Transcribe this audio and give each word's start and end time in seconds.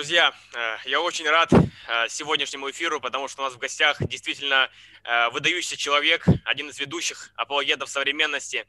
Друзья, 0.00 0.32
э, 0.54 0.76
я 0.86 1.02
очень 1.02 1.28
рад 1.28 1.52
э, 1.52 2.08
сегодняшнему 2.08 2.70
эфиру, 2.70 3.00
потому 3.00 3.28
что 3.28 3.42
у 3.42 3.44
нас 3.44 3.52
в 3.52 3.58
гостях 3.58 3.98
действительно 4.00 4.70
э, 5.04 5.28
выдающийся 5.28 5.76
человек, 5.76 6.24
один 6.46 6.70
из 6.70 6.80
ведущих 6.80 7.30
апологетов 7.36 7.90
современности, 7.90 8.64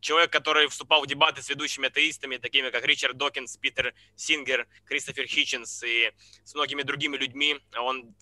человек, 0.00 0.32
который 0.32 0.66
вступал 0.66 1.02
в 1.02 1.06
дебаты 1.06 1.40
с 1.40 1.48
ведущими 1.48 1.86
атеистами, 1.86 2.36
такими 2.38 2.70
как 2.70 2.84
Ричард 2.84 3.16
Докинс, 3.16 3.56
Питер 3.58 3.94
Сингер, 4.16 4.66
Кристофер 4.86 5.28
Хитченс 5.28 5.84
и 5.84 6.10
с 6.42 6.52
многими 6.56 6.82
другими 6.82 7.16
людьми. 7.16 7.60
Он 7.78 8.12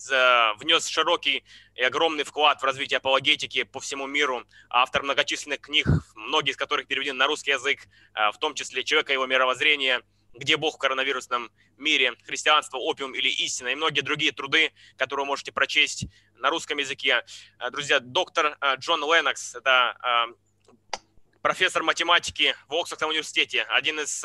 внес 0.59 0.85
широкий 0.85 1.43
и 1.73 1.81
огромный 1.81 2.25
вклад 2.25 2.61
в 2.61 2.63
развитие 2.63 2.97
апологетики 2.97 3.63
по 3.63 3.79
всему 3.79 4.05
миру, 4.05 4.45
автор 4.69 5.01
многочисленных 5.01 5.61
книг, 5.61 5.87
многие 6.13 6.51
из 6.51 6.57
которых 6.57 6.85
переведены 6.85 7.17
на 7.17 7.25
русский 7.25 7.49
язык, 7.49 7.87
в 8.13 8.37
том 8.37 8.53
числе 8.53 8.83
«Человека 8.83 9.13
и 9.13 9.15
его 9.15 9.25
мировоззрение», 9.25 10.03
где 10.33 10.57
Бог 10.57 10.75
в 10.75 10.77
коронавирусном 10.77 11.51
мире, 11.77 12.13
христианство, 12.25 12.77
опиум 12.77 13.13
или 13.13 13.29
истина 13.29 13.69
и 13.69 13.75
многие 13.75 14.01
другие 14.01 14.31
труды, 14.31 14.71
которые 14.97 15.25
вы 15.25 15.27
можете 15.27 15.51
прочесть 15.51 16.05
на 16.35 16.49
русском 16.49 16.77
языке. 16.77 17.23
Э, 17.59 17.69
друзья, 17.69 17.99
доктор 17.99 18.57
э, 18.59 18.75
Джон 18.77 19.01
Леннокс, 19.01 19.55
это 19.55 19.97
э, 20.03 20.99
профессор 21.41 21.83
математики 21.83 22.55
в 22.67 22.75
Оксфордском 22.75 23.09
университете, 23.09 23.63
один 23.63 23.99
из 23.99 24.23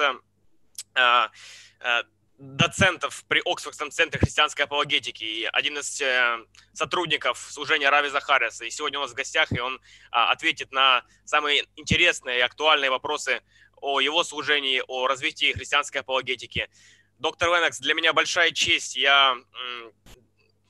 доцентов 2.39 3.25
при 3.29 3.41
Оксфордском 3.47 3.91
центре 3.91 4.21
христианской 4.21 4.67
апологетики 4.67 5.25
и 5.25 5.45
один 5.45 5.79
из 5.79 6.03
сотрудников 6.75 7.39
служения 7.39 7.89
Рави 7.89 8.11
Захариса. 8.11 8.67
И 8.67 8.71
сегодня 8.71 8.99
у 8.99 9.03
нас 9.03 9.13
в 9.13 9.15
гостях, 9.15 9.51
и 9.53 9.59
он 9.59 9.81
ответит 10.11 10.73
на 10.73 11.03
самые 11.25 11.65
интересные 11.77 12.39
и 12.39 12.43
актуальные 12.43 12.91
вопросы 12.91 13.41
о 13.81 14.01
его 14.01 14.25
служении, 14.25 14.83
о 14.87 15.07
развитии 15.07 15.53
христианской 15.53 16.01
апологетики. 16.01 16.69
Доктор 17.19 17.49
Ленокс, 17.49 17.79
для 17.79 17.95
меня 17.95 18.13
большая 18.13 18.51
честь. 18.51 18.97
Я 18.97 19.37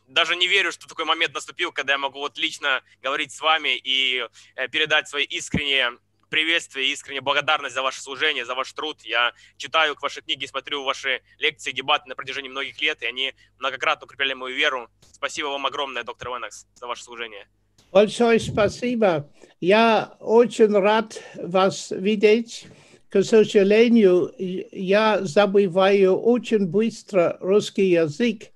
даже 0.07 0.37
не 0.37 0.47
верю, 0.47 0.73
что 0.73 0.87
такой 0.87 1.05
момент 1.05 1.35
наступил, 1.35 1.73
когда 1.73 1.95
я 1.95 1.99
могу 1.99 2.21
вот 2.21 2.39
лично 2.39 2.83
говорить 3.03 3.33
с 3.33 3.41
вами 3.41 3.77
и 3.77 4.25
э, 4.55 4.69
передать 4.69 5.09
свои 5.09 5.25
искренние 5.25 5.99
приветствие, 6.31 6.93
искренняя 6.93 7.23
благодарность 7.23 7.75
за 7.75 7.83
ваше 7.83 8.01
служение, 8.01 8.45
за 8.45 8.55
ваш 8.55 8.73
труд. 8.73 9.01
Я 9.03 9.33
читаю 9.57 9.97
ваши 10.01 10.23
книги, 10.23 10.47
смотрю 10.47 10.85
ваши 10.85 11.23
лекции, 11.39 11.73
дебаты 11.73 12.09
на 12.09 12.15
протяжении 12.15 12.49
многих 12.49 12.81
лет, 12.81 13.03
и 13.03 13.07
они 13.07 13.35
многократно 13.59 14.05
укрепляли 14.05 14.35
мою 14.35 14.57
веру. 14.57 14.89
Спасибо 15.13 15.47
вам 15.49 15.67
огромное, 15.67 16.03
доктор 16.03 16.29
Венекс, 16.31 16.67
за 16.75 16.87
ваше 16.87 17.05
служение. 17.05 17.49
Большое 17.93 18.41
спасибо. 18.41 19.31
Я 19.61 20.17
очень 20.21 20.73
рад 20.73 21.23
вас 21.37 21.91
видеть. 21.91 22.67
К 23.17 23.23
сожалению, 23.25 24.31
я 24.37 25.25
забываю 25.25 26.19
очень 26.19 26.67
быстро 26.67 27.39
русский 27.41 27.89
язык. 27.89 28.49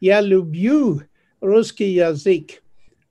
Я 0.00 0.22
люблю 0.22 1.02
русский 1.42 1.90
язык, 1.90 2.62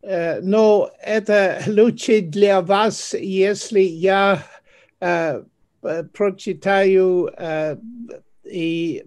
э, 0.01 0.41
но 0.41 0.89
это 0.99 1.61
лучше 1.67 2.21
для 2.21 2.61
вас, 2.61 3.13
если 3.13 3.81
я 3.81 4.43
э, 4.99 5.43
прочитаю 6.13 7.29
э, 7.37 7.77
и 8.43 9.05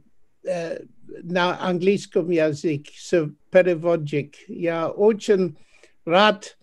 на 1.24 1.60
английском 1.60 2.30
языке 2.30 2.92
с 2.96 3.28
переводчик. 3.50 4.36
Я 4.46 4.90
очень 4.90 5.56
рад, 6.04 6.56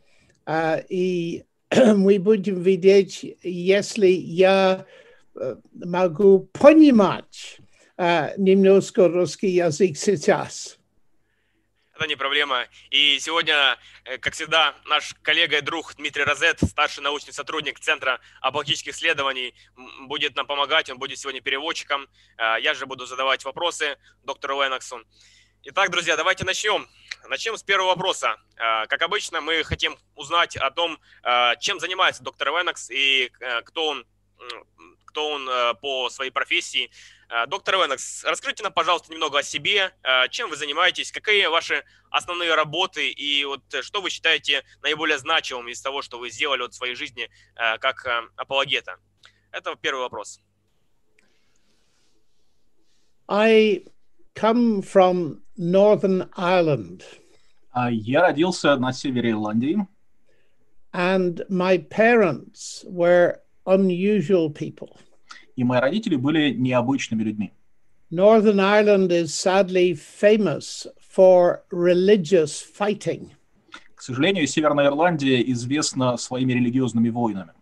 и 0.88 1.44
мы 1.95 2.17
будем 2.17 2.61
видеть, 2.61 3.25
если 3.44 4.08
я 4.08 4.86
могу 5.74 6.50
понимать 6.54 7.60
немножко 7.98 9.08
русский 9.08 9.48
язык 9.48 9.98
сейчас. 9.98 10.78
Это 11.98 12.06
не 12.06 12.16
проблема. 12.16 12.67
И 12.92 13.17
сегодня, 13.20 13.76
э, 14.06 14.20
как 14.20 14.36
всегда, 14.36 14.76
наш 14.86 15.16
коллега 15.23 15.58
и 15.58 15.61
друг 15.61 15.95
Дмитрий 15.95 16.26
Розет, 16.26 16.60
старший 16.61 17.02
научный 17.02 17.34
сотрудник 17.34 17.80
Центра 17.80 18.20
апологетических 18.39 18.94
исследований, 18.94 19.56
будет 20.02 20.36
нам 20.36 20.45
помогать. 20.45 20.92
Он 20.92 21.00
будет 21.00 21.17
сегодня 21.17 21.42
переводчиком. 21.42 22.08
Э, 22.38 22.58
я 22.61 22.76
же 22.76 22.86
буду 22.86 23.08
задавать 23.08 23.44
вопросы 23.45 23.98
доктору 24.22 24.61
Леноксу. 24.61 25.02
Итак, 25.64 25.90
друзья, 25.90 26.16
давайте 26.16 26.45
начнем. 26.45 26.88
Начнем 27.30 27.58
с 27.58 27.64
первого 27.64 27.88
вопроса. 27.88 28.36
Э, 28.58 28.86
как 28.86 29.02
обычно, 29.02 29.42
мы 29.42 29.64
хотим 29.64 29.98
узнать 30.14 30.56
о 30.56 30.70
том, 30.70 31.00
чем 31.60 31.80
занимается 31.80 32.22
доктор 32.22 32.50
Ленокс 32.50 32.92
и 32.92 33.32
кто 33.66 33.88
он 33.88 34.06
кто 35.17 35.32
он 35.32 35.50
э, 35.50 35.73
по 35.82 36.11
своей 36.11 36.30
профессии. 36.30 36.92
Э, 37.28 37.48
доктор 37.48 37.78
Венекс, 37.78 38.23
расскажите 38.23 38.61
нам, 38.61 38.72
пожалуйста, 38.72 39.11
немного 39.11 39.39
о 39.39 39.44
себе, 39.44 39.92
э, 40.04 40.30
чем 40.30 40.48
вы 40.52 40.55
занимаетесь, 40.55 41.11
какие 41.11 41.48
ваши 41.48 41.83
основные 42.11 42.54
работы 42.54 43.10
и 43.10 43.44
вот 43.45 43.61
что 43.82 44.02
вы 44.02 44.11
считаете 44.11 44.64
наиболее 44.83 45.17
значимым 45.17 45.70
из 45.70 45.82
того, 45.82 46.04
что 46.04 46.20
вы 46.20 46.30
сделали 46.30 46.61
вот 46.61 46.73
в 46.73 46.76
своей 46.76 46.94
жизни 46.94 47.30
как 47.80 48.08
апологета. 48.36 48.98
Это 49.52 49.76
первый 49.76 50.02
вопрос. 50.02 50.39
I 53.28 53.84
come 54.36 54.84
from 54.84 55.42
Northern 55.58 56.30
Ireland. 56.38 57.02
А 57.72 57.89
я 57.89 58.22
родился 58.22 58.76
на 58.78 58.94
севере 58.94 59.32
Ирландии. 59.32 59.78
And 60.94 61.44
my 61.49 61.80
parents 61.80 62.86
were 62.88 63.42
unusual 63.66 64.49
people. 64.49 64.98
И 65.57 65.64
мои 65.64 65.80
родители 65.80 66.17
были 66.17 66.51
необычными 66.53 67.23
людьми. 67.23 67.53
Northern 68.11 68.61
Ireland 68.61 69.11
is 69.11 69.33
sadly 69.33 69.95
famous 69.95 70.86
for 71.01 71.64
religious 71.70 72.61
fighting. 72.61 73.30
К 73.95 74.03
сожалению, 74.03 74.47
Северная 74.47 74.89
Ирландия 74.89 75.41
известна 75.53 76.17
своими 76.17 76.53
религиозными 76.53 77.08
войнами. 77.08 77.53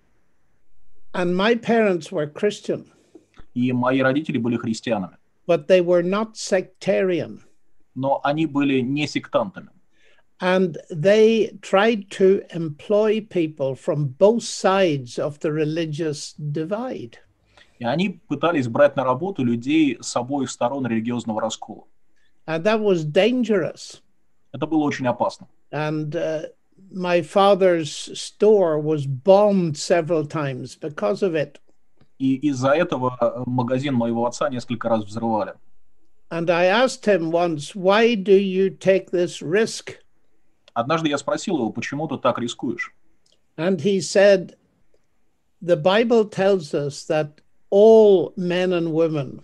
And 1.12 1.36
my 1.36 1.54
parents 1.54 2.10
were 2.10 2.26
Christian. 2.26 2.90
И 3.54 3.72
мои 3.72 4.00
родители 4.00 4.38
были 4.38 4.56
христианами. 4.56 5.16
But 5.46 5.68
they 5.68 5.80
were 5.80 6.02
not 6.02 6.36
sectarian. 6.36 7.42
Но 7.94 8.20
они 8.24 8.46
были 8.46 8.80
не 8.80 9.06
сектантами. 9.06 9.70
And 10.40 10.78
they 10.90 11.58
tried 11.60 12.10
to 12.12 12.42
employ 12.54 13.20
people 13.20 13.74
from 13.74 14.06
both 14.18 14.42
sides 14.42 15.18
of 15.18 15.38
the 15.40 15.52
religious 15.52 16.32
divide. 16.32 17.18
И 17.79 17.85
они 17.85 18.21
пытались 18.27 18.67
брать 18.67 18.95
на 18.95 19.03
работу 19.03 19.43
людей 19.43 19.97
с 20.01 20.15
обоих 20.15 20.49
сторон 20.49 20.87
религиозного 20.87 21.41
раскола. 21.41 21.83
And 22.47 22.63
that 22.63 22.79
was 22.79 23.03
dangerous. 23.03 24.01
Это 24.53 24.67
было 24.67 24.83
очень 24.83 25.07
опасно. 25.07 25.47
And 25.71 26.15
uh, 26.15 26.43
my 26.91 27.21
father's 27.21 28.09
store 28.13 28.79
was 28.79 29.05
bombed 29.05 29.77
several 29.77 30.25
times 30.25 30.75
because 30.75 31.21
of 31.21 31.35
it. 31.35 31.59
И 32.17 32.35
из-за 32.35 32.69
этого 32.69 33.43
магазин 33.45 33.93
моего 33.95 34.25
отца 34.25 34.49
несколько 34.49 34.87
раз 34.87 35.03
взрывали. 35.03 35.55
And 36.29 36.49
I 36.49 36.65
asked 36.65 37.05
him 37.05 37.31
once, 37.31 37.75
why 37.75 38.15
do 38.15 38.35
you 38.35 38.69
take 38.69 39.11
this 39.11 39.41
risk? 39.41 39.99
Однажды 40.73 41.09
я 41.09 41.17
спросил 41.17 41.57
его, 41.57 41.71
почему 41.71 42.07
ты 42.07 42.17
так 42.17 42.39
рискуешь? 42.39 42.93
And 43.57 43.81
he 43.81 43.99
said, 43.99 44.55
the 45.61 45.77
Bible 45.77 46.25
tells 46.25 46.73
us 46.73 47.05
that 47.05 47.41
all 47.69 48.33
men 48.37 48.73
and 48.73 48.93
women 48.93 49.41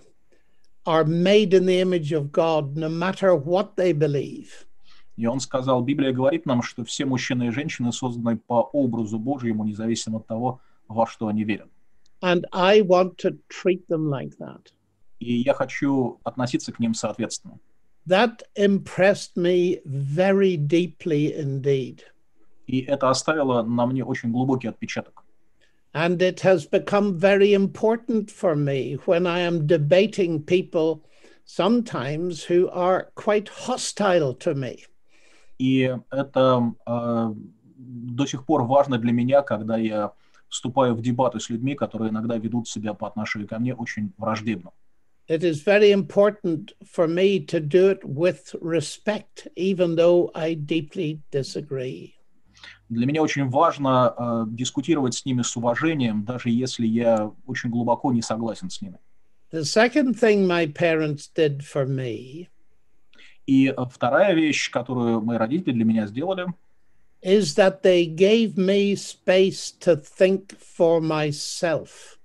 are 0.86 1.06
made 1.06 1.54
in 1.54 1.66
the 1.66 1.80
image 1.80 2.12
of 2.12 2.32
God, 2.32 2.76
no 2.76 2.90
matter 2.90 3.36
what 3.36 3.76
they 3.76 3.94
believe. 3.94 4.66
И 5.18 5.26
он 5.26 5.40
сказал, 5.40 5.84
Библия 5.84 6.14
говорит 6.14 6.46
нам, 6.46 6.64
что 6.64 6.84
все 6.84 7.06
мужчины 7.06 7.48
и 7.48 7.52
женщины 7.52 7.92
созданы 7.92 8.38
по 8.38 8.62
образу 8.74 9.20
Божьему, 9.20 9.64
независимо 9.64 10.18
от 10.20 10.28
того, 10.28 10.62
во 10.88 11.06
что 11.06 11.28
они 11.28 11.44
верят. 11.44 11.70
And 12.24 12.46
I 12.52 12.82
want 12.82 13.18
to 13.18 13.38
treat 13.50 13.88
them 13.88 14.10
like 14.10 14.38
that. 14.40 14.72
И 15.20 15.42
я 15.42 15.54
хочу 15.54 16.20
относиться 16.24 16.72
к 16.72 16.80
ним 16.80 16.94
соответственно. 16.94 17.60
That 18.08 18.42
impressed 18.56 19.36
me 19.36 19.82
very 19.86 20.58
deeply 20.58 21.32
indeed. 21.38 22.02
И 22.66 22.80
это 22.82 23.10
оставило 23.10 23.62
на 23.64 23.86
мне 23.86 24.04
очень 24.04 24.32
глубокий 24.32 24.68
отпечаток. 24.68 25.21
And 25.95 26.21
it 26.21 26.41
has 26.41 26.67
become 26.67 27.19
very 27.19 27.55
important 27.55 28.31
for 28.31 28.55
me 28.55 28.99
when 29.07 29.27
I 29.27 29.41
am 29.41 29.67
debating 29.67 30.43
people 30.43 31.03
sometimes 31.47 32.45
who 32.45 32.69
are 32.69 33.11
quite 33.15 33.49
hostile 33.49 34.35
to 34.35 34.55
me. 34.55 34.85
И 35.59 35.91
это 36.11 36.75
э, 36.87 37.35
до 37.77 38.27
сих 38.27 38.45
пор 38.45 38.65
важно 38.65 38.99
для 38.99 39.13
меня, 39.13 39.41
когда 39.41 39.79
я 39.79 40.13
вступаю 40.51 40.95
в 40.95 41.01
дебаты 41.01 41.41
с 41.41 41.49
людьми, 41.49 41.75
которые 41.75 42.11
иногда 42.11 42.37
ведут 42.37 42.69
себя 42.69 42.93
по 42.93 43.07
отношению 43.07 43.49
ко 43.49 43.59
мне 43.59 43.75
очень 43.75 44.13
враждебно. 44.19 44.73
it 45.29 45.43
is 45.43 45.63
very 45.63 45.91
important 45.91 46.73
for 46.85 47.09
me 47.09 47.41
to 47.41 47.61
do 47.61 47.89
it 47.89 48.05
with 48.05 48.55
respect, 48.61 49.49
even 49.57 49.97
though 49.97 50.31
I 50.35 50.55
deeply 50.55 51.21
disagree. 51.31 52.15
Для 52.92 53.06
меня 53.06 53.22
очень 53.22 53.48
важно 53.50 54.14
э, 54.18 54.44
дискутировать 54.50 55.14
с 55.14 55.24
ними 55.26 55.44
с 55.44 55.56
уважением, 55.56 56.26
даже 56.26 56.50
если 56.50 56.86
я 56.86 57.32
очень 57.48 57.70
глубоко 57.70 58.12
не 58.12 58.22
согласен 58.22 58.70
с 58.70 58.82
ними. 58.82 58.98
The 59.54 59.64
second 59.64 60.20
thing 60.20 60.46
my 60.46 60.66
parents 60.68 61.30
did 61.34 61.62
for 61.62 61.86
me 61.88 62.48
И 63.48 63.68
э, 63.68 63.76
вторая 63.90 64.34
вещь, 64.34 64.70
которую 64.70 65.22
мои 65.22 65.38
родители 65.38 65.72
для 65.72 65.86
меня 65.86 66.06
сделали, 66.06 66.48
is 67.24 67.56
that 67.56 67.82
they 67.82 68.04
gave 68.06 68.58
me 68.58 68.94
space 68.96 69.72
to 69.80 69.96
think 69.96 70.58
for 70.60 71.00
myself. 71.00 72.18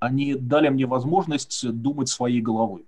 они 0.00 0.34
дали 0.34 0.70
мне 0.70 0.86
возможность 0.86 1.64
думать 1.70 2.08
своей 2.08 2.40
головой. 2.40 2.84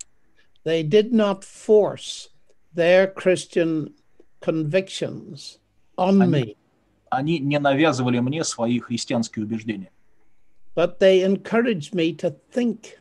They 0.65 0.83
did 0.83 1.13
not 1.13 1.45
force 1.45 2.31
their 2.75 3.07
Christian 3.15 3.93
convictions 4.41 5.59
on 5.97 6.21
Они- 6.21 6.33
me, 6.33 6.57
Они 7.13 7.39
не 7.41 7.59
навязывали 7.59 8.21
мне 8.21 8.43
свои 8.43 8.79
христианские 8.79 9.45
убеждения. 9.45 9.91
but 10.75 10.99
they 10.99 11.23
encouraged 11.23 11.93
me 11.95 12.15
to 12.17 12.35
think. 12.55 12.99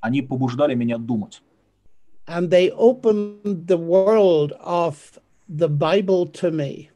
Они 0.00 0.22
побуждали 0.22 0.74
меня 0.74 0.96
думать. 0.96 1.42
And 2.26 2.48
they 2.48 2.70
opened 2.70 3.66
the 3.66 3.76
world 3.76 4.52
of 4.62 5.18
the 5.48 5.68
Bible 5.68 6.26
to 6.40 6.50
me 6.50 6.88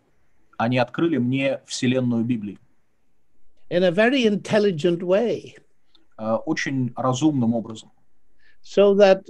Они 0.57 0.79
открыли 0.79 1.19
мне 1.19 1.61
вселенную 1.67 2.25
Библии 2.25 2.59
in 3.71 3.83
a 3.85 3.91
very 3.91 4.25
intelligent 4.27 5.03
way. 5.03 5.57
э, 6.19 6.35
очень 6.47 6.93
разумным 6.97 7.53
образом. 7.55 7.91
so 8.63 8.95
that 8.95 9.29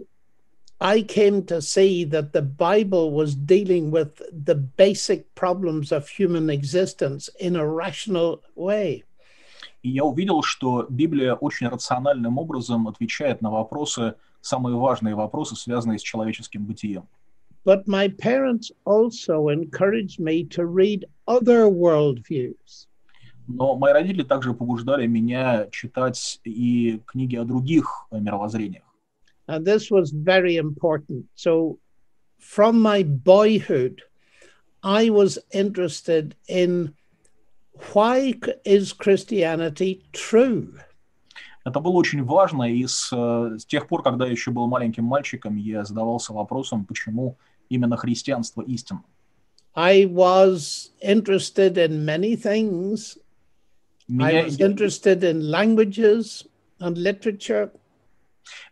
I 0.82 1.02
came 1.02 1.44
to 1.44 1.62
see 1.62 2.02
that 2.06 2.32
the 2.32 2.42
Bible 2.42 3.12
was 3.12 3.36
dealing 3.36 3.92
with 3.92 4.20
the 4.32 4.56
basic 4.56 5.32
problems 5.36 5.92
of 5.92 6.08
human 6.08 6.50
existence 6.50 7.30
in 7.38 7.54
a 7.54 7.64
rational 7.64 8.42
way. 8.56 9.04
И 9.84 9.90
я 9.90 10.04
увидел, 10.04 10.42
что 10.42 10.86
Библия 10.88 11.34
очень 11.34 11.68
рациональным 11.68 12.36
образом 12.36 12.88
отвечает 12.88 13.42
на 13.42 13.50
вопросы, 13.52 14.16
самые 14.40 14.76
важные 14.76 15.14
вопросы, 15.14 15.54
связанные 15.54 16.00
с 16.00 16.02
человеческим 16.02 16.64
бытием. 16.64 17.06
But 17.64 17.86
my 17.86 18.08
parents 18.08 18.72
also 18.84 19.50
encouraged 19.50 20.18
me 20.18 20.42
to 20.46 20.66
read 20.66 21.04
other 21.28 21.68
worldviews. 21.68 22.88
Но 23.46 23.76
мои 23.76 23.92
родители 23.92 24.24
также 24.24 24.52
побуждали 24.52 25.06
меня 25.06 25.68
читать 25.70 26.40
и 26.42 27.00
книги 27.06 27.36
о 27.36 27.44
других 27.44 28.08
мировоззрениях. 28.10 28.91
And 29.47 29.65
this 29.65 29.89
was 29.89 30.11
very 30.11 30.57
important. 30.57 31.25
So, 31.35 31.79
from 32.37 32.81
my 32.81 33.03
boyhood, 33.03 34.01
I 34.83 35.09
was 35.09 35.39
interested 35.51 36.35
in 36.47 36.93
why 37.93 38.33
c- 38.43 38.53
is 38.65 38.93
Christianity 38.93 40.03
true? 40.11 40.73
Это 41.65 41.79
было 41.81 41.93
очень 41.93 42.23
важно, 42.23 42.63
и 42.63 42.85
с, 42.87 43.11
э, 43.11 43.57
с 43.59 43.65
тех 43.65 43.87
пор, 43.87 44.01
когда 44.01 44.25
я 44.25 44.31
еще 44.31 44.51
был 44.51 44.67
маленьким 44.67 45.03
мальчиком, 45.03 45.57
я 45.57 45.83
задавался 45.83 46.33
вопросом, 46.33 46.85
почему 46.85 47.37
именно 47.69 47.97
христианство 47.97 48.61
истинно. 48.61 49.03
I 49.75 50.05
was 50.05 50.91
interested 51.01 51.77
in 51.77 52.03
many 52.05 52.35
things. 52.35 53.17
I 54.09 54.33
Меня, 54.33 54.45
was 54.45 54.57
interested 54.59 55.23
in 55.23 55.41
languages 55.51 56.47
and 56.79 56.97
literature. 56.97 57.71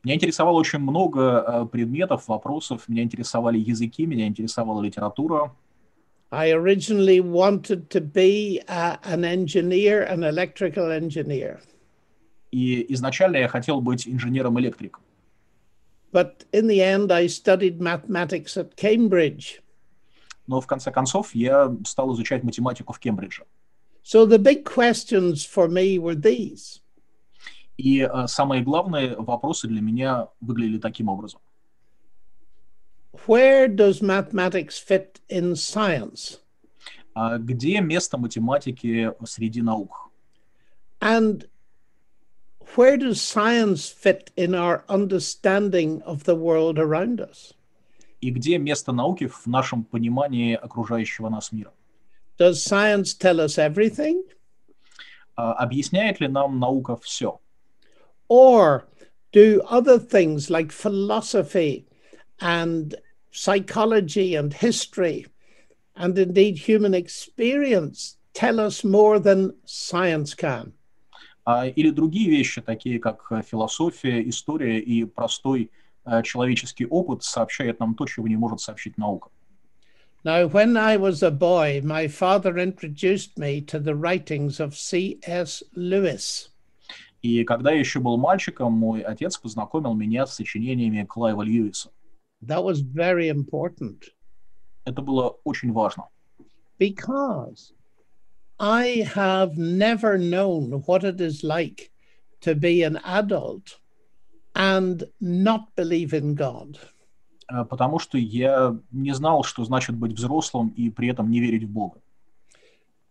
Меня 0.02 0.14
интересовало 0.14 0.58
очень 0.58 0.78
много 0.78 1.44
э, 1.46 1.66
предметов, 1.66 2.28
вопросов, 2.28 2.88
меня 2.88 3.02
интересовали 3.02 3.58
языки, 3.58 4.06
меня 4.06 4.26
интересовала 4.26 4.82
литература. 4.82 5.54
I 6.32 6.52
originally 6.52 7.20
wanted 7.20 7.88
to 7.88 8.00
be 8.00 8.62
a- 8.68 8.98
an 9.04 9.24
engineer, 9.24 10.06
an 10.08 10.22
electrical 10.22 10.90
engineer. 10.90 11.60
И 12.52 12.86
изначально 12.94 13.36
я 13.38 13.48
хотел 13.48 13.80
быть 13.80 14.06
инженером-электриком. 14.06 15.02
But 16.12 16.46
in 16.52 16.66
the 16.66 16.80
end, 16.80 17.12
I 17.12 17.26
studied 17.26 17.78
mathematics 17.78 18.56
at 18.56 18.74
Cambridge. 18.76 19.60
Но 20.46 20.60
в 20.60 20.66
конце 20.66 20.90
концов 20.90 21.34
я 21.34 21.76
стал 21.84 22.12
изучать 22.14 22.42
математику 22.42 22.92
в 22.92 22.98
Кембридже. 22.98 23.44
So 24.02 24.26
the 24.26 24.38
big 24.38 24.64
questions 24.64 25.44
for 25.44 25.68
me 25.68 25.98
were 25.98 26.16
these 26.16 26.80
И 27.80 28.00
э, 28.00 28.26
самые 28.26 28.62
главные 28.62 29.16
вопросы 29.16 29.66
для 29.66 29.80
меня 29.80 30.28
выглядели 30.42 30.78
таким 30.78 31.08
образом. 31.08 31.40
Where 33.26 33.68
does 33.68 34.02
mathematics 34.02 34.78
fit 34.78 35.20
in 35.30 35.54
science? 35.54 36.40
А 37.14 37.38
где 37.38 37.80
место 37.80 38.18
математики 38.18 39.12
среди 39.24 39.62
наук? 39.62 40.10
And 41.00 41.48
where 42.76 42.98
does 42.98 43.22
science 43.22 43.88
fit 43.88 44.30
in 44.36 44.54
our 44.54 44.84
understanding 44.88 46.02
of 46.02 46.24
the 46.24 46.34
world 46.34 46.78
around 46.78 47.20
us? 47.20 47.54
И 48.20 48.30
где 48.30 48.58
место 48.58 48.92
науки 48.92 49.26
в 49.26 49.46
нашем 49.46 49.84
понимании 49.84 50.54
окружающего 50.54 51.30
нас 51.30 51.50
мира? 51.50 51.72
Does 52.38 52.62
science 52.62 53.14
tell 53.18 53.40
us 53.40 53.56
everything? 53.56 54.22
А 55.34 55.54
объясняет 55.54 56.20
ли 56.20 56.28
нам 56.28 56.58
наука 56.58 56.96
все? 56.96 57.40
Or 58.29 58.87
do 59.31 59.61
other 59.67 59.99
things 59.99 60.49
like 60.49 60.71
philosophy 60.71 61.85
and 62.39 62.95
psychology 63.31 64.35
and 64.35 64.53
history 64.53 65.27
and 65.95 66.17
indeed 66.17 66.57
human 66.57 66.93
experience 66.93 68.17
tell 68.33 68.59
us 68.59 68.83
more 68.83 69.19
than 69.19 69.53
science 69.65 70.33
can? 70.33 70.73
А, 71.45 71.67
или 71.67 71.91
другие 71.91 72.29
вещи, 72.29 72.61
такие 72.61 72.99
как 72.99 73.31
э, 73.31 73.43
философия, 73.43 74.27
история 74.27 74.79
и 74.79 75.05
простой 75.05 75.69
э, 76.05 76.23
человеческий 76.23 76.87
опыт 76.87 77.23
сообщают 77.23 77.79
нам 77.79 77.93
то, 77.93 78.07
чего 78.07 78.27
не 78.27 78.35
может 78.35 78.61
сообщить 78.61 78.97
наука. 78.97 79.29
Now, 80.23 80.47
when 80.47 80.75
I 80.75 80.97
was 80.97 81.21
a 81.21 81.29
boy, 81.29 81.81
my 81.83 82.07
father 82.07 82.57
introduced 82.57 83.37
me 83.37 83.61
to 83.61 83.77
the 83.77 83.93
writings 83.93 84.59
of 84.59 84.75
C.S. 84.75 85.61
Lewis. 85.75 86.48
И 87.22 87.44
когда 87.44 87.70
я 87.72 87.78
еще 87.78 88.00
был 88.00 88.16
мальчиком, 88.16 88.72
мой 88.72 89.02
отец 89.02 89.36
познакомил 89.36 89.94
меня 89.94 90.26
с 90.26 90.34
сочинениями 90.34 91.04
Клайва 91.04 91.42
Льюиса. 91.42 91.90
That 92.42 92.64
was 92.64 92.80
very 92.80 93.28
important 93.28 94.04
Это 94.86 95.02
было 95.02 95.36
очень 95.44 95.72
важно, 95.72 96.08
because 96.78 97.72
I 98.58 99.04
have 99.14 99.56
never 99.58 100.16
known 100.16 100.82
what 100.86 101.04
it 101.04 101.20
is 101.20 101.44
like 101.44 101.90
to 102.40 102.54
be 102.54 102.82
an 102.82 102.98
adult 103.04 103.78
and 104.54 105.04
not 105.20 105.74
believe 105.76 106.14
in 106.14 106.34
God. 106.34 106.78
э, 107.52 107.64
потому 107.66 107.98
что 107.98 108.16
я 108.16 108.78
не 108.90 109.12
знал, 109.14 109.44
что 109.44 109.64
значит 109.64 109.96
быть 109.96 110.12
взрослым 110.12 110.68
и 110.68 110.88
при 110.90 111.08
этом 111.08 111.30
не 111.30 111.40
верить 111.40 111.64
в 111.64 111.70
Бога. 111.70 112.00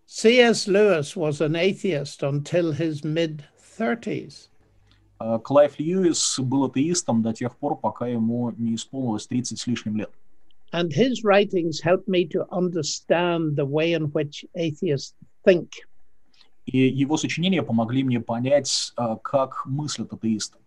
C.S. 0.08 0.68
Lewis 0.68 1.16
was 1.16 1.40
an 1.40 1.56
atheist 1.56 2.24
until 2.24 2.72
his 2.72 3.04
mid 3.04 3.44
30s. 3.80 4.50
Э, 5.20 5.40
Клайв 5.44 5.80
Льюис 5.80 6.40
был 6.40 6.66
атеистом 6.66 7.22
до 7.22 7.34
тех 7.34 7.56
пор, 7.58 7.78
пока 7.78 8.08
ему 8.08 8.52
не 8.52 8.76
исполнилось 8.76 9.28
30 9.28 9.60
с 9.60 9.68
лишним 9.68 9.98
лет. 9.98 10.12
And 10.72 10.92
his 10.94 11.24
writings 11.24 11.82
helped 11.82 12.08
me 12.08 12.26
to 12.28 12.46
understand 12.52 13.56
the 13.56 13.66
way 13.66 13.94
in 13.94 14.12
which 14.12 14.46
atheists 14.56 15.16
think. 15.46 15.70
И 16.66 16.78
его 16.78 17.18
сочинения 17.18 17.64
помогли 17.64 18.04
мне 18.04 18.20
понять, 18.20 18.94
э, 18.98 19.16
как 19.24 19.66
мыслят 19.66 20.14
атеисты. 20.14 20.58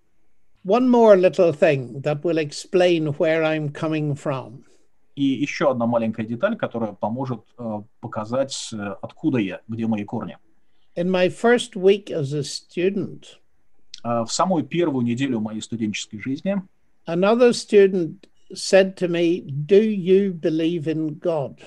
One 0.65 0.89
more 0.89 1.17
little 1.17 1.53
thing 1.53 2.03
that 2.03 2.23
will 2.23 2.39
explain 2.39 3.09
where 3.19 3.43
I'm 3.43 3.73
coming 3.73 4.15
from. 4.15 4.65
И 5.15 5.25
еще 5.25 5.71
одна 5.71 5.87
маленькая 5.87 6.25
деталь, 6.25 6.57
которая 6.57 6.93
поможет 6.93 7.45
э, 7.59 7.83
показать, 8.01 8.71
э, 8.73 8.77
откуда 9.03 9.39
я, 9.39 9.61
где 9.69 9.87
мои 9.87 10.05
корни. 10.05 10.39
In 10.95 11.11
my 11.11 11.29
first 11.31 11.75
week 11.77 12.11
as 12.11 12.33
a 12.33 12.43
student, 12.45 13.39
Э, 14.05 14.25
В 14.25 14.33
самую 14.33 14.65
первую 14.65 15.05
неделю 15.05 15.41
моей 15.41 15.61
студенческой 15.63 16.19
жизни 16.21 16.57
another 17.07 17.53
student 17.53 18.29
said 18.53 18.97
to 18.97 19.09
me, 19.09 19.41
Do 19.67 19.81
you 19.81 20.33
believe 20.33 20.87
in 20.89 21.19
God? 21.21 21.61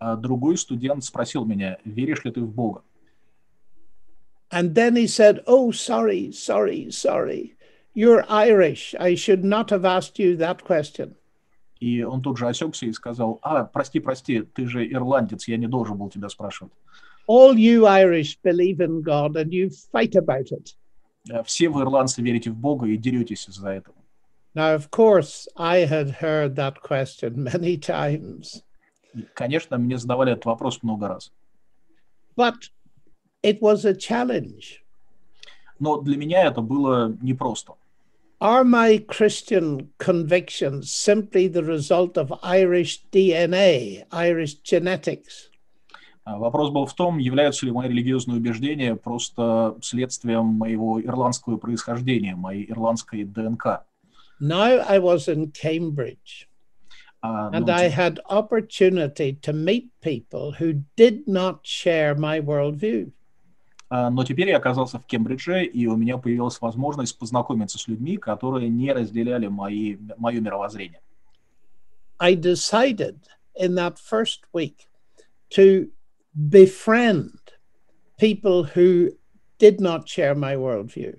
э, 0.00 0.16
другой 0.16 0.56
студент 0.56 1.04
спросил 1.04 1.44
меня, 1.44 1.78
веришь 1.84 2.24
ли 2.24 2.30
ты 2.30 2.40
в 2.42 2.52
Бога? 2.54 2.82
And 4.50 4.74
then 4.74 4.94
he 4.96 5.06
said, 5.08 5.42
Oh, 5.46 5.72
sorry, 5.72 6.30
sorry, 6.32 6.90
sorry. 6.90 7.56
You're 7.92 8.24
Irish. 8.28 8.94
I 8.98 9.14
should 9.16 9.44
not 9.44 9.70
have 9.70 9.84
asked 9.84 10.18
you 10.18 10.36
that 10.36 10.62
question. 10.64 11.16
И 11.80 12.02
он 12.02 12.22
тут 12.22 12.38
же 12.38 12.48
осекся 12.48 12.86
и 12.86 12.92
сказал, 12.92 13.40
а, 13.42 13.64
прости, 13.64 13.98
прости, 14.00 14.42
ты 14.42 14.66
же 14.66 14.90
ирландец, 14.90 15.48
я 15.48 15.56
не 15.58 15.66
должен 15.66 15.98
был 15.98 16.08
тебя 16.08 16.28
спрашивать. 16.28 16.72
All 17.27 17.55
you 17.57 17.85
Irish 17.85 18.37
believe 18.43 18.79
in 18.81 19.01
God 19.01 19.35
and 19.35 19.51
you 19.53 19.69
fight 19.91 20.15
about 20.15 20.51
it. 20.51 20.75
Э, 21.29 21.43
Все 21.43 21.69
вы, 21.69 21.81
ирландцы, 21.83 22.21
верите 22.21 22.49
в 22.49 22.55
Бога 22.55 22.87
и 22.87 22.97
деретесь 22.97 23.47
из-за 23.47 23.69
этого. 23.69 23.95
Now, 24.55 24.73
of 24.75 24.89
course, 24.89 25.47
I 25.55 25.85
had 25.85 26.09
heard 26.21 26.55
that 26.55 26.81
question 26.81 27.43
many 27.43 27.77
times, 27.77 28.63
И, 29.13 29.23
конечно, 29.35 29.77
мне 29.77 29.97
задавали 29.97 30.33
этот 30.33 30.45
вопрос 30.45 30.81
много 30.81 31.07
раз. 31.07 31.31
but 32.35 32.69
it 33.43 33.61
was 33.61 33.85
a 33.85 33.93
challenge. 33.93 34.83
Но 35.79 36.01
для 36.01 36.17
меня 36.17 36.45
это 36.45 36.61
было 36.61 37.15
непросто. 37.21 37.73
Are 38.41 38.63
my 38.63 38.97
Christian 38.97 39.89
convictions 39.97 40.91
simply 40.91 41.47
the 41.47 41.63
result 41.63 42.17
of 42.17 42.33
Irish 42.41 43.03
DNA, 43.11 44.05
Irish 44.11 44.55
genetics? 44.63 45.49
А 46.24 46.38
Вопрос 46.38 46.70
был 46.70 46.86
в 46.86 46.94
том, 46.94 47.18
являются 47.18 47.66
ли 47.66 47.72
мои 47.72 47.88
религиозные 47.88 48.38
убеждения 48.38 48.96
просто 48.96 49.76
следствием 49.82 50.46
моего 50.46 51.00
ирландского 51.00 51.58
происхождения, 51.58 52.34
моей 52.34 52.70
ирландской 52.70 53.24
ДНК. 53.24 53.84
Now 54.40 54.84
I 54.88 54.98
was 54.98 55.28
in 55.28 55.52
Cambridge 55.52 56.48
А, 57.20 57.50
and 57.52 57.66
ну, 57.66 57.72
I 57.72 57.88
те- 57.88 57.94
had 57.94 58.18
opportunity 58.28 59.38
to 59.42 59.52
meet 59.52 59.88
people 60.02 60.52
who 60.58 60.82
did 60.96 61.26
not 61.26 61.62
share 61.64 62.14
my 62.16 62.40
worldview. 62.40 63.12
а, 63.90 64.10
но 64.10 64.24
теперь 64.24 64.48
я 64.48 64.56
оказался 64.56 64.98
в 64.98 65.06
Кембридже, 65.06 65.64
и 65.66 65.86
у 65.86 65.94
меня 65.96 66.16
появилась 66.18 66.60
возможность 66.60 67.18
познакомиться 67.18 67.78
с 67.78 67.86
людьми, 67.86 68.16
которые 68.16 68.68
не 68.70 68.92
разделяли 68.92 69.46
мои, 69.46 69.96
мое 70.16 70.40
мировоззрение. 70.40 71.00
I 72.18 72.34
decided 72.34 73.16
in 73.58 73.74
that 73.74 73.98
first 73.98 74.40
week 74.54 74.86
to 75.50 75.90
befriend 76.34 77.32
people 78.18 78.64
who 78.64 79.10
did 79.58 79.80
not 79.80 80.08
share 80.08 80.34
my 80.34 80.56
worldview. 80.56 81.18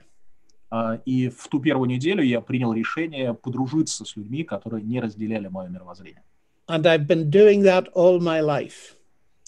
А, 0.71 0.99
И 1.05 1.29
в 1.29 1.47
ту 1.47 1.59
первую 1.59 1.87
неделю 1.89 2.23
я 2.23 2.41
принял 2.41 2.73
решение 2.73 3.33
подружиться 3.33 4.03
с 4.05 4.15
людьми, 4.15 4.43
которые 4.43 4.83
не 4.83 4.99
разделяли 4.99 5.47
мое 5.47 5.69
мировоззрение. 5.69 6.23
And 6.67 6.85
I've 6.85 7.07
been 7.07 7.29
doing 7.29 7.61
that 7.63 7.89
all 7.93 8.19
my 8.19 8.41
life. 8.41 8.95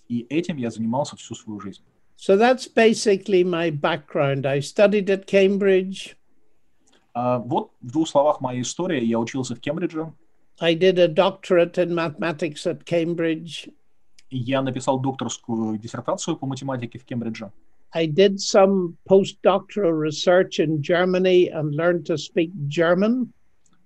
И 0.07 0.25
этим 0.29 0.57
я 0.57 0.69
занимался 0.71 1.15
всю 1.17 1.36
свою 1.36 1.59
жизнь. 1.59 1.81
So 2.17 2.38
that's 2.38 2.67
basically 2.67 3.43
my 3.43 3.69
background. 3.69 4.45
I 4.45 4.59
studied 4.59 5.09
at 5.09 5.25
Cambridge. 5.27 6.15
А, 7.13 7.39
Вот 7.39 7.71
в 7.81 7.91
двух 7.91 8.07
словах 8.07 8.39
моя 8.41 8.62
история. 8.62 9.03
Я 9.03 9.19
учился 9.19 9.55
в 9.55 9.59
Кембридже. 9.59 10.13
I 10.59 10.74
did 10.75 10.97
a 10.97 11.07
doctorate 11.07 11.77
in 11.77 11.93
mathematics 11.93 12.65
at 12.65 12.83
Cambridge. 12.86 13.69
Я 14.29 14.62
написал 14.62 15.00
докторскую 15.00 15.77
диссертацию 15.77 16.38
по 16.38 16.46
математике 16.46 17.00
в 17.00 17.05
Кембридже. 17.05 17.51
I 17.93 18.05
did 18.05 18.39
some 18.39 18.98
postdoctoral 19.07 19.93
research 19.93 20.60
in 20.60 20.81
Germany 20.81 21.50
and 21.50 21.74
learned 21.74 22.05
to 22.05 22.17
speak 22.17 22.51
German. 22.67 23.31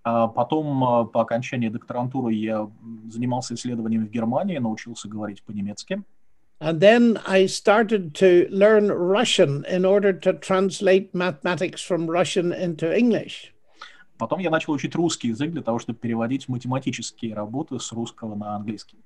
А 0.03 0.27
потом, 0.27 0.83
а, 0.83 1.05
по 1.05 1.21
окончании 1.21 1.69
докторантуры, 1.69 2.33
я 2.33 2.67
занимался 3.07 3.53
исследованием 3.53 4.07
в 4.07 4.09
Германии, 4.09 4.57
научился 4.57 5.07
говорить 5.07 5.43
по-немецки. 5.43 6.01
And 6.59 6.79
then 6.79 7.19
I 7.25 7.45
started 7.47 8.13
to 8.15 8.47
learn 8.49 8.91
Russian 8.91 9.63
in 9.65 9.83
order 9.83 10.13
to 10.13 10.33
translate 10.33 11.13
mathematics 11.13 11.81
from 11.81 12.07
Russian 12.07 12.51
into 12.51 12.91
English. 12.91 13.53
Потом 14.17 14.39
я 14.39 14.51
начал 14.51 14.73
учить 14.73 14.95
русский 14.95 15.29
язык 15.29 15.51
для 15.51 15.63
того, 15.63 15.79
чтобы 15.79 15.97
переводить 15.97 16.47
математические 16.47 17.33
работы 17.33 17.79
с 17.79 17.91
русского 17.91 18.35
на 18.35 18.55
английский. 18.55 18.97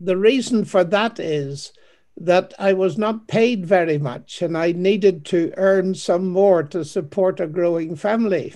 The 0.00 0.16
reason 0.16 0.64
for 0.64 0.82
that 0.84 1.20
is 1.20 1.72
that 2.16 2.54
I 2.58 2.72
was 2.72 2.96
not 2.96 3.28
paid 3.28 3.66
very 3.66 3.98
much 3.98 4.42
and 4.42 4.56
I 4.56 4.72
needed 4.72 5.24
to 5.26 5.52
earn 5.56 5.94
some 5.94 6.28
more 6.28 6.62
to 6.64 6.84
support 6.84 7.38
a 7.40 7.46
growing 7.46 7.96
family. 7.96 8.54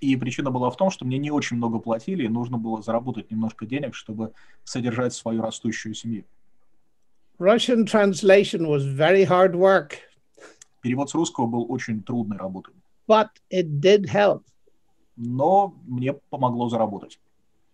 И 0.00 0.14
причина 0.16 0.50
была 0.50 0.70
в 0.70 0.76
том, 0.76 0.90
что 0.90 1.06
мне 1.06 1.16
не 1.18 1.30
очень 1.30 1.56
много 1.56 1.78
платили, 1.78 2.24
и 2.24 2.28
нужно 2.28 2.58
было 2.58 2.82
заработать 2.82 3.30
немножко 3.30 3.64
денег, 3.64 3.94
чтобы 3.94 4.32
содержать 4.64 5.14
свою 5.14 5.40
растущую 5.40 5.94
семью. 5.94 6.24
Russian 7.38 7.86
translation 7.86 8.66
was 8.66 8.84
very 8.84 9.24
hard 9.24 9.54
work, 9.54 9.98
Перевод 10.82 11.10
с 11.10 11.14
русского 11.14 11.46
был 11.46 11.66
очень 11.68 12.02
трудной 12.02 12.36
работой, 12.36 12.74
but 13.08 13.28
it 13.50 13.80
did 13.80 14.06
help. 14.06 14.42
но 15.16 15.74
мне 15.86 16.12
помогло 16.12 16.68
заработать. 16.68 17.18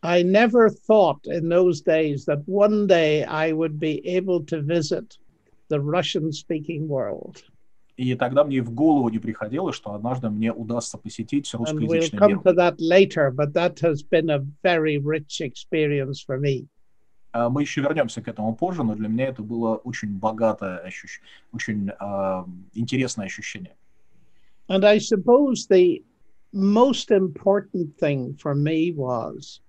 I 0.04 0.24
never 0.24 0.70
thought 0.70 1.26
in 1.26 1.50
those 1.50 1.82
days 1.82 2.26
that 2.26 2.48
one 2.48 2.88
day 2.88 3.24
I 3.24 3.52
would 3.52 3.80
be 3.80 4.08
able 4.08 4.44
to 4.46 4.62
visit 4.62 5.18
the 5.70 5.82
Russian 5.82 6.32
speaking 6.32 6.88
world. 6.88 7.44
И 7.98 8.14
тогда 8.16 8.44
мне 8.44 8.58
и 8.58 8.62
в 8.62 8.72
голову 8.72 9.10
не 9.10 9.18
приходило, 9.18 9.74
что 9.74 9.96
однажды 9.96 10.30
мне 10.30 10.54
удастся 10.54 11.00
посетить 11.00 11.52
And 11.54 11.62
we'll 11.62 11.90
русскоязычный 11.90 12.20
come 12.20 12.28
мир. 12.28 12.40
to 12.44 12.54
that 12.54 12.76
later, 12.80 13.32
but 13.32 13.54
that 13.54 13.80
has 13.80 14.04
been 14.04 14.30
a 14.30 14.46
very 14.64 15.00
rich 15.00 15.42
experience 15.42 16.22
for 16.22 16.38
me. 16.40 16.68
А 17.34 17.50
Мы 17.50 17.64
еще 17.64 17.82
вернемся 17.82 18.22
к 18.22 18.28
этому 18.28 18.56
позже, 18.56 18.84
но 18.84 18.96
для 18.96 19.08
меня 19.08 19.26
это 19.26 19.42
было 19.42 19.78
очень 19.78 20.18
богатое 20.18 20.78
ощущение, 20.78 21.28
очень 21.52 21.90
а, 22.00 22.46
интересное 22.74 23.26
ощущение. 23.26 23.76
And 24.70 24.86
I 24.86 25.00
suppose 25.00 25.68
the 25.68 26.04
most 26.54 27.10
important 27.12 27.98
thing 27.98 28.36
for 28.36 28.54
me 28.54 28.92
was 28.92 29.60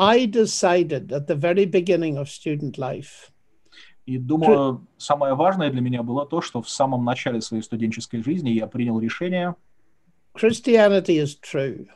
I 0.00 0.24
decided 0.24 1.12
at 1.12 1.26
the 1.26 1.34
very 1.34 1.66
beginning 1.66 2.16
of 2.16 2.30
student 2.30 2.78
life 2.78 3.30
И 4.06 4.16
думаю, 4.16 4.86
самое 4.96 5.34
важное 5.34 5.70
для 5.70 5.82
меня 5.82 6.02
было 6.02 6.26
то, 6.26 6.40
что 6.40 6.62
в 6.62 6.70
самом 6.70 7.04
начале 7.04 7.42
своей 7.42 7.62
студенческой 7.62 8.22
жизни 8.22 8.50
я 8.50 8.66
принял 8.66 8.98
решение, 8.98 9.54
Christianity 10.34 11.18
is 11.22 11.36
true. 11.38 11.86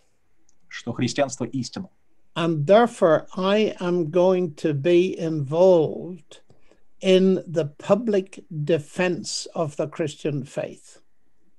что 0.69 0.93
христианство 0.93 1.45
истина. 1.45 1.89
And 2.37 2.67
therefore, 2.67 3.27
I 3.37 3.75
am 3.81 4.11
going 4.11 4.55
to 4.57 4.75
be 4.75 5.19
involved 5.19 6.41
in 7.01 7.43
the 7.47 7.67
public 7.79 8.45
defense 8.65 9.47
of 9.55 9.77
the 9.77 9.89
Christian 9.89 10.45
faith. 10.45 11.01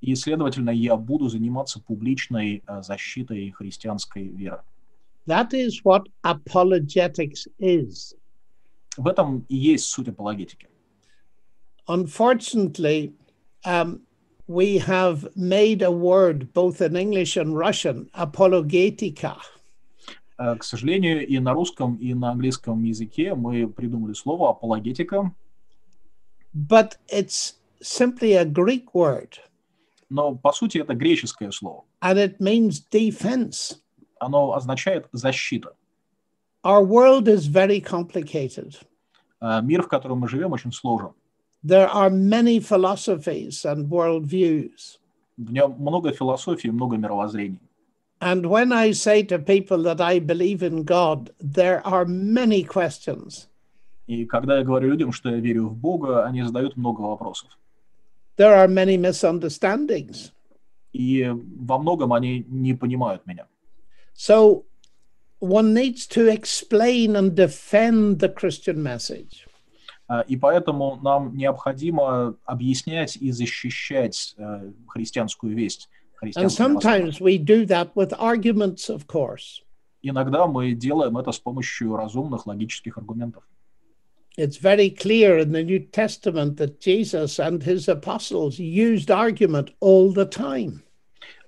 И, 0.02 0.14
следовательно, 0.14 0.70
я 0.70 0.96
буду 0.96 1.28
заниматься 1.30 1.82
публичной 1.82 2.62
а, 2.68 2.84
защитой 2.84 3.50
христианской 3.52 4.28
веры. 4.28 4.62
That 5.27 5.53
is 5.53 5.81
what 5.85 6.09
apologetics 6.23 7.47
is. 7.59 8.15
В 8.97 9.07
этом 9.07 9.45
и 9.49 9.57
есть 9.57 9.87
суть 9.87 10.09
апологетики. 10.09 10.67
Unfortunately, 11.87 13.13
um, 13.65 14.01
we 14.47 14.79
have 14.79 15.29
made 15.37 15.83
a 15.83 15.91
word 15.91 16.53
both 16.53 16.81
in 16.81 16.97
English 16.97 17.37
and 17.37 17.57
Russian, 17.57 18.09
apologetica. 18.15 19.37
А, 20.37 20.57
К 20.57 20.65
сожалению, 20.65 21.27
и 21.27 21.39
на 21.39 21.53
русском, 21.53 21.97
и 21.97 22.15
на 22.15 22.31
английском 22.31 22.83
языке 22.83 23.35
мы 23.35 23.69
придумали 23.69 24.15
слово 24.15 24.51
апологетика, 24.51 25.35
But 26.55 26.97
it's 27.09 27.55
simply 27.81 28.33
a 28.33 28.45
Greek 28.45 28.93
word 28.95 29.39
но 30.13 30.35
по 30.35 30.51
сути 30.53 30.79
это 30.79 30.95
греческое 30.95 31.53
слово. 31.53 31.85
and 32.03 32.19
it 32.19 32.41
means 32.41 32.81
defense. 32.81 33.81
Оно 34.26 34.54
означает 34.54 35.08
защита. 35.12 35.76
Our 36.64 36.84
world 36.84 37.28
is 37.28 37.46
very 37.46 37.80
complicated. 37.80 38.76
А, 39.40 39.62
Мир, 39.62 39.84
в 39.84 39.88
котором 39.88 40.20
мы 40.20 40.28
живем, 40.28 40.52
очень 40.52 40.72
сложен. 40.72 41.12
There 41.64 41.88
are 41.94 42.10
many 42.10 42.60
philosophies 42.60 43.66
and 43.66 43.88
worldviews. 43.88 44.98
В 45.38 45.52
нем 45.52 45.76
много 45.78 46.12
философии, 46.12 46.70
много 46.70 46.98
мировоззрений. 46.98 47.60
And 48.20 48.48
when 48.48 48.72
I 48.72 48.94
say 48.94 49.22
to 49.24 49.38
people 49.38 49.84
that 49.84 50.02
I 50.02 50.20
believe 50.20 50.64
in 50.64 50.84
God, 50.84 51.30
there 51.40 51.86
are 51.86 52.06
many 52.06 52.64
questions. 52.64 53.48
И 54.08 54.26
когда 54.26 54.58
я 54.58 54.64
говорю 54.64 54.90
людям, 54.90 55.12
что 55.12 55.30
я 55.30 55.38
верю 55.38 55.68
в 55.68 55.76
Бога, 55.78 56.26
они 56.26 56.42
задают 56.42 56.78
много 56.78 57.02
вопросов. 57.02 57.50
There 58.38 58.56
are 58.56 58.68
many 58.68 58.98
misunderstandings. 58.98 60.32
И 60.94 61.32
во 61.60 61.78
многом 61.78 62.14
они 62.14 62.44
не 62.48 62.74
понимают 62.74 63.28
меня. 63.28 63.46
So 64.15 64.65
one 65.41 65.73
needs 65.75 66.07
to 66.09 66.29
explain 66.29 67.17
and 67.17 67.35
defend 67.35 68.21
the 68.21 68.29
Christian 68.29 68.83
message. 68.83 69.47
А, 70.09 70.23
И 70.23 70.37
поэтому 70.37 70.99
нам 71.03 71.37
необходимо 71.37 72.37
объяснять 72.45 73.17
и 73.17 73.31
защищать 73.31 74.35
э, 74.37 74.73
христианскую 74.89 75.55
весть. 75.55 75.89
And 76.23 76.33
христианское 76.33 76.69
мировоззрение. 76.69 77.13
sometimes 77.13 77.21
we 77.21 77.39
do 77.39 77.65
that 77.67 77.95
with 77.95 78.13
arguments, 78.19 78.91
of 78.91 79.07
course. 79.07 79.63
Иногда 80.03 80.47
мы 80.47 80.73
делаем 80.73 81.17
это 81.17 81.31
с 81.33 81.39
помощью 81.39 81.97
разумных 81.97 82.47
логических 82.47 82.99
аргументов. 82.99 83.45
It's 84.37 84.57
very 84.57 84.91
clear 84.91 85.39
in 85.39 85.53
the 85.53 85.63
New 85.63 85.81
Testament 85.81 86.57
that 86.57 86.81
Jesus 86.81 87.39
and 87.39 87.63
his 87.63 87.89
apostles 87.89 88.59
used 88.59 89.11
argument 89.11 89.71
all 89.81 90.13
the 90.13 90.25
time. 90.25 90.83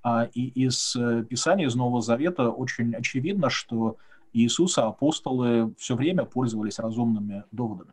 А, 0.09 0.29
И 0.33 0.47
из 0.65 0.95
э, 0.95 1.25
Писания, 1.29 1.67
из 1.67 1.75
Нового 1.75 2.01
Завета 2.01 2.49
очень 2.49 2.95
очевидно, 2.95 3.49
что 3.49 3.97
Иисус 4.31 4.77
и 4.77 4.81
апостолы 4.81 5.75
все 5.77 5.97
время 5.97 6.23
пользовались 6.23 6.79
разумными 6.79 7.43
доводами. 7.51 7.91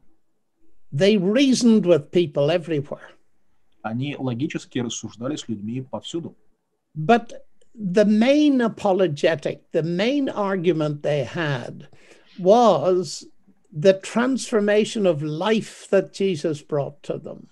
They 0.93 1.17
reasoned 1.17 1.83
with 1.83 2.13
people 2.13 2.51
everywhere. 2.51 3.17
Они 3.83 4.15
логически 4.17 4.79
рассуждали 4.79 5.35
с 5.35 5.49
людьми 5.49 5.83
повсюду. 5.83 6.37
But 6.97 7.33
the 7.75 8.05
main 8.05 8.61
apologetic, 8.61 9.63
the 9.73 9.83
main 9.83 10.29
argument 10.29 11.03
they 11.03 11.25
had 11.25 11.89
was 12.39 13.27
the 13.73 13.95
transformation 13.95 15.05
of 15.05 15.21
life 15.25 15.89
that 15.91 16.13
Jesus 16.13 16.63
brought 16.63 17.03
to 17.03 17.19
them. 17.19 17.49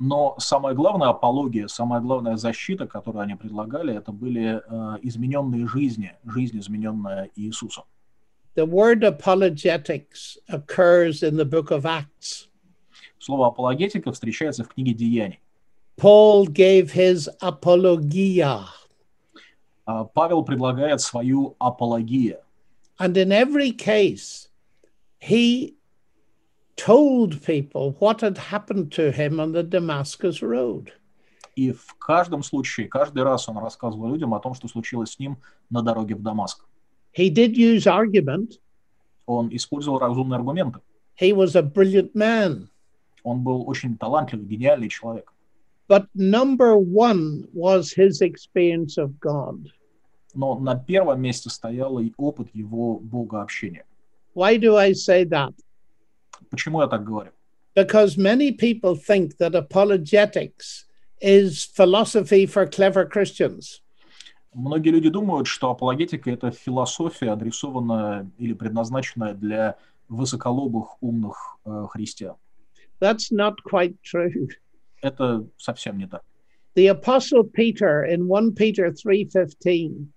Но 0.00 0.34
самая 0.38 0.74
главная 0.74 1.10
апология, 1.10 1.68
самая 1.68 2.00
главная 2.00 2.36
защита, 2.36 2.86
которую 2.86 3.22
они 3.22 3.34
предлагали, 3.34 3.94
это 3.94 4.12
были 4.12 4.62
э, 4.66 4.98
измененные 5.02 5.66
жизни, 5.68 6.16
жизнь, 6.24 6.58
измененная 6.58 7.30
Иисусом. 7.36 7.84
The 8.56 8.64
word 8.64 9.04
apologetics 9.04 10.38
occurs 10.48 11.22
in 11.22 11.36
the 11.36 11.44
book 11.44 11.70
of 11.70 11.84
Acts. 11.84 12.48
Слово 13.18 13.48
апологетика 13.48 14.10
встречается 14.10 14.64
в 14.64 14.68
книге 14.68 14.94
Деяний. 14.94 15.40
Paul 15.98 16.46
gave 16.46 16.94
his 16.94 17.28
apologia. 17.42 18.64
А 19.84 20.04
Павел 20.04 20.42
предлагает 20.44 21.02
свою 21.02 21.56
апология. 21.58 22.42
And 22.98 23.14
in 23.18 23.32
every 23.32 23.70
case, 23.72 24.48
he 25.18 25.76
told 26.80 27.42
people 27.44 27.94
what 27.98 28.22
had 28.22 28.38
happened 28.38 28.90
to 28.92 29.12
him 29.12 29.38
on 29.38 29.52
the 29.52 29.62
Damascus 29.62 30.40
Road. 30.40 30.90
И 31.54 31.72
в 31.72 31.94
каждом 31.98 32.42
случае, 32.42 32.88
каждый 32.88 33.22
раз 33.22 33.48
он 33.48 33.58
рассказывал 33.58 34.08
людям 34.08 34.32
о 34.32 34.40
том, 34.40 34.54
что 34.54 34.66
случилось 34.66 35.12
с 35.12 35.18
ним 35.18 35.36
на 35.68 35.82
дороге 35.82 36.14
в 36.14 36.22
Дамаск. 36.22 36.64
He 37.12 37.28
did 37.28 37.54
use 37.54 37.86
argument. 37.86 38.58
Он 39.26 39.54
использовал 39.54 39.98
разумные 39.98 40.38
аргументы. 40.38 40.80
He 41.20 41.32
was 41.34 41.54
a 41.54 41.62
brilliant 41.62 42.14
man. 42.14 42.68
Он 43.24 43.42
был 43.42 43.68
очень 43.68 43.98
талантливый, 43.98 44.46
гениальный 44.46 44.88
человек. 44.88 45.30
But 45.86 46.06
number 46.14 46.76
one 46.76 47.48
was 47.52 47.92
his 47.92 48.22
experience 48.22 48.96
of 48.96 49.18
God. 49.20 49.66
Но 50.32 50.58
на 50.58 50.76
первом 50.76 51.20
месте 51.20 51.50
стоял 51.50 51.98
и 51.98 52.12
опыт 52.16 52.48
его 52.54 52.98
богообщения. 53.00 53.84
Why 54.34 54.56
do 54.56 54.76
I 54.76 54.92
say 54.92 55.24
that? 55.24 55.52
Почему 56.50 56.80
я 56.80 56.88
так 56.88 57.04
говорю? 57.04 57.30
Because 57.74 58.16
many 58.16 58.50
people 58.50 58.96
think 58.96 59.36
that 59.38 59.54
apologetics 59.54 60.86
is 61.20 61.64
philosophy 61.64 62.46
for 62.46 62.66
clever 62.66 63.04
Christians. 63.06 63.82
Многие 64.52 64.90
люди 64.90 65.08
думают, 65.08 65.46
что 65.46 65.70
апологетика— 65.70 66.30
это 66.32 66.50
философия, 66.50 67.30
адресованная 67.30 68.28
или 68.38 68.52
предназначенная 68.52 69.34
для 69.34 69.76
высоколобых, 70.08 70.96
умных 71.00 71.58
э, 71.64 71.86
христиан. 71.90 72.34
That's 73.00 73.30
not 73.30 73.56
quite 73.64 73.96
true. 74.02 74.48
Это 75.02 75.46
совсем 75.56 75.98
не 75.98 76.06
так. 76.06 76.22
The 76.74 76.88
apostle 76.88 77.44
Peter 77.44 78.04
in 78.04 78.28
1 78.28 78.54
Peter 78.54 78.90
3:15 78.92 80.08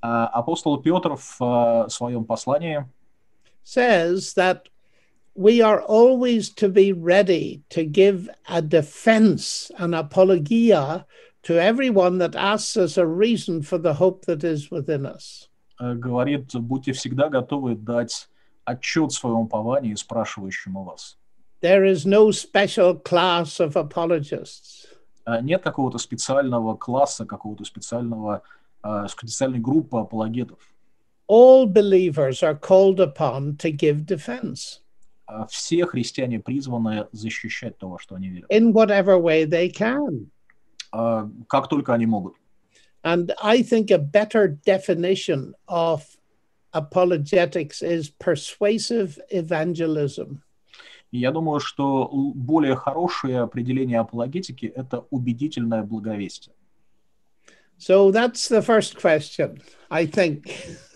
А 0.00 0.26
апостол 0.28 0.80
Петр 0.80 1.16
в 1.16 1.40
э, 1.40 1.88
своем 1.88 2.24
послании 2.24 2.84
says 3.64 4.34
that 4.34 4.68
we 5.39 5.61
are 5.61 5.81
always 5.81 6.49
to 6.49 6.67
be 6.67 6.91
ready 6.91 7.63
to 7.69 7.85
give 7.85 8.29
a 8.49 8.61
defense, 8.61 9.71
an 9.77 9.93
apologia 9.93 11.05
to 11.43 11.57
everyone 11.57 12.17
that 12.17 12.35
asks 12.35 12.75
us 12.75 12.97
a 12.97 13.07
reason 13.07 13.61
for 13.61 13.77
the 13.77 13.93
hope 13.93 14.25
that 14.25 14.43
is 14.43 14.69
within 14.69 15.05
us. 15.05 15.47
э, 15.79 15.95
говорит, 15.95 16.53
будьте 16.55 16.91
всегда 16.91 17.29
готовы 17.29 17.75
дать 17.75 18.27
отчет 18.65 19.13
своему 19.13 19.43
упованию, 19.43 19.95
спрашивающему 19.95 20.83
вас. 20.83 21.15
There 21.61 21.85
is 21.85 22.05
no 22.05 22.31
special 22.31 22.95
class 22.95 23.61
of 23.61 23.77
apologists. 23.77 24.87
А 25.25 25.39
Нет 25.39 25.63
какого-то 25.63 25.99
специального 25.99 26.75
класса, 26.75 27.25
какого-то 27.25 27.63
специального, 27.63 28.41
э, 28.83 29.07
специальной 29.07 29.59
группы 29.59 29.97
апологетов. 29.99 30.59
All 31.29 31.65
believers 31.65 32.43
are 32.43 32.55
called 32.59 32.99
upon 32.99 33.55
to 33.57 33.71
give 33.71 34.05
defense 34.05 34.79
А 34.81 34.82
Все 35.48 35.86
христиане 35.86 36.38
призваны 36.38 37.08
защищать 37.12 37.78
то, 37.78 37.88
во 37.88 37.98
что 37.98 38.14
они 38.14 38.28
верят, 38.28 38.50
in 38.50 38.72
whatever 38.72 39.18
way 39.20 39.46
they 39.46 39.70
can. 39.72 40.28
А 40.92 41.28
как 41.48 41.68
только 41.68 41.94
они 41.94 42.06
могут. 42.06 42.34
And 43.02 43.32
I 43.42 43.62
think 43.62 43.90
a 43.90 43.98
better 43.98 44.48
definition 44.48 45.54
of 45.66 46.02
apologetics 46.72 47.82
is 47.82 48.10
persuasive 48.10 49.18
evangelism. 49.30 50.40
Я 51.10 51.30
думаю, 51.30 51.60
что 51.60 52.10
более 52.34 52.74
хорошее 52.74 53.40
определение 53.40 54.00
апологетики– 54.00 54.66
это 54.76 55.06
убедительное 55.10 55.82
благовестие. 55.84 56.54
So 57.78 58.10
that's 58.10 58.48
the 58.48 58.62
first 58.62 58.96
question, 59.00 59.62
I 59.90 60.06
think. 60.06 60.50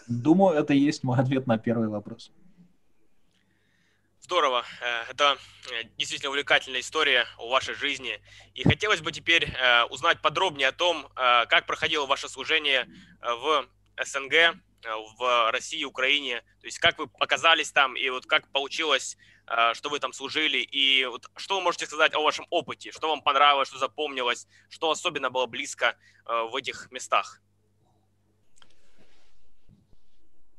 Думаю, 0.09 0.59
это 0.59 0.75
есть 0.75 1.05
мой 1.05 1.19
ответ 1.19 1.47
на 1.47 1.59
первый 1.59 1.89
вопрос. 1.89 2.33
Здорово. 4.29 4.63
Э, 4.83 5.11
Это 5.11 5.39
э, 5.71 5.85
действительно 5.97 6.29
увлекательная 6.29 6.81
история 6.81 7.27
о 7.39 7.49
вашей 7.49 7.75
жизни. 7.75 8.21
И 8.53 8.63
хотелось 8.63 9.01
бы 9.01 9.11
теперь 9.11 9.45
э, 9.45 9.85
узнать 9.85 10.21
подробнее 10.21 10.69
о 10.69 10.73
том, 10.73 11.09
как 11.15 11.65
проходило 11.65 12.05
ваше 12.05 12.29
служение 12.29 12.87
в 13.23 13.67
СНГ, 14.05 14.59
в 15.19 15.51
России, 15.51 15.83
Украине. 15.83 16.43
То 16.61 16.67
есть 16.67 16.79
как 16.79 16.99
вы 16.99 17.09
оказались 17.19 17.73
там, 17.73 17.97
и 17.97 18.07
вот 18.11 18.27
как 18.27 18.47
получилось, 18.53 19.17
что 19.73 19.89
вы 19.89 19.99
там 19.99 20.13
служили. 20.13 20.59
И 20.59 21.07
вот 21.07 21.31
что 21.37 21.55
вы 21.55 21.63
можете 21.63 21.87
сказать 21.87 22.13
о 22.13 22.21
вашем 22.21 22.47
опыте? 22.51 22.93
Что 22.93 23.09
вам 23.09 23.23
понравилось, 23.23 23.69
что 23.69 23.79
запомнилось, 23.79 24.47
что 24.69 24.91
особенно 24.91 25.31
было 25.31 25.47
близко 25.47 25.97
в 26.27 26.55
этих 26.55 26.89
местах? 26.91 27.41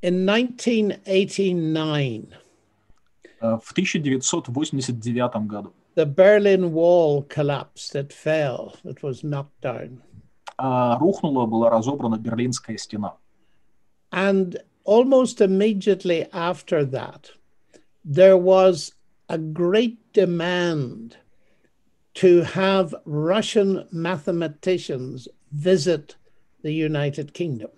In 0.02 0.28
1989, 0.28 2.34
Э, 2.34 2.49
В 3.41 3.73
1989 3.73 5.47
году 5.47 5.73
the 5.95 6.07
Berlin 6.07 6.73
Wall 6.73 7.23
collapsed, 7.23 7.95
it 7.95 8.13
fell, 8.13 8.77
it 8.85 9.03
was 9.03 9.23
knocked 9.23 9.61
down. 9.61 10.03
а, 10.57 10.99
рухнула, 10.99 11.47
была 11.47 11.71
разобрана 11.71 12.17
Берлинская 12.17 12.77
стена. 12.77 13.17
And 14.13 14.59
almost 14.85 15.41
immediately 15.41 16.27
after 16.33 16.85
that, 16.85 17.31
there 18.05 18.37
was 18.37 18.93
a 19.29 19.39
great 19.39 20.13
demand 20.13 21.17
to 22.15 22.43
have 22.43 22.95
Russian 23.05 23.89
mathematicians 23.91 25.27
visit 25.51 26.15
the 26.63 26.73
United 26.73 27.35
Kingdom. 27.35 27.71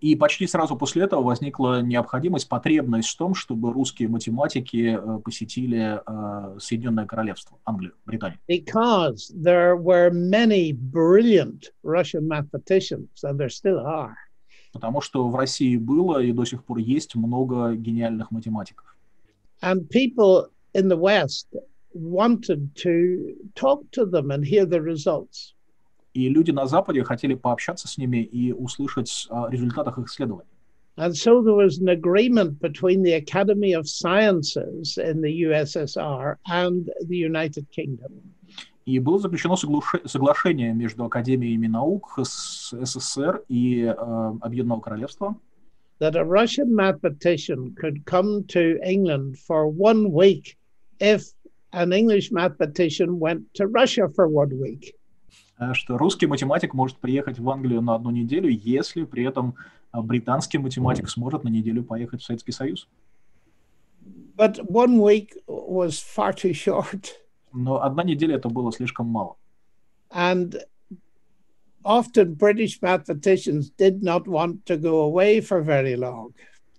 И 0.00 0.16
почти 0.16 0.46
сразу 0.48 0.76
после 0.76 1.04
этого 1.04 1.22
возникла 1.22 1.80
необходимость, 1.80 2.48
потребность 2.48 3.10
в 3.10 3.16
том, 3.16 3.34
чтобы 3.36 3.72
русские 3.72 4.08
математики 4.08 4.98
э, 4.98 5.20
посетили 5.20 6.00
э, 6.04 6.58
Соединенное 6.58 7.06
Королевство, 7.06 7.56
Англию, 7.64 7.94
Британию. 8.04 8.40
Because 8.48 9.32
there 9.32 9.76
were 9.76 10.10
many 10.10 10.72
brilliant 10.72 11.70
Russian 11.84 12.26
mathematicians, 12.26 13.22
and 13.22 13.38
there 13.38 13.48
still 13.48 13.78
are. 13.78 14.16
Потому 14.72 15.00
что 15.00 15.28
в 15.28 15.36
России 15.36 15.76
было 15.76 16.20
и 16.20 16.32
до 16.32 16.44
сих 16.44 16.64
пор 16.64 16.78
есть 16.78 17.14
много 17.14 17.74
гениальных 17.74 18.32
математиков. 18.32 18.96
And 19.62 19.88
people 19.88 20.48
in 20.74 20.88
the 20.88 20.98
West 20.98 21.54
wanted 21.94 22.74
to 22.82 23.36
talk 23.54 23.88
to 23.92 24.04
them 24.04 24.32
and 24.32 24.44
hear 24.44 24.66
the 24.66 24.82
results. 24.82 25.54
И 26.16 26.30
люди 26.30 26.50
на 26.50 26.66
Западе 26.66 27.04
хотели 27.04 27.34
пообщаться 27.34 27.88
с 27.88 27.98
ними 27.98 28.22
и 28.22 28.50
услышать 28.50 29.26
о 29.28 29.48
результатах 29.50 29.98
их 29.98 30.06
исследований. 30.06 30.48
And 30.96 31.14
so 31.14 31.42
there 31.42 31.54
was 31.54 31.78
an 31.78 31.90
agreement 31.90 32.58
between 32.58 33.02
the 33.02 33.12
Academy 33.12 33.74
of 33.74 33.86
Sciences 33.86 34.96
in 34.96 35.20
the 35.20 35.42
USSR 35.42 36.36
and 36.46 36.90
the 37.06 37.18
United 37.18 37.66
Kingdom 37.70 38.12
И 38.86 38.98
было 38.98 39.18
заключено 39.18 39.56
соглашение 39.56 40.72
между 40.72 41.04
Академиями 41.04 41.66
наук 41.66 42.18
СССР 42.18 43.42
и 43.48 43.82
э, 43.82 43.94
Объединенного 44.40 44.80
Королевства, 44.80 45.36
that 45.98 46.16
a 46.16 46.24
Russian 46.24 46.74
mathematician 46.74 47.74
could 47.74 48.06
come 48.06 48.44
to 48.44 48.78
England 48.82 49.38
for 49.38 49.68
one 49.68 50.12
week 50.12 50.56
if 50.98 51.24
an 51.74 51.92
English 51.92 52.32
mathematician 52.32 53.18
went 53.18 53.42
to 53.54 53.66
Russia 53.66 54.08
for 54.14 54.28
one 54.28 54.58
week. 54.58 54.94
Э, 55.58 55.74
что 55.74 55.98
русский 55.98 56.26
математик 56.26 56.74
может 56.74 56.98
приехать 56.98 57.38
в 57.38 57.48
Англию 57.50 57.82
на 57.82 57.94
одну 57.94 58.10
неделю, 58.10 58.48
если 58.48 59.04
при 59.04 59.24
этом 59.24 59.54
э, 59.92 60.00
британский 60.00 60.58
математик 60.58 61.08
сможет 61.08 61.44
на 61.44 61.48
неделю 61.48 61.82
поехать 61.84 62.22
в 62.22 62.24
Советский 62.24 62.52
Союз. 62.52 62.88
But 64.36 64.60
one 64.68 64.98
week 65.00 65.32
was 65.46 65.98
far 65.98 66.32
too 66.32 66.52
short. 66.52 67.12
Но 67.52 67.82
одна 67.82 68.04
неделя 68.04 68.36
это 68.36 68.48
было 68.50 68.70
слишком 68.70 69.06
мало. 69.06 69.36
And 70.10 70.56
often 71.84 72.34
British 72.34 72.80
mathematicians 72.82 73.70
did 73.70 74.02
not 74.02 74.26
want 74.26 74.66
to 74.66 74.76
go 74.76 75.00
away 75.00 75.40
for 75.40 75.62
very 75.62 75.96
long. 75.96 76.34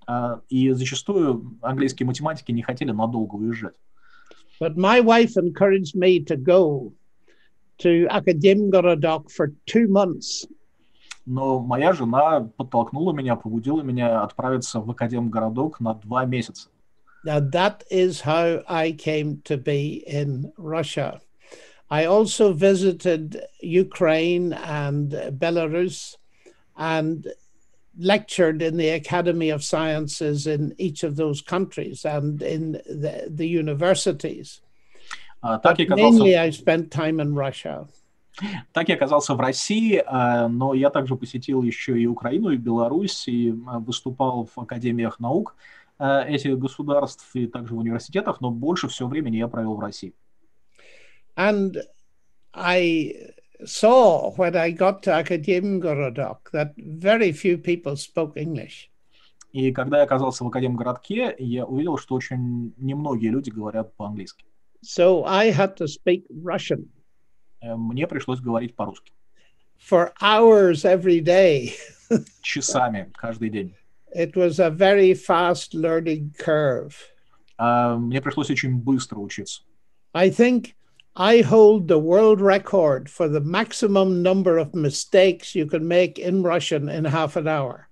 А, 0.06 0.42
И 0.50 0.70
зачастую 0.72 1.58
английские 1.62 2.06
математики 2.06 2.52
не 2.52 2.62
хотели 2.62 2.92
надолго 2.92 3.36
уезжать. 3.36 3.76
But 4.60 4.76
my 4.76 5.02
wife 5.02 5.36
encouraged 5.36 5.96
me 5.96 6.20
to 6.26 6.36
go 6.36 6.94
to 7.79 8.07
Akademgorodok 8.11 9.31
for 9.31 9.53
two 9.67 9.89
months. 9.89 10.47
Но 11.25 11.61
моя 11.61 11.93
жена 11.93 12.51
подтолкнула 12.57 13.13
меня, 13.13 13.37
побудила 13.37 13.83
меня 13.83 14.23
отправиться 14.23 14.81
в 14.81 14.91
Академгородок 14.91 15.81
на 15.81 15.95
два 15.95 16.25
месяца. 16.25 16.69
Now, 17.25 17.39
that 17.39 17.85
is 17.89 18.21
how 18.21 18.65
I 18.69 18.91
came 18.93 19.43
to 19.45 19.57
be 19.57 20.03
in 20.07 20.53
Russia. 20.57 21.21
I 21.89 22.07
also 22.07 22.53
visited 22.53 23.41
Ukraine 23.61 24.53
and 24.55 25.13
Belarus 25.39 26.17
and 26.77 27.29
lectured 27.99 28.63
in 28.63 28.77
the 28.77 28.89
Academy 28.89 29.51
of 29.51 29.63
Sciences 29.63 30.47
in 30.47 30.75
each 30.79 31.05
of 31.05 31.17
those 31.17 31.43
countries 31.43 32.05
and 32.05 32.43
in 32.43 32.73
the, 32.73 33.29
the 33.31 33.47
universities. 33.47 34.61
А, 35.42 35.60
Так 35.60 35.80
я 35.80 35.86
оказался, 35.86 36.24
mainly, 36.24 36.34
I 36.34 36.50
spent 36.50 36.90
time 36.90 37.20
in 37.22 37.34
Russia. 37.34 37.88
так 38.72 38.90
я 38.90 38.96
оказался 38.96 39.34
в 39.34 39.40
России, 39.40 40.02
а, 40.06 40.48
но 40.48 40.74
я 40.74 40.90
также 40.90 41.16
посетил 41.16 41.64
еще 41.64 42.00
и 42.00 42.06
Украину, 42.06 42.50
и 42.50 42.58
Беларусь, 42.58 43.28
и 43.28 43.54
а, 43.68 43.80
выступал 43.80 44.48
в 44.54 44.60
академиях 44.60 45.20
наук 45.20 45.56
этих 46.00 46.60
государств, 46.60 47.28
и 47.34 47.48
также 47.48 47.74
в 47.74 47.80
университетах, 47.80 48.40
но 48.40 48.52
больше 48.52 48.88
всего 48.88 49.10
времени 49.10 49.38
я 49.38 49.48
провел 49.48 49.74
в 49.74 49.80
России. 49.80 50.14
And 51.36 51.76
I 52.54 53.16
saw 53.66 54.32
when 54.38 54.56
I 54.56 54.70
got 54.72 55.02
to 55.04 55.12
Akademgorodok 55.12 56.52
that 56.52 56.76
very 56.78 57.32
few 57.32 57.58
people 57.58 57.96
spoke 57.96 58.34
English. 58.38 58.92
И 59.54 59.72
когда 59.72 59.98
я 59.98 60.04
оказался 60.04 60.44
в 60.44 60.48
Академгородке, 60.48 61.36
я 61.40 61.66
увидел, 61.66 61.98
что 61.98 62.14
очень 62.14 62.74
немногие 62.78 63.32
люди 63.32 63.50
говорят 63.50 63.96
по-английски. 63.96 64.46
So 64.87 65.25
I 65.25 65.51
had 65.53 65.77
to 65.77 65.87
speak 65.87 66.25
Russian 66.31 66.89
Э, 67.63 67.77
Мне 67.77 68.07
пришлось 68.09 68.41
говорить 68.41 68.75
по-русски. 68.75 69.13
for 69.79 70.13
hours 70.21 70.85
every 70.85 71.21
day. 71.21 71.73
Часами, 72.43 73.11
каждый 73.15 73.51
день. 73.51 73.75
It 74.15 74.35
was 74.37 74.59
a 74.59 74.71
very 74.71 75.15
fast 75.15 75.73
learning 75.75 76.35
curve. 76.39 76.95
А, 77.59 77.97
Мне 77.97 78.21
пришлось 78.21 78.51
очень 78.51 78.77
быстро 78.77 79.19
учиться. 79.19 79.63
I 80.15 80.29
think 80.31 80.75
I 81.15 81.41
hold 81.43 81.87
the 81.89 81.99
world 81.99 82.41
record 82.41 83.09
for 83.09 83.29
the 83.29 83.41
maximum 83.41 84.23
number 84.23 84.59
of 84.59 84.75
mistakes 84.75 85.55
you 85.55 85.67
can 85.67 85.87
make 85.87 86.19
in 86.19 86.43
Russian 86.43 86.89
in 86.89 87.05
half 87.05 87.37
an 87.37 87.47
hour. 87.47 87.89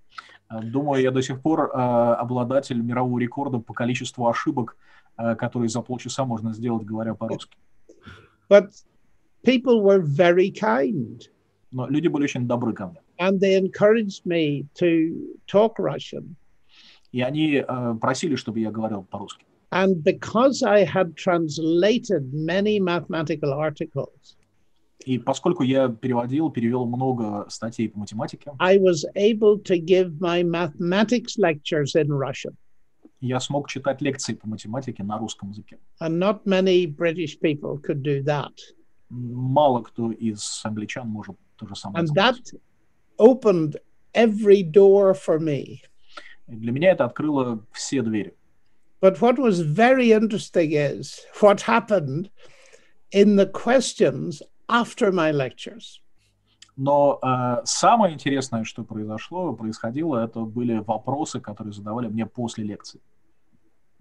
А, 0.49 0.61
Думаю, 0.63 1.03
я 1.03 1.11
до 1.13 1.23
сих 1.23 1.41
пор 1.43 1.71
а, 1.73 2.17
обладатель 2.17 2.81
мирового 2.83 3.19
рекорда 3.19 3.59
по 3.59 3.73
количеству 3.73 4.29
ошибок, 4.29 4.77
а, 4.77 4.81
которые 5.18 5.70
за 5.70 5.82
полчаса 5.82 6.26
можно 6.26 6.54
сделать, 6.54 6.86
говоря 6.86 7.14
по-русски. 7.16 7.58
But 8.50 8.70
people 9.44 9.82
were 9.82 10.02
very 10.02 10.52
kind 10.52 11.22
Но 11.72 11.88
люди 11.88 12.08
были 12.08 12.24
очень 12.24 12.48
добры 12.48 12.74
ко 12.74 12.88
мне. 12.88 13.02
and 13.20 13.40
they 13.40 13.56
encouraged 13.56 14.26
me 14.26 14.66
to 14.76 15.38
talk 15.48 15.80
Russian. 15.80 16.36
И 17.12 17.22
они 17.22 17.64
а, 17.66 17.96
просили, 17.96 18.36
чтобы 18.36 18.60
я 18.60 18.72
говорил 18.72 19.04
по-русски. 19.04 19.46
And 19.72 20.04
because 20.04 20.64
I 20.64 20.84
had 20.86 21.16
translated 21.16 22.34
many 22.34 22.80
mathematical 22.80 23.54
articles, 23.54 24.38
И 25.06 25.20
поскольку 25.20 25.64
я 25.64 25.90
переводил, 25.90 26.50
перевел 26.50 26.86
много 26.86 27.46
статей 27.50 27.90
по 27.90 28.00
математике, 28.00 28.52
I 28.60 28.78
was 28.78 29.06
able 29.16 29.58
to 29.64 29.78
give 29.78 30.20
my 30.20 30.44
mathematics 30.44 31.38
lectures 31.38 31.96
in 31.96 32.08
Russian. 32.12 32.56
Я 33.22 33.40
смог 33.40 33.70
читать 33.70 34.02
лекции 34.02 34.34
по 34.34 34.48
математике 34.48 35.04
на 35.04 35.18
русском 35.18 35.50
языке. 35.50 35.80
And 36.02 36.20
not 36.20 36.46
many 36.46 36.86
British 36.86 37.40
people 37.40 37.80
could 37.80 38.02
do 38.02 38.24
that. 38.24 38.54
Мало 39.10 39.82
кто 39.82 40.12
из 40.12 40.62
англичан 40.64 41.08
может 41.08 41.38
то 41.58 41.68
же 41.68 41.76
самое 41.76 42.04
And 42.04 42.14
that 42.16 42.40
opened 43.18 43.78
every 44.14 44.64
door 44.64 45.14
for 45.14 45.40
me. 45.40 45.82
Для 46.48 46.72
меня 46.72 46.92
это 46.92 47.06
открыло 47.06 47.66
все 47.72 48.02
двери. 48.02 48.34
But 49.02 49.22
what 49.22 49.38
was 49.38 49.60
very 49.60 50.12
interesting 50.12 50.72
is 50.74 51.20
what 51.40 51.62
happened 51.62 52.30
in 53.12 53.36
the 53.36 53.46
questions 53.46 54.42
after 54.70 55.12
my 55.12 55.32
lectures. 55.32 56.02
Но 56.78 57.20
э, 57.22 57.62
самое 57.64 58.14
интересное, 58.14 58.64
что 58.64 58.84
произошло, 58.84 59.54
происходило, 59.54 60.18
это 60.18 60.42
были 60.42 60.80
вопросы, 60.80 61.40
которые 61.40 61.74
задавали 61.74 62.08
мне 62.08 62.26
после 62.26 62.64
лекции. 62.64 63.00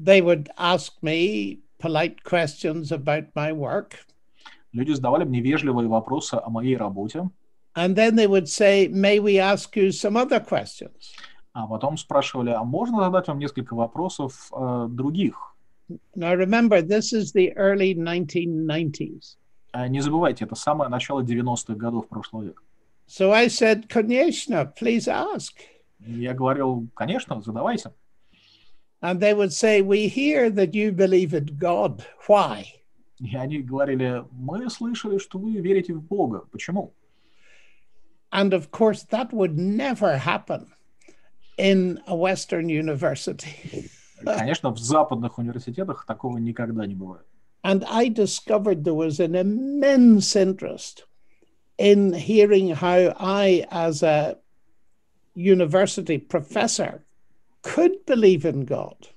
They 0.00 0.20
would 0.20 0.48
ask 0.58 0.92
me 1.02 1.60
polite 1.78 2.22
questions 2.24 2.90
about 2.90 3.32
my 3.34 3.52
work, 3.52 3.92
Люди 4.72 4.90
задавали 4.90 5.22
мне 5.22 5.40
вежливые 5.40 5.87
вопросы 5.88 6.34
о 6.34 6.50
моей 6.50 6.76
работе, 6.76 7.30
and 7.76 7.94
then 7.94 8.16
they 8.16 8.26
would 8.26 8.48
say, 8.48 8.88
May 8.88 9.20
we 9.20 9.38
ask 9.38 9.76
you 9.76 9.92
some 9.92 10.16
other 10.16 10.40
questions? 10.40 11.14
а 11.54 11.68
потом 11.68 11.96
спрашивали, 11.96 12.50
а 12.50 12.64
можно 12.64 13.04
задать 13.04 13.28
вам 13.28 13.38
несколько 13.38 13.74
вопросов 13.74 14.50
э, 14.52 14.87
других? 14.90 15.54
Now, 16.16 16.34
remember, 16.34 16.82
this 16.82 17.12
is 17.12 17.32
the 17.32 17.54
early 17.56 17.94
1990s. 17.94 19.37
Э, 19.72 19.87
не 19.87 20.00
забывайте, 20.00 20.44
это 20.44 20.56
самое 20.56 20.90
начало 20.90 21.22
90-х 21.22 21.74
годов 21.74 22.08
прошлого 22.08 22.42
века. 22.42 22.62
So 23.07 23.31
I 23.31 23.47
said, 23.47 23.89
Конечно, 23.89 24.65
please 24.75 25.07
ask. 25.07 25.53
Я 25.99 26.33
говорил, 26.33 26.88
конечно, 26.95 27.41
задавайте. 27.41 27.91
And 29.01 29.19
they 29.19 29.33
would 29.33 29.53
say, 29.53 29.81
We 29.81 30.07
hear 30.07 30.49
that 30.49 30.73
you 30.73 30.91
believe 30.91 31.33
in 31.33 31.57
God. 31.57 32.05
Why? 32.27 32.65
И 33.19 33.35
они 33.35 33.62
говорили, 33.62 34.23
мы 34.31 34.69
слышали, 34.69 35.17
что 35.17 35.39
вы 35.39 35.59
верите 35.59 35.93
в 35.93 36.01
Бога. 36.01 36.45
Почему? 36.51 36.93
And 38.31 38.53
of 38.53 38.71
course, 38.71 39.03
that 39.05 39.33
would 39.33 39.57
never 39.57 40.17
happen 40.17 40.71
in 41.57 41.99
a 42.07 42.15
Western 42.15 42.69
university. 42.69 43.89
Конечно, 44.23 44.71
в 44.71 44.77
западных 44.77 45.38
университетах 45.38 46.05
такого 46.05 46.38
никогда 46.38 46.85
не 46.85 46.95
бывает. 46.95 47.25
And 47.63 47.83
I 47.89 48.07
discovered 48.07 48.83
there 48.85 48.93
was 48.93 49.19
an 49.19 49.35
immense 49.35 50.35
interest 50.35 51.05
in 51.77 52.13
hearing 52.13 52.69
how 52.75 53.13
I, 53.19 53.65
as 53.71 54.03
a 54.03 54.38
university 55.33 56.17
professor, 56.17 57.03
could 57.62 58.05
believe 58.05 58.45
in 58.45 58.65
God. 58.65 59.09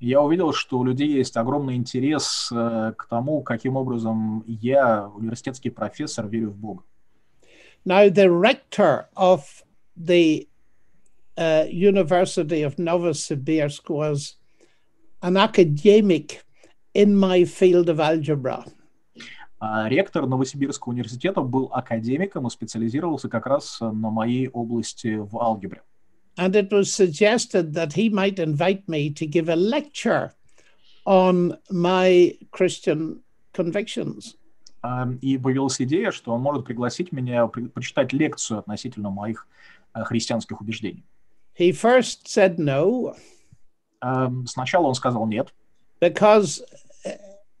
Я 0.00 0.20
увидел, 0.20 0.52
что 0.52 0.80
у 0.80 0.84
людей 0.84 1.08
есть 1.08 1.36
огромный 1.36 1.76
интерес 1.76 2.50
э, 2.52 2.92
к 2.96 3.06
тому, 3.08 3.42
каким 3.42 3.76
образом 3.76 4.44
я, 4.46 5.08
университетский 5.08 5.70
профессор, 5.70 6.26
верю 6.26 6.50
в 6.50 6.56
Бога. 6.56 6.82
Now, 7.86 8.08
the 8.08 8.30
rector 8.30 9.06
of 9.16 9.62
the 9.96 10.48
uh, 11.36 11.66
University 11.70 12.62
of 12.62 12.76
Novosibirsk 12.76 13.88
was 13.88 14.36
an 15.22 15.36
academic 15.36 16.42
in 16.92 17.16
my 17.16 17.44
field 17.44 17.88
of 17.88 18.00
algebra. 18.00 18.64
А 19.59 19.89
ректор 19.89 20.25
Новосибирского 20.25 20.93
университета 20.93 21.41
был 21.41 21.69
академиком 21.73 22.47
и 22.47 22.49
специализировался 22.49 23.27
как 23.29 23.45
раз 23.45 23.79
на 23.81 24.09
моей 24.09 24.47
области 24.49 25.15
в 25.17 25.37
алгебре. 25.37 25.81
And 26.37 26.55
it 26.55 26.69
was 26.71 26.93
suggested 26.93 27.73
that 27.73 27.93
he 27.93 28.09
might 28.09 28.39
invite 28.39 28.87
me 28.87 29.09
to 29.15 29.25
give 29.27 29.49
a 29.49 29.55
lecture 29.57 30.31
on 31.05 31.57
my 31.69 32.37
Christian 32.51 33.19
convictions. 33.53 34.35
А, 34.81 35.05
И 35.21 35.37
появилась 35.37 35.81
идея, 35.81 36.11
что 36.11 36.31
он 36.33 36.41
может 36.41 36.63
пригласить 36.65 37.11
меня 37.11 37.45
почитать 37.47 38.13
лекцию 38.13 38.59
относительно 38.59 39.09
моих 39.09 39.45
э, 39.93 40.03
христианских 40.05 40.61
убеждений. 40.61 41.03
He 41.57 41.71
first 41.73 42.27
said 42.27 42.55
no 42.57 43.13
А, 43.99 44.31
Сначала 44.45 44.87
он 44.87 44.95
сказал 44.95 45.27
нет. 45.27 45.53
because 45.99 46.61
uh, 47.05 47.11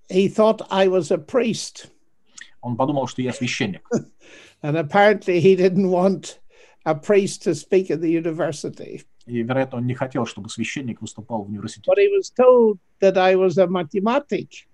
he 0.08 0.28
thought 0.28 0.62
I 0.70 0.88
was 0.88 1.10
a 1.10 1.18
priest. 1.18 1.90
Он 2.60 2.76
подумал, 2.76 3.06
что 3.06 3.22
я 3.22 3.32
священник. 3.32 3.86
And 4.62 4.76
apparently, 4.76 5.40
he 5.40 5.54
didn't 5.56 5.90
want 5.90 6.38
a 6.86 6.94
priest 6.94 7.42
to 7.44 7.54
speak 7.54 7.90
at 7.90 8.00
the 8.00 8.10
university. 8.10 9.04
И, 9.26 9.42
вероятно, 9.42 9.78
он 9.78 9.86
не 9.86 9.94
хотел, 9.94 10.26
чтобы 10.26 10.48
священник 10.50 11.00
выступал 11.00 11.44
в 11.44 11.48
университете. 11.48 11.90
But 11.90 11.98
he 11.98 12.08
was 12.08 12.30
told 12.30 12.78
that 13.00 13.16
I 13.16 13.36
was 13.36 13.58
a 13.58 13.66
mathematic. 13.66 14.66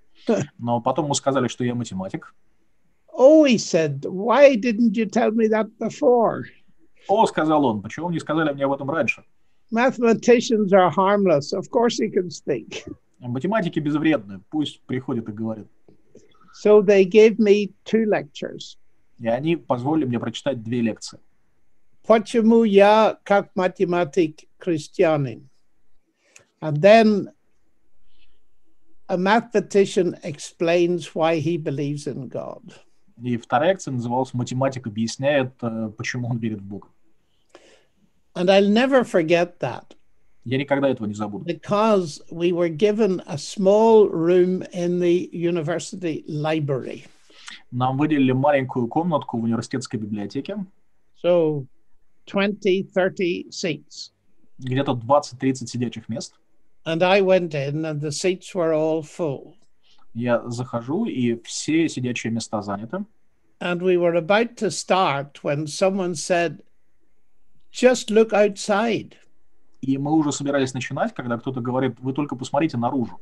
Но 0.59 0.81
потом 0.81 1.07
ему 1.07 1.15
сказали, 1.15 1.49
что 1.49 1.65
я 1.65 1.75
математик. 1.75 2.35
Oh, 3.13 3.45
he 3.45 3.59
said, 3.59 4.05
why 4.07 4.55
didn't 4.55 4.97
you 4.97 5.07
tell 5.07 5.31
me 5.31 5.49
that 5.49 5.67
before? 5.79 6.45
О, 7.09 7.27
сказал 7.27 7.65
он, 7.65 7.83
почему 7.83 8.07
вы 8.07 8.13
не 8.13 8.21
сказали 8.21 8.53
мне 8.53 8.65
об 8.65 8.73
этом 8.73 8.89
раньше? 8.91 9.25
Mathematicians 9.73 10.73
are 10.73 10.91
harmless. 10.91 11.53
Of 11.53 11.71
course, 11.71 11.99
he 11.99 12.09
can 12.09 12.31
speak. 12.31 12.85
Математики 13.28 13.80
безвредны, 13.80 14.42
пусть 14.50 14.82
приходят 14.82 15.30
и 15.30 15.32
говорят. 15.32 15.68
So 16.64 16.82
they 16.82 17.04
gave 17.04 17.38
me 17.38 17.74
two 17.84 18.06
lectures. 18.06 18.78
И 19.20 19.28
они 19.28 19.56
позволили 19.56 20.06
мне 20.06 20.20
прочитать 20.20 20.64
две 20.64 20.82
лекции. 20.82 21.20
Почему 22.08 22.64
я 22.64 23.18
как 23.24 23.52
математик 23.56 24.42
христианин? 24.58 25.50
And 26.62 26.82
then 26.82 27.30
a 29.08 29.18
mathematician 29.18 30.16
explains 30.24 31.14
why 31.14 31.40
he 31.40 31.58
believes 31.58 32.08
in 32.08 32.28
God. 32.28 32.74
И 33.22 33.38
вторая 33.38 33.72
лекция 33.72 33.94
называлась 33.94 34.34
«Математик 34.34 34.88
объясняет, 34.88 35.54
э, 35.62 35.92
почему 35.98 36.30
он 36.30 36.38
верит 36.38 36.60
в 36.60 36.66
Бога». 36.66 36.90
And 38.36 38.50
I'll 38.50 38.70
never 38.70 39.06
forget 39.06 39.60
that 39.60 39.96
Я 40.46 40.58
никогда 40.60 40.88
этого 40.90 41.08
не 41.08 41.16
забуду. 41.16 41.44
because 41.46 42.22
we 42.32 42.52
were 42.54 42.70
given 42.70 43.22
a 43.26 43.38
small 43.38 44.08
room 44.10 44.62
in 44.74 45.00
the 45.00 45.30
university 45.34 46.24
library. 46.28 47.04
Нам 47.72 47.98
выделили 47.98 48.32
маленькую 48.32 48.88
комнатку 48.88 49.40
в 49.40 49.44
университетской 49.44 50.00
библиотеке, 50.00 50.58
So 51.24 51.66
20, 52.28 52.92
30 52.94 53.48
seats. 53.52 54.12
где-то 54.60 54.94
20-30 54.94 55.66
сидячих 55.68 56.08
мест. 56.10 56.34
And 56.86 57.02
I 57.02 57.22
went 57.22 57.56
in, 57.56 57.84
and 57.84 58.00
the 58.00 58.12
seats 58.12 58.54
were 58.54 58.72
all 58.74 59.02
full. 59.02 59.56
Я 60.14 60.48
захожу, 60.50 61.06
и 61.06 61.42
все 61.44 61.90
сидячие 61.90 62.32
места 62.32 62.62
заняты. 62.62 63.04
And 63.60 63.82
we 63.82 63.98
were 63.98 64.14
about 64.16 64.56
to 64.58 64.70
start 64.70 65.44
when 65.44 65.66
someone 65.66 66.14
said, 66.14 66.62
Just 67.72 68.12
look 68.12 68.32
outside. 68.32 69.18
И 69.86 70.00
мы 70.00 70.14
уже 70.14 70.32
собирались 70.32 70.74
начинать, 70.74 71.14
когда 71.14 71.38
кто-то 71.38 71.62
говорит, 71.62 72.00
вы 72.00 72.14
только 72.14 72.36
посмотрите 72.36 72.76
наружу. 72.76 73.20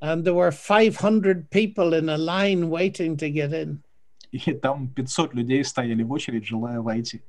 And 0.00 0.24
there 0.24 0.32
were 0.32 0.50
500 0.50 1.50
people 1.50 1.92
in 1.92 2.08
a 2.08 2.16
line 2.16 2.70
waiting 2.70 3.18
to 3.18 3.28
get 3.28 3.52
in. 3.52 3.82
И 4.32 4.54
там 4.54 4.88
500 4.88 5.34
людей 5.34 5.62
стояли 5.64 6.02
в 6.02 6.12
очередь, 6.12 6.46
желая 6.46 6.80
войти. 6.80 7.20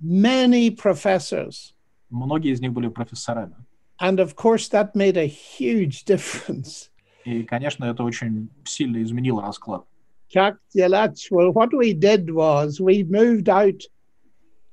Many 0.00 0.70
professors. 0.70 1.74
Многие 2.08 2.52
из 2.52 2.60
них 2.62 2.72
были 2.72 2.88
профессорами. 2.88 3.56
And 4.00 4.18
of 4.18 4.34
course, 4.34 4.68
that 4.70 4.94
made 4.94 5.18
a 5.18 5.26
huge 5.26 6.04
difference. 6.06 6.90
И, 7.26 7.42
конечно, 7.42 7.84
это 7.84 8.02
очень 8.02 8.48
сильно 8.64 9.02
изменило 9.02 9.42
расклад. 9.42 9.84
Jack 10.30 10.56
Gillette, 10.74 11.18
well, 11.30 11.52
what 11.52 11.74
we 11.74 11.92
did 11.92 12.30
was 12.30 12.80
we 12.80 13.04
moved 13.04 13.50
out 13.50 13.82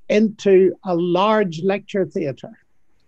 into 0.07 0.71
a 0.85 0.95
large 0.95 1.61
lecture 1.61 2.05
theatre. 2.05 2.57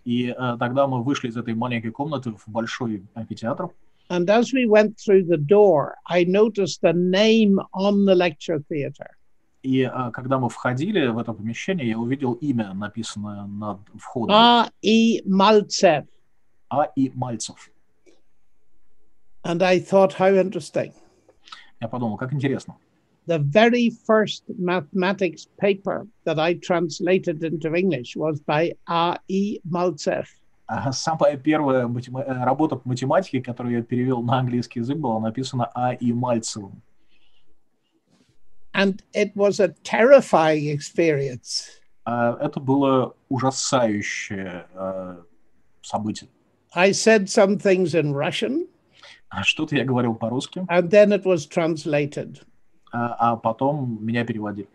И 0.05 0.27
э, 0.27 0.57
тогда 0.59 0.87
мы 0.87 1.03
вышли 1.03 1.29
из 1.29 1.37
этой 1.37 1.53
маленькой 1.53 1.91
комнаты 1.91 2.31
в 2.31 2.47
большой 2.47 3.03
амфитеатр. 3.13 3.69
And 4.09 4.29
as 4.29 4.53
we 4.53 4.65
went 4.65 4.97
through 4.97 5.25
the 5.25 5.37
door, 5.37 5.95
I 6.05 6.25
noticed 6.25 6.81
the 6.81 6.93
name 6.93 7.57
on 7.73 8.05
the 8.05 8.15
lecture 8.15 8.61
theatre. 8.69 9.11
И 9.63 9.81
э, 9.81 10.11
когда 10.11 10.39
мы 10.39 10.49
входили 10.49 11.07
в 11.07 11.17
это 11.17 11.33
помещение, 11.33 11.87
я 11.87 11.97
увидел 11.97 12.33
имя, 12.33 12.73
написанное 12.73 13.45
над 13.45 13.79
входом. 13.97 14.35
A. 14.35 14.69
E. 14.81 15.21
Maltsev. 15.25 16.05
А. 16.69 16.89
И. 16.95 17.11
Мальцев. 17.15 17.69
And 19.45 19.61
I 19.61 19.79
thought, 19.79 20.13
how 20.13 20.35
interesting. 20.35 20.93
Я 21.79 21.87
подумал, 21.87 22.17
как 22.17 22.33
интересно. 22.33 22.75
The 23.26 23.38
very 23.40 23.90
first 24.06 24.44
mathematics 24.58 25.46
paper 25.60 26.06
that 26.24 26.38
I 26.38 26.54
translated 26.54 27.44
into 27.44 27.74
English 27.74 28.16
was 28.16 28.40
by 28.40 28.72
A. 28.88 29.18
E. 29.28 29.60
Maltsev. 29.68 30.26
А 30.66 30.92
Самая 30.92 31.36
первая 31.36 31.86
матема- 31.86 32.22
э, 32.24 32.44
работа 32.44 32.76
по 32.76 32.88
математике, 32.88 33.42
которую 33.42 33.76
я 33.76 33.82
перевел 33.82 34.22
на 34.22 34.38
английский 34.38 34.80
язык, 34.80 34.98
была 34.98 35.20
написана 35.20 35.70
А. 35.74 35.92
И. 35.94 36.12
Мальцевым. 36.12 36.82
And 38.74 39.02
it 39.14 39.34
was 39.34 39.60
a 39.60 39.68
terrifying 39.82 40.68
experience. 40.70 41.80
А 42.04 42.36
Это 42.40 42.60
было 42.60 43.14
ужасающее 43.28 44.66
э, 44.74 45.22
событие. 45.82 46.30
I 46.74 46.92
said 46.92 47.28
some 47.28 47.58
things 47.58 47.94
in 47.94 48.12
Russian, 48.14 48.68
А 49.30 49.42
Что-то 49.42 49.76
я 49.76 49.84
говорил 49.84 50.14
по-русски, 50.14 50.64
and 50.70 50.90
then 50.90 51.12
it 51.12 51.24
was 51.24 51.46
translated. 51.46 52.40
А 52.93 53.33
а 53.33 53.35
потом 53.35 53.97
меня 54.05 54.23
переводили. 54.23 54.69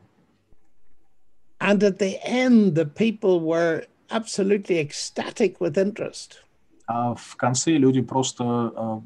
And 1.60 1.82
at 1.82 1.98
the 1.98 2.18
end, 2.24 2.74
the 2.74 2.84
people 2.84 3.40
were 3.40 3.86
absolutely 4.10 4.78
ecstatic 4.78 5.58
with 5.60 5.76
interest. 5.76 6.42
А 6.86 7.14
в 7.14 7.36
конце 7.36 7.72
люди 7.72 8.00
просто, 8.00 8.72
э, 8.76 9.00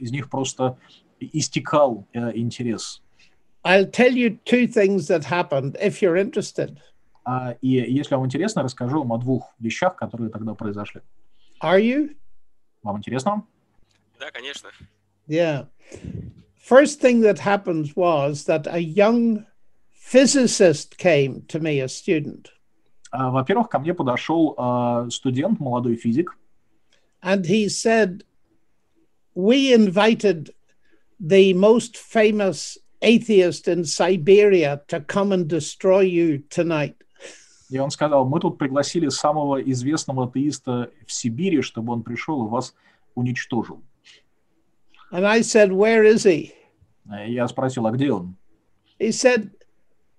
из 0.00 0.10
них 0.12 0.28
просто 0.28 0.76
истекал 1.20 2.06
э, 2.12 2.36
интерес. 2.36 3.02
I'll 3.64 3.90
tell 3.90 4.12
you 4.12 4.38
two 4.44 4.66
things 4.66 5.08
that 5.08 5.24
happened 5.24 5.76
if 5.80 6.02
you're 6.02 6.16
interested. 6.16 6.78
А, 7.24 7.56
И 7.62 7.68
если 7.70 8.14
вам 8.14 8.26
интересно, 8.26 8.62
расскажу 8.62 8.98
вам 8.98 9.12
о 9.12 9.18
двух 9.18 9.54
вещах, 9.58 9.96
которые 9.96 10.30
тогда 10.30 10.54
произошли. 10.54 11.00
Are 11.62 11.80
you? 11.80 12.14
Вам 12.82 12.98
интересно? 12.98 13.46
Да, 14.20 14.30
конечно. 14.30 14.68
Yeah. 15.26 15.66
First 16.63 16.99
thing 17.01 17.21
that 17.21 17.39
happened 17.39 17.93
was 17.95 18.45
that 18.45 18.67
a 18.67 18.79
young 18.79 19.45
physicist 19.91 20.97
came 20.97 21.43
to 21.47 21.59
me, 21.59 21.79
a 21.81 21.87
student, 21.87 22.49
А, 23.11 23.31
Во-первых, 23.31 23.69
ко 23.69 23.79
мне 23.79 23.93
подошел 23.95 24.53
а, 24.57 25.09
студент, 25.09 25.59
молодой 25.59 25.95
физик, 25.95 26.37
and 27.23 27.45
he 27.45 27.67
said, 27.67 28.23
We 29.33 29.73
invited 29.73 30.51
the 31.19 31.53
most 31.53 31.97
famous 31.97 32.77
atheist 33.01 33.67
in 33.67 33.83
Siberia 33.85 34.81
to 34.89 34.99
come 35.01 35.31
and 35.31 35.47
destroy 35.47 36.01
you 36.01 36.43
tonight. 36.49 36.95
и 37.69 37.77
он 37.77 37.91
сказал, 37.91 38.25
мы 38.27 38.39
тут 38.39 38.57
пригласили 38.57 39.09
самого 39.09 39.61
известного 39.61 40.25
атеиста 40.25 40.91
в 41.05 41.11
Сибири, 41.11 41.61
чтобы 41.61 41.93
он 41.93 42.03
пришел 42.03 42.45
и 42.45 42.49
вас 42.49 42.73
уничтожил. 43.15 43.81
And 45.11 45.25
I 45.25 45.41
said, 45.41 45.71
Where 45.71 46.03
is 46.03 46.23
he? 46.23 46.53
А 47.09 47.25
Я 47.25 47.47
спросил, 47.47 47.87
а 47.87 47.91
где 47.91 48.11
он? 48.11 48.35
He 48.99 49.11
said, 49.11 49.51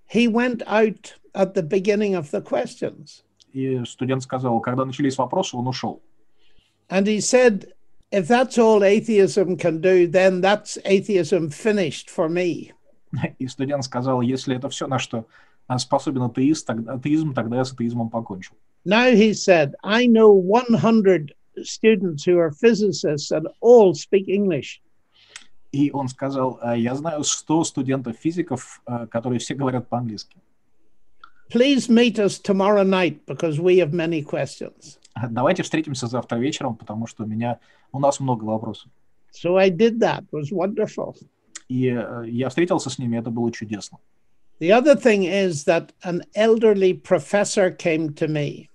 He 0.07 0.27
went 0.27 0.63
out 0.67 1.13
at 1.33 1.53
the 1.53 1.63
beginning 1.63 2.15
of 2.15 2.31
the 2.31 2.41
questions. 2.41 3.23
И 3.53 3.83
студент 3.85 4.23
сказал, 4.23 4.59
когда 4.61 4.85
начались 4.85 5.17
вопросы, 5.17 5.55
он 5.55 5.67
ушел. 5.67 6.01
And 6.89 7.07
he 7.07 7.19
said, 7.19 7.73
If 8.11 8.27
that's 8.27 8.57
all 8.57 8.83
atheism 8.83 9.55
can 9.55 9.79
do, 9.79 10.05
then 10.05 10.41
that's 10.41 10.77
atheism 10.83 11.49
finished 11.49 12.09
for 12.09 12.27
me. 12.27 12.73
И 13.39 13.47
студент 13.47 13.83
сказал, 13.85 14.21
если 14.21 14.55
это 14.55 14.69
все, 14.69 14.87
на 14.87 14.99
что 14.99 15.25
а, 15.67 15.77
способен 15.79 16.23
атеист, 16.23 16.65
тогда, 16.65 16.93
атеизм, 16.93 17.33
тогда 17.33 17.57
я 17.57 17.65
с 17.65 17.71
атеизмом 17.71 18.09
покончил. 18.09 18.55
Now 18.83 19.11
he 19.13 19.33
said, 19.33 19.75
I 19.83 20.07
know 20.07 20.31
100 20.31 21.31
students 21.62 22.24
who 22.24 22.38
are 22.38 22.50
physicists 22.50 23.30
and 23.30 23.48
all 23.60 23.94
speak 23.94 24.28
English. 24.28 24.80
И 25.72 25.90
он 25.92 26.08
сказал, 26.08 26.58
«А, 26.62 26.76
я 26.76 26.94
знаю 26.94 27.24
100 27.24 27.64
студентов-физиков, 27.64 28.80
а, 28.86 29.06
которые 29.06 29.38
все 29.38 29.54
говорят 29.54 29.88
по-английски. 29.88 30.36
Please 31.52 31.88
meet 31.88 32.18
us 32.18 32.38
tomorrow 32.38 32.82
night 32.82 33.24
because 33.26 33.60
we 33.60 33.78
have 33.78 33.92
many 33.92 34.22
questions. 34.22 34.98
Давайте 35.30 35.62
встретимся 35.62 36.06
завтра 36.06 36.38
вечером, 36.38 36.76
потому 36.76 37.06
что 37.06 37.24
у 37.24 37.26
меня, 37.26 37.60
у 37.92 38.00
нас 38.00 38.20
много 38.20 38.44
вопросов. 38.44 38.90
So 39.32 39.56
I 39.56 39.70
did 39.70 39.98
that. 40.00 40.24
It 40.24 40.32
was 40.32 40.50
wonderful. 40.50 41.14
И 41.68 41.88
э, 41.88 42.24
я 42.28 42.48
встретился 42.48 42.90
с 42.90 42.98
ними, 42.98 43.18
это 43.18 43.30
было 43.30 43.50
чудесно. 43.52 43.98
The 44.60 44.70
other 44.70 44.96
thing 44.96 45.24
is 45.24 45.64
that 45.64 45.92
an 46.02 46.22
elderly 46.34 46.94
professor 46.94 47.70
came 47.70 48.14
to 48.14 48.26
me 48.26 48.70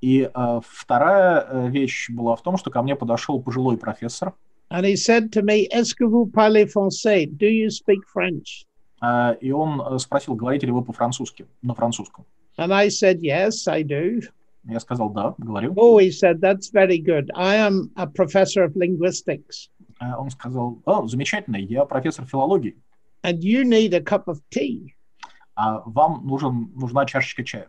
И 0.00 0.30
э, 0.32 0.60
вторая 0.68 1.46
э, 1.48 1.68
вещь 1.70 2.10
была 2.10 2.36
в 2.36 2.42
том, 2.42 2.56
что 2.58 2.70
ко 2.70 2.82
мне 2.82 2.94
подошел 2.96 3.40
пожилой 3.42 3.76
профессор, 3.78 4.34
and 4.70 4.84
he 4.84 4.94
said 4.96 5.30
to 5.32 5.42
me, 5.42 5.66
Est-ce 5.70 5.94
que 5.94 6.04
vous 6.04 6.26
parlez 6.26 6.66
français? 6.66 7.26
Do 7.26 7.46
you 7.48 7.68
speak 7.70 8.00
French? 8.14 8.66
э, 9.02 9.36
и 9.40 9.50
он 9.52 9.80
э, 9.80 9.98
спросил, 9.98 10.34
говорите 10.34 10.66
ли 10.66 10.72
вы 10.72 10.82
по-французски, 10.82 11.46
на 11.62 11.74
французском. 11.74 12.24
And 12.58 12.72
I 12.72 12.88
said, 12.88 13.20
Yes, 13.20 13.66
I 13.68 13.82
do. 13.82 14.20
Я 14.64 14.80
сказал, 14.80 15.10
да, 15.10 15.34
говорю. 15.38 15.72
Oh, 15.76 15.98
he 15.98 16.10
said, 16.10 16.40
That's 16.40 16.70
very 16.72 16.98
good. 16.98 17.30
I 17.34 17.56
am 17.56 17.90
a 17.96 18.06
professor 18.06 18.64
of 18.64 18.74
linguistics, 18.76 19.70
Э, 19.98 20.14
он 20.18 20.28
сказал, 20.30 20.78
о, 20.84 21.06
замечательно, 21.06 21.56
я 21.56 21.86
профессор 21.86 22.26
филологии, 22.26 22.76
and 23.22 23.38
you 23.42 23.64
need 23.64 23.94
a 23.94 24.00
cup 24.00 24.24
of 24.26 24.40
tea. 24.50 24.92
а 25.54 25.80
вам 25.86 26.26
нужен, 26.26 26.70
нужна 26.74 27.06
чашечка 27.06 27.42
чая. 27.44 27.68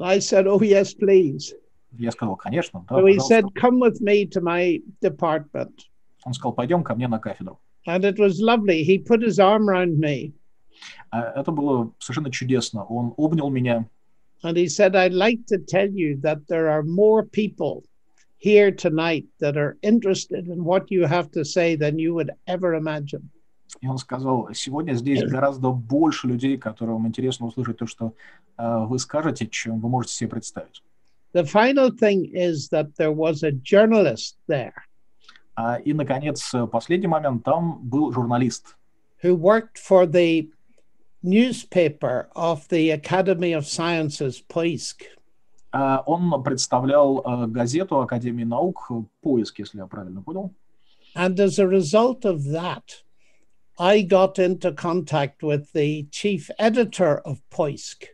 I 0.00 0.18
said, 0.18 0.46
Oh, 0.46 0.60
yes, 0.60 0.94
please. 0.94 1.54
Я 1.98 2.10
сказал, 2.10 2.36
конечно, 2.36 2.84
да, 2.88 2.96
So 2.96 3.06
he 3.06 3.14
пожалуйста. 3.14 3.34
said, 3.34 3.54
Come 3.54 3.80
with 3.80 4.00
me 4.00 4.26
to 4.26 4.40
my 4.40 4.80
department. 5.00 5.84
Он 6.24 6.34
сказал, 6.34 6.52
пойдем 6.54 6.82
ко 6.82 6.94
мне 6.94 7.08
на 7.08 7.18
кафедру. 7.18 7.58
And 7.86 8.04
it 8.04 8.18
was 8.18 8.40
lovely. 8.40 8.82
He 8.82 8.98
put 8.98 9.22
his 9.22 9.38
arm 9.38 9.68
around 9.70 9.98
me 9.98 10.32
А 11.10 11.32
Это 11.40 11.52
было 11.52 11.92
совершенно 11.98 12.30
чудесно. 12.30 12.84
Он 12.84 13.14
обнял 13.16 13.48
меня, 13.48 13.88
and 14.42 14.56
he 14.56 14.68
said, 14.68 14.94
I'd 14.94 15.14
like 15.14 15.46
to 15.46 15.56
tell 15.58 15.88
you 15.88 16.16
that 16.20 16.46
there 16.48 16.68
are 16.68 16.82
more 16.82 17.24
people 17.24 17.84
here 18.36 18.70
tonight 18.70 19.24
that 19.40 19.56
are 19.56 19.78
interested 19.82 20.48
in 20.48 20.62
what 20.64 20.90
you 20.90 21.06
have 21.06 21.30
to 21.30 21.44
say 21.44 21.74
than 21.76 21.98
you 21.98 22.12
would 22.14 22.30
ever 22.46 22.74
imagine. 22.74 23.30
И 23.79 23.87
он 23.87 23.97
сказал, 23.97 24.49
сегодня 24.53 24.93
здесь 24.93 25.23
гораздо 25.23 25.71
больше 25.71 26.27
людей, 26.27 26.57
которым 26.57 27.07
интересно 27.07 27.45
услышать 27.47 27.77
то, 27.77 27.87
что 27.87 28.13
э, 28.57 28.85
вы 28.85 28.99
скажете, 28.99 29.47
чем 29.47 29.79
вы 29.79 29.89
можете 29.89 30.13
себе 30.13 30.29
представить. 30.29 30.83
The 31.33 31.43
final 31.43 31.89
thing 31.91 32.29
is 32.33 32.69
that 32.71 32.95
there 32.97 33.13
was 33.13 33.43
a 33.43 33.51
journalist 33.51 34.35
there 34.49 34.73
А, 35.55 35.75
и, 35.75 35.93
наконец, 35.93 36.53
последний 36.71 37.07
момент, 37.07 37.43
там 37.43 37.79
был 37.83 38.11
журналист, 38.11 38.77
who 39.21 39.35
worked 39.35 39.77
for 39.77 40.05
the 40.05 40.49
newspaper 41.21 42.29
of 42.35 42.67
the 42.69 42.89
Academy 42.91 43.53
of 43.53 43.67
Sciences, 43.67 44.41
Poisk. 44.47 45.03
А, 45.71 46.03
он 46.05 46.43
представлял 46.43 47.19
э, 47.19 47.47
газету 47.47 48.01
Академии 48.01 48.43
наук 48.43 48.91
«Поиск», 49.21 49.59
если 49.59 49.77
я 49.77 49.87
правильно 49.87 50.21
понял. 50.21 50.51
And 51.15 51.39
as 51.39 51.59
a 51.59 51.67
result 51.67 52.25
of 52.25 52.43
that, 52.51 53.03
I 53.81 54.03
got 54.03 54.37
into 54.37 54.71
contact 54.73 55.41
with 55.41 55.73
the 55.73 56.03
chief 56.11 56.51
editor 56.59 57.19
of 57.25 57.41
Poisk 57.49 58.05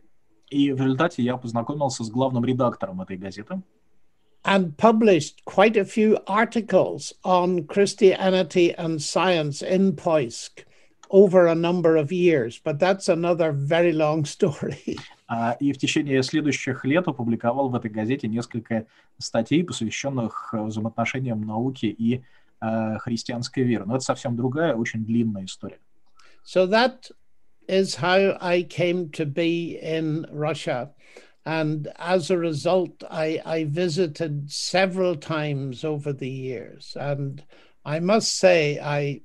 И 0.50 0.72
в 0.72 0.80
результате 0.80 1.22
я 1.22 1.36
познакомился 1.36 2.04
с 2.04 2.10
главным 2.10 2.42
редактором 2.42 3.02
этой 3.02 3.18
газеты 3.18 3.60
and 4.44 4.74
published 4.78 5.44
quite 5.44 5.76
a 5.76 5.84
few 5.84 6.16
articles 6.26 7.12
on 7.22 7.66
Christianity 7.66 8.74
and 8.78 8.98
science 8.98 9.60
in 9.60 9.94
Poisk 9.94 10.64
over 11.10 11.48
a 11.48 11.54
number 11.54 11.96
of 11.96 12.10
years. 12.10 12.58
But 12.58 12.78
that's 12.78 13.10
another 13.10 13.52
very 13.52 13.92
long 13.92 14.24
story. 14.24 14.96
А, 15.30 15.58
И 15.60 15.72
в 15.74 15.76
течение 15.76 16.22
следующих 16.22 16.86
лет 16.86 17.06
опубликовал 17.06 17.68
в 17.68 17.74
этой 17.74 17.90
газете 17.90 18.28
несколько 18.28 18.86
статей, 19.18 19.62
посвященных 19.62 20.54
э, 20.54 20.62
взаимоотношениям 20.62 21.42
науки 21.42 21.84
и 21.84 22.22
э, 22.60 22.98
христианской 22.98 23.62
веры. 23.62 23.84
Но 23.86 23.96
это 23.96 24.04
совсем 24.04 24.36
другая, 24.36 24.74
очень 24.74 25.04
длинная 25.04 25.44
история. 25.44 25.78
So 26.44 26.66
that 26.66 27.10
is 27.68 27.96
how 27.96 28.38
I 28.40 28.62
came 28.62 29.10
to 29.10 29.26
be 29.26 29.78
in 29.80 30.26
Russia. 30.30 30.90
And 31.44 31.88
as 31.98 32.30
a 32.30 32.38
result, 32.38 33.02
I, 33.10 33.40
I 33.44 33.64
visited 33.64 34.50
several 34.50 35.16
times 35.16 35.84
over 35.84 36.12
the 36.12 36.28
years. 36.28 36.96
And 36.98 37.42
I 37.84 38.00
must 38.00 38.36
say, 38.36 38.78
I 38.78 39.22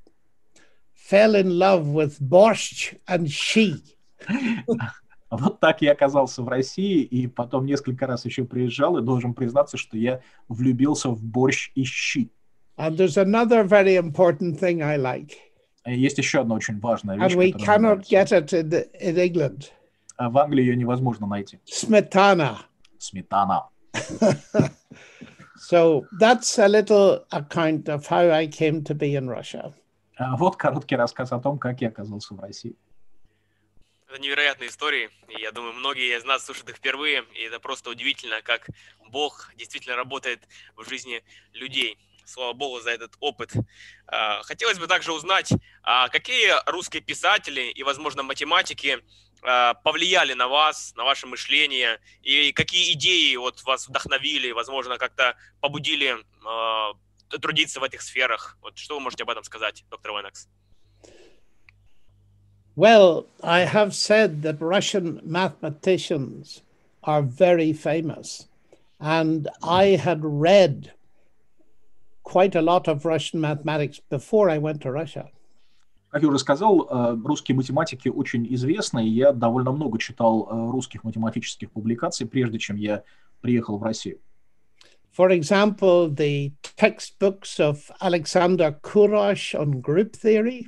fell 0.94 1.36
in 1.36 1.60
love 1.60 1.88
with 1.88 2.20
borscht 2.22 2.98
and 3.08 3.30
she. 3.30 3.82
Вот 5.30 5.60
так 5.60 5.82
я 5.82 5.94
оказался 5.94 6.44
в 6.44 6.48
России, 6.48 7.02
и 7.02 7.26
потом 7.26 7.66
несколько 7.66 8.06
раз 8.06 8.24
еще 8.24 8.46
приезжал, 8.46 9.00
и 9.00 9.02
должен 9.02 9.34
признаться, 9.34 9.78
что 9.78 9.98
я 9.98 10.22
влюбился 10.48 11.10
в 11.10 11.24
борщ 11.24 11.72
и 11.74 11.84
щи. 11.84 12.32
And 12.78 12.98
there's 12.98 13.18
another 13.18 13.64
very 13.64 13.96
important 13.96 14.60
thing 14.60 14.82
I 14.82 14.98
like. 14.98 15.38
Есть 15.86 16.18
еще 16.18 16.42
одна 16.42 16.56
очень 16.56 16.80
важная 16.80 17.18
вещь, 17.18 17.34
And 17.34 17.38
we 17.38 17.52
cannot 17.52 18.08
get 18.08 18.32
it 18.32 18.54
in, 18.54 18.70
the, 18.70 18.90
in 19.00 19.18
England. 19.18 19.72
А 20.18 20.30
в 20.30 20.38
Англии 20.38 20.62
ее 20.62 20.76
невозможно 20.76 21.28
найти. 21.28 21.60
Smetana. 21.66 22.58
Сметана. 23.00 23.70
So 25.64 26.06
that's 26.20 26.60
a 26.60 26.68
little 26.68 27.26
account 27.32 27.88
of 27.88 28.06
how 28.06 28.30
I 28.30 28.48
came 28.48 28.84
to 28.84 28.94
be 28.94 29.16
in 29.16 29.30
Russia. 29.30 29.74
А 30.18 30.36
Вот 30.36 30.58
короткий 30.58 30.98
рассказ 30.98 31.32
о 31.32 31.40
том, 31.40 31.58
как 31.58 31.80
я 31.80 31.88
оказался 31.88 32.34
в 32.34 32.40
России. 32.42 32.76
Это 34.10 34.22
невероятные 34.22 34.70
истории, 34.70 35.10
и 35.30 35.42
я 35.42 35.52
думаю, 35.54 35.74
многие 35.74 36.18
из 36.18 36.26
нас 36.26 36.46
слушают 36.46 36.70
их 36.70 36.76
впервые, 36.76 37.24
и 37.34 37.44
это 37.44 37.62
просто 37.62 37.90
удивительно, 37.90 38.42
как 38.44 38.68
Бог 39.10 39.52
действительно 39.56 39.96
работает 39.96 40.48
в 40.76 40.88
жизни 40.88 41.24
людей. 41.54 41.98
Слава 42.26 42.54
Богу 42.54 42.80
за 42.80 42.92
этот 42.92 43.14
опыт. 43.20 43.54
А, 44.08 44.42
Хотелось 44.44 44.80
бы 44.80 44.88
также 44.88 45.14
узнать, 45.14 45.52
а 45.84 46.10
какие 46.10 46.54
русские 46.70 47.02
писатели 47.02 47.62
и, 47.72 47.84
возможно, 47.84 48.24
математики 48.24 49.00
а, 49.42 49.74
повлияли 49.74 50.34
на 50.34 50.48
вас, 50.48 50.94
на 50.96 51.04
ваше 51.04 51.28
мышление, 51.28 52.00
и 52.22 52.52
какие 52.52 52.94
идеи 52.94 53.36
вот 53.36 53.64
вас 53.64 53.88
вдохновили, 53.88 54.52
возможно, 54.52 54.98
как-то 54.98 55.36
побудили 55.60 56.18
трудиться 57.42 57.80
в 57.80 57.84
этих 57.84 58.02
сферах. 58.02 58.58
Вот 58.62 58.78
что 58.78 58.96
вы 58.96 59.02
можете 59.02 59.24
об 59.24 59.30
этом 59.30 59.44
сказать, 59.44 59.84
доктор 59.90 60.12
Венекс? 60.12 60.48
Well, 62.76 63.28
I 63.44 63.66
have 63.66 63.94
said 63.94 64.42
that 64.42 64.60
Russian 64.60 65.22
mathematicians 65.24 66.62
are 67.04 67.22
very 67.22 67.72
famous. 67.72 68.48
And 69.00 69.48
I 69.62 69.96
had 69.96 70.22
read 70.24 70.94
quite 72.24 72.56
a 72.56 72.62
lot 72.62 72.88
of 72.88 73.06
Russian 73.06 73.40
mathematics 73.40 74.00
before 74.10 74.50
I 74.50 74.58
went 74.58 74.82
to 74.82 74.92
Russia. 74.92 75.30
Как 76.10 76.22
я 76.22 76.28
уже 76.28 76.40
сказал, 76.40 76.88
э, 76.90 77.18
русские 77.26 77.56
математики 77.56 78.08
очень 78.08 78.46
известны, 78.54 79.06
и 79.06 79.10
я 79.10 79.32
довольно 79.32 79.72
много 79.72 79.98
читал 79.98 80.48
э, 80.48 80.72
русских 80.72 81.04
математических 81.04 81.72
публикаций, 81.72 82.28
прежде 82.28 82.60
чем 82.60 82.76
я 82.76 83.04
приехал 83.42 83.78
в 83.78 83.84
Россию. 83.84 84.20
For 85.18 85.30
example, 85.32 86.10
the 86.10 86.54
textbooks 86.78 87.60
of 87.60 87.92
Alexander 88.00 88.72
Kurosh 88.82 89.54
on 89.56 89.82
group 89.82 90.16
theory, 90.16 90.68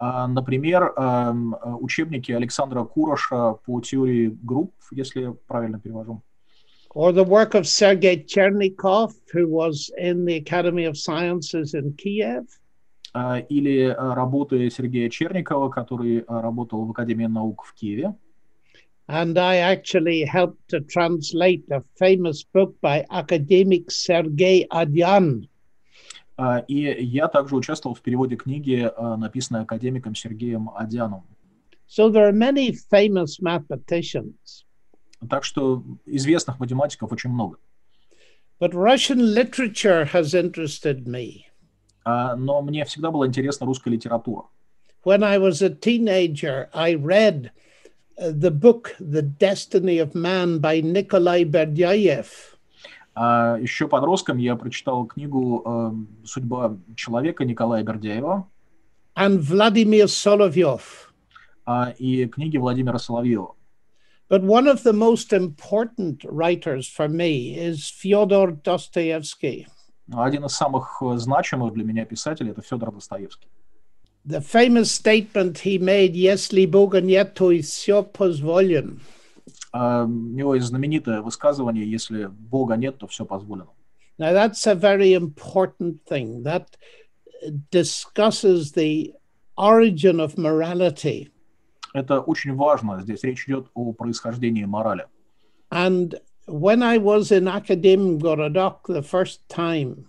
А, 0.00 0.28
Например, 0.28 0.92
эм, 0.96 1.54
э, 1.54 1.72
учебники 1.74 2.30
Александра 2.30 2.84
Куроша 2.84 3.54
по 3.54 3.80
теории 3.80 4.28
групп, 4.42 4.72
если 4.92 5.22
я 5.22 5.32
правильно 5.48 5.80
перевожу. 5.80 6.22
or 6.95 7.11
the 7.11 7.23
work 7.23 7.53
of 7.55 7.67
Sergei 7.67 8.17
Chernikov, 8.17 9.13
who 9.31 9.47
was 9.47 9.89
in 9.97 10.25
the 10.25 10.35
Academy 10.35 10.85
of 10.85 10.97
Sciences 10.97 11.73
in 11.73 11.93
Kiev, 11.93 12.45
А, 13.15 13.39
Или 13.47 13.89
э, 13.91 14.13
работы 14.15 14.67
Сергея 14.71 15.07
Черникова, 15.07 15.69
который 15.69 16.19
э, 16.19 16.23
работал 16.27 16.83
в 16.83 16.91
Академии 16.91 17.27
наук 17.27 17.63
в 17.63 17.73
Киеве. 17.75 18.15
And 19.07 19.37
I 19.37 19.57
actually 19.57 20.23
helped 20.23 20.67
to 20.69 20.79
translate 20.79 21.63
a 21.69 21.83
famous 21.99 22.43
book 22.43 22.73
by 22.81 23.05
academic 23.11 23.91
Sergei 23.91 24.65
Adyan. 24.71 25.47
А, 26.37 26.63
И 26.67 26.79
я 27.03 27.27
также 27.27 27.55
участвовал 27.55 27.93
в 27.95 28.01
переводе 28.01 28.35
книги, 28.35 28.89
э, 28.89 29.15
написанной 29.17 29.61
академиком 29.61 30.15
Сергеем 30.15 30.71
Адяном. 30.75 31.23
So 31.87 32.09
there 32.09 32.27
are 32.27 32.31
many 32.31 32.71
famous 32.71 33.39
mathematicians. 33.39 34.65
Так 35.28 35.44
что 35.44 35.82
известных 36.06 36.60
математиков 36.60 37.10
очень 37.12 37.30
много. 37.30 37.58
But 38.60 38.72
Russian 38.72 39.34
literature 39.34 40.04
has 40.12 40.34
interested 40.34 41.06
me. 41.06 41.44
А, 42.04 42.36
Но 42.36 42.60
мне 42.62 42.84
всегда 42.84 43.10
была 43.10 43.26
интересна 43.26 43.66
русская 43.66 43.90
литература. 43.90 44.44
When 45.04 45.22
I 45.22 45.38
was 45.38 45.62
a 45.62 45.70
teenager, 45.70 46.68
I 46.74 46.94
read 46.94 47.50
uh, 48.18 48.32
the 48.32 48.50
book 48.50 48.96
The 49.00 49.22
Destiny 49.22 49.98
of 49.98 50.14
Man 50.14 50.58
by 50.60 50.80
Nikolai 50.82 51.44
Berdyaev. 51.44 52.26
А 53.14 53.58
еще 53.60 53.88
подростком 53.88 54.38
я 54.38 54.54
прочитал 54.54 55.04
книгу 55.06 55.62
э, 55.64 56.24
«Судьба 56.24 56.76
человека» 56.94 57.44
Николая 57.44 57.82
Бердяева 57.82 58.46
and 59.16 59.38
Vladimir 59.40 60.06
Solovyov. 60.06 60.80
а, 61.66 61.90
и 61.98 62.26
книги 62.26 62.56
Владимира 62.56 62.98
Соловьева. 62.98 63.54
But 64.28 64.42
one 64.42 64.68
of 64.68 64.82
the 64.82 64.92
most 64.92 65.32
important 65.32 66.22
writers 66.24 66.86
for 66.86 67.08
me 67.08 67.56
is 67.56 67.90
Fyodor 67.90 68.52
Dostoevsky. 68.62 69.66
Один 70.12 70.44
из 70.44 70.52
самых 70.52 71.02
э, 71.02 71.16
значимых 71.16 71.74
для 71.74 71.84
меня 71.84 72.04
писателей– 72.04 72.50
это 72.52 72.62
Федор 72.62 72.92
Достоевский. 72.92 73.48
The 74.24 74.40
famous 74.40 74.90
statement 74.90 75.58
he 75.58 75.78
made, 75.78 76.14
если 76.14 76.66
Бога 76.66 77.00
нет, 77.00 77.34
то 77.34 77.50
и 77.50 77.62
все 77.62 78.02
позволен. 78.02 79.00
А, 79.72 80.04
У 80.04 80.08
него 80.08 80.54
есть 80.54 80.66
знаменитое 80.66 81.22
высказывание 81.22 81.90
«Если 81.90 82.26
Бога 82.26 82.74
нет, 82.76 82.98
то 82.98 83.06
все 83.06 83.24
позволено». 83.24 83.70
Now, 84.18 84.32
that's 84.32 84.66
a 84.66 84.74
very 84.74 85.14
important 85.14 86.04
thing. 86.06 86.42
That 86.42 86.76
discusses 87.70 88.72
the 88.72 89.12
origin 89.56 90.20
of 90.20 90.36
morality. 90.36 91.30
Это 91.94 92.20
очень 92.20 92.54
важно. 92.54 93.00
Здесь 93.02 93.22
речь 93.24 93.46
идет 93.46 93.68
о 93.74 93.92
происхождении 93.92 94.64
морали. 94.64 95.06
And 95.70 96.14
when 96.46 96.82
I 96.82 96.98
was 96.98 97.30
in 97.30 97.44
Akademgorodok 97.44 98.86
the 98.86 99.02
first 99.02 99.40
time, 99.48 100.06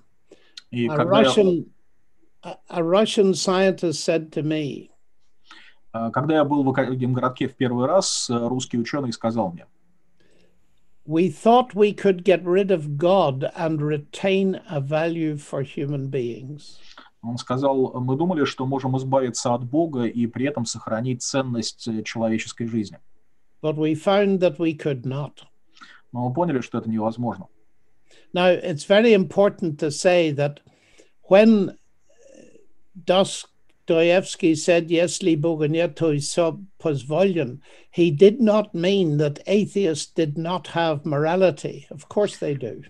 И 0.72 0.88
a 0.88 0.96
когда 0.96 1.22
я, 1.22 1.28
Russian, 1.28 1.66
a, 2.70 2.84
Russian 2.84 3.34
scientist 3.34 4.04
said 4.04 4.32
to 4.32 4.44
me, 4.44 4.90
а, 5.92 6.12
когда 6.12 6.36
я 6.36 6.46
был 6.46 6.64
в 6.64 6.70
Академгородке 6.70 7.48
в 7.48 7.56
первый 7.56 7.88
раз, 7.88 8.30
э, 8.30 8.48
русский 8.48 8.78
ученый 8.78 9.12
сказал 9.12 9.52
мне, 9.52 9.66
We 11.06 11.30
thought 11.30 11.74
we 11.74 11.92
could 11.92 12.24
get 12.24 12.46
rid 12.46 12.70
of 12.70 12.98
God 12.98 13.52
and 13.56 13.82
retain 13.82 14.62
a 14.70 14.80
value 14.80 15.38
for 15.38 15.64
human 15.64 16.10
beings. 16.10 16.78
Он 17.22 17.38
сказал, 17.38 18.00
мы 18.00 18.16
думали, 18.16 18.46
что 18.46 18.66
можем 18.66 18.98
избавиться 18.98 19.54
от 19.54 19.64
Бога 19.64 20.06
и 20.06 20.26
при 20.28 20.46
этом 20.46 20.66
сохранить 20.66 21.22
ценность 21.22 21.88
э, 21.88 22.04
человеческой 22.04 22.68
жизни. 22.68 23.00
But 23.62 23.76
we 23.76 23.94
found 23.94 24.40
that 24.40 24.58
we 24.58 24.74
could 24.74 25.04
not. 25.06 25.44
Но 26.14 26.30
мы 26.30 26.34
поняли, 26.34 26.62
что 26.62 26.78
это 26.78 26.90
невозможно. 26.90 27.48
Now, 28.34 28.48
it's 28.48 28.86
very 28.86 29.14
important 29.14 29.80
to 29.80 29.92
say 29.92 30.32
that 30.32 30.62
when 31.24 31.78
Dostoevsky 33.06 34.56
said, 34.56 34.90
Если 34.90 35.36
Бога 35.36 35.68
нет, 35.68 35.96
то 35.96 36.12
и 36.12 36.20
все 36.20 36.60
позволен, 36.78 37.62
he 37.92 38.12
did 38.12 38.40
not 38.40 38.74
mean 38.74 39.18
that 39.18 39.42
atheists 39.46 40.08
did 40.14 40.38
not 40.38 40.68
have 40.68 41.06
morality. 41.06 41.86
Of 41.90 42.08
course 42.08 42.38
they 42.38 42.54
do. 42.54 42.84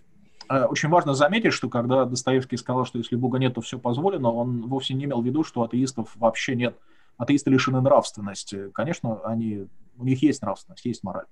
Э, 0.49 0.65
Очень 0.65 0.89
важно 0.89 1.13
заметить, 1.13 1.53
что 1.53 1.69
когда 1.69 2.05
Достоевский 2.05 2.57
сказал, 2.57 2.85
что 2.85 2.97
если 2.97 3.15
Бога 3.15 3.37
нет, 3.39 3.53
то 3.55 3.61
все 3.61 3.77
позволено, 3.79 4.31
он 4.31 4.67
вовсе 4.67 4.93
не 4.93 5.05
имел 5.05 5.21
в 5.21 5.25
виду, 5.25 5.43
что 5.43 5.63
атеистов 5.63 6.15
вообще 6.15 6.55
нет. 6.55 6.75
Атеисты 7.17 7.49
лишены 7.51 7.81
нравственности. 7.81 8.69
Конечно, 8.73 9.19
они, 9.25 9.67
у 9.97 10.05
них 10.05 10.21
есть 10.23 10.41
нравственность, 10.41 10.85
есть 10.85 11.03
мораль. 11.03 11.25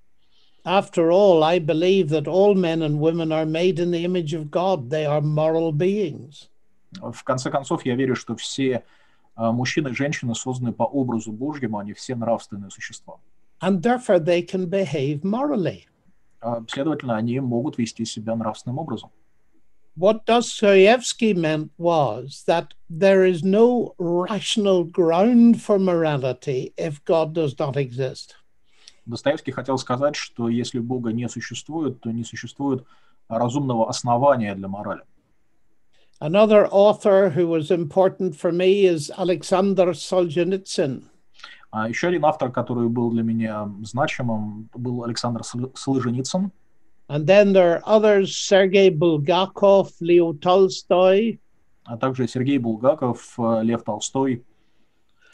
After 0.66 1.10
all, 1.12 1.44
I 1.44 1.60
believe 1.60 2.10
that 2.10 2.28
all 2.28 2.54
men 2.54 2.82
and 2.82 3.00
women 3.00 3.32
are 3.32 3.46
made 3.46 3.80
in 3.80 3.92
the 3.92 4.04
image 4.04 4.34
of 4.34 4.50
God. 4.52 4.90
They 4.90 5.06
are 5.06 5.22
moral 5.22 5.72
beings. 5.72 6.50
В 6.92 7.24
конце 7.24 7.50
концов, 7.50 7.86
я 7.86 7.96
верю, 7.96 8.16
что 8.16 8.36
все 8.36 8.84
А 9.36 9.52
Мужчины 9.52 9.90
и 9.90 9.94
женщины 9.94 10.34
созданы 10.36 10.74
по 10.74 10.84
образу 10.84 11.32
Божьему, 11.32 11.78
они 11.78 11.94
все 11.94 12.16
нравственные 12.16 12.70
существа. 12.72 13.18
and 13.62 13.82
therefore 13.82 14.20
they 14.20 14.42
can 14.44 14.66
behave 14.68 15.24
morally. 15.24 15.86
А, 16.48 16.64
Следовательно, 16.70 17.18
они 17.18 17.42
могут 17.42 17.78
вести 17.78 18.06
себя 18.06 18.36
нравственным 18.36 18.80
образом. 18.80 19.10
What 19.98 20.26
Dostoevsky 20.26 21.34
meant 21.34 21.72
was 21.78 22.44
that 22.48 22.74
there 22.90 23.26
is 23.26 23.44
no 23.44 23.96
rational 23.98 24.86
ground 24.86 25.62
for 25.62 25.78
morality 25.78 26.72
if 26.78 27.04
God 27.04 27.34
does 27.34 27.58
not 27.60 27.76
exist. 27.76 28.36
Достоевский 29.06 29.52
хотел 29.52 29.78
сказать, 29.78 30.16
что 30.16 30.48
если 30.48 30.80
Бога 30.80 31.12
не 31.12 31.28
существует, 31.28 32.00
то 32.00 32.12
не 32.12 32.24
существует 32.24 32.86
разумного 33.28 33.90
основания 33.90 34.56
для 34.56 34.70
морали. 34.70 35.02
Another 36.22 36.68
author 36.72 37.30
who 37.32 37.48
was 37.48 37.72
important 37.72 38.36
for 38.36 38.52
me 38.54 38.86
is 38.86 39.12
Alexander 39.18 39.94
Solzhenitsyn. 39.94 41.04
А 41.71 41.89
еще 41.89 42.09
один 42.09 42.25
автор, 42.25 42.51
который 42.53 42.89
был 42.89 43.11
для 43.11 43.23
меня 43.23 43.69
значимым, 43.83 44.69
был 44.75 45.05
Александр 45.05 45.41
Сл- 45.43 45.73
Солженицын. 45.75 46.51
And 47.09 47.27
then 47.27 47.53
there 47.53 47.77
are 47.77 47.83
others 47.85 48.37
Sergei 48.37 48.89
Bulgakov, 48.91 49.91
Leo 50.01 50.33
Tolstoy, 50.35 51.39
а 51.85 51.97
также 51.97 52.27
Сергей 52.29 52.59
Булгаков, 52.59 53.35
э, 53.39 53.63
Лев 53.65 53.83
Толстой. 53.85 54.43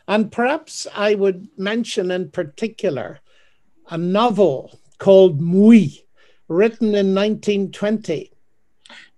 and 0.06 0.32
perhaps 0.32 0.86
I 0.96 1.14
would 1.14 1.48
mention 1.58 2.10
in 2.10 2.30
particular 2.30 3.20
a 3.90 3.98
novel 3.98 4.78
called 4.98 5.38
Mui, 5.40 6.02
written 6.48 6.94
in 6.94 7.12
1920. 7.14 8.30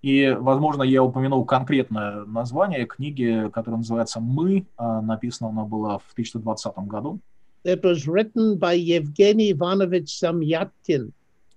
И, 0.06 0.38
возможно, 0.39 0.84
я 0.84 1.01
упомянул 1.01 1.45
конкретное 1.45 2.26
название 2.26 2.86
книги, 2.86 3.49
которая 3.51 3.80
называется 3.80 4.20
«Мы». 4.20 4.68
А, 4.78 5.01
Написана 5.01 5.49
она 5.49 5.64
была 5.64 5.97
в 5.97 6.12
1920 6.14 6.78
году. 6.88 7.20
It 7.64 7.82
was 7.82 8.06
written 8.06 8.56
by 8.60 8.76
Yevgeny 8.76 9.49
Ivanovich 9.51 10.10
Zamyatin, 10.22 11.12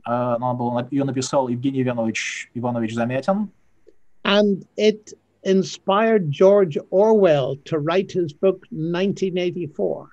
А, 0.05 0.37
Она 0.37 0.55
была, 0.55 0.89
ее 0.91 1.05
написал 1.05 1.49
Евгений 1.49 1.83
Иванович, 1.83 2.51
Иванович 2.55 2.95
Замятин. 2.95 3.51
and 4.25 4.65
it 4.79 5.13
inspired 5.43 6.31
George 6.31 6.79
Orwell 6.91 7.57
to 7.67 7.79
write 7.79 8.11
his 8.13 8.33
book 8.33 8.65
1984. 8.71 10.07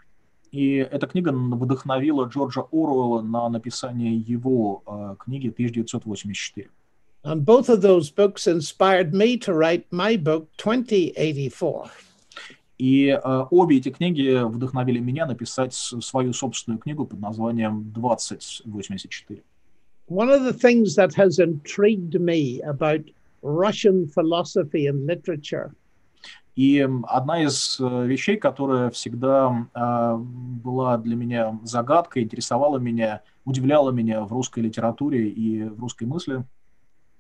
И 0.52 0.76
эта 0.92 1.08
книга 1.08 1.32
вдохновила 1.32 2.26
Джорджа 2.26 2.64
Оруэлла 2.74 3.22
на 3.22 3.48
написание 3.48 4.18
его 4.18 4.84
э, 4.86 5.16
книги 5.20 5.48
1984. 5.48 6.70
And 7.26 7.44
both 7.44 7.70
of 7.70 7.82
those 7.82 8.12
books 8.12 8.46
inspired 8.46 9.12
me 9.12 9.36
to 9.38 9.54
write 9.54 9.92
my 9.92 10.16
book 10.16 10.48
2084. 10.58 11.90
И 12.78 13.08
э, 13.08 13.46
обе 13.50 13.78
эти 13.78 13.90
книги 13.90 14.44
вдохновили 14.44 15.00
меня 15.00 15.26
написать 15.26 15.74
свою 15.74 16.34
собственную 16.34 16.78
книгу 16.80 17.06
под 17.06 17.20
названием 17.20 17.92
«2084». 17.96 19.42
One 20.08 20.30
of 20.30 20.44
the 20.44 20.54
things 20.54 20.96
that 20.96 21.16
has 21.16 21.40
intrigued 21.40 22.20
me 22.20 22.62
about 22.62 23.10
Russian 23.42 24.08
philosophy 24.08 24.86
and 24.86 25.08
literature 25.08 25.72
И 26.56 26.88
одна 27.08 27.44
из 27.44 27.78
э, 27.80 28.06
вещей, 28.06 28.38
которая 28.38 28.92
всегда 28.92 29.68
э, 29.74 30.16
была 30.18 30.98
для 30.98 31.16
меня 31.16 31.60
загадкой, 31.64 32.24
интересовала 32.24 32.78
меня, 32.78 33.24
удивляла 33.46 33.90
меня 33.90 34.22
в 34.22 34.32
русской 34.32 34.60
литературе 34.60 35.28
и 35.28 35.64
в 35.64 35.80
русской 35.80 36.06
мысли, 36.06 36.46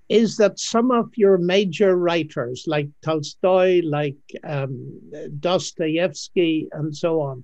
is 0.09 0.37
that 0.37 0.59
some 0.59 0.91
of 0.91 1.09
your 1.15 1.37
major 1.37 1.97
writers, 1.97 2.65
like 2.67 2.89
Tolstoy, 3.01 3.81
like 3.83 4.17
um, 4.43 5.01
Dostoevsky, 5.39 6.67
and 6.73 6.95
so 6.95 7.21
on, 7.21 7.43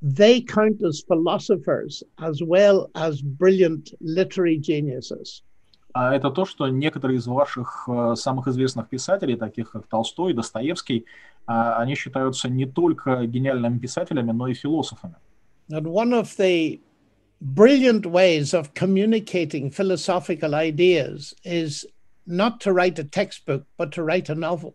they 0.00 0.40
count 0.40 0.82
as 0.82 1.04
philosophers 1.06 2.02
as 2.20 2.42
well 2.42 2.90
as 2.94 3.20
brilliant 3.22 3.92
literary 4.00 4.58
geniuses. 4.58 5.42
а 5.98 6.14
это 6.14 6.30
то, 6.30 6.44
что 6.44 6.68
некоторые 6.68 7.16
из 7.16 7.26
ваших 7.26 7.88
э, 7.88 8.16
самых 8.16 8.48
известных 8.48 8.86
писателей, 8.90 9.34
таких 9.34 9.70
как 9.70 9.86
Толстой, 9.86 10.34
Достоевский, 10.34 11.06
а, 11.46 11.78
они 11.78 11.94
считаются 11.94 12.50
не 12.50 12.66
только 12.66 13.24
гениальными 13.24 13.78
писателями, 13.78 14.30
но 14.32 14.46
и 14.48 14.52
философами. 14.52 15.14
And 15.70 15.86
one 15.86 16.12
of 16.12 16.36
the 16.36 16.80
brilliant 17.40 18.06
ways 18.06 18.54
of 18.54 18.74
communicating 18.74 19.70
philosophical 19.70 20.54
ideas 20.54 21.34
is 21.44 21.84
not 22.26 22.60
to 22.60 22.72
write 22.72 22.98
a 22.98 23.04
textbook, 23.04 23.64
but 23.76 23.92
to 23.92 24.02
write 24.02 24.28
a 24.28 24.34
novel. 24.34 24.74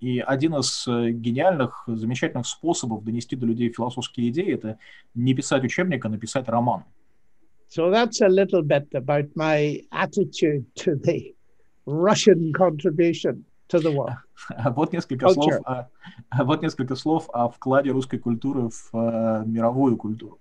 И 0.00 0.20
один 0.20 0.54
из 0.54 0.86
э, 0.86 1.10
гениальных, 1.10 1.82
замечательных 1.88 2.46
способов 2.46 3.02
донести 3.02 3.34
до 3.34 3.46
людей 3.46 3.72
философские 3.72 4.28
идеи– 4.28 4.54
это 4.54 4.78
не 5.14 5.34
писать 5.34 5.64
учебник, 5.64 6.04
а 6.04 6.08
написать 6.08 6.48
роман. 6.48 6.84
So 7.68 7.90
that's 7.90 8.20
a 8.22 8.28
little 8.28 8.62
bit 8.62 8.86
about 8.94 9.28
my 9.34 9.82
attitude 9.90 10.64
to 10.76 10.94
the 10.94 11.34
Russian 11.84 12.52
contribution 12.52 13.44
to 13.68 13.80
the 13.80 13.90
world. 13.90 14.16
Вот 14.76 14.92
несколько 14.92 15.26
Culture. 15.26 15.34
слов, 15.34 15.62
о, 15.66 16.44
вот 16.44 16.62
несколько 16.62 16.94
слов 16.94 17.28
о 17.32 17.48
вкладе 17.48 17.90
русской 17.90 18.18
культуры 18.18 18.68
в 18.68 18.90
э, 18.94 19.44
мировую 19.46 19.96
культуру. 19.96 20.38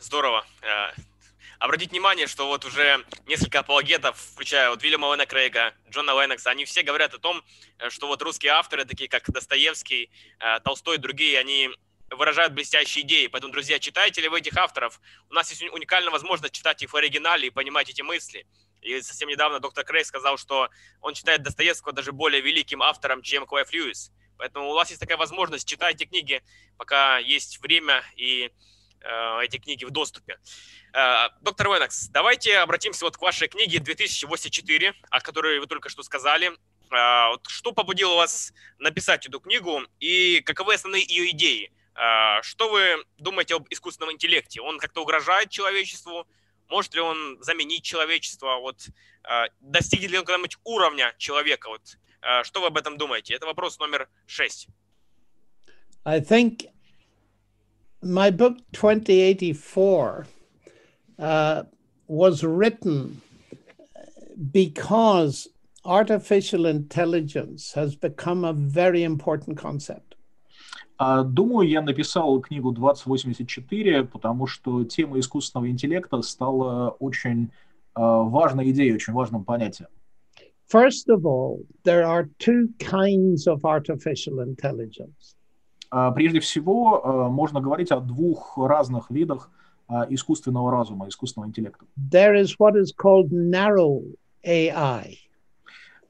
Здорово. 0.00 0.46
Э, 0.62 0.92
Обратить 1.58 1.92
внимание, 1.92 2.26
что 2.26 2.46
вот 2.46 2.64
уже 2.66 3.04
несколько 3.26 3.60
апологетов, 3.60 4.18
включая 4.18 4.68
вот 4.68 4.82
Вильяма 4.82 5.08
Уэна 5.08 5.24
Крейга, 5.24 5.72
Джона 5.88 6.10
Леннокса, 6.10 6.50
они 6.50 6.66
все 6.66 6.82
говорят 6.82 7.14
о 7.14 7.18
том, 7.18 7.42
э, 7.78 7.88
что 7.88 8.06
вот 8.06 8.20
русские 8.22 8.52
авторы, 8.52 8.84
такие 8.84 9.08
как 9.08 9.30
Достоевский, 9.30 10.10
э, 10.40 10.60
Толстой 10.60 10.96
и 10.96 10.98
другие, 10.98 11.38
они 11.38 11.70
выражают 12.10 12.52
блестящие 12.52 13.04
идеи. 13.04 13.28
Поэтому, 13.28 13.52
друзья, 13.52 13.78
читайте 13.78 14.20
ли 14.20 14.28
вы 14.28 14.40
этих 14.40 14.56
авторов? 14.56 15.00
У 15.30 15.34
нас 15.34 15.48
есть 15.50 15.62
уни- 15.62 15.70
уникальная 15.70 16.10
возможность 16.10 16.54
читать 16.54 16.82
их 16.82 16.92
в 16.92 16.96
оригинале 16.96 17.46
и 17.46 17.50
понимать 17.50 17.88
эти 17.88 18.02
мысли. 18.02 18.46
И 18.82 19.00
совсем 19.00 19.28
недавно 19.30 19.58
доктор 19.60 19.84
Крейг 19.84 20.06
сказал, 20.06 20.36
что 20.36 20.68
он 21.00 21.14
считает 21.14 21.42
Достоевского 21.42 21.94
даже 21.94 22.12
более 22.12 22.42
великим 22.42 22.82
автором, 22.82 23.22
чем 23.22 23.46
Клайв 23.46 23.72
Льюис. 23.72 24.12
Поэтому 24.36 24.68
у 24.70 24.74
вас 24.74 24.90
есть 24.90 25.00
такая 25.00 25.16
возможность, 25.16 25.66
читайте 25.66 26.04
книги, 26.04 26.42
пока 26.76 27.18
есть 27.18 27.60
время 27.60 28.04
и 28.16 28.50
эти 29.04 29.58
книги 29.58 29.84
в 29.84 29.90
доступе. 29.90 30.38
Э, 30.92 31.28
Доктор 31.40 31.68
Леннокс, 31.68 32.08
давайте 32.08 32.58
обратимся 32.58 33.04
вот 33.04 33.16
к 33.16 33.20
вашей 33.22 33.48
книге 33.48 33.78
2084, 33.78 34.94
о 35.10 35.20
которой 35.20 35.60
вы 35.60 35.66
только 35.66 35.88
что 35.88 36.02
сказали. 36.02 36.52
Э, 36.90 37.36
Что 37.46 37.72
побудило 37.72 38.14
вас 38.14 38.52
написать 38.78 39.26
эту 39.26 39.40
книгу 39.40 39.82
и 40.00 40.40
каковы 40.44 40.74
основные 40.74 41.02
ее 41.02 41.30
идеи? 41.30 41.72
Э, 41.94 42.42
Что 42.42 42.70
вы 42.70 43.04
думаете 43.18 43.54
об 43.56 43.66
искусственном 43.70 44.12
интеллекте? 44.14 44.60
Он 44.60 44.78
как-то 44.78 45.02
угрожает 45.02 45.50
человечеству? 45.50 46.26
Может 46.68 46.94
ли 46.94 47.00
он 47.00 47.38
заменить 47.42 47.84
человечество? 47.84 48.56
Вот, 48.56 48.88
э, 49.28 49.44
достигнет 49.60 50.10
ли 50.10 50.18
он 50.18 50.24
когда-нибудь 50.24 50.56
уровня 50.64 51.14
человека? 51.18 51.68
Вот, 51.68 51.82
э, 52.22 52.42
что 52.44 52.60
вы 52.60 52.68
об 52.68 52.76
этом 52.78 52.96
думаете? 52.96 53.34
Это 53.34 53.46
вопрос 53.46 53.78
номер 53.78 54.08
шесть. 54.26 54.68
I 56.06 56.20
think 56.20 56.70
my 58.03 58.29
book 58.31 58.57
2084 58.73 60.27
uh, 61.19 61.63
was 62.07 62.43
written 62.43 63.21
because 64.51 65.47
artificial 65.85 66.65
intelligence 66.65 67.73
has 67.73 67.95
become 67.95 68.45
a 68.45 68.53
very 68.53 69.03
important 69.03 69.57
concept. 69.57 70.15
А, 70.97 71.23
Думаю, 71.23 71.69
я 71.69 71.81
написал 71.81 72.41
книгу 72.41 72.73
2084, 72.73 74.03
потому 74.03 74.47
что 74.47 74.83
тема 74.83 75.19
искусственного 75.19 75.69
интеллекта 75.69 76.21
стала 76.21 76.89
очень 76.99 77.45
э, 77.45 77.49
важной 77.95 78.71
идеей, 78.71 78.93
очень 78.93 79.13
важным 79.13 79.45
понятием. 79.45 79.87
First 80.67 81.09
of 81.09 81.25
all, 81.25 81.65
there 81.83 82.05
are 82.05 82.29
two 82.37 82.69
kinds 82.79 83.47
of 83.47 83.63
artificial 83.65 84.41
intelligence. 84.41 85.35
А, 85.90 86.10
Прежде 86.10 86.40
всего, 86.40 87.00
э, 87.04 87.30
можно 87.30 87.60
говорить 87.60 87.90
о 87.92 88.00
двух 88.00 88.56
разных 88.58 89.10
видах 89.10 89.50
а, 89.86 90.06
искусственного 90.08 90.70
разума, 90.70 91.08
искусственного 91.08 91.48
интеллекта. 91.48 91.84
There 92.10 92.34
is 92.34 92.56
what 92.58 92.74
is 92.74 92.92
called 92.96 93.30
narrow 93.30 94.02
AI, 94.44 95.16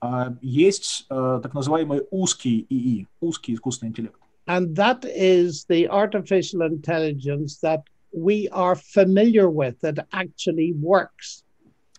А, 0.00 0.34
Есть 0.42 1.06
так 1.08 1.54
называемый 1.54 2.02
узкий 2.10 2.66
ИИ, 2.70 3.06
узкий 3.20 3.54
искусственный 3.54 3.90
интеллект. 3.90 4.18
and 4.46 4.76
that 4.76 5.02
is 5.06 5.64
the 5.70 5.88
artificial 5.88 6.60
intelligence 6.62 7.60
that 7.60 7.82
we 8.12 8.46
are 8.50 8.74
familiar 8.76 9.48
with 9.48 9.80
that 9.80 10.06
actually 10.12 10.72
works. 10.74 11.42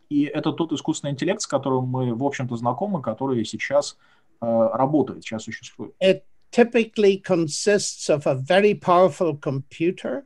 И 0.09 0.25
это 0.25 0.51
тот 0.53 0.71
искусственный 0.71 1.11
интеллект, 1.13 1.41
с 1.41 1.47
которым 1.47 1.85
мы, 1.87 2.13
в 2.13 2.23
общем-то, 2.23 2.55
знакомы, 2.55 3.01
который 3.01 3.43
сейчас 3.45 3.97
работает, 4.39 5.23
сейчас 5.23 5.43
существует. 5.43 5.95
It 5.99 6.21
typically 6.51 7.17
consists 7.17 8.09
of 8.09 8.25
a 8.25 8.35
very 8.35 8.73
powerful 8.73 9.37
computer 9.37 10.25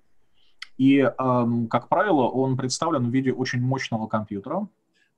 И, 0.80 1.00
эм, 1.00 1.68
как 1.68 1.90
правило, 1.90 2.30
он 2.30 2.56
представлен 2.56 3.10
в 3.10 3.14
виде 3.14 3.34
очень 3.34 3.60
мощного 3.62 4.08
компьютера, 4.08 4.66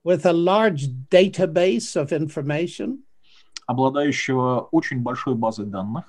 with 0.04 0.26
a 0.26 0.32
large 0.32 0.88
database 1.08 1.94
of 1.94 2.10
information, 2.10 2.98
обладающего 3.68 4.68
очень 4.72 5.02
большой 5.02 5.36
базой 5.36 5.66
данных, 5.66 6.04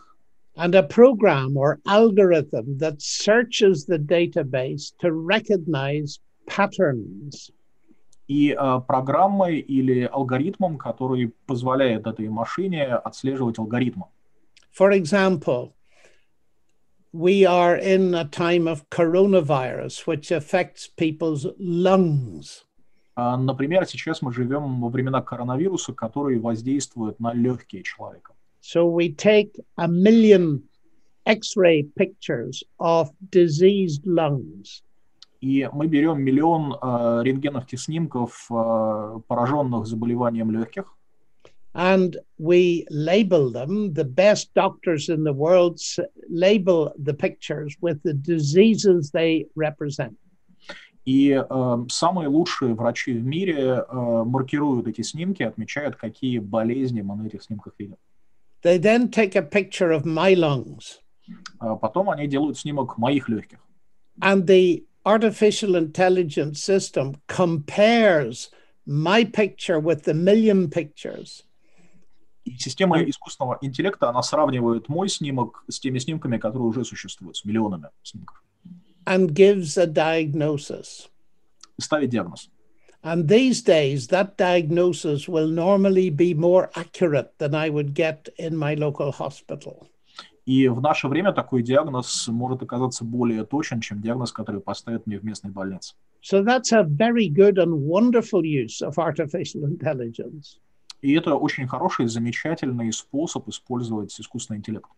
and 0.55 0.73
a 0.73 0.81
program 0.81 1.55
or 1.55 1.79
algorithm 1.85 2.79
that 2.79 2.99
searches 2.99 3.85
the 3.85 3.99
database 3.99 4.91
to 4.99 5.11
recognize 5.11 6.19
patterns. 6.47 7.51
И 8.27 8.55
э, 8.57 8.81
программой 8.87 9.59
или 9.59 10.09
алгоритмом, 10.11 10.79
который 10.79 11.31
позволяет 11.45 12.07
этой 12.07 12.27
машине 12.29 12.95
отслеживать 12.95 13.59
алгоритмы. 13.59 14.05
For 14.74 14.89
example, 14.91 15.76
we 17.11 17.45
are 17.45 17.76
in 17.76 18.15
a 18.15 18.26
time 18.26 18.67
of 18.67 18.89
coronavirus, 18.89 20.07
which 20.07 20.32
affects 20.32 20.88
people's 20.88 21.45
lungs. 21.59 22.65
А, 23.15 23.38
Например, 23.38 23.86
сейчас 23.86 24.24
мы 24.24 24.34
живем 24.34 24.82
во 24.82 24.89
времена 24.89 25.21
коронавируса, 25.21 25.93
которые 25.93 26.39
воздействуют 26.39 27.19
на 27.19 27.34
легкие 27.34 27.84
человека. 27.84 28.34
So 28.61 28.88
we 28.88 29.09
take 29.09 29.59
a 29.78 29.88
million 29.88 30.63
X 31.28 31.55
ray 31.55 31.84
pictures 31.95 32.63
of 32.80 33.11
diseased 33.30 34.07
lungs. 34.07 34.82
И 35.39 35.69
мы 35.71 35.86
берем 35.86 36.24
миллион 36.24 36.74
э, 36.82 37.21
рентгеновских 37.24 37.80
снимков 37.80 38.47
э, 38.49 39.19
пораженных 39.28 39.86
заболеванием 39.86 40.49
легких, 40.49 40.86
and 41.74 42.16
we 42.38 42.86
label 42.90 43.51
them. 43.53 43.92
The 43.94 44.05
best 44.05 44.53
doctors 44.55 45.09
in 45.09 45.22
the 45.24 45.32
world 45.32 45.74
s- 45.74 45.99
label 46.28 46.92
the 46.99 47.14
pictures 47.14 47.76
with 47.80 48.03
the 48.03 48.14
diseases 48.14 49.11
they 49.12 49.46
represent. 49.57 50.16
и 51.05 51.30
э, 51.30 51.86
самые 51.88 52.28
лучшие 52.28 52.74
врачи 52.74 53.12
в 53.14 53.24
мире 53.24 53.82
э, 53.88 54.24
маркируют 54.26 54.88
эти 54.88 55.01
снимки, 55.03 55.42
отмечают, 55.42 55.96
какие 55.96 56.38
болезни 56.38 57.01
мы 57.01 57.16
на 57.16 57.26
этих 57.26 57.42
снимках 57.42 57.72
видим. 57.78 57.96
They 58.62 58.76
then 58.78 59.09
take 59.11 59.34
a 59.34 59.42
picture 59.42 59.90
of 59.90 60.05
my 60.05 60.34
lungs, 60.34 61.01
А 61.61 61.76
потом 61.76 62.11
они 62.11 62.26
делают 62.26 62.59
снимок 62.59 62.99
моих 62.99 63.28
легких. 63.30 63.59
and 64.20 64.46
the 64.46 64.84
artificial 65.07 65.76
intelligence 65.76 66.62
system 66.62 67.14
compares 67.26 68.51
my 68.86 69.24
picture 69.24 69.78
with 69.80 70.03
the 70.05 70.12
million 70.14 70.68
pictures. 70.68 71.44
И 72.45 72.57
система 72.57 73.01
искусственного 73.03 73.57
интеллекта, 73.61 74.09
она 74.09 74.21
сравнивает 74.21 74.89
мой 74.89 75.07
снимок 75.09 75.63
с 75.69 75.79
теми 75.79 75.99
снимками, 75.99 76.37
которые 76.37 76.67
уже 76.67 76.83
существуют, 76.83 77.37
с 77.37 77.45
миллионами 77.45 77.89
снимков, 78.03 78.43
and 79.05 79.33
gives 79.33 79.77
a 79.77 79.85
diagnosis. 79.85 81.07
ставит 81.79 82.09
диагноз. 82.09 82.49
And 83.03 83.27
these 83.27 83.61
days, 83.61 84.07
that 84.07 84.37
diagnosis 84.37 85.27
will 85.27 85.49
normally 85.49 86.09
be 86.09 86.33
more 86.33 86.69
accurate 86.75 87.37
than 87.37 87.53
I 87.53 87.69
would 87.69 87.93
get 87.93 88.29
in 88.37 88.55
my 88.55 88.75
local 88.75 89.11
hospital. 89.11 89.87
И 90.45 90.67
в 90.67 90.81
наше 90.81 91.07
время 91.07 91.31
такой 91.31 91.63
диагноз 91.63 92.27
может 92.27 92.61
оказаться 92.61 93.05
более 93.05 93.45
точен, 93.45 93.79
чем 93.79 94.01
диагноз, 94.01 94.31
который 94.31 94.61
поставят 94.61 95.07
мне 95.07 95.17
в 95.17 95.23
местной 95.23 95.51
больнице. 95.51 95.95
So 96.21 96.43
that's 96.43 96.71
a 96.71 96.83
very 96.83 97.27
good 97.27 97.57
and 97.57 97.85
wonderful 97.85 98.45
use 98.45 98.81
of 98.81 98.97
artificial 98.97 99.65
intelligence. 99.65 100.59
И 101.04 101.12
это 101.16 101.36
очень 101.36 101.68
хороший, 101.68 102.08
замечательный 102.08 102.91
способ 102.93 103.49
использовать 103.49 104.18
искусственный 104.18 104.60
интеллект. 104.60 104.89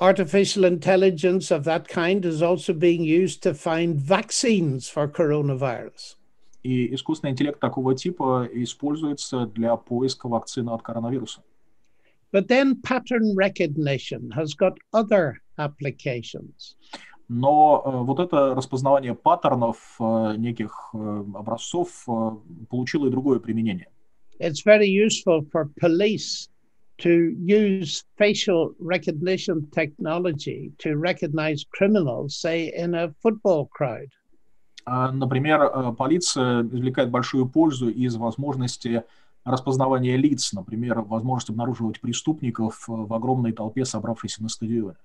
Artificial 0.00 0.64
intelligence 0.64 1.50
of 1.50 1.64
that 1.64 1.86
kind 1.86 2.24
is 2.24 2.40
also 2.40 2.72
being 2.72 3.02
used 3.02 3.42
to 3.42 3.52
find 3.52 3.96
vaccines 3.96 4.88
for 4.88 5.06
coronavirus. 5.06 6.16
И 6.62 6.94
искусственный 6.94 7.32
интеллект 7.32 7.60
такого 7.60 7.94
типа 7.94 8.48
используется 8.50 9.44
для 9.44 9.76
поиска 9.76 10.26
вакцины 10.26 10.70
от 10.70 10.80
коронавируса. 10.80 11.42
But 12.32 12.48
then 12.48 12.80
pattern 12.80 13.36
recognition 13.36 14.30
has 14.34 14.54
got 14.54 14.78
other 14.94 15.34
applications. 15.58 16.78
Но 17.28 17.82
э, 17.84 18.04
вот 18.04 18.20
это 18.20 18.54
распознавание 18.54 19.14
паттернов, 19.14 19.96
э, 20.00 20.36
неких 20.38 20.90
э, 20.94 21.24
образцов, 21.34 22.04
э, 22.08 22.30
получило 22.70 23.06
и 23.06 23.10
другое 23.10 23.38
применение. 23.38 23.88
It's 24.39 24.61
very 24.61 24.87
useful 24.87 25.45
for 25.51 25.69
police 25.79 26.49
to 26.99 27.35
use 27.39 28.03
facial 28.17 28.73
recognition 28.79 29.67
technology 29.71 30.71
to 30.79 30.97
recognize 30.97 31.63
criminals, 31.71 32.37
say, 32.39 32.73
in 32.75 32.95
a 32.95 33.13
football 33.21 33.67
crowd. 33.71 34.09
А, 34.85 35.11
Например, 35.11 35.63
э, 35.63 35.93
полиция 35.93 36.63
извлекает 36.63 37.11
большую 37.11 37.47
пользу 37.47 37.89
из 37.89 38.15
возможности 38.15 39.03
распознавания 39.43 40.17
лиц, 40.17 40.53
например, 40.53 41.01
возможность 41.01 41.49
обнаруживать 41.49 41.99
преступников 41.99 42.85
э, 42.87 42.93
в 42.93 43.13
огромной 43.13 43.51
толпе, 43.51 43.85
собравшейся 43.85 44.41
на 44.41 44.49
стадионе. 44.49 44.95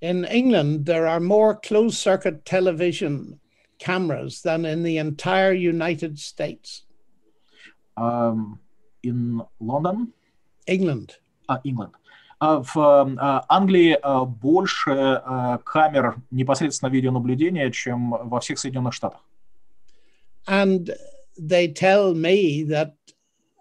In 0.00 0.24
England, 0.24 0.86
there 0.86 1.06
are 1.06 1.20
more 1.20 1.54
closed 1.54 1.98
circuit 1.98 2.44
television 2.46 3.38
cameras 3.78 4.40
than 4.42 4.64
in 4.64 4.82
the 4.82 4.96
entire 4.96 5.52
United 5.52 6.18
States. 6.18 6.83
Ам, 7.95 8.59
In 9.03 9.45
London, 9.59 10.07
England. 10.67 11.11
а, 11.47 11.59
England. 11.63 11.91
А 12.39 12.59
В 12.61 12.75
э, 12.75 13.15
а, 13.19 13.45
Англии 13.49 13.93
э, 14.01 14.25
больше 14.25 14.91
э, 14.91 15.57
камер 15.63 16.17
непосредственно 16.31 16.89
видеонаблюдения, 16.89 17.69
чем 17.71 18.09
во 18.09 18.39
всех 18.39 18.57
Соединенных 18.59 18.93
Штатах. 18.93 19.21
And 20.47 20.91
they 21.39 21.67
tell 21.67 22.13
me 22.13 22.63
that 22.63 22.93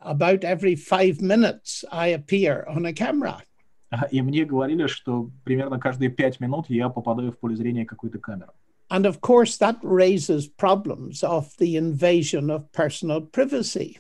about 0.01 0.45
every 0.45 0.75
five 0.77 1.21
minutes 1.21 1.85
I 1.93 2.09
appear 2.09 2.65
on 2.69 2.85
a 2.87 2.93
camera. 2.93 3.43
А, 3.91 4.07
И 4.11 4.21
мне 4.23 4.45
говорили, 4.45 4.87
что 4.87 5.31
примерно 5.45 5.79
каждые 5.79 6.11
пять 6.11 6.41
минут 6.41 6.67
я 6.69 6.89
попадаю 6.89 7.33
в 7.33 7.39
поле 7.39 7.55
зрения 7.55 7.85
какой-то 7.85 8.19
камеры. 8.19 8.51
And 8.91 9.07
of 9.07 9.21
course, 9.21 9.57
that 9.59 9.77
raises 9.83 10.47
problems 10.47 11.23
of 11.23 11.55
the 11.59 11.77
invasion 11.77 12.51
of 12.51 12.71
personal 12.73 13.21
privacy. 13.21 13.99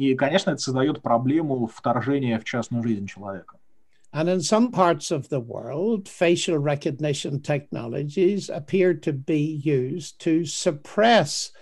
И, 0.00 0.14
конечно, 0.14 0.52
это 0.52 0.62
создает 0.62 1.02
проблему 1.02 1.66
вторжения 1.66 2.38
в 2.38 2.44
частную 2.44 2.82
жизнь 2.82 3.06
человека. 3.06 3.58
And 4.14 4.30
in 4.30 4.40
some 4.40 4.72
parts 4.72 5.10
of 5.10 5.28
the 5.28 5.40
world, 5.40 6.08
facial 6.08 6.56
recognition 6.56 7.38
technologies 7.42 8.48
appear 8.48 8.94
to 8.94 9.12
be 9.12 9.60
used 9.62 10.18
to 10.20 10.46
suppress 10.46 11.52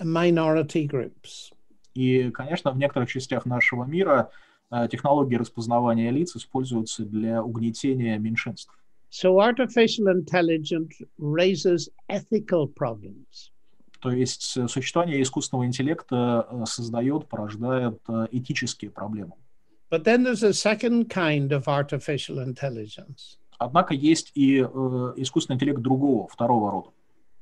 minority 0.00 0.86
groups. 0.86 1.50
И, 1.94 2.30
конечно, 2.30 2.70
в 2.70 2.78
некоторых 2.78 3.10
частях 3.10 3.46
нашего 3.46 3.82
мира 3.82 4.30
э, 4.70 4.86
технологии 4.88 5.34
распознавания 5.34 6.12
лиц 6.12 6.36
используются 6.36 7.04
для 7.04 7.42
угнетения 7.42 8.16
меньшинств. 8.16 8.72
So 9.10 9.40
artificial 9.40 10.06
intelligence 10.06 11.02
raises 11.18 11.88
ethical 12.08 12.68
problems. 12.68 13.50
То 14.06 14.12
есть 14.12 14.56
существование 14.70 15.20
искусственного 15.20 15.66
интеллекта 15.66 16.46
э, 16.48 16.64
создает, 16.66 17.26
порождает 17.26 17.98
э, 18.06 18.28
этические 18.30 18.92
проблемы. 18.92 19.32
But 19.90 20.04
then 20.04 20.22
there's 20.22 20.44
a 20.44 20.52
second 20.52 21.08
kind 21.08 21.50
of 21.50 21.66
artificial 21.66 22.38
intelligence. 22.38 23.36
Однако 23.58 23.94
есть 23.94 24.30
и 24.36 24.60
э, 24.60 25.12
искусственный 25.16 25.56
интеллект 25.56 25.80
другого, 25.80 26.28
второго 26.28 26.70
рода. 26.70 26.90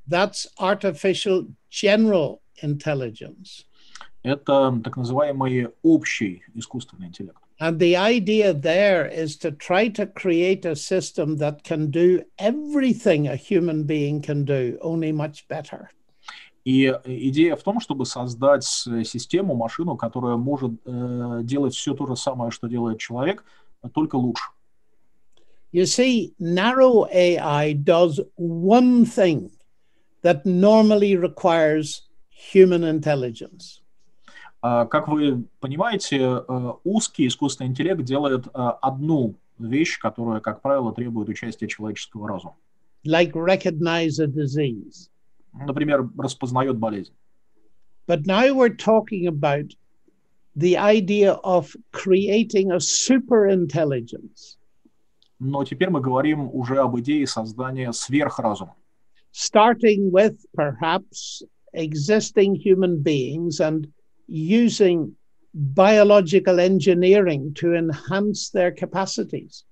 That's 0.07 0.47
artificial 0.59 1.45
general 1.69 2.39
intelligence. 2.63 3.65
Это 4.23 4.81
так 4.83 4.97
называемый 4.97 5.67
общий 5.83 6.41
искусственный 6.55 7.09
интеллект. 7.09 7.37
And 7.59 7.77
the 7.77 7.95
idea 7.95 8.55
there 8.55 9.05
is 9.05 9.37
to 9.37 9.51
try 9.51 9.87
to 9.89 10.07
create 10.07 10.65
a 10.65 10.75
system 10.75 11.37
that 11.37 11.63
can 11.63 11.91
do 11.91 12.23
everything 12.39 13.27
a 13.27 13.35
human 13.35 13.83
being 13.83 14.19
can 14.19 14.45
do, 14.45 14.79
only 14.81 15.11
much 15.11 15.47
better. 15.47 15.91
И 16.65 16.91
идея 17.05 17.55
в 17.55 17.61
том, 17.63 17.79
чтобы 17.79 18.05
создать 18.07 18.63
с- 18.63 19.03
систему, 19.03 19.55
машину, 19.55 19.95
которая 19.95 20.35
может 20.35 20.71
э, 20.85 21.39
делать 21.43 21.75
все 21.75 21.93
то 21.93 22.07
же 22.07 22.15
самое, 22.15 22.49
что 22.49 22.67
делает 22.67 22.97
человек, 22.97 23.43
только 23.93 24.15
лучше. 24.15 24.43
You 25.71 25.83
see, 25.85 26.33
narrow 26.39 27.05
AI 27.13 27.73
does 27.73 28.19
one 28.37 29.05
thing 29.05 29.51
that 30.23 30.43
normally 30.45 31.15
requires 31.15 32.01
human 32.53 32.83
intelligence. 32.83 33.81
А, 34.61 34.85
Как 34.87 35.07
вы 35.07 35.43
понимаете, 35.59 36.17
э, 36.17 36.71
узкий 36.83 37.27
искусственный 37.27 37.69
интеллект 37.69 38.01
делает 38.03 38.47
э, 38.47 38.49
одну 38.81 39.35
вещь, 39.59 39.99
которая, 39.99 40.39
как 40.39 40.61
правило, 40.63 40.91
требует 40.93 41.29
участия 41.29 41.67
человеческого 41.67 42.27
разума. 42.27 42.55
like 43.05 43.33
recognize 43.35 44.17
a 44.19 44.25
disease. 44.25 45.09
Например, 45.59 46.09
распознает 46.17 46.77
болезнь. 46.77 47.13
But 48.07 48.25
now 48.25 48.53
we're 48.53 48.75
talking 48.75 49.27
about 49.27 49.73
the 50.55 50.77
idea 50.77 51.33
of 51.43 51.75
creating 51.91 52.71
a 52.71 52.79
super 52.79 53.47
intelligence, 53.47 54.57
Но 55.39 55.63
теперь 55.65 55.89
мы 55.89 55.99
говорим 56.01 56.49
уже 56.53 56.77
об 56.79 56.97
идее 56.99 57.27
создания 57.27 57.91
сверхразума. 57.91 58.75
starting 59.31 60.11
with 60.11 60.45
perhaps 60.55 61.43
existing 61.73 62.55
human 62.55 63.01
beings 63.03 63.59
and 63.59 63.85
using 64.27 65.11
biological 65.53 66.57
engineering 66.59 67.53
to 67.53 67.73
enhance 67.73 68.49
their 68.51 68.71
capacities. 68.71 69.65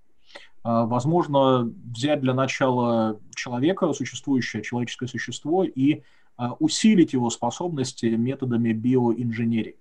А, 0.63 0.85
Возможно, 0.85 1.71
взять 1.93 2.21
для 2.21 2.33
начала 2.33 3.19
человека, 3.35 3.91
существующее 3.93 4.63
человеческое 4.63 5.07
существо, 5.07 5.63
и 5.63 6.03
а, 6.37 6.53
усилить 6.53 7.13
его 7.13 7.29
способности 7.29 8.05
методами 8.07 8.73
биоинженерии. 8.73 9.77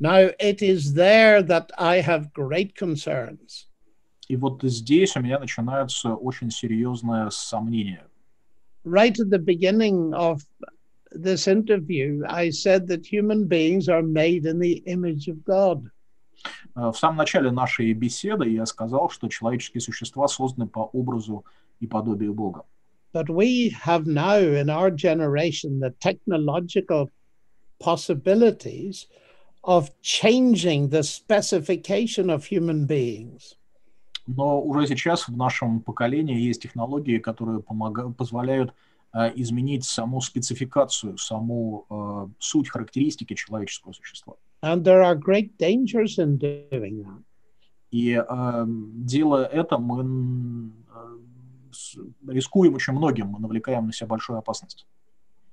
Now, 0.00 0.30
it 0.40 0.62
is 0.62 0.94
there 0.94 1.42
that 1.42 1.70
I 1.78 2.00
have 2.00 2.32
great 2.32 2.74
concerns. 2.74 3.68
И 4.28 4.36
вот 4.36 4.62
здесь 4.62 5.16
у 5.16 5.20
меня 5.20 5.38
начинаются 5.38 6.14
очень 6.14 6.50
серьезные 6.50 7.30
сомнения. 7.30 8.06
Right 8.84 9.18
at 9.20 9.30
the 9.30 9.38
beginning 9.38 10.14
of 10.14 10.42
this 11.12 11.46
interview, 11.46 12.24
I 12.28 12.50
said 12.50 12.88
that 12.88 13.06
human 13.06 13.46
beings 13.46 13.88
are 13.88 14.02
made 14.02 14.46
in 14.46 14.58
the 14.58 14.82
image 14.86 15.28
of 15.28 15.44
God. 15.44 15.90
Э, 16.74 16.90
В 16.90 16.94
самом 16.94 17.16
начале 17.16 17.50
нашей 17.50 17.92
беседы 17.92 18.48
я 18.48 18.66
сказал, 18.66 19.10
что 19.10 19.28
человеческие 19.28 19.80
существа 19.80 20.28
созданы 20.28 20.66
по 20.66 20.80
образу 20.80 21.44
и 21.80 21.86
подобию 21.86 22.34
Бога. 22.34 22.64
But 23.12 23.28
we 23.28 23.70
have 23.84 24.06
now 24.06 24.40
in 24.40 24.70
our 24.70 24.90
generation 24.90 25.80
the 25.80 25.92
technological 26.00 27.10
possibilities 27.78 29.06
of 29.64 29.90
changing 30.00 30.88
the 30.88 31.02
specification 31.02 32.30
of 32.30 32.46
human 32.46 32.86
beings. 32.86 33.56
Но 34.26 34.62
уже 34.62 34.86
сейчас 34.86 35.28
в 35.28 35.36
нашем 35.36 35.80
поколении 35.80 36.40
есть 36.40 36.62
технологии, 36.62 37.18
которые 37.18 37.60
помогают, 37.60 38.16
позволяют 38.16 38.72
э, 39.12 39.32
изменить 39.34 39.84
саму 39.84 40.20
спецификацию, 40.20 41.18
саму 41.18 41.86
э, 41.90 42.28
суть 42.38 42.68
характеристики 42.68 43.34
человеческого 43.34 43.92
существа. 43.92 44.34
And 44.62 44.84
there 44.84 45.02
are 45.02 45.16
great 45.16 45.58
dangers 45.58 46.18
in 46.18 46.38
doing 46.38 47.02
that. 47.02 47.22
И 47.90 48.12
э, 48.16 48.64
делая 48.66 49.44
это, 49.46 49.76
мы 49.76 50.00
м, 50.00 50.72
э, 50.94 51.18
с- 51.72 51.98
рискуем 52.28 52.74
очень 52.74 52.94
многим, 52.94 53.26
мы 53.26 53.40
навлекаем 53.40 53.86
на 53.86 53.92
себя 53.92 54.06
большую 54.06 54.38
опасность. 54.38 54.86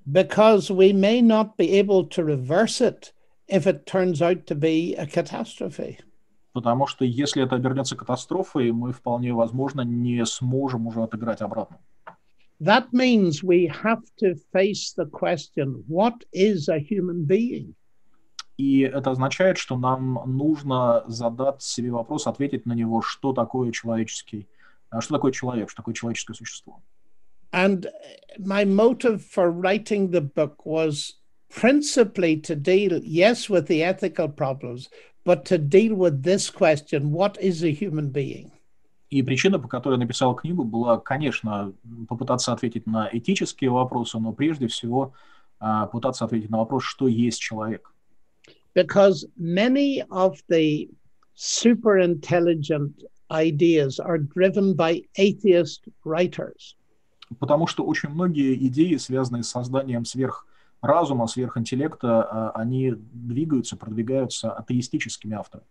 Because 0.06 0.70
we 0.70 0.94
may 0.94 1.22
not 1.22 1.58
be 1.58 1.72
able 1.72 2.06
to 2.10 2.24
reverse 2.24 2.80
it 2.82 3.12
if 3.48 3.68
it 3.68 3.86
turns 3.86 4.22
out 4.22 4.46
to 4.46 4.56
be 4.56 4.96
a 4.96 5.06
catastrophe. 5.06 5.98
Потому 6.54 6.88
что 6.88 7.04
если 7.04 7.44
это 7.44 7.56
обернется 7.56 7.96
катастрофой, 7.96 8.72
мы 8.72 8.94
вполне 8.94 9.34
возможно 9.34 9.82
не 9.82 10.26
сможем 10.26 10.88
уже 10.88 11.02
отыграть 11.04 11.42
обратно. 11.42 11.80
That 12.62 12.92
means 12.94 13.42
we 13.44 13.68
have 13.84 14.02
to 14.22 14.36
face 14.54 14.94
the 14.96 15.06
question 15.10 15.84
what 15.88 16.24
is 16.32 16.70
a 16.70 16.78
human 16.80 17.26
being? 17.26 17.74
И 18.60 18.82
это 18.82 19.12
означает, 19.12 19.58
что 19.58 19.78
нам 19.78 20.22
нужно 20.26 21.06
задать 21.08 21.62
себе 21.62 21.92
вопрос, 21.92 22.28
ответить 22.28 22.66
на 22.66 22.74
него, 22.74 23.02
что 23.02 23.32
такое 23.32 23.72
человеческий, 23.72 24.50
а, 24.90 25.00
что 25.00 25.14
такое 25.14 25.32
человек, 25.32 25.70
что 25.70 25.78
такое 25.78 25.96
человеческое 25.96 26.34
существо. 26.34 26.82
And 27.54 27.88
my 28.38 28.66
motive 28.66 29.24
for 29.24 29.50
writing 29.50 30.12
the 30.12 30.20
book 30.20 30.66
was 30.66 31.14
principally 31.50 32.36
to 32.42 32.54
deal, 32.54 33.00
yes, 33.02 33.50
with 33.50 33.68
the 33.68 33.82
ethical 33.82 34.28
problems, 34.28 34.90
but 35.24 35.46
to 35.46 35.58
deal 35.58 35.96
with 35.96 36.24
this 36.24 36.50
question 36.50 37.14
what 37.14 37.38
is 37.42 37.64
a 37.64 37.72
human 37.72 38.12
being? 38.12 38.52
И 39.10 39.24
причина, 39.24 39.58
по 39.58 39.70
которой 39.70 39.94
я 39.94 40.00
написал 40.00 40.36
книгу, 40.36 40.66
была, 40.66 41.00
конечно, 41.00 41.72
попытаться 42.10 42.52
ответить 42.52 42.88
на 42.88 43.10
этические 43.10 43.70
вопросы, 43.70 44.20
но 44.20 44.34
прежде 44.34 44.68
всего 44.68 45.14
а, 45.62 45.86
пытаться 45.86 46.26
ответить 46.26 46.50
на 46.50 46.58
вопрос, 46.58 46.84
что 46.84 47.08
есть 47.08 47.40
человек. 47.40 47.94
Because 48.74 49.26
many 49.38 50.04
of 50.12 50.42
the 50.48 50.90
super 51.36 51.98
intelligent 52.00 53.04
ideas 53.32 54.00
are 54.00 54.18
driven 54.18 54.74
by 54.74 55.02
atheist 55.18 55.88
writers. 56.04 56.76
Потому 57.40 57.68
что 57.68 57.86
очень 57.86 58.10
многие 58.10 58.56
идеи, 58.68 58.98
связанные 58.98 59.44
с 59.44 59.50
созданием 59.50 60.04
сверхразума, 60.04 61.28
сверхинтеллекта, 61.28 62.24
а, 62.24 62.52
они 62.56 62.94
двигаются, 62.96 63.78
продвигаются 63.78 64.52
атеистическими 64.52 65.36
авторами. 65.36 65.68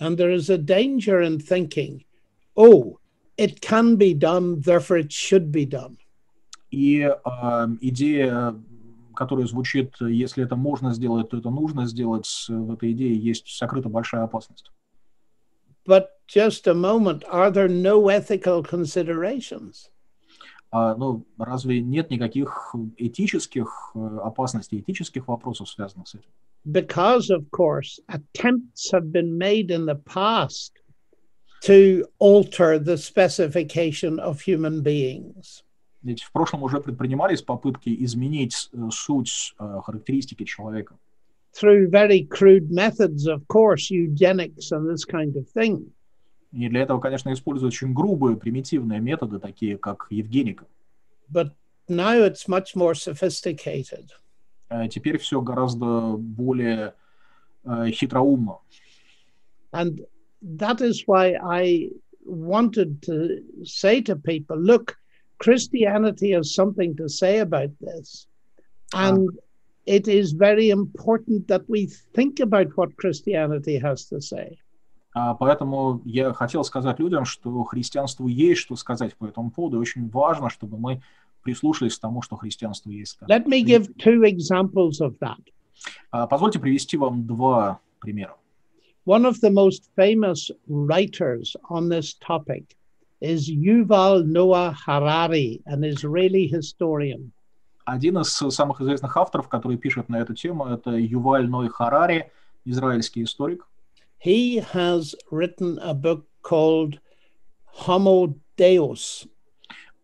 And 0.00 0.16
there 0.16 0.32
is 0.32 0.48
a 0.50 0.58
danger 0.58 1.20
in 1.20 1.38
thinking, 1.38 2.04
oh, 2.56 2.98
it 3.36 3.60
can 3.60 3.96
be 3.96 4.14
done, 4.14 4.60
therefore 4.60 4.96
it 4.96 5.12
should 5.12 5.52
be 5.52 5.66
done. 5.66 5.98
И 6.70 7.02
а, 7.24 7.68
идея, 7.82 8.58
которая 9.22 9.46
звучит, 9.46 9.94
если 10.00 10.44
это 10.44 10.56
можно 10.56 10.92
сделать, 10.92 11.30
то 11.30 11.38
это 11.38 11.50
нужно 11.50 11.86
сделать, 11.86 12.28
в 12.48 12.72
этой 12.72 12.92
идее 12.92 13.16
есть 13.16 13.46
сокрыта 13.48 13.88
большая 13.88 14.24
опасность. 14.24 14.70
But 15.86 16.10
just 16.28 16.66
a 16.66 16.74
moment, 16.74 17.24
are 17.30 17.50
there 17.50 17.68
no 17.68 18.08
ethical 18.08 18.62
considerations? 18.62 19.90
А, 20.70 20.94
ну, 20.96 21.26
разве 21.38 21.80
нет 21.80 22.10
никаких 22.10 22.74
этических 22.96 23.92
э, 23.94 24.18
опасностей, 24.24 24.80
этических 24.80 25.28
вопросов, 25.28 25.68
связанных 25.68 26.08
с 26.08 26.14
этим? 26.14 26.30
Because, 26.64 27.30
of 27.30 27.50
course, 27.50 28.00
attempts 28.08 28.90
have 28.92 29.12
been 29.12 29.36
made 29.36 29.70
in 29.70 29.84
the 29.84 29.96
past 29.96 30.72
to 31.62 32.04
alter 32.18 32.78
the 32.78 32.96
specification 32.96 34.18
of 34.18 34.40
human 34.40 34.82
beings. 34.82 35.62
Ведь 36.02 36.22
в 36.22 36.32
прошлом 36.32 36.62
уже 36.62 36.80
предпринимались 36.80 37.42
попытки 37.42 37.94
изменить 38.04 38.70
э, 38.72 38.88
суть 38.90 39.54
э, 39.58 39.80
характеристики 39.84 40.44
человека. 40.44 40.96
Through 41.52 41.90
very 41.90 42.26
crude 42.26 42.70
methods, 42.70 43.26
of 43.26 43.46
course, 43.46 43.90
eugenics 43.90 44.72
and 44.72 44.88
this 44.88 45.04
kind 45.04 45.36
of 45.36 45.46
thing. 45.54 45.92
И 46.52 46.68
для 46.68 46.82
этого, 46.82 47.00
конечно, 47.00 47.32
используют 47.32 47.74
очень 47.74 47.94
грубые, 47.94 48.36
примитивные 48.36 49.00
методы, 49.00 49.38
такие 49.38 49.78
как 49.78 50.06
Евгеника. 50.10 50.66
But 51.30 51.52
now 51.88 52.18
it's 52.18 52.48
much 52.48 52.74
more 52.74 52.94
sophisticated. 52.94 54.10
А 54.68 54.88
теперь 54.88 55.18
все 55.18 55.40
гораздо 55.40 56.16
более 56.16 56.94
э, 57.64 57.90
хитроумно. 57.90 58.58
And 59.72 60.04
that 60.42 60.80
is 60.80 61.04
why 61.06 61.36
I 61.42 61.90
wanted 62.24 63.02
to 63.02 63.42
say 63.64 64.02
to 64.02 64.16
people 64.16 64.58
look, 64.58 64.96
Christianity 65.42 66.30
has 66.32 66.54
something 66.54 66.94
to 66.96 67.08
say 67.08 67.40
about 67.40 67.70
this. 67.80 68.28
And 68.94 69.28
it 69.86 70.06
is 70.06 70.32
very 70.32 70.70
important 70.70 71.48
that 71.48 71.68
we 71.68 71.86
think 72.14 72.38
about 72.40 72.68
what 72.76 72.96
Christianity 72.96 73.76
has 73.78 74.04
to 74.10 74.20
say. 74.20 74.58
А 75.14 75.34
Поэтому 75.34 76.00
я 76.04 76.32
хотел 76.32 76.64
сказать 76.64 76.98
людям, 76.98 77.24
что 77.24 77.64
христианству 77.64 78.28
есть 78.28 78.60
что 78.60 78.76
сказать 78.76 79.14
по 79.16 79.26
этому 79.26 79.50
поводу, 79.50 79.76
и 79.76 79.80
очень 79.80 80.08
важно, 80.08 80.48
чтобы 80.48 80.78
мы 80.78 81.02
прислушались 81.42 81.98
к 81.98 82.00
тому, 82.00 82.22
что 82.22 82.36
христианство 82.36 82.90
есть 82.90 83.12
сказать. 83.12 83.42
Let 83.42 83.46
me 83.46 83.62
give 83.62 83.88
two 83.98 84.22
examples 84.22 85.00
of 85.00 85.18
that. 85.18 85.42
А, 86.12 86.26
Позвольте 86.26 86.60
привести 86.60 86.96
вам 86.96 87.26
два 87.26 87.80
примера. 88.00 88.36
One 89.04 89.26
of 89.26 89.40
the 89.40 89.50
most 89.50 89.90
famous 89.96 90.50
writers 90.68 91.56
on 91.68 91.88
this 91.88 92.14
topic 92.14 92.76
is 93.22 93.48
Yuval 93.48 94.26
Noah 94.26 94.76
Harari, 94.84 95.62
an 95.66 95.84
Israeli 95.84 96.46
historian. 96.46 97.32
Один 97.84 98.18
из 98.18 98.28
самых 98.30 98.80
известных 98.80 99.16
авторов, 99.16 99.48
который 99.48 99.76
пишет 99.76 100.08
на 100.08 100.16
эту 100.20 100.34
тему, 100.34 100.66
это 100.66 100.90
Юваль 100.90 101.48
Ной 101.48 101.68
Харари, 101.68 102.30
израильский 102.64 103.22
историк. 103.24 103.66
He 104.18 104.58
has 104.72 105.14
written 105.30 105.78
a 105.80 105.94
book 105.94 106.24
called 106.42 107.00
Homo 107.86 108.34
Deus, 108.56 109.26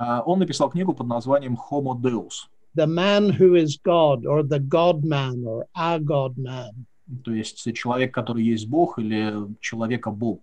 А, 0.00 0.22
Он 0.22 0.38
написал 0.38 0.70
книгу 0.70 0.94
под 0.94 1.08
названием 1.08 1.56
Homo 1.56 1.94
Deus, 1.94 2.48
the 2.74 2.86
man 2.86 3.30
who 3.30 3.54
is 3.56 3.76
God, 3.84 4.24
or 4.26 4.42
the 4.42 4.60
God 4.60 5.04
man, 5.04 5.44
or 5.44 5.66
a 5.76 5.98
God 5.98 6.36
man. 6.36 6.86
то 7.24 7.32
есть 7.32 7.72
человек, 7.74 8.12
который 8.14 8.44
есть 8.44 8.68
Бог 8.68 8.98
или 8.98 9.32
человека-бог. 9.60 10.40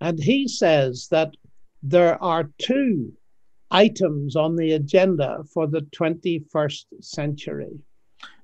And 0.00 0.18
he 0.18 0.46
says 0.48 1.08
that 1.10 1.34
there 1.83 2.21
are 2.21 2.49
two 2.57 3.13
items 3.71 4.35
on 4.35 4.55
the 4.55 4.73
agenda 4.73 5.43
for 5.53 5.67
the 5.67 5.81
21st 5.81 6.85
century. 7.01 7.81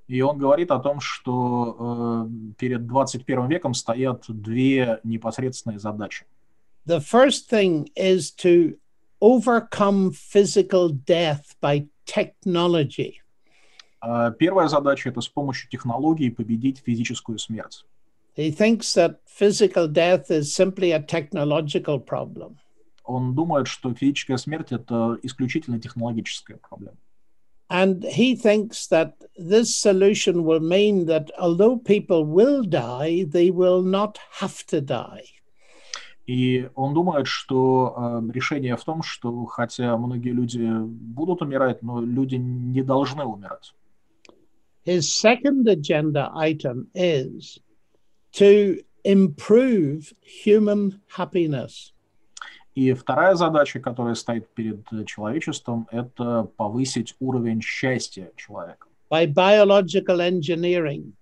И 0.07 0.21
он 0.21 0.37
говорит 0.37 0.69
о 0.69 0.79
том, 0.79 0.99
что 0.99 2.27
э, 2.27 2.53
перед 2.59 2.85
21 2.85 3.47
веком 3.47 3.73
стоят 3.73 4.25
две 4.27 4.99
непосредственные 5.03 5.79
задачи. 5.79 6.25
The 6.85 6.99
first 6.99 7.49
thing 7.49 7.89
is 7.95 8.31
to 8.43 8.77
overcome 9.19 10.11
physical 10.11 10.89
death 10.89 11.55
by 11.59 11.87
technology. 12.05 13.15
А 13.99 14.29
Первая 14.29 14.67
задача – 14.67 15.09
это 15.09 15.21
с 15.21 15.27
помощью 15.27 15.69
технологий 15.71 16.29
победить 16.29 16.83
физическую 16.85 17.39
смерть. 17.39 17.83
He 18.37 18.51
thinks 18.51 18.93
that 18.93 19.21
physical 19.25 19.87
death 19.87 20.29
is 20.29 20.53
simply 20.53 20.91
a 20.91 20.99
technological 20.99 21.99
problem. 21.99 22.57
Он 23.04 23.34
думает, 23.34 23.66
что 23.66 23.92
физическая 23.94 24.36
смерть– 24.36 24.68
это 24.72 25.18
исключительно 25.22 25.80
технологическая 25.80 26.56
проблема. 26.56 26.96
And 27.70 28.02
he 28.02 28.34
thinks 28.34 28.88
that 28.88 29.12
this 29.38 29.76
solution 29.76 30.42
will 30.44 30.58
mean 30.58 31.06
that 31.06 31.30
although 31.38 31.76
people 31.76 32.24
will 32.24 32.64
die, 32.64 33.24
they 33.28 33.50
will 33.50 33.82
not 33.82 34.18
have 34.40 34.66
to 34.66 34.80
die. 34.80 35.24
И 36.26 36.68
он 36.74 36.94
думает, 36.94 37.26
что 37.26 37.94
э, 37.96 38.32
решение 38.32 38.76
в 38.76 38.84
том, 38.84 39.02
что 39.02 39.44
хотя 39.46 39.96
многие 39.96 40.30
люди 40.30 40.68
будут 40.84 41.42
умирать, 41.42 41.82
но 41.82 42.00
люди 42.00 42.36
не 42.36 42.82
должны 42.82 43.24
умирать. 43.24 43.72
His 44.84 45.12
second 45.12 45.68
agenda 45.68 46.30
item 46.34 46.88
is 46.94 47.58
to 48.32 48.82
improve 49.04 50.12
human 50.22 51.00
happiness. 51.08 51.92
И 52.74 52.92
вторая 52.92 53.34
задача, 53.34 53.80
которая 53.80 54.14
стоит 54.14 54.48
перед 54.54 54.84
человечеством, 55.06 55.88
это 55.90 56.48
повысить 56.56 57.16
уровень 57.18 57.60
счастья 57.60 58.30
человека 58.36 58.86
by 59.10 59.26
biological 59.26 60.20
engineering, 60.20 61.12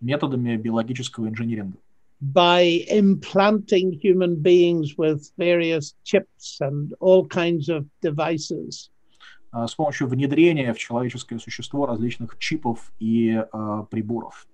методами 0.00 0.56
биологического 0.56 1.28
инжиниринга, 1.28 1.78
by 2.20 2.84
implanting 2.88 3.92
human 3.92 4.36
beings 4.36 4.96
with 4.96 5.32
various 5.36 5.94
chips 6.04 6.58
and 6.60 6.94
all 7.00 7.26
kinds 7.26 7.68
of 7.68 7.84
devices. 8.00 8.90
а, 9.52 9.66
с 9.66 9.74
помощью 9.74 10.06
внедрения 10.06 10.72
в 10.74 10.78
человеческое 10.78 11.38
существо 11.38 11.86
различных 11.86 12.38
чипов 12.38 12.92
и 12.98 13.42
а, 13.52 13.84
приборов. 13.84 14.46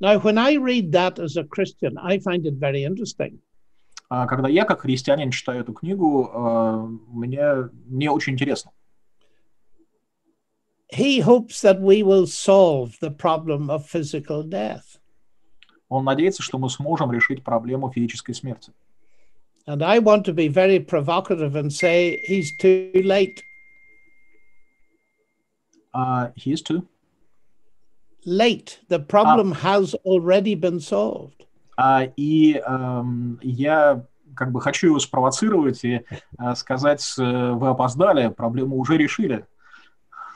Now, 0.00 0.18
when 0.20 0.38
I 0.38 0.54
read 0.54 0.92
that 0.92 1.18
as 1.18 1.36
a 1.36 1.44
Christian, 1.44 1.98
I 1.98 2.18
find 2.18 2.46
it 2.46 2.54
very 2.54 2.84
interesting. 2.84 3.40
А 4.08 4.26
когда 4.26 4.48
я, 4.48 4.64
как 4.64 4.82
христианин, 4.82 5.30
читаю 5.30 5.60
эту 5.60 5.74
книгу, 5.74 6.30
а, 6.32 6.86
мне, 7.08 7.68
мне 7.86 8.10
очень 8.10 8.34
интересно. 8.34 8.72
He 10.90 11.20
hopes 11.20 11.60
that 11.60 11.80
we 11.80 12.02
will 12.02 12.26
solve 12.26 12.98
the 13.02 13.10
problem 13.10 13.68
of 13.68 13.86
physical 13.86 14.42
death. 14.42 14.98
Он 15.90 16.04
надеется, 16.04 16.42
что 16.42 16.58
мы 16.58 16.70
сможем 16.70 17.12
решить 17.12 17.44
проблему 17.44 17.90
физической 17.90 18.32
смерти. 18.32 18.72
And 19.66 19.82
I 19.82 19.98
want 19.98 20.24
to 20.24 20.32
be 20.32 20.48
very 20.48 20.80
provocative 20.80 21.54
and 21.54 21.70
say 21.70 22.22
he's 22.26 22.56
too 22.56 22.90
late. 23.04 23.42
А 25.92 26.32
he 26.34 26.52
is 26.52 26.62
too. 26.62 26.86
Late. 28.24 28.80
The 28.88 29.00
problem 29.00 29.52
has 29.52 29.94
already 30.06 30.54
been 30.54 30.80
solved. 30.80 31.44
А, 31.80 32.02
и 32.16 32.54
эм, 32.54 33.38
я 33.40 34.04
как 34.34 34.50
бы 34.50 34.60
хочу 34.60 34.88
его 34.88 34.98
спровоцировать 34.98 35.84
и 35.84 36.04
э, 36.38 36.54
сказать, 36.56 37.04
э, 37.18 37.52
вы 37.52 37.68
опоздали, 37.68 38.28
проблему 38.28 38.76
уже 38.78 38.96
решили. 38.96 39.46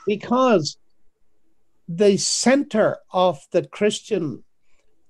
because 0.07 0.77
the 1.89 2.17
center 2.17 2.97
of 3.11 3.39
the 3.51 3.67
Christian 3.67 4.43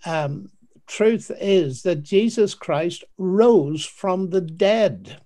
um, 0.06 0.50
truth 0.88 1.30
is 1.40 1.84
that 1.84 2.02
Jesus 2.02 2.56
Christ 2.56 3.04
rose 3.20 3.86
from 3.86 4.32
the 4.32 4.42
dead. 4.42 5.20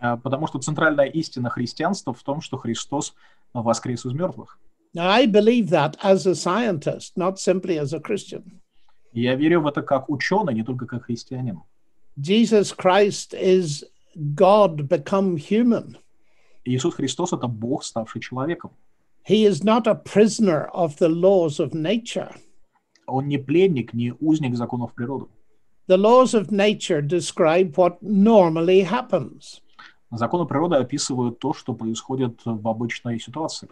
А, 0.00 0.16
Потому 0.16 0.48
что 0.48 0.58
центральная 0.58 1.06
истина 1.06 1.50
христианства 1.50 2.12
в 2.12 2.22
том, 2.24 2.40
что 2.40 2.56
Христос 2.56 3.14
воскрес 3.52 4.04
из 4.04 4.12
мертвых. 4.12 4.58
Now, 4.92 5.08
I 5.08 5.26
believe 5.26 5.70
that 5.70 5.96
as 6.02 6.26
a 6.26 6.34
scientist, 6.34 7.16
not 7.16 7.38
simply 7.38 7.78
as 7.78 7.92
a 7.92 8.00
Christian. 8.00 8.60
И 9.18 9.22
я 9.22 9.34
верю 9.34 9.62
в 9.62 9.66
это 9.66 9.82
как 9.82 10.08
ученый, 10.08 10.54
не 10.54 10.62
только 10.62 10.86
как 10.86 11.06
христианин. 11.06 11.62
Jesus 12.16 12.72
Christ 12.72 13.34
is 13.34 13.82
God 14.14 14.86
become 14.86 15.36
human. 15.36 15.96
Иисус 16.64 16.94
Христос— 16.94 17.32
это 17.32 17.48
Бог, 17.48 17.82
ставший 17.82 18.20
человеком. 18.20 18.70
He 19.28 19.44
is 19.44 19.64
not 19.64 19.88
a 19.88 19.96
prisoner 19.96 20.68
of 20.72 20.98
the 20.98 21.08
laws 21.08 21.58
of 21.58 21.72
nature. 21.72 22.32
Он 23.08 23.26
не 23.26 23.38
пленник, 23.38 23.92
не 23.92 24.14
узник 24.20 24.54
законов 24.54 24.94
природы. 24.94 25.26
The 25.88 25.96
laws 25.96 26.32
of 26.32 26.52
nature 26.52 27.02
describe 27.02 27.74
what 27.74 28.00
normally 28.00 28.82
happens. 28.84 29.60
Законы 30.12 30.46
природы 30.46 30.76
описывают 30.76 31.40
то, 31.40 31.52
что 31.52 31.74
происходит 31.74 32.40
в 32.44 32.68
обычной 32.68 33.18
ситуации. 33.18 33.68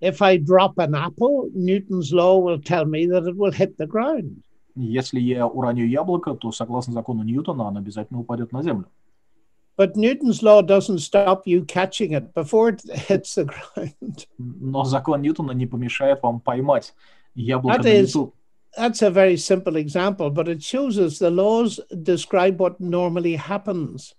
If 0.00 0.20
I 0.20 0.38
drop 0.38 0.76
an 0.78 0.96
apple, 0.96 1.52
Newton's 1.54 2.12
law 2.12 2.40
will 2.40 2.60
tell 2.60 2.84
me 2.84 3.06
that 3.06 3.28
it 3.28 3.36
will 3.36 3.52
hit 3.52 3.76
the 3.76 3.86
ground. 3.86 4.42
Если 4.76 5.20
я 5.20 5.46
уроню 5.46 5.84
яблоко, 5.86 6.34
то, 6.34 6.52
согласно 6.52 6.92
закону 6.92 7.22
Ньютона, 7.24 7.68
оно 7.68 7.80
обязательно 7.80 8.20
упадет 8.20 8.52
на 8.52 8.62
землю. 8.62 8.86
But 9.76 9.94
Newton's 9.94 10.42
law 10.42 10.60
doesn't 10.60 10.98
stop 10.98 11.42
you 11.46 11.64
catching 11.64 12.12
it 12.12 12.34
before 12.34 12.68
it 12.70 12.82
hits 13.08 13.34
the 13.36 13.44
ground. 13.46 14.26
Но 14.38 14.84
закон 14.84 15.22
Ньютона 15.22 15.52
не 15.52 15.66
помешает 15.66 16.22
вам 16.22 16.40
поймать 16.40 16.94
яблоко 17.34 17.78
That 17.78 17.84
на 17.84 17.88
is- 17.88 18.06
лету. 18.08 18.34
That's 18.76 19.02
a 19.02 19.10
very 19.10 19.36
simple 19.36 19.76
example, 19.76 20.30
but 20.30 20.46
it 20.46 20.62
shows 20.62 20.98
us 20.98 21.18
the 21.18 21.30
laws 21.30 21.80
describe 21.90 22.58
what 22.58 22.78
normally 22.78 23.34
happens. 23.36 24.14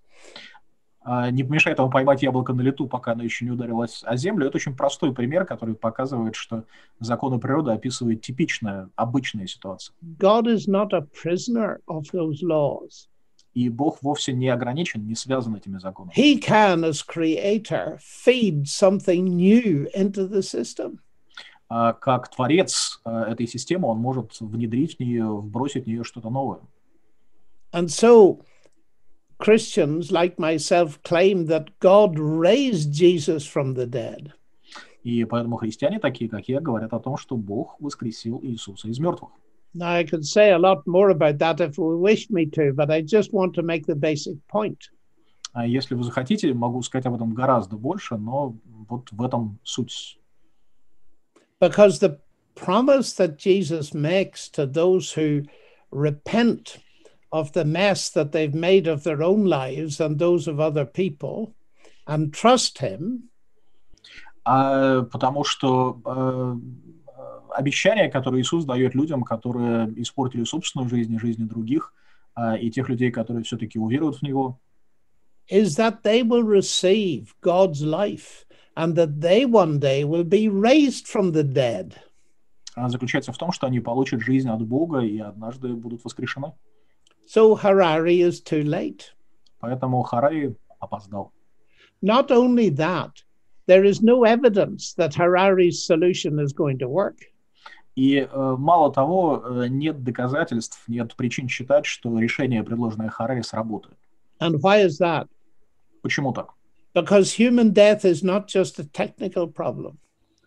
А, 1.12 1.32
Не 1.32 1.43
помешает 1.43 1.80
вам 1.80 1.89
поймать 1.89 2.22
яблоко 2.22 2.53
на 2.53 2.62
лету, 2.62 2.86
пока 2.86 3.14
оно 3.14 3.24
еще 3.24 3.43
не 3.43 3.49
ударилось 3.49 4.03
о 4.05 4.16
землю. 4.16 4.45
Это 4.45 4.57
очень 4.57 4.76
простой 4.76 5.12
пример, 5.12 5.43
который 5.43 5.74
показывает, 5.74 6.36
что 6.36 6.66
законы 6.99 7.39
природы 7.39 7.72
описывают 7.72 8.22
типичная, 8.22 8.91
обычная 8.95 9.47
ситуация. 9.47 9.95
God 10.03 10.45
is 10.45 10.68
not 10.68 10.93
a 10.93 11.01
prisoner 11.01 11.80
of 11.88 12.03
those 12.14 12.43
laws. 12.43 13.07
И 13.55 13.70
Бог 13.70 14.03
вовсе 14.03 14.34
не 14.34 14.49
ограничен, 14.49 15.07
не 15.07 15.16
связан 15.16 15.55
этими 15.55 15.80
законами. 15.80 16.14
He 16.16 16.39
can, 16.39 16.84
as 16.84 17.01
creator, 17.03 17.97
feed 17.97 18.66
something 18.66 19.24
new 19.24 19.88
into 19.95 20.30
the 20.30 20.43
system. 20.43 20.99
А 21.70 21.93
Как 21.93 22.30
творец 22.30 23.01
а, 23.03 23.24
этой 23.24 23.47
системы, 23.47 23.88
он 23.88 23.97
может 23.97 24.39
внедрить 24.39 24.97
в 24.97 24.99
нее, 24.99 25.26
вбросить 25.26 25.86
в 25.86 25.88
нее 25.88 26.03
что-то 26.03 26.30
новое. 26.30 26.60
And 27.74 27.88
so 27.88 28.43
Christians 29.39 30.11
like 30.11 30.39
myself 30.39 31.03
claim 31.03 31.47
that 31.47 31.78
God 31.80 32.18
raised 32.18 32.93
Jesus 32.93 33.47
from 33.47 33.74
the 33.74 33.87
dead. 33.87 34.32
И 35.03 35.24
поэтому 35.24 35.57
христиане, 35.57 35.99
такие 36.01 36.30
как 36.30 36.49
я, 36.49 36.61
говорят 36.61 36.93
о 36.95 36.99
том, 36.99 37.16
что 37.16 37.37
Бог 37.37 37.76
воскресил 37.78 38.41
Иисуса 38.43 38.89
из 38.89 38.99
мертвых. 38.99 39.30
Now, 39.74 39.91
I 39.91 40.05
could 40.05 40.24
say 40.24 40.53
a 40.53 40.59
lot 40.59 40.87
more 40.87 41.11
about 41.11 41.39
that 41.39 41.61
if 41.61 41.78
we 41.78 41.97
wish 41.97 42.30
me 42.30 42.47
to, 42.47 42.72
but 42.72 42.91
I 42.91 43.03
just 43.03 43.32
want 43.32 43.55
to 43.55 43.62
make 43.62 43.87
the 43.87 43.97
basic 43.97 44.37
point. 44.49 44.91
А 45.53 45.66
если 45.66 45.95
вы 45.95 46.05
захотите, 46.05 46.53
могу 46.55 46.82
сказать 46.82 47.07
об 47.07 47.14
этом 47.14 47.35
гораздо 47.35 47.76
больше, 47.76 48.16
но 48.16 48.57
вот 48.89 49.11
в 49.11 49.22
этом 49.22 49.59
суть. 49.62 50.18
Because 51.61 51.99
the 51.99 52.18
promise 52.55 53.14
that 53.14 53.37
Jesus 53.37 53.93
makes 53.93 54.49
to 54.51 54.66
those 54.66 55.12
who 55.12 55.43
repent 55.91 56.78
of 57.32 57.51
the 57.53 57.65
mess 57.65 58.09
that 58.09 58.32
they've 58.32 58.55
made 58.55 58.88
of 58.88 59.03
their 59.03 59.21
own 59.23 59.45
lives 59.45 59.99
and 59.99 60.17
those 60.17 60.47
of 60.47 60.59
other 60.59 60.86
people 60.86 61.53
and 62.07 62.34
trust 62.34 62.80
Him 62.80 63.30
А, 64.45 65.03
потому 65.03 65.43
что 65.43 66.01
э, 66.03 66.55
э, 67.07 67.53
обещания, 67.55 68.09
которые 68.09 68.41
Иисус 68.41 68.65
дает 68.65 68.95
людям, 68.95 69.23
которые 69.23 69.93
испортили 70.01 70.43
собственную 70.43 70.89
жизнь 70.89 71.13
и 71.13 71.19
жизни 71.19 71.43
других, 71.43 71.93
а, 72.34 72.57
и 72.57 72.71
тех 72.71 72.89
людей, 72.89 73.11
которые 73.11 73.43
все-таки 73.43 73.77
уверуют 73.77 74.17
в 74.17 74.21
Него, 74.23 74.59
is 75.51 75.75
that 75.77 76.03
they 76.03 76.23
will 76.23 76.43
receive 76.43 77.36
God's 77.41 77.84
life 77.84 78.45
and 78.75 78.95
that 78.95 79.19
they 79.19 79.45
one 79.45 79.80
day 79.80 80.03
will 80.03 80.23
be 80.23 80.47
raised 80.47 81.07
from 81.07 81.32
the 81.32 81.43
dead. 81.43 81.95
а, 82.75 82.89
заключается 82.89 83.32
в 83.32 83.38
том, 83.38 83.51
что 83.51 83.67
они 83.67 83.80
получат 83.80 84.21
жизнь 84.21 84.49
от 84.49 84.61
Бога 84.61 84.99
и 84.99 85.19
однажды 85.19 85.73
будут 85.73 86.03
воскрешены. 86.03 86.53
So 87.30 87.53
Harari 87.53 88.21
is 88.21 88.41
too 88.41 88.63
late. 88.63 89.13
Поэтому 89.61 90.01
Харари 90.01 90.55
опоздал. 90.82 91.32
Not 92.01 92.32
only 92.32 92.69
that, 92.69 93.21
there 93.67 93.84
is 93.84 94.01
no 94.01 94.23
evidence 94.23 94.93
that 94.93 95.13
Harari's 95.13 95.86
solution 95.86 96.39
is 96.39 96.53
going 96.53 96.80
to 96.80 96.89
work. 96.89 97.19
И 97.95 98.15
э, 98.15 98.55
мало 98.57 98.91
того, 98.91 99.43
э, 99.45 99.67
нет 99.67 100.03
доказательств, 100.03 100.84
нет 100.88 101.15
причин 101.15 101.47
считать, 101.47 101.86
что 101.86 102.17
решение, 102.17 102.63
предложенное 102.63 103.09
Харари, 103.09 103.41
сработает. 103.41 103.97
And 104.39 104.59
why 104.63 104.80
is 104.80 104.97
that? 104.97 105.27
Почему 106.01 106.34
так? 106.34 106.49
Because 106.95 107.32
human 107.34 107.69
death 107.73 108.05
is 108.05 108.23
not 108.23 108.47
just 108.47 108.80
a 108.80 108.86
technical 108.86 109.45
problem. 109.47 109.99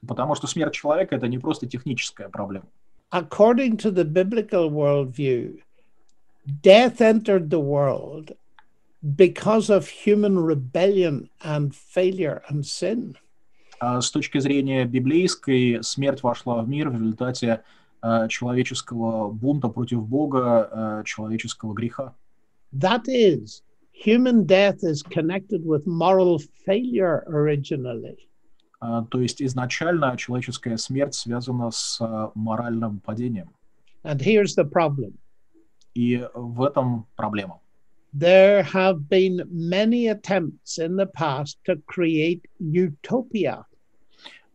Потому 0.04 0.34
что 0.34 0.48
смерть 0.48 0.74
человека– 0.74 1.14
это 1.16 1.28
не 1.28 1.38
просто 1.38 1.68
техническая 1.68 2.28
проблема. 2.28 2.66
According 3.12 3.76
to 3.76 3.92
the 3.92 4.04
biblical 4.04 4.68
worldview, 4.68 5.60
death 6.46 7.00
entered 7.00 7.50
the 7.50 7.60
world 7.60 8.32
because 9.16 9.70
of 9.70 9.88
human 9.88 10.38
rebellion 10.38 11.28
and 11.42 11.74
failure 11.74 12.42
and 12.48 12.64
sin. 12.64 13.16
А 13.80 14.00
с 14.00 14.10
точки 14.12 14.38
зрения 14.38 14.84
библейской, 14.84 15.82
смерть 15.82 16.22
вошла 16.22 16.62
в 16.62 16.68
мир 16.68 16.88
в 16.88 16.94
результате 16.94 17.62
э, 18.00 18.28
человеческого 18.28 19.30
бунта 19.32 19.68
против 19.68 20.06
Бога, 20.06 20.68
э, 20.70 21.02
человеческого 21.04 21.74
греха. 21.74 22.14
That 22.72 23.08
is, 23.08 23.62
human 23.92 24.46
death 24.46 24.84
is 24.84 25.02
connected 25.02 25.64
with 25.64 25.84
moral 25.86 26.38
failure 26.64 27.24
originally. 27.26 28.28
А, 28.78 29.04
то 29.04 29.20
есть 29.20 29.42
изначально 29.42 30.16
человеческая 30.16 30.76
смерть 30.76 31.14
связана 31.14 31.72
с 31.72 32.00
э, 32.00 32.28
моральным 32.36 33.00
падением. 33.00 33.50
And 34.04 34.20
here's 34.20 34.54
the 34.54 34.64
problem 34.64 35.18
И 35.94 36.26
в 36.34 36.62
этом 36.62 37.06
проблема. 37.16 37.60
There 38.14 38.62
have 38.62 39.08
been 39.08 39.46
many 39.50 40.06
attempts 40.08 40.78
in 40.78 40.96
the 40.96 41.06
past 41.06 41.56
to 41.66 41.80
create 41.86 42.42
utopia. 42.58 43.64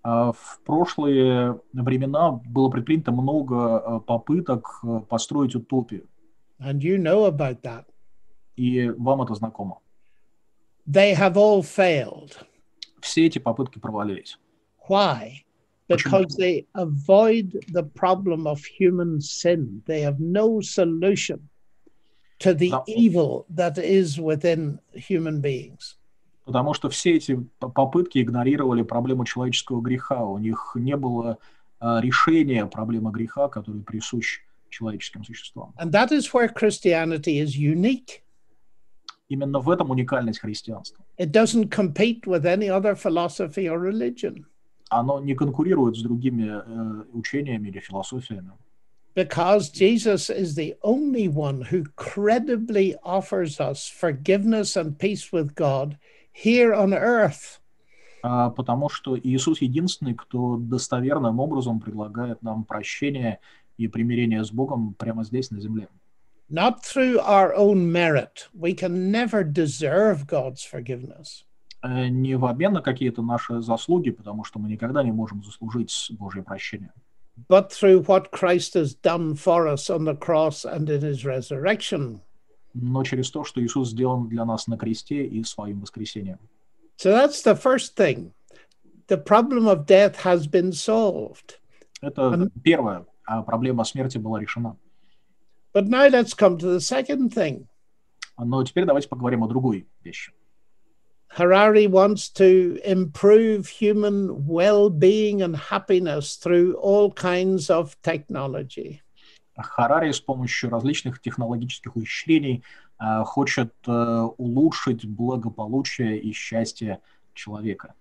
А 0.04 0.32
В 0.32 0.60
прошлые 0.64 1.60
времена 1.74 2.32
было 2.32 2.70
предпринято 2.70 3.12
много 3.12 3.56
э, 3.56 4.00
попыток 4.02 4.80
э, 4.84 5.02
построить 5.10 5.56
утопию, 5.56 6.08
And 6.60 6.80
you 6.82 6.98
know 6.98 7.26
about 7.26 7.62
that. 7.64 7.86
и 8.56 8.90
вам 8.90 9.22
это 9.24 9.34
знакомо. 9.36 9.80
They 10.88 11.14
have 11.16 11.34
all 11.36 11.62
failed. 11.62 12.38
Все 13.02 13.26
эти 13.26 13.40
попытки 13.40 13.80
провалились. 13.80 14.40
Why? 14.88 15.44
Почему? 15.89 16.11
Because 16.21 16.37
they 16.37 16.67
avoid 16.75 17.53
the 17.73 17.83
problem 17.83 18.47
of 18.47 18.65
human 18.65 19.21
sin. 19.21 19.83
They 19.87 20.01
have 20.03 20.21
no 20.21 20.61
solution 20.61 21.49
to 22.39 22.55
the 22.55 22.71
No. 22.71 22.85
evil 22.87 23.47
that 23.55 23.79
is 23.79 24.19
within 24.19 24.79
human 24.95 25.41
beings. 25.41 25.97
Потому 26.45 26.75
что 26.75 26.89
все 26.89 27.17
эти 27.17 27.37
п- 27.37 27.69
попытки 27.69 28.21
игнорировали 28.23 28.83
проблему 28.83 29.25
человеческого 29.25 29.81
греха. 29.81 30.25
У 30.25 30.39
них 30.39 30.73
не 30.75 30.97
было 30.97 31.39
а, 31.79 32.01
решения 32.01 32.67
проблемы 32.67 33.11
греха, 33.13 33.49
который 33.49 33.83
присущ 33.83 34.41
человеческим 34.71 35.25
существам. 35.25 35.73
And 35.79 35.91
that 35.93 36.11
is 36.11 36.33
where 36.33 36.49
Christianity 36.49 37.39
is 37.39 37.57
unique. 37.57 38.23
Именно 39.29 39.61
в 39.61 39.71
этом 39.71 39.91
уникальность 39.91 40.41
христианства. 40.41 41.05
It 41.19 41.31
doesn't 41.33 41.71
compete 41.71 42.27
with 42.27 42.45
any 42.45 42.69
other 42.69 42.95
philosophy 42.95 43.69
or 43.69 43.79
religion 43.79 44.45
Оно 44.90 45.20
не 45.20 45.36
конкурирует 45.36 45.96
с 45.98 46.02
другими 46.02 46.50
э, 46.50 47.04
учениями 47.14 47.70
или 47.70 47.80
философиями. 47.80 48.52
because 49.16 49.70
Jesus 49.72 50.30
is 50.30 50.54
the 50.54 50.76
only 50.84 51.28
one 51.28 51.60
who 51.60 51.84
credibly 51.96 52.96
offers 53.04 53.60
us 53.60 53.88
forgiveness 53.88 54.78
and 54.78 55.00
peace 55.00 55.32
with 55.32 55.56
God 55.56 55.98
here 56.32 56.72
on 56.72 56.94
earth. 56.94 57.60
А, 58.22 58.52
потому 58.52 58.90
что 58.90 59.18
Иисус 59.18 59.60
единственный, 59.62 60.14
кто 60.14 60.58
достоверным 60.58 61.40
образом 61.40 61.80
предлагает 61.80 62.44
нам 62.44 62.64
прощение 62.64 63.40
и 63.78 63.88
примирение 63.88 64.44
с 64.44 64.52
Богом 64.52 64.94
прямо 64.94 65.24
здесь, 65.24 65.50
на 65.50 65.60
земле. 65.60 65.88
not 66.50 66.86
through 66.86 67.20
our 67.20 67.54
own 67.56 67.92
merit. 67.92 68.48
We 68.54 68.74
can 68.74 69.12
never 69.12 69.44
deserve 69.44 70.28
God's 70.28 70.64
forgiveness, 70.64 71.44
Не 71.88 72.36
в 72.36 72.46
обмен 72.46 72.74
на 72.74 72.82
какие-то 72.82 73.22
наши 73.22 73.62
заслуги, 73.62 74.10
потому 74.10 74.44
что 74.44 74.60
мы 74.60 74.70
никогда 74.70 75.04
не 75.04 75.12
можем 75.12 75.44
заслужить 75.44 76.08
Божье 76.12 76.44
прощение, 76.44 76.92
but 77.50 77.70
through 77.72 78.04
what 78.06 78.32
Christ 78.32 78.74
has 78.74 78.94
done 78.96 79.36
for 79.36 79.68
us 79.68 79.90
on 79.90 80.04
the 80.04 80.16
cross 80.16 80.66
and 80.66 80.90
in 80.90 81.02
his 81.02 81.24
resurrection. 81.24 82.20
но 82.74 83.04
через 83.04 83.32
то, 83.32 83.44
что 83.44 83.62
Иисус 83.64 83.90
сделан 83.90 84.28
для 84.28 84.46
нас 84.46 84.68
на 84.68 84.78
кресте 84.78 85.26
и 85.26 85.44
своим 85.44 85.82
воскресением. 85.82 86.40
So 86.98 87.12
that's 87.12 87.44
the 87.44 87.56
first 87.56 87.96
thing. 87.96 88.34
The 89.08 89.18
problem 89.24 89.68
of 89.68 89.86
death 89.86 90.18
has 90.24 90.48
been 90.48 90.72
solved. 90.72 91.60
Это 92.02 92.34
Ам- 92.34 92.52
первое. 92.64 93.06
А 93.26 93.42
проблема 93.44 93.84
смерти 93.84 94.18
была 94.18 94.40
решена. 94.40 94.78
But 95.74 95.88
now 95.88 96.08
let's 96.08 96.34
come 96.34 96.58
to 96.58 96.68
the 96.68 96.80
second 96.80 97.34
thing. 97.34 97.68
Но 98.38 98.64
теперь 98.64 98.86
давайте 98.86 99.08
поговорим 99.08 99.44
о 99.44 99.48
другой 99.48 99.88
вещи. 100.04 100.34
Harari 101.30 101.88
wants 101.88 102.30
to 102.34 102.80
improve 102.84 103.68
human 103.68 104.46
well 104.48 104.90
being 104.90 105.42
and 105.42 105.56
happiness 105.56 106.36
through 106.38 106.76
all 106.76 107.12
kinds 107.12 107.70
of 107.70 107.96
technology. 108.02 109.02
Харари 109.60 110.12
с 110.12 110.20
помощью 110.22 110.70
различных 110.70 111.20
технологических 111.22 111.96
ухищрений 111.96 112.64
а, 113.00 113.24
хочет 113.24 113.74
э, 113.88 113.92
улучшить 114.38 115.06
благополучие 115.06 116.20
и 116.20 116.32
счастье 116.32 117.02
человека. 117.34 117.94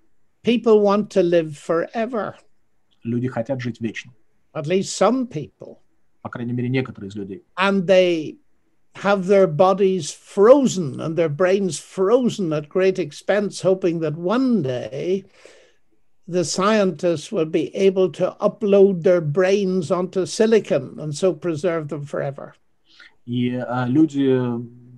People 0.44 0.80
want 0.82 1.08
to 1.10 1.22
live 1.22 1.56
forever, 1.56 2.34
Люди 3.04 3.28
хотят 3.28 3.60
жить 3.60 3.80
вечно. 3.80 4.12
at 4.54 4.66
least 4.66 4.90
some 4.96 5.26
people. 5.26 5.78
По 6.22 6.28
крайней 6.30 6.52
мере, 6.52 6.68
некоторые 6.68 7.08
из 7.08 7.16
людей. 7.16 7.42
and 7.56 7.86
they 7.86 8.36
have 8.95 9.27
their 9.27 9.47
bodies 9.47 10.11
frozen 10.11 10.99
and 10.99 11.17
their 11.17 11.29
brains 11.29 11.79
frozen 11.79 12.53
at 12.53 12.69
great 12.69 12.99
expense, 12.99 13.61
hoping 13.61 13.99
that 14.01 14.15
one 14.15 14.61
day 14.61 15.23
the 16.27 16.43
scientists 16.43 17.31
will 17.31 17.45
be 17.45 17.75
able 17.75 18.11
to 18.11 18.35
upload 18.39 19.03
their 19.03 19.21
brains 19.21 19.91
onto 19.91 20.25
silicon 20.25 20.99
and 20.99 21.15
so 21.15 21.33
preserve 21.33 21.87
them 21.89 22.05
forever. 22.05 22.53
И 23.25 23.55
а, 23.55 23.87
люди 23.87 24.39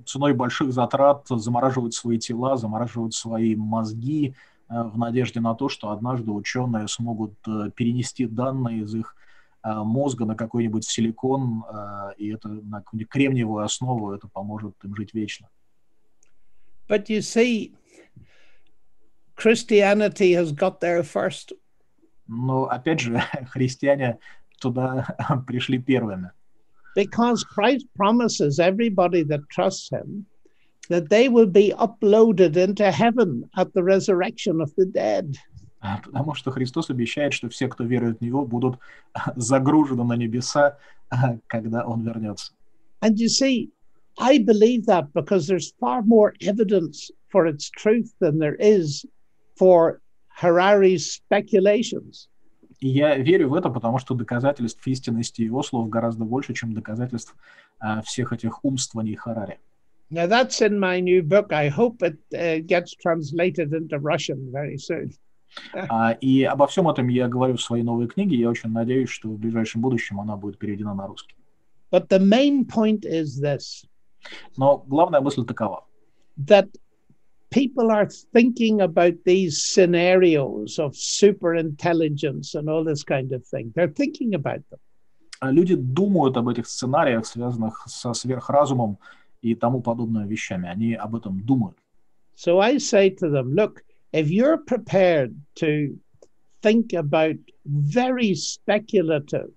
ценой 0.05 0.33
больших 0.33 0.73
затрат 0.73 1.27
замораживают 1.27 1.93
свои 1.93 2.17
тела, 2.17 2.57
замораживают 2.57 3.13
свои 3.13 3.55
мозги 3.55 4.33
э, 4.69 4.83
в 4.83 4.97
надежде 4.97 5.39
на 5.39 5.55
то, 5.55 5.69
что 5.69 5.91
однажды 5.91 6.31
ученые 6.31 6.87
смогут 6.87 7.33
э, 7.47 7.69
перенести 7.75 8.25
данные 8.25 8.81
из 8.81 8.95
их 8.95 9.15
э, 9.15 9.26
мозга 9.84 10.24
на 10.24 10.34
какой-нибудь 10.34 10.84
силикон, 10.84 11.64
э, 11.68 12.14
и 12.18 12.28
это 12.28 12.48
на 12.48 12.78
какую-нибудь 12.78 13.10
кремниевую 13.10 13.64
основу, 13.64 14.12
это 14.12 14.28
поможет 14.28 14.74
им 14.84 14.94
жить 14.96 15.14
вечно. 15.14 15.48
But 16.88 17.08
you 17.08 17.20
see, 17.20 17.74
Christianity 19.36 20.32
has 20.32 20.52
got 20.52 20.80
there 20.80 21.02
first. 21.02 21.52
Но, 22.26 22.64
опять 22.64 23.00
же, 23.00 23.22
христиане 23.50 24.18
туда 24.60 25.06
пришли 25.46 25.78
первыми. 25.78 26.32
because 26.98 27.44
Christ 27.44 27.86
promises 27.94 28.58
everybody 28.58 29.22
that 29.22 29.48
trusts 29.50 29.88
him 29.88 30.26
that 30.88 31.08
they 31.10 31.28
will 31.28 31.46
be 31.46 31.72
uploaded 31.78 32.56
into 32.56 32.90
heaven 32.90 33.48
at 33.56 33.72
the 33.72 33.84
resurrection 33.84 34.60
of 34.60 34.74
the 34.74 34.86
dead. 34.86 35.36
А, 35.80 35.98
Потому 35.98 36.34
что 36.34 36.50
Христос 36.50 36.90
обещает, 36.90 37.32
что 37.32 37.48
все, 37.48 37.68
кто 37.68 37.84
верует 37.84 38.18
в 38.18 38.20
Него, 38.20 38.44
будут 38.44 38.78
загружены 39.36 40.04
на 40.04 40.14
небеса, 40.14 40.78
когда 41.46 41.86
Он 41.86 42.02
вернется. 42.02 42.52
And 43.00 43.16
you 43.16 43.28
see, 43.28 43.70
I 44.18 44.38
believe 44.38 44.86
that 44.86 45.12
because 45.12 45.46
there's 45.46 45.72
far 45.78 46.02
more 46.02 46.34
evidence 46.40 47.10
for 47.30 47.46
its 47.46 47.70
truth 47.70 48.12
than 48.20 48.38
there 48.38 48.56
is 48.58 49.06
for 49.56 50.00
Harari's 50.40 51.12
speculations. 51.12 52.28
И 52.80 52.88
я 52.88 53.16
верю 53.16 53.48
в 53.48 53.54
это, 53.54 53.70
потому 53.70 53.98
что 53.98 54.14
доказательств 54.14 54.86
истинности 54.86 55.42
Его 55.42 55.62
слов 55.62 55.88
гораздо 55.88 56.24
больше, 56.24 56.54
чем 56.54 56.74
доказательств 56.74 57.36
а, 57.80 58.02
всех 58.02 58.32
этих 58.32 58.64
умствований 58.64 59.16
Харари. 59.16 59.58
Now, 60.10 60.26
that's 60.26 60.62
in 60.62 60.78
my 60.78 61.00
new 61.00 61.22
book. 61.22 61.52
I 61.52 61.68
hope 61.68 62.02
it 62.02 62.18
uh, 62.34 62.60
gets 62.64 62.94
translated 62.94 63.74
into 63.74 63.98
Russian 63.98 64.50
very 64.50 64.78
soon. 64.78 65.12
А, 65.88 66.12
И 66.12 66.42
обо 66.42 66.66
всем 66.66 66.88
этом 66.88 67.08
я 67.08 67.28
говорю 67.28 67.56
в 67.56 67.62
своей 67.62 67.82
новой 67.84 68.06
книге. 68.08 68.36
Я 68.36 68.50
очень 68.50 68.70
надеюсь, 68.70 69.08
что 69.10 69.28
в 69.28 69.38
ближайшем 69.38 69.80
будущем 69.82 70.20
она 70.20 70.36
будет 70.36 70.58
переведена 70.58 70.94
на 70.94 71.06
русский. 71.06 71.34
But 71.90 72.08
the 72.08 72.18
main 72.18 72.66
point 72.66 73.04
is 73.04 73.40
this 73.40 73.84
Но 74.56 74.84
главная 74.86 75.20
мысль 75.20 75.44
такова. 75.44 75.84
that 76.36 76.68
people 77.50 77.90
are 77.90 78.08
thinking 78.32 78.80
about 78.82 79.14
these 79.24 79.62
scenarios 79.62 80.78
of 80.78 80.94
super 80.96 81.54
intelligence 81.54 82.54
and 82.54 82.68
all 82.68 82.84
this 82.84 83.02
kind 83.02 83.32
of 83.32 83.44
thing. 83.46 83.72
They're 83.74 83.88
thinking 83.92 84.34
about 84.34 84.62
them. 84.70 84.78
А 85.40 85.50
Люди 85.52 85.74
думают 85.76 86.36
об 86.36 86.48
этих 86.48 86.66
сценариях, 86.66 87.24
связанных 87.26 87.84
со 87.86 88.12
сверхразумом 88.12 88.98
и 89.40 89.54
тому 89.54 89.80
подобными 89.80 90.28
вещами. 90.28 90.68
Они 90.68 90.94
об 90.94 91.14
этом 91.14 91.40
думают. 91.40 91.76
So 92.36 92.58
I 92.60 92.78
say 92.78 93.10
to 93.10 93.28
them, 93.30 93.54
look, 93.54 93.82
if 94.11 94.29
you're 94.29 94.57
prepared 94.57 95.35
to 95.55 95.97
think 96.61 96.93
about 96.93 97.35
very 97.65 98.35
speculative, 98.35 99.51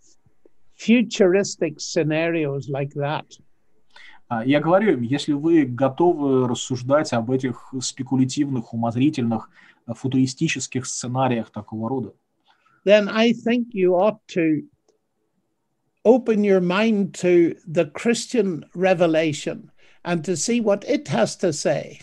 futuristic 0.75 1.81
scenarios 1.81 2.69
like 2.69 2.93
that, 2.95 3.27
А, 4.29 4.45
Я 4.45 4.61
говорю 4.61 4.95
им, 4.95 5.03
если 5.03 5.33
вы 5.33 5.65
готовы 5.65 6.49
рассуждать 6.49 7.13
об 7.13 7.31
этих 7.31 7.73
спекулятивных, 7.81 8.75
умозрительных, 8.75 9.49
э, 9.87 9.95
футуристических 9.95 10.85
сценариях 10.87 11.51
такого 11.51 11.89
рода, 11.89 12.13
then 12.85 13.09
I 13.09 13.33
think 13.33 13.69
you 13.73 13.95
ought 13.95 14.19
to 14.29 14.63
open 16.05 16.45
your 16.45 16.61
mind 16.61 17.15
to 17.15 17.57
the 17.67 17.87
Christian 17.87 18.65
revelation 18.75 19.71
and 20.05 20.25
to 20.25 20.37
see 20.37 20.61
what 20.61 20.85
it 20.89 21.09
has 21.09 21.37
to 21.37 21.53
say. 21.53 22.01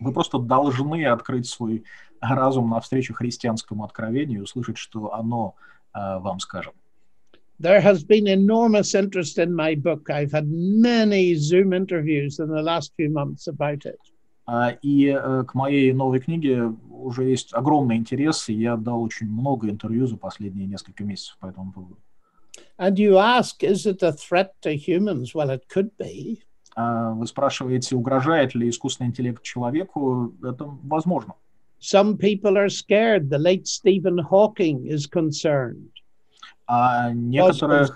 Вы 0.00 0.12
просто 0.12 0.38
должны 0.38 1.04
открыть 1.06 1.46
свой 1.46 1.84
разум 2.20 2.70
навстречу 2.70 3.14
христианскому 3.14 3.84
откровению 3.84 4.40
и 4.40 4.42
услышать, 4.42 4.76
что 4.76 5.14
оно 5.14 5.54
э, 5.94 6.18
вам 6.18 6.40
скажет. 6.40 6.74
There 7.58 7.82
has 7.82 8.02
been 8.02 8.26
enormous 8.26 8.94
interest 8.94 9.36
in 9.36 9.54
my 9.54 9.74
book. 9.74 10.08
I've 10.08 10.32
had 10.32 10.48
many 10.48 11.34
Zoom 11.34 11.74
interviews 11.74 12.38
in 12.38 12.48
the 12.48 12.62
last 12.62 12.92
few 12.96 13.10
months 13.10 13.46
about 13.48 13.84
it. 13.84 13.98
А, 14.46 14.72
И 14.82 15.06
э, 15.06 15.44
к 15.44 15.54
моей 15.54 15.92
новой 15.92 16.20
книге 16.20 16.72
уже 16.90 17.24
есть 17.24 17.52
огромный 17.52 17.96
интерес, 17.96 18.48
и 18.48 18.54
я 18.54 18.76
дал 18.76 19.02
очень 19.02 19.28
много 19.28 19.68
интервью 19.68 20.06
за 20.06 20.16
последние 20.16 20.66
несколько 20.66 21.04
месяцев 21.04 21.36
по 21.38 21.46
этому 21.46 21.72
поводу. 21.72 21.98
And 22.78 22.98
you 22.98 23.18
ask, 23.18 23.62
is 23.62 23.86
it 23.86 24.02
a 24.02 24.12
threat 24.12 24.52
to 24.62 24.74
humans? 24.74 25.34
Well, 25.34 25.50
it 25.50 25.68
could 25.68 25.90
be. 25.98 26.42
А 26.76 27.12
Вы 27.12 27.26
спрашиваете, 27.26 27.96
угрожает 27.96 28.54
ли 28.54 28.68
искусственный 28.68 29.08
интеллект 29.08 29.42
человеку? 29.42 30.34
Это 30.42 30.64
возможно. 30.64 31.34
Some 31.80 32.18
people 32.18 32.56
are 32.56 32.68
scared. 32.68 33.30
The 33.30 33.38
late 33.38 33.66
Stephen 33.66 34.18
Hawking 34.18 34.86
is 34.86 35.06
concerned. 35.06 35.90
А 36.66 37.10
некоторые, 37.12 37.88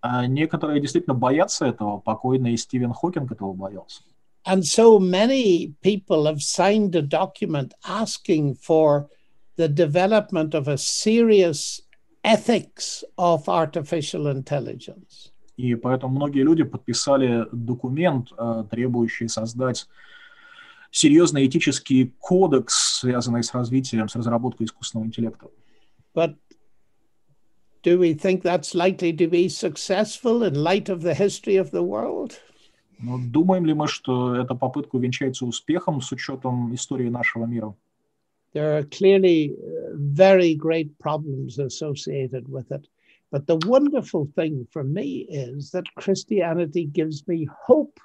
а 0.00 0.26
некоторые 0.26 0.80
действительно 0.80 1.14
боятся 1.14 1.66
этого. 1.66 1.98
Покойный 1.98 2.56
Стивен 2.56 2.92
Хокинг 2.92 3.32
этого 3.32 3.52
боялся. 3.52 4.02
And 4.44 4.64
so 4.64 5.00
many 5.00 5.74
people 5.82 6.26
have 6.26 6.40
signed 6.40 6.94
a 6.94 7.02
document 7.02 7.74
asking 7.84 8.54
for 8.54 9.08
the 9.56 9.68
development 9.68 10.54
of 10.54 10.68
a 10.68 10.78
serious 10.78 11.80
ethics 12.22 13.02
of 13.18 13.48
artificial 13.48 14.28
intelligence. 14.28 15.32
И 15.56 15.74
поэтому 15.74 16.14
многие 16.14 16.42
люди 16.42 16.64
подписали 16.64 17.46
документ, 17.50 18.32
э, 18.36 18.64
требующий 18.70 19.28
создать 19.28 19.88
серьезный 20.90 21.46
этический 21.46 22.14
кодекс, 22.18 22.98
связанный 23.00 23.42
с 23.42 23.54
развитием, 23.54 24.08
с 24.08 24.16
разработкой 24.16 24.66
искусственного 24.66 25.06
интеллекта. 25.06 25.48
But 26.14 26.36
do 27.82 27.98
we 27.98 28.14
think 28.14 28.42
that's 28.42 28.74
likely 28.74 29.12
to 29.12 29.28
be 29.28 29.48
successful 29.48 30.42
in 30.42 30.54
light 30.54 30.88
of 30.88 31.02
the 31.02 31.14
history 31.14 31.56
of 31.56 31.70
the 31.70 31.82
world? 31.82 32.32
Но 32.98 33.18
думаем 33.18 33.66
ли 33.66 33.74
мы, 33.74 33.88
что 33.88 34.34
эта 34.34 34.54
попытка 34.54 34.96
увенчается 34.96 35.44
успехом 35.44 36.00
с 36.00 36.12
учетом 36.12 36.74
истории 36.74 37.08
нашего 37.08 37.44
мира? 37.44 37.74
There 38.54 38.78
are 38.78 38.84
clearly 38.84 39.50
uh, 39.52 39.92
very 39.96 40.54
great 40.54 40.96
problems 40.98 41.58
associated 41.58 42.48
with 42.48 42.70
it. 42.70 42.88
But 43.31 43.47
the 43.47 43.57
wonderful 43.65 44.27
thing 44.35 44.67
for 44.71 44.83
me 44.83 45.25
is 45.29 45.71
that 45.71 45.85
Christianity 45.95 46.85
gives 46.85 47.27
me 47.27 47.47
hope. 47.67 47.99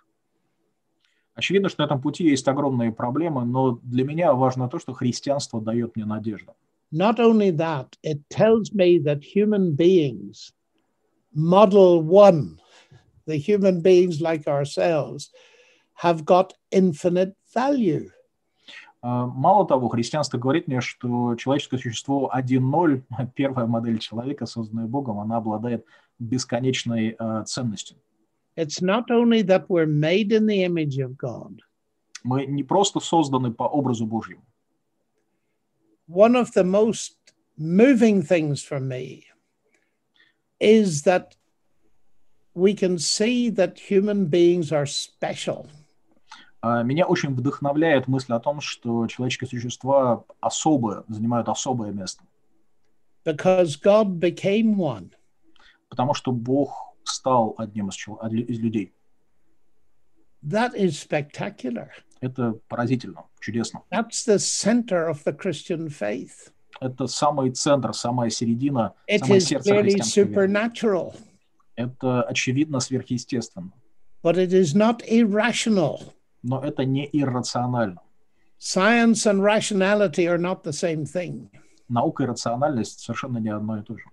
Очевидно, 1.34 1.68
что 1.68 1.82
на 1.82 1.86
этом 1.86 2.00
пути 2.00 2.24
есть 2.24 2.48
огромные 2.48 2.92
проблемы, 2.92 3.44
но 3.44 3.78
для 3.82 4.04
меня 4.04 4.32
важно 4.32 4.68
то, 4.68 4.78
что 4.78 4.94
христианство 4.94 5.60
дает 5.60 5.94
мне 5.94 6.06
надежду. 6.06 6.54
Not 6.92 7.18
only 7.18 7.50
that, 7.50 7.96
it 8.02 8.20
tells 8.30 8.72
me 8.72 8.98
that 9.00 9.22
human 9.22 9.74
beings, 9.74 10.52
model 11.34 12.00
one, 12.00 12.58
the 13.26 13.36
human 13.36 13.82
beings 13.82 14.20
like 14.20 14.46
ourselves, 14.46 15.30
have 15.94 16.24
got 16.24 16.54
infinite 16.70 17.34
value. 17.52 18.08
А, 19.01 19.25
Мало 19.25 19.67
того, 19.67 19.89
христианство 19.89 20.37
говорит 20.37 20.67
мне, 20.67 20.81
что 20.81 21.35
человеческое 21.35 21.79
существо 21.79 22.31
1.0, 22.33 23.03
первая 23.35 23.65
модель 23.65 23.99
человека, 23.99 24.45
созданная 24.45 24.85
Богом, 24.87 25.19
она 25.19 25.37
обладает 25.37 25.85
бесконечной 26.19 27.15
э, 27.17 27.43
ценностью. 27.45 27.97
It's 28.57 28.81
not 28.81 29.05
only 29.09 29.41
that 29.43 29.67
we're 29.69 29.87
made 29.87 30.31
in 30.31 30.45
the 30.45 30.63
image 30.63 30.99
of 30.99 31.15
God, 31.17 31.59
Мы 32.23 32.45
не 32.45 32.63
просто 32.63 32.99
созданы 32.99 33.51
по 33.51 33.63
образу 33.63 34.05
Божьему. 34.05 34.43
one 36.07 36.35
of 36.35 36.51
the 36.53 36.63
most 36.63 37.15
moving 37.57 38.21
things 38.21 38.61
for 38.61 38.79
me 38.79 39.25
is 40.59 41.03
that 41.03 41.35
we 42.53 42.73
can 42.73 42.99
see 42.99 43.49
that 43.49 43.79
human 43.79 44.25
beings 44.25 44.71
are 44.71 44.85
special. 44.85 45.69
А, 46.61 46.83
Меня 46.83 47.05
очень 47.07 47.33
вдохновляет 47.33 48.07
мысль 48.07 48.33
о 48.33 48.39
том, 48.39 48.61
что 48.61 49.07
человеческие 49.07 49.49
существа 49.49 50.23
особые, 50.39 51.03
занимают 51.07 51.49
особое 51.49 51.91
место, 51.91 52.23
because 53.25 53.77
God 53.83 54.19
became 54.19 54.75
one. 54.75 55.11
потому 55.89 56.13
что 56.13 56.31
Бог 56.31 56.95
стал 57.03 57.55
одним 57.57 57.89
из, 57.89 57.97
из 58.47 58.59
людей. 58.59 58.93
That 60.43 60.73
is 60.75 60.91
spectacular. 60.97 61.89
Это 62.19 62.53
поразительно, 62.67 63.25
чудесно. 63.39 63.81
That's 63.91 64.25
the 64.27 64.37
center 64.37 65.07
of 65.09 65.23
the 65.23 65.33
Christian 65.35 65.87
faith. 65.89 66.51
Это 66.79 67.05
самый 67.07 67.51
центр, 67.51 67.93
самая 67.93 68.29
середина, 68.29 68.93
It 69.07 69.19
самое 69.19 69.37
is 69.39 69.45
сердце 69.45 69.69
clearly 69.71 69.81
христианской 69.93 70.23
веры. 70.23 70.47
supernatural, 70.47 71.15
Это 71.75 72.23
очевидно 72.23 72.79
сверхъестественно, 72.79 73.71
but 74.23 74.35
it 74.37 74.51
is 74.53 74.75
not 74.75 75.01
irrational. 75.07 75.99
Но 76.43 76.63
это 76.63 76.85
не 76.85 77.09
иррационально. 77.11 78.01
Science 78.59 79.25
and 79.25 79.41
rationality 79.41 80.27
are 80.27 80.37
not 80.37 80.63
the 80.63 80.71
same 80.71 81.03
thing. 81.03 81.49
Наука 81.89 82.23
и 82.23 82.25
рациональность 82.27 82.99
совершенно 82.99 83.39
не 83.39 83.49
одно 83.49 83.79
и 83.79 83.83
то 83.83 83.97
же. 83.97 84.05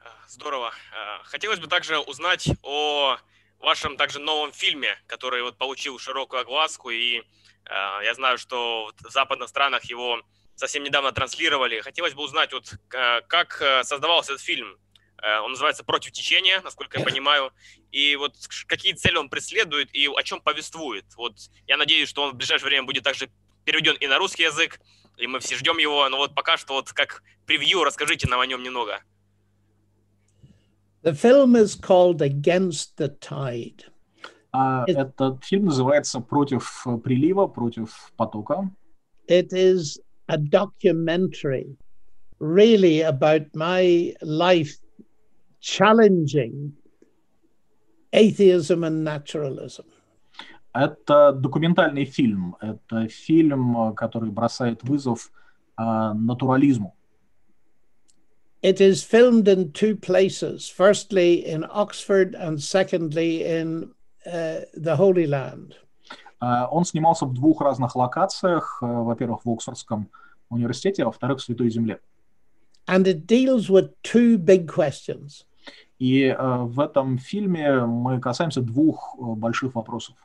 А, 0.00 0.28
Здорово. 0.28 0.72
А, 0.94 1.22
Хотелось 1.24 1.58
бы 1.58 1.66
также 1.66 1.98
узнать 1.98 2.48
о 2.62 3.16
вашем 3.60 3.96
также 3.96 4.18
новом 4.18 4.52
фильме, 4.52 4.96
который 5.06 5.42
вот 5.42 5.58
получил 5.58 5.98
широкую 5.98 6.42
огласку, 6.42 6.90
и 6.90 7.22
а, 7.64 8.00
я 8.02 8.14
знаю, 8.14 8.38
что 8.38 8.92
в 9.00 9.10
западных 9.10 9.48
странах 9.48 9.84
его 9.84 10.22
совсем 10.54 10.84
недавно 10.84 11.12
транслировали. 11.12 11.80
Хотелось 11.80 12.14
бы 12.14 12.22
узнать, 12.22 12.52
вот 12.52 12.72
как 12.88 13.62
создавался 13.82 14.32
этот 14.32 14.44
фильм. 14.44 14.78
А, 15.22 15.42
Он 15.42 15.52
называется 15.52 15.84
«Против 15.84 16.12
течения», 16.12 16.60
насколько 16.62 16.98
я 16.98 17.04
понимаю. 17.04 17.50
И 17.90 18.16
вот 18.16 18.34
какие 18.66 18.92
цели 18.92 19.16
он 19.16 19.28
преследует 19.28 19.94
и 19.94 20.08
о 20.08 20.22
чем 20.22 20.40
повествует. 20.40 21.04
Вот 21.16 21.34
я 21.66 21.76
надеюсь, 21.76 22.08
что 22.08 22.22
он 22.22 22.32
в 22.32 22.36
ближайшее 22.36 22.68
время 22.68 22.86
будет 22.86 23.04
также 23.04 23.30
переведен 23.64 23.96
и 23.98 24.06
на 24.06 24.18
русский 24.18 24.44
язык, 24.44 24.80
и 25.16 25.26
мы 25.26 25.40
все 25.40 25.56
ждем 25.56 25.78
его. 25.78 26.08
Но 26.08 26.18
вот 26.18 26.34
пока 26.34 26.56
что 26.56 26.74
вот 26.74 26.92
как 26.92 27.22
превью 27.46 27.84
расскажите 27.84 28.28
нам 28.28 28.40
о 28.40 28.46
нем 28.46 28.62
немного. 28.62 29.00
The 31.02 31.12
film 31.12 31.54
is 31.54 31.76
called 31.76 32.18
Against 32.20 32.96
the 32.98 33.08
Tide. 33.20 33.84
А 34.52 34.84
Это- 34.88 35.00
этот 35.02 35.44
фильм 35.44 35.66
называется 35.66 36.20
«Против 36.20 36.86
э, 36.86 36.96
прилива», 36.98 37.46
«Против 37.46 38.10
потока». 38.16 38.70
It 39.28 39.52
is 39.52 39.98
a 40.28 40.36
documentary 40.36 41.76
really 42.40 43.00
about 43.02 43.46
my 43.54 44.14
life 44.22 44.70
challenging 45.66 46.72
atheism 48.12 48.84
and 48.84 49.02
naturalism. 49.02 49.86
Это 50.72 51.32
документальный 51.32 52.04
фильм. 52.04 52.56
Это 52.60 53.08
фильм, 53.08 53.90
э, 53.90 53.94
который 53.94 54.30
бросает 54.30 54.82
вызов 54.82 55.32
а, 55.76 56.14
натурализму. 56.14 56.94
It 58.62 58.80
is 58.80 59.02
filmed 59.02 59.48
in 59.48 59.72
two 59.72 59.96
places 59.96 60.68
firstly 60.68 61.46
in 61.46 61.64
Oxford, 61.64 62.34
and 62.34 62.60
secondly 62.60 63.44
in 63.44 63.90
uh, 64.26 64.60
the 64.74 64.96
Holy 64.96 65.26
Land. 65.26 65.74
А, 66.40 66.68
Он 66.70 66.84
снимался 66.84 67.26
в 67.26 67.32
двух 67.32 67.60
разных 67.60 67.96
локациях. 67.96 68.78
э, 68.82 68.86
Во-первых, 68.86 69.44
в 69.44 69.50
Оксфордском 69.50 70.10
университете, 70.50 71.02
а 71.02 71.06
во-вторых, 71.06 71.38
в 71.38 71.42
Святой 71.42 71.70
Земле. 71.70 72.00
And 72.86 73.06
it 73.06 73.26
deals 73.26 73.68
with 73.68 73.90
two 74.02 74.38
big 74.38 74.68
questions. 74.68 75.44
И 75.98 76.24
э, 76.24 76.36
в 76.36 76.78
этом 76.80 77.18
фильме 77.18 77.86
мы 77.86 78.20
касаемся 78.20 78.60
двух 78.60 79.16
э, 79.18 79.22
больших 79.22 79.74
вопросов. 79.74 80.16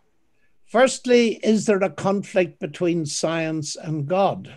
Firstly, 0.71 1.39
is 1.43 1.65
there 1.65 1.83
a 1.83 1.89
conflict 1.89 2.59
between 2.59 3.05
science 3.05 3.75
and 3.75 4.07
God? 4.07 4.49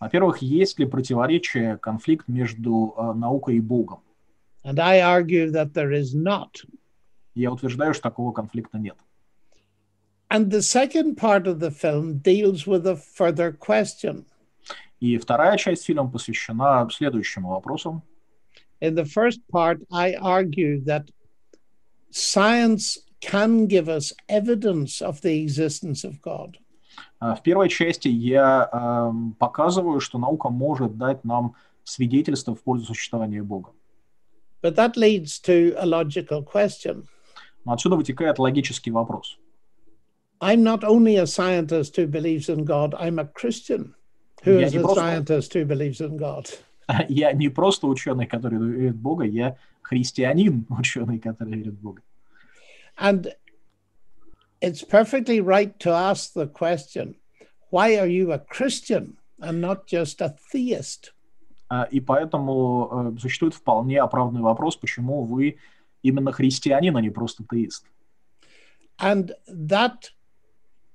Во-первых, 0.00 0.38
есть 0.42 0.78
ли 0.78 0.86
противоречие, 0.86 1.76
конфликт 1.78 2.28
между 2.28 2.94
э, 2.96 3.12
наукой 3.14 3.56
и 3.56 3.60
Богом? 3.60 4.00
And 4.64 4.78
I 4.78 5.00
argue 5.00 5.50
that 5.50 5.72
there 5.72 5.92
is 5.92 6.14
not. 6.14 6.64
Я 7.34 7.52
утверждаю, 7.52 7.94
что 7.94 8.02
такого 8.02 8.32
конфликта 8.32 8.78
нет. 8.78 8.96
And 10.30 10.50
the 10.50 10.60
second 10.60 11.16
part 11.16 11.46
of 11.46 11.58
the 11.58 11.70
film 11.70 12.20
deals 12.20 12.66
with 12.66 12.86
a 12.86 12.96
further 12.96 13.52
question. 13.52 14.26
И 15.00 15.16
вторая 15.16 15.56
часть 15.56 15.84
фильма 15.84 16.10
посвящена 16.10 16.88
следующему 16.90 17.50
вопросу. 17.50 18.02
In 18.81 18.95
the 18.95 19.05
first 19.05 19.39
part, 19.51 19.79
I 19.91 20.15
argue 20.15 20.81
that 20.85 21.09
science 22.11 22.97
can 23.21 23.67
give 23.67 23.87
us 23.87 24.13
evidence 24.27 25.01
of 25.01 25.21
the 25.21 25.41
existence 25.41 26.03
of 26.03 26.21
God. 26.21 26.57
А 27.19 27.35
В 27.35 27.41
первой 27.41 27.69
части 27.69 28.07
я 28.09 28.69
эм, 28.71 29.33
показываю, 29.39 29.99
что 29.99 30.19
наука 30.19 30.49
может 30.49 30.97
дать 30.97 31.23
нам 31.23 31.55
свидетельство 31.83 32.53
в 32.55 32.61
пользу 32.61 32.87
существования 32.87 33.41
Бога. 33.41 33.71
But 34.61 34.75
that 34.75 34.95
leads 34.95 35.39
to 35.41 35.73
a 35.77 35.85
logical 35.85 36.43
question. 36.43 37.05
Но 37.65 37.73
отсюда 37.73 37.95
вытекает 37.95 38.39
логический 38.39 38.91
вопрос. 38.91 39.37
I'm 40.41 40.61
not 40.61 40.83
only 40.83 41.15
a 41.15 41.25
scientist 41.25 41.95
who 41.95 42.05
believes 42.05 42.49
in 42.49 42.65
God, 42.65 42.93
I'm 42.99 43.17
a 43.17 43.25
Christian 43.25 43.93
who 44.43 44.59
Я 44.59 44.67
is 44.67 44.73
не 44.73 44.79
a 44.79 44.81
просто- 44.81 44.99
scientist 44.99 45.53
who 45.53 45.65
believes 45.65 46.01
in 46.01 46.17
God. 46.17 46.49
Я 47.08 47.32
не 47.32 47.48
просто 47.48 47.86
ученый, 47.86 48.26
который 48.26 48.58
верит 48.58 48.94
в 48.94 49.00
Бога, 49.00 49.24
я 49.24 49.56
христианин, 49.82 50.66
ученый, 50.70 51.18
который 51.18 51.54
верит 51.54 51.74
в 51.74 51.80
Бога. 51.80 52.02
And 52.96 53.32
it's 54.60 54.82
perfectly 54.82 55.40
right 55.40 55.78
to 55.78 55.92
ask 55.92 56.32
the 56.32 56.48
question 56.48 57.14
why 57.70 57.96
are 57.96 58.08
you 58.08 58.32
a 58.32 58.38
Christian 58.38 59.16
and 59.40 59.60
not 59.60 59.86
just 59.86 60.20
a 60.20 60.34
theist? 60.52 61.12
А, 61.70 61.84
И 61.90 62.00
поэтому 62.00 63.12
э, 63.14 63.18
существует 63.20 63.54
вполне 63.54 64.00
оправданный 64.00 64.40
вопрос, 64.40 64.76
почему 64.76 65.24
вы 65.24 65.58
именно 66.02 66.32
христианин, 66.32 66.96
а 66.96 67.00
не 67.02 67.10
просто 67.10 67.44
теист. 67.48 67.84
And 68.98 69.32
that, 69.46 70.10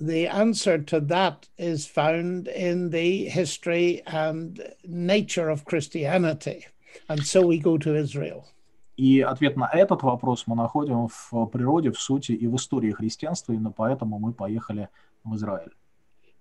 the 0.07 0.27
answer 0.27 0.77
to 0.77 0.99
that 0.99 1.47
is 1.57 1.85
found 1.85 2.47
in 2.47 2.89
the 2.89 3.25
history 3.25 4.01
and 4.05 4.61
nature 4.85 5.49
of 5.49 5.65
Christianity. 5.65 6.65
And 7.09 7.25
so 7.25 7.45
we 7.45 7.59
go 7.59 7.77
to 7.77 7.95
Israel. 7.95 8.49
И 8.95 9.21
ответ 9.21 9.57
на 9.57 9.69
этот 9.73 10.03
вопрос 10.03 10.45
мы 10.45 10.55
находим 10.55 11.07
в 11.07 11.45
природе, 11.47 11.91
в 11.91 11.99
сути 11.99 12.33
и 12.33 12.47
в 12.47 12.55
истории 12.55 12.91
христианства, 12.91 13.53
именно 13.53 13.71
поэтому 13.71 14.19
мы 14.19 14.33
поехали 14.33 14.89
в 15.23 15.33
Израиль. 15.35 15.71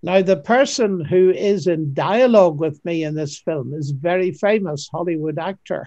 Now, 0.02 0.20
the 0.20 0.36
person 0.36 1.00
who 1.00 1.30
is 1.30 1.68
in 1.68 1.94
dialogue 1.94 2.58
with 2.58 2.84
me 2.84 3.04
in 3.04 3.14
this 3.14 3.38
film 3.38 3.72
is 3.72 3.92
very 3.92 4.32
famous 4.32 4.88
Hollywood 4.92 5.38
actor. 5.38 5.84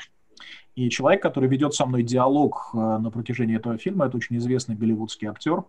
И 0.75 0.89
человек, 0.89 1.21
который 1.21 1.49
ведет 1.49 1.73
со 1.73 1.85
мной 1.85 2.03
диалог 2.03 2.71
э, 2.73 2.77
на 2.77 3.11
протяжении 3.11 3.57
этого 3.57 3.77
фильма, 3.77 4.07
это 4.07 4.17
очень 4.17 4.37
известный 4.37 4.75
голливудский 4.75 5.27
актер. 5.27 5.63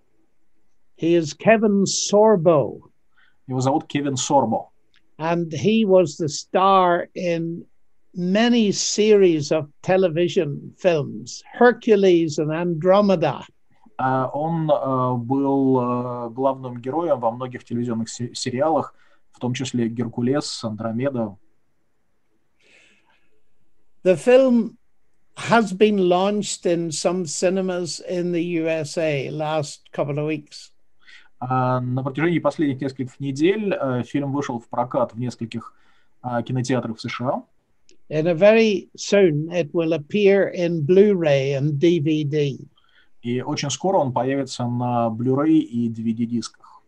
He 0.96 1.16
is 1.16 1.34
Kevin 1.34 1.84
Sorbo, 1.86 2.80
Его 3.50 3.60
зовут 3.60 3.88
Кевин 3.88 4.16
Сорбо. 4.16 4.68
and 5.20 5.52
he 5.52 5.86
was 5.86 6.18
the 6.18 6.30
star 6.30 7.08
in 7.16 7.64
many 8.16 8.72
series 8.72 9.52
of 9.52 9.70
television 9.82 10.74
films, 10.78 11.42
Hercules 11.54 12.38
and 12.40 12.52
Andromeda. 12.52 13.46
А 13.98 14.30
Он 14.34 14.70
э, 14.70 15.18
был 15.24 15.80
э, 15.80 16.30
главным 16.32 16.82
героем 16.82 17.20
во 17.20 17.32
многих 17.32 17.64
телевизионных 17.64 18.10
се- 18.10 18.34
сериалах, 18.34 18.96
в 19.32 19.40
том 19.40 19.54
числе 19.54 19.88
«Геркулес», 19.90 20.64
«Андромеда». 20.64 21.36
The 24.04 24.16
film 24.18 24.78
has 25.38 25.72
been 25.74 25.98
launched 26.10 26.66
in 26.66 26.92
some 26.92 27.26
cinemas 27.26 28.00
in 28.00 28.32
the 28.32 28.44
USA 28.62 29.30
last 29.30 29.90
couple 29.92 30.18
of 30.20 30.26
weeks. 30.26 30.72
А 31.49 31.81
На 31.81 32.03
протяжении 32.03 32.41
последних 32.41 32.81
нескольких 32.81 33.21
недель 33.21 33.73
э, 33.73 34.03
фильм 34.03 34.33
вышел 34.33 34.59
в 34.59 34.69
прокат 34.69 35.15
в 35.15 35.19
нескольких 35.19 35.75
а, 36.21 36.43
кинотеатрах 36.43 36.97
в 36.97 37.01
США. 37.01 37.45
And 38.09 38.37
very 38.37 38.89
soon 38.97 39.49
it 39.53 39.73
will 39.73 39.93
appear 39.93 40.49
in 40.49 40.85
Blu-ray 40.85 41.55
and 41.55 41.79
DVD. 41.79 42.59
И 43.23 43.43
очень 43.43 43.71
скоро 43.71 43.99
он 43.99 44.13
появится 44.13 44.65
на 44.67 45.09
Blu-ray 45.09 45.59
и 45.59 45.89
DVD-дисках. 45.89 46.83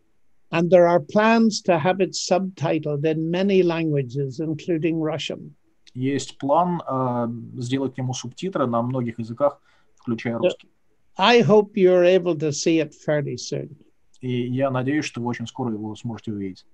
And 0.51 0.71
there 0.71 0.89
are 0.89 1.01
plans 1.01 1.61
to 1.63 1.79
have 1.79 2.01
it 2.01 2.15
subtitled 2.15 3.05
in 3.05 3.31
many 3.31 3.63
languages, 3.63 4.41
including 4.41 5.01
Russian. 5.01 5.55
Есть 5.95 6.37
план 6.39 6.83
э, 6.83 7.61
сделать 7.61 7.95
к 7.95 7.99
нему 7.99 8.13
субтитры 8.13 8.67
на 8.67 8.83
многих 8.83 9.21
языках, 9.21 9.61
включая 9.97 10.39
русский. 10.39 10.69
I 11.17 11.43
hope 11.43 11.77
you're 11.77 12.05
able 12.05 12.37
to 12.37 12.51
see 12.51 12.81
it 12.81 12.95
fairly 12.95 13.37
soon. 13.37 13.77
И 14.21 14.47
я 14.49 14.71
надеюсь, 14.71 15.05
что 15.05 15.21
вы 15.21 15.29
очень 15.29 15.47
скоро 15.47 15.73
его 15.73 15.95
сможете 15.95 16.33
увидеть. 16.33 16.67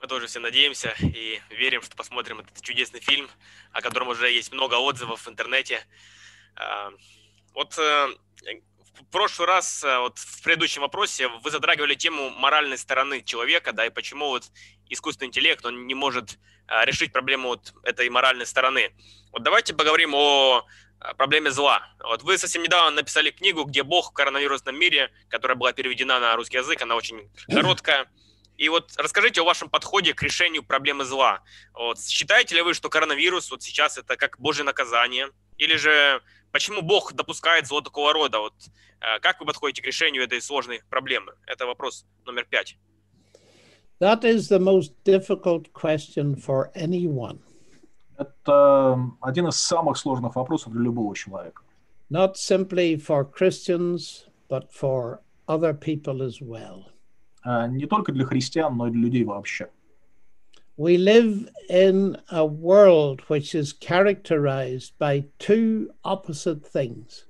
Мы 0.00 0.06
тоже 0.06 0.28
все 0.28 0.38
надеемся 0.38 0.94
и 1.00 1.40
верим, 1.50 1.82
что 1.82 1.96
посмотрим 1.96 2.38
этот 2.38 2.60
чудесный 2.60 3.00
фильм, 3.00 3.28
о 3.72 3.80
котором 3.80 4.08
уже 4.08 4.30
есть 4.30 4.52
много 4.52 4.74
отзывов 4.74 5.26
в 5.26 5.28
интернете. 5.28 5.80
А, 6.54 6.92
Вот 7.54 7.76
э, 7.78 8.08
в 8.94 9.04
прошлый 9.10 9.48
раз, 9.48 9.82
э, 9.82 9.98
вот 9.98 10.18
в 10.18 10.42
предыдущем 10.44 10.82
вопросе, 10.82 11.28
вы 11.28 11.50
затрагивали 11.50 11.94
тему 11.94 12.30
моральной 12.30 12.78
стороны 12.78 13.22
человека, 13.22 13.72
да, 13.72 13.86
и 13.86 13.90
почему 13.90 14.28
вот 14.28 14.44
искусственный 14.88 15.28
интеллект, 15.28 15.64
он 15.66 15.86
не 15.88 15.94
может 15.94 16.38
а, 16.68 16.84
решить 16.84 17.12
проблему 17.12 17.48
вот 17.48 17.74
этой 17.82 18.08
моральной 18.10 18.46
стороны. 18.46 18.92
Вот 19.32 19.42
давайте 19.42 19.74
поговорим 19.74 20.14
о 20.14 20.64
проблеме 21.16 21.50
зла. 21.50 21.82
Вот 22.02 22.22
вы 22.22 22.38
совсем 22.38 22.62
недавно 22.62 22.90
написали 22.90 23.30
книгу, 23.30 23.64
где 23.64 23.82
Бог 23.82 24.10
в 24.10 24.12
коронавирусном 24.12 24.78
мире, 24.78 25.10
которая 25.28 25.56
была 25.56 25.72
переведена 25.72 26.18
на 26.20 26.36
русский 26.36 26.58
язык, 26.58 26.82
она 26.82 26.96
очень 26.96 27.30
короткая. 27.48 28.08
И 28.56 28.68
вот 28.68 28.92
расскажите 28.96 29.40
о 29.40 29.44
вашем 29.44 29.70
подходе 29.70 30.14
к 30.14 30.22
решению 30.22 30.64
проблемы 30.64 31.04
зла. 31.04 31.42
Вот, 31.72 32.00
считаете 32.00 32.56
ли 32.56 32.62
вы, 32.62 32.74
что 32.74 32.88
коронавирус 32.88 33.50
вот 33.50 33.62
сейчас 33.62 33.98
это 33.98 34.16
как 34.16 34.38
Божье 34.40 34.64
наказание? 34.64 35.30
Или 35.58 35.76
же 35.76 36.20
почему 36.50 36.82
Бог 36.82 37.12
допускает 37.12 37.68
зло 37.68 37.80
такого 37.80 38.12
рода? 38.12 38.40
Вот, 38.40 38.54
э, 39.00 39.20
как 39.20 39.38
вы 39.38 39.46
подходите 39.46 39.80
к 39.80 39.86
решению 39.86 40.24
этой 40.24 40.42
сложной 40.42 40.82
проблемы? 40.90 41.34
Это 41.46 41.66
вопрос 41.66 42.04
номер 42.26 42.46
пять. 42.46 42.76
That 44.00 44.24
is 44.24 44.48
the 44.48 44.60
most 44.60 44.92
difficult 45.04 45.72
question 45.72 46.36
for 46.36 46.70
anyone, 46.74 47.40
Это 48.18 49.10
один 49.20 49.46
из 49.48 49.56
самых 49.56 49.96
сложных 49.96 50.34
вопросов 50.36 50.72
для 50.72 50.82
любого 50.82 51.14
человека. 51.14 51.62
not 52.10 52.36
simply 52.36 52.96
for 52.96 53.22
Christians, 53.24 54.26
but 54.48 54.72
for 54.72 55.20
other 55.46 55.72
people 55.74 56.22
as 56.22 56.40
well. 56.40 56.86
А, 57.44 57.66
Не 57.68 57.86
только 57.86 58.12
для 58.12 58.24
христиан, 58.24 58.76
но 58.76 58.88
и 58.88 58.90
для 58.90 59.02
людей 59.02 59.24
вообще. 59.24 59.70
We 60.76 60.96
live 60.96 61.48
in 61.70 62.16
a 62.30 62.44
world 62.46 63.20
which 63.28 63.54
is 63.54 63.72
characterized 63.72 64.92
by 64.98 65.24
two 65.38 65.90
opposite 66.04 66.64
things 66.64 67.24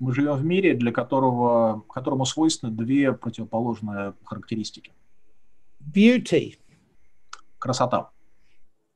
Мы 0.00 0.12
живем 0.14 0.36
в 0.36 0.44
мире, 0.44 0.74
для 0.74 0.92
которого, 0.92 1.84
которому 1.88 2.24
свойственны 2.24 2.72
две 2.72 3.12
противоположные 3.12 4.14
характеристики. 4.24 4.92
beauty. 5.92 6.56
Красота. 7.58 8.10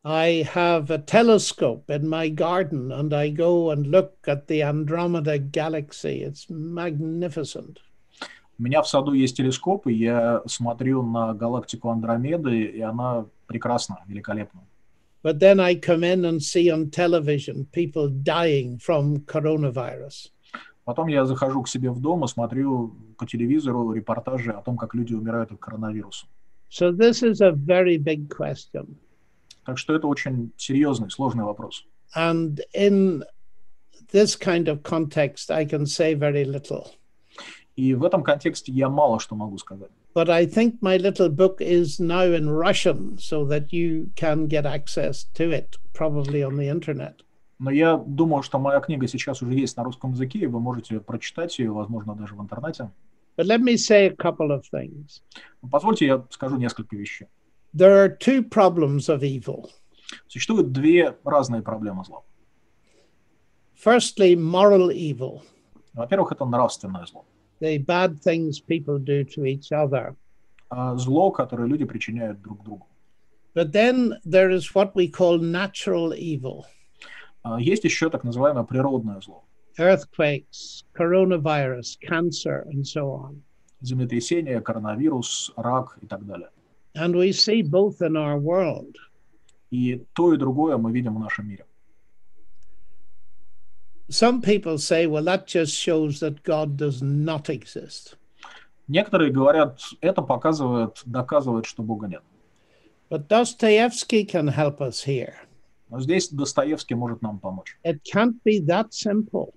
I 0.07 0.47
have 0.53 0.91
a 0.91 0.99
telescope 0.99 1.89
in 1.89 2.07
my 2.07 2.29
garden 2.29 2.93
and 2.93 3.15
I 3.15 3.31
go 3.31 3.71
and 3.71 3.87
look 3.87 4.13
at 4.27 4.49
the 4.49 4.63
Andromeda 4.63 5.39
galaxy. 5.39 6.23
It's 6.23 6.51
magnificent. 6.51 7.81
У 8.59 8.63
меня 8.63 8.83
в 8.83 8.89
саду 8.89 9.15
есть 9.15 9.39
телескоп, 9.39 9.87
и 9.87 9.95
я 9.95 10.43
смотрю 10.47 11.03
на 11.03 11.33
галактику 11.33 11.89
Андромеды, 11.89 12.65
и 12.65 12.81
она 12.83 13.25
прекрасна, 13.47 14.05
великолепна. 14.07 14.61
But 15.23 15.39
then 15.39 15.59
I 15.59 15.75
come 15.75 16.05
in 16.05 16.27
and 16.27 16.43
see 16.43 16.71
on 16.71 16.91
television 16.91 17.67
people 17.73 18.11
dying 18.11 18.79
from 18.79 19.25
coronavirus. 19.25 20.31
Потом 20.85 21.09
я 21.09 21.25
захожу 21.25 21.63
к 21.63 21.69
себе 21.69 21.91
в 21.91 21.99
дом 22.01 22.25
и 22.25 22.29
смотрю 22.29 22.95
по 23.17 23.27
телевизору 23.27 23.95
репортажи 23.95 24.53
о 24.53 24.61
том, 24.61 24.77
как 24.77 24.95
люди 24.95 25.15
умирают 25.15 25.51
от 25.51 25.61
коронавируса. 25.61 26.27
So 26.69 26.93
this 26.93 27.23
is 27.23 27.41
a 27.41 27.53
very 27.53 27.97
big 27.97 28.29
question. 28.29 28.99
Так 29.65 29.79
что 29.79 29.95
это 29.95 30.07
очень 30.07 30.53
серьезный, 30.57 31.11
сложный 31.11 31.45
вопрос. 31.45 31.85
And 32.15 32.61
in 32.75 33.25
this 34.13 34.37
kind 34.37 34.69
of 34.69 34.83
context, 34.83 35.51
I 35.51 35.65
can 35.65 35.87
say 35.87 36.15
very 36.15 36.45
little. 36.45 36.87
И 37.77 37.95
в 37.95 38.05
этом 38.05 38.23
контексте 38.23 38.73
я 38.73 38.89
мало 38.89 39.19
что 39.19 39.35
могу 39.35 39.59
сказать. 39.59 39.91
But 40.15 40.31
I 40.31 40.47
think 40.47 40.81
my 40.81 40.97
little 40.97 41.29
book 41.29 41.61
is 41.61 41.99
now 41.99 42.23
in 42.23 42.49
Russian 42.49 43.19
so 43.19 43.45
that 43.47 43.73
you 43.73 44.11
can 44.15 44.47
get 44.47 44.65
access 44.65 45.25
to 45.35 45.51
it, 45.51 45.77
probably 45.93 46.45
on 46.45 46.57
the 46.57 46.69
internet. 46.69 47.25
Но 47.59 47.71
я 47.71 47.97
думаю, 47.97 48.43
что 48.43 48.59
моя 48.59 48.81
книга 48.81 49.09
сейчас 49.09 49.43
уже 49.43 49.55
есть 49.55 49.77
на 49.77 49.85
русском 49.85 50.13
языке, 50.13 50.41
и 50.41 50.47
вы 50.47 50.61
можете 50.61 51.01
прочитать 51.01 51.59
ее, 51.59 51.73
возможно, 51.73 52.15
даже 52.15 52.35
в 52.35 52.41
интернете. 52.41 52.91
But 53.37 53.47
let 53.47 53.61
me 53.61 53.77
say 53.77 54.07
a 54.07 54.15
couple 54.15 54.51
of 54.51 54.63
things. 54.73 55.23
Позвольте, 55.69 56.07
я 56.07 56.25
скажу 56.31 56.57
несколько 56.57 56.95
вещей. 56.95 57.27
There 57.77 58.05
are 58.05 58.09
two 58.09 58.43
problems 58.43 59.09
of 59.09 59.23
evil. 59.25 59.69
Существует 60.29 60.71
две 60.73 61.17
разные 61.25 61.63
проблемы 61.63 62.05
зла. 62.05 62.23
Firstly, 63.75 64.37
moral 64.37 64.91
evil, 64.91 65.43
Во-первых, 65.95 66.33
это 66.33 66.45
нравственное 66.45 67.05
зло. 67.07 67.25
the 67.61 67.79
bad 67.79 68.21
things 68.21 68.61
people 68.61 68.99
do 68.99 69.25
to 69.25 69.45
each 69.45 69.73
other. 69.73 70.15
А 70.71 70.97
зло, 70.97 71.31
которое 71.31 71.69
люди 71.69 71.85
причиняют 71.85 72.41
друг 72.43 72.63
другу. 72.65 72.87
But 73.55 73.73
then 73.73 74.15
there 74.25 74.51
is 74.51 74.75
what 74.75 74.95
we 74.95 75.09
call 75.09 75.39
natural 75.39 76.13
evil 76.13 76.65
А 77.43 77.61
Есть 77.61 77.85
еще 77.85 78.09
так 78.11 78.25
называемое 78.25 78.65
природное 78.65 79.21
зло. 79.21 79.45
earthquakes, 79.79 80.85
coronavirus, 80.97 81.99
cancer, 82.09 82.65
and 82.69 82.85
so 82.87 83.11
on. 83.13 83.43
Землетрясение, 83.81 84.61
коронавирус, 84.61 85.53
рак 85.57 85.99
и 86.01 86.07
так 86.07 86.25
далее. 86.25 86.51
And 86.95 87.17
we 87.17 87.33
see 87.33 87.63
both 87.63 88.01
in 88.03 88.17
our 88.17 88.39
world. 88.39 88.97
И 89.71 90.05
то, 90.15 90.33
и 90.33 90.37
другое 90.37 90.77
мы 90.77 90.93
видим 90.93 91.15
в 91.17 91.19
нашем 91.21 91.49
мире. 91.49 91.65
Some 94.11 94.43
people 94.43 94.77
say, 94.79 95.07
well, 95.07 95.25
that 95.25 95.47
just 95.47 95.75
shows 95.75 96.21
that 96.21 96.43
God 96.43 96.77
does 96.77 97.03
not 97.03 97.49
exist. 97.49 98.17
Некоторые 98.87 99.33
говорят, 99.33 99.81
это 100.03 100.21
показывает, 100.23 101.03
доказывает, 101.07 101.65
что 101.65 101.83
Бога 101.83 102.07
нет. 102.07 102.23
But 103.11 103.29
Dostoevsky 103.29 104.25
can 104.25 104.47
help 104.49 104.81
us 104.81 105.03
here. 105.03 105.35
Но 105.91 106.01
здесь 106.01 106.29
Достоевский 106.29 106.95
может 106.95 107.23
нам 107.23 107.39
помочь. 107.39 107.77
It 107.85 108.01
can't 108.05 108.37
be 108.45 108.61
that 108.67 108.93
simple 108.93 109.55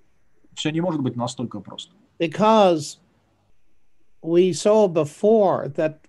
Все 0.56 0.72
не 0.72 0.82
может 0.82 1.02
быть 1.02 1.16
настолько 1.16 1.60
просто. 1.60 1.94
because 2.20 2.98
we 4.24 4.52
saw 4.54 4.88
before 4.88 5.68
that 5.76 6.07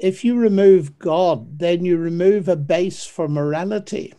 if 0.00 0.24
you 0.24 0.36
remove 0.36 0.98
God, 0.98 1.58
then 1.58 1.84
you 1.84 1.98
remove 1.98 2.48
a 2.48 2.56
base 2.56 3.04
for 3.04 3.28
morality. 3.28 4.14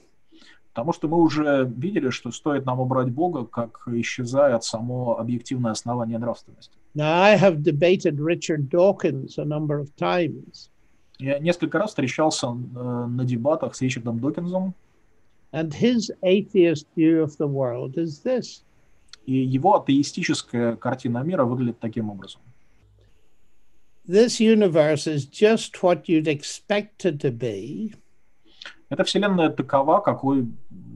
Потому 0.74 0.94
что 0.94 1.10
мы 1.10 1.18
уже 1.18 1.70
видели, 1.76 2.12
что 2.12 2.32
стоит 2.32 2.66
нам 2.66 2.80
убрать 2.80 3.10
Бога, 3.10 3.46
как 3.46 3.82
исчезает 3.88 4.64
само 4.64 5.18
объективное 5.20 5.72
основание 5.72 6.18
нравственности. 6.18 6.72
Now, 6.96 7.22
I 7.22 7.36
have 7.36 7.62
debated 7.64 8.20
Richard 8.20 8.70
Dawkins 8.70 9.38
a 9.38 9.46
number 9.46 9.80
of 9.80 9.94
times, 9.98 10.70
Я 11.20 11.38
несколько 11.40 11.78
раз 11.78 11.90
встречался 11.90 12.48
э, 12.48 12.50
на 13.08 13.26
дебатах 13.26 13.76
с 13.76 13.82
Ричардом 13.82 14.20
Докинзом, 14.20 14.74
and 15.54 15.72
his 15.74 16.10
atheist 16.24 16.88
view 16.96 17.22
of 17.22 17.38
the 17.38 17.48
world 17.48 17.98
is 17.98 18.24
this 18.24 18.64
и 19.26 19.34
его 19.34 19.76
атеистическая 19.76 20.76
картина 20.76 21.20
мира 21.20 21.46
выглядит 21.46 21.80
таким 21.80 22.10
образом. 22.10 22.42
this 24.07 24.41
universe 24.41 25.07
is 25.07 25.25
just 25.27 25.83
what 25.83 26.09
you'd 26.09 26.29
expect 26.29 27.05
it 27.05 27.19
to 27.21 27.31
be, 27.31 27.95
Эта 28.89 29.03
вселенная 29.03 29.51
такова, 29.51 30.01
какой, 30.01 30.47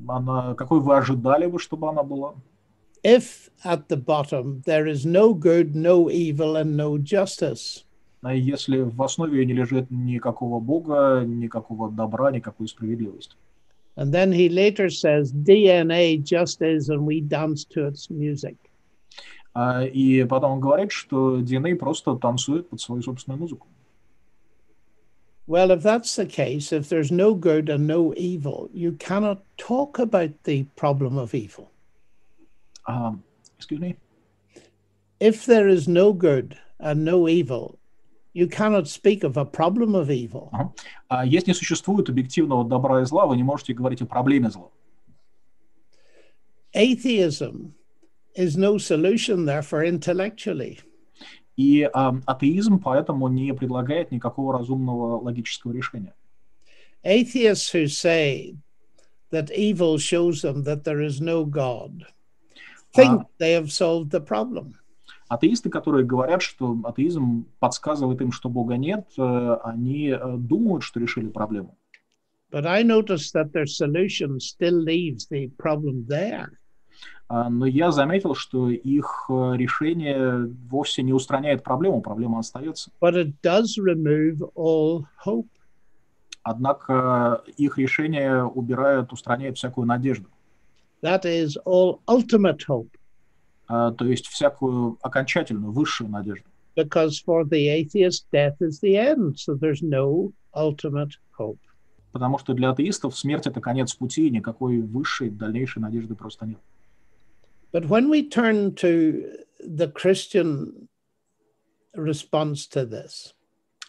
она, 0.08 0.54
какой 0.54 0.78
вы 0.80 0.96
ожидали 0.96 1.46
бы, 1.46 1.58
чтобы 1.58 1.88
она 1.88 2.02
была. 2.02 2.34
if 3.02 3.48
at 3.64 3.88
the 3.88 3.96
bottom 3.96 4.62
there 4.66 4.86
is 4.86 5.04
no 5.06 5.32
good, 5.34 5.74
no 5.74 6.10
evil, 6.10 6.56
and 6.56 6.76
no 6.76 6.98
justice. 6.98 7.84
А 8.22 8.34
если 8.34 8.80
в 8.82 9.02
основе 9.02 9.38
ее 9.40 9.46
не 9.46 9.54
лежит 9.54 9.90
никакого 9.90 10.60
Бога, 10.60 11.24
никакого 11.26 11.90
добра, 11.90 12.30
никакой 12.30 12.68
справедливости. 12.68 13.34
And 13.96 14.12
then 14.12 14.30
he 14.32 14.48
later 14.48 14.88
says, 14.88 15.32
DNA 15.32 16.22
just 16.22 16.62
is, 16.62 16.90
and 16.90 17.04
we 17.06 17.20
dance 17.22 17.64
to 17.64 17.86
its 17.86 18.08
music. 18.10 18.56
А, 19.55 19.85
И 19.85 20.25
потом 20.25 20.51
он 20.51 20.59
говорит, 20.59 20.91
что 20.91 21.39
DNA 21.39 21.75
просто 21.75 22.15
танцует 22.15 22.69
под 22.69 22.81
свою 22.81 23.01
собственную 23.01 23.39
музыку. 23.39 23.67
Well, 25.47 25.71
if 25.71 25.81
that's 25.83 26.15
the 26.15 26.25
case, 26.25 26.73
if 26.73 26.89
there's 26.89 27.11
no 27.11 27.35
good 27.35 27.69
and 27.69 27.87
no 27.87 28.13
evil, 28.17 28.69
you 28.73 28.93
cannot 28.93 29.43
talk 29.57 29.99
about 29.99 30.43
the 30.43 30.65
problem 30.75 31.17
of 31.17 31.33
evil. 31.33 31.69
А, 32.85 33.15
excuse 33.57 33.79
me? 33.79 33.95
If 35.19 35.45
there 35.45 35.69
is 35.69 35.87
no 35.87 36.11
good 36.13 36.57
and 36.79 37.05
no 37.05 37.29
evil, 37.29 37.77
you 38.33 38.47
cannot 38.47 38.87
speak 38.89 39.23
of 39.23 39.37
a 39.37 39.45
problem 39.45 39.95
of 39.95 40.09
evil. 40.09 40.51
А 41.07 41.25
если 41.25 41.51
не 41.51 41.53
существует 41.53 42.09
объективного 42.09 42.65
добра 42.65 43.01
и 43.01 43.05
зла, 43.05 43.25
вы 43.25 43.37
не 43.37 43.43
можете 43.43 43.73
говорить 43.73 44.01
о 44.01 44.05
проблеме 44.05 44.49
зла. 44.49 44.69
Atheism 46.73 47.71
is 48.35 48.57
no 48.57 48.77
solution, 48.77 49.45
therefore, 49.45 49.83
intellectually. 49.83 50.79
И 51.57 51.89
а, 51.93 52.15
атеизм 52.25 52.79
поэтому 52.79 53.29
не 53.29 53.53
предлагает 53.53 54.11
никакого 54.11 54.57
разумного 54.57 55.21
логического 55.21 55.71
решения. 55.71 56.13
Atheists 57.03 57.71
who 57.71 57.87
say 57.87 58.55
that 59.31 59.51
evil 59.51 59.97
shows 59.97 60.41
them 60.41 60.63
that 60.63 60.83
there 60.83 61.01
is 61.01 61.21
no 61.21 61.45
God 61.45 62.05
think 62.95 63.21
Ah. 63.21 63.25
they 63.37 63.51
have 63.53 63.71
solved 63.71 64.11
the 64.11 64.21
problem. 64.21 64.75
Атеисты, 65.27 65.69
которые 65.69 66.05
говорят, 66.05 66.41
что 66.41 66.77
атеизм 66.83 67.45
подсказывает 67.59 68.21
им, 68.21 68.31
что 68.31 68.47
Бога 68.47 68.77
нет, 68.77 69.07
э, 69.17 69.57
они 69.63 70.09
э, 70.09 70.37
думают, 70.37 70.83
что 70.83 70.99
решили 70.99 71.29
проблему. 71.29 71.77
But 72.51 72.65
I 72.65 72.83
notice 72.83 73.31
that 73.31 73.51
their 73.51 73.65
solution 73.65 74.39
still 74.39 74.77
leaves 74.79 75.27
the 75.27 75.49
problem 75.57 76.05
there. 76.07 76.59
А, 77.27 77.49
Но 77.49 77.65
я 77.65 77.91
заметил, 77.91 78.35
что 78.35 78.69
их 78.69 79.25
э, 79.29 79.53
решение 79.55 80.47
вовсе 80.69 81.01
не 81.01 81.11
устраняет 81.13 81.63
проблему, 81.63 82.01
проблема 82.01 82.39
остается. 82.39 82.91
But 83.01 83.15
it 83.15 83.33
does 83.43 83.77
remove 83.79 84.41
all 84.55 85.05
hope. 85.25 85.47
Однако 86.43 87.41
их 87.57 87.77
решение 87.79 88.43
убирает, 88.43 89.11
устраняет 89.11 89.57
всякую 89.57 89.87
надежду, 89.87 90.27
That 91.01 91.23
is 91.25 91.55
all 91.65 91.99
ultimate 92.07 92.59
hope, 92.69 92.89
А, 93.67 93.91
то 93.91 94.05
есть 94.05 94.27
всякую 94.27 94.97
окончательную, 95.01 95.71
высшую 95.71 96.09
надежду. 96.09 96.45
because 96.77 97.13
for 97.25 97.43
the 97.45 97.67
atheist, 97.69 98.25
death 98.33 98.57
is 98.59 98.79
the 98.83 98.95
end. 98.97 99.35
So 99.37 99.55
there's 99.55 99.81
no 99.81 100.31
ultimate 100.53 101.13
hope. 101.39 101.57
Потому 102.11 102.37
что 102.37 102.53
для 102.53 102.69
атеистов 102.69 103.17
смерть– 103.17 103.47
это 103.47 103.59
конец 103.61 103.93
пути, 103.95 104.27
и 104.27 104.29
никакой 104.29 104.81
высшей, 104.81 105.29
дальнейшей 105.29 105.81
надежды 105.81 106.15
просто 106.15 106.45
нет. 106.45 106.59
But 107.75 107.89
when 107.89 108.07
we 108.07 108.29
turn 108.29 108.73
to 108.75 109.35
the 109.59 109.89
Christian 109.89 110.87
response 111.93 112.67
to 112.67 112.85
this, 112.85 113.33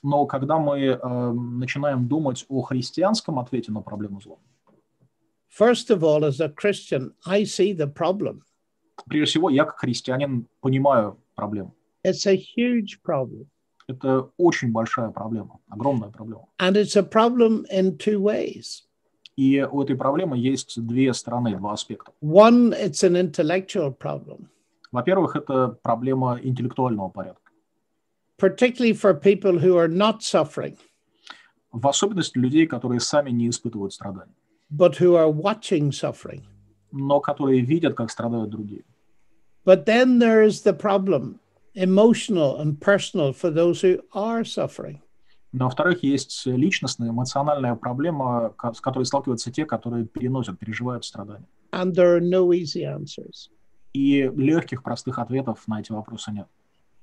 Но 0.03 0.27
когда 0.27 0.59
мы 0.59 0.81
э, 0.81 1.33
начинаем 1.33 2.09
думать 2.09 2.45
о 2.49 2.63
христианском 2.63 3.39
ответе 3.39 3.71
на 3.71 3.83
проблему 3.83 4.21
зла, 4.21 4.39
first 5.49 5.91
of 5.91 6.03
all, 6.03 6.25
as 6.25 6.41
a 6.41 6.49
Christian, 6.49 7.15
I 7.25 7.45
see 7.45 7.73
the 7.73 7.87
problem. 7.87 8.43
прежде 9.07 9.27
всего, 9.27 9.51
я 9.51 9.65
как 9.65 9.79
христианин 9.79 10.49
понимаю 10.61 11.23
проблему. 11.37 11.73
It's 12.05 12.27
a 12.27 12.35
huge 12.35 13.01
problem. 13.05 13.47
Это 13.87 14.33
очень 14.37 14.73
большая 14.73 15.13
проблема, 15.13 15.61
огромная 15.69 16.11
проблема. 16.11 16.49
And 16.59 16.77
it's 16.77 16.97
a 16.97 17.05
problem 17.05 17.65
in 17.71 17.97
two 17.99 18.21
ways. 18.21 18.83
И 19.37 19.63
у 19.71 19.83
этой 19.83 19.97
проблемы 19.97 20.39
есть 20.39 20.81
две 20.87 21.13
стороны, 21.13 21.57
два 21.57 21.75
аспекта. 21.75 22.13
One, 22.23 22.73
it's 22.73 23.03
an 23.05 23.17
intellectual 23.17 23.93
problem, 23.97 24.49
Во-первых, 24.93 25.37
это 25.37 25.77
проблема 25.83 26.39
интеллектуального 26.43 27.09
порядка. 27.11 27.51
particularly 28.39 28.93
for 28.95 29.15
people 29.15 29.59
who 29.59 29.77
are 29.77 29.89
not 29.89 30.23
suffering, 30.23 30.77
В 31.73 31.87
особенности 31.87 32.39
людей, 32.39 32.67
которые 32.67 33.01
сами 33.01 33.31
не 33.31 33.49
испытывают 33.51 33.93
страданий, 33.93 34.35
but 34.71 34.95
who 34.99 35.17
are 35.17 35.31
watching 35.31 35.91
suffering. 35.91 36.43
но 36.93 37.21
которые 37.21 37.61
видят, 37.61 37.95
как 37.95 38.11
страдают 38.11 38.49
другие. 38.51 38.85
But 39.67 39.85
then 39.85 40.19
there 40.19 40.43
is 40.43 40.63
the 40.63 40.73
problem, 40.73 41.41
emotional 41.75 42.57
and 42.59 42.81
personal, 42.81 43.33
for 43.35 43.51
those 43.51 43.83
who 43.83 44.01
are 44.15 44.45
suffering. 44.45 45.01
Но, 45.53 45.67
во-вторых, 45.67 46.03
есть 46.03 46.45
личностная, 46.47 47.11
эмоциональная 47.11 47.75
проблема, 47.77 48.55
с 48.75 48.81
которой 48.81 49.05
сталкиваются 49.05 49.51
те, 49.51 49.65
которые 49.65 50.05
переносят, 50.05 50.59
переживают 50.59 51.05
страдания. 51.05 51.47
And 51.73 51.95
there 51.95 52.17
are 52.17 52.21
no 52.21 52.53
easy 52.53 52.83
answers. 52.85 53.51
И 53.93 54.31
легких, 54.37 54.83
простых 54.83 55.19
ответов 55.19 55.67
на 55.67 55.81
эти 55.81 55.93
вопросы 55.93 56.31
нет. 56.33 56.47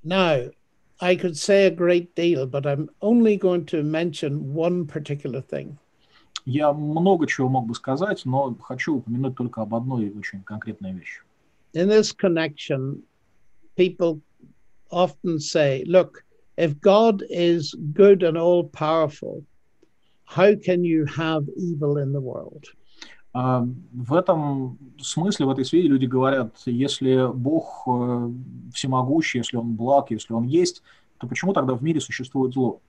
Now, 0.03 0.51
I 0.99 1.15
could 1.15 1.35
say 1.35 1.65
a 1.65 1.71
great 1.71 2.13
deal, 2.15 2.45
but 2.45 2.65
I'm 2.65 2.89
only 3.01 3.37
going 3.37 3.65
to 3.67 3.81
mention 3.81 4.53
one 4.53 4.85
particular 4.85 5.41
thing. 5.41 5.77
Я 6.45 6.73
много 6.73 7.25
чего 7.25 7.47
мог 7.49 7.67
бы 7.67 7.73
сказать, 7.73 8.25
но 8.25 8.53
хочу 8.55 8.97
упомянуть 8.97 9.35
только 9.35 9.61
об 9.61 9.73
одной 9.73 10.11
очень 10.11 10.43
конкретной 10.43 10.93
вещи. 10.93 11.21
In 11.73 11.87
this 11.87 12.11
connection, 12.11 13.01
people 13.75 14.21
often 14.91 15.39
say, 15.39 15.83
look, 15.85 16.23
if 16.57 16.79
God 16.81 17.23
is 17.29 17.73
good 17.93 18.23
and 18.23 18.37
all 18.37 18.63
powerful, 18.63 19.43
how 20.25 20.55
can 20.55 20.83
you 20.83 21.05
have 21.05 21.43
evil 21.57 21.97
in 21.97 22.11
the 22.13 22.21
world? 22.21 22.65
А, 23.33 23.65
В 23.93 24.13
этом 24.13 24.77
смысле, 24.99 25.47
в 25.47 25.49
этой 25.49 25.65
связи 25.65 25.87
люди 25.87 26.05
говорят, 26.05 26.55
если 26.65 27.31
Бог 27.33 27.83
э, 27.87 28.31
всемогущий, 28.73 29.39
если 29.39 29.57
Он 29.57 29.75
благ, 29.75 30.11
если 30.11 30.33
Он 30.33 30.43
есть, 30.43 30.83
то 31.17 31.27
почему 31.27 31.53
тогда 31.53 31.73
в 31.73 31.83
мире 31.83 31.99
существует 31.99 32.53
зло? 32.53 32.81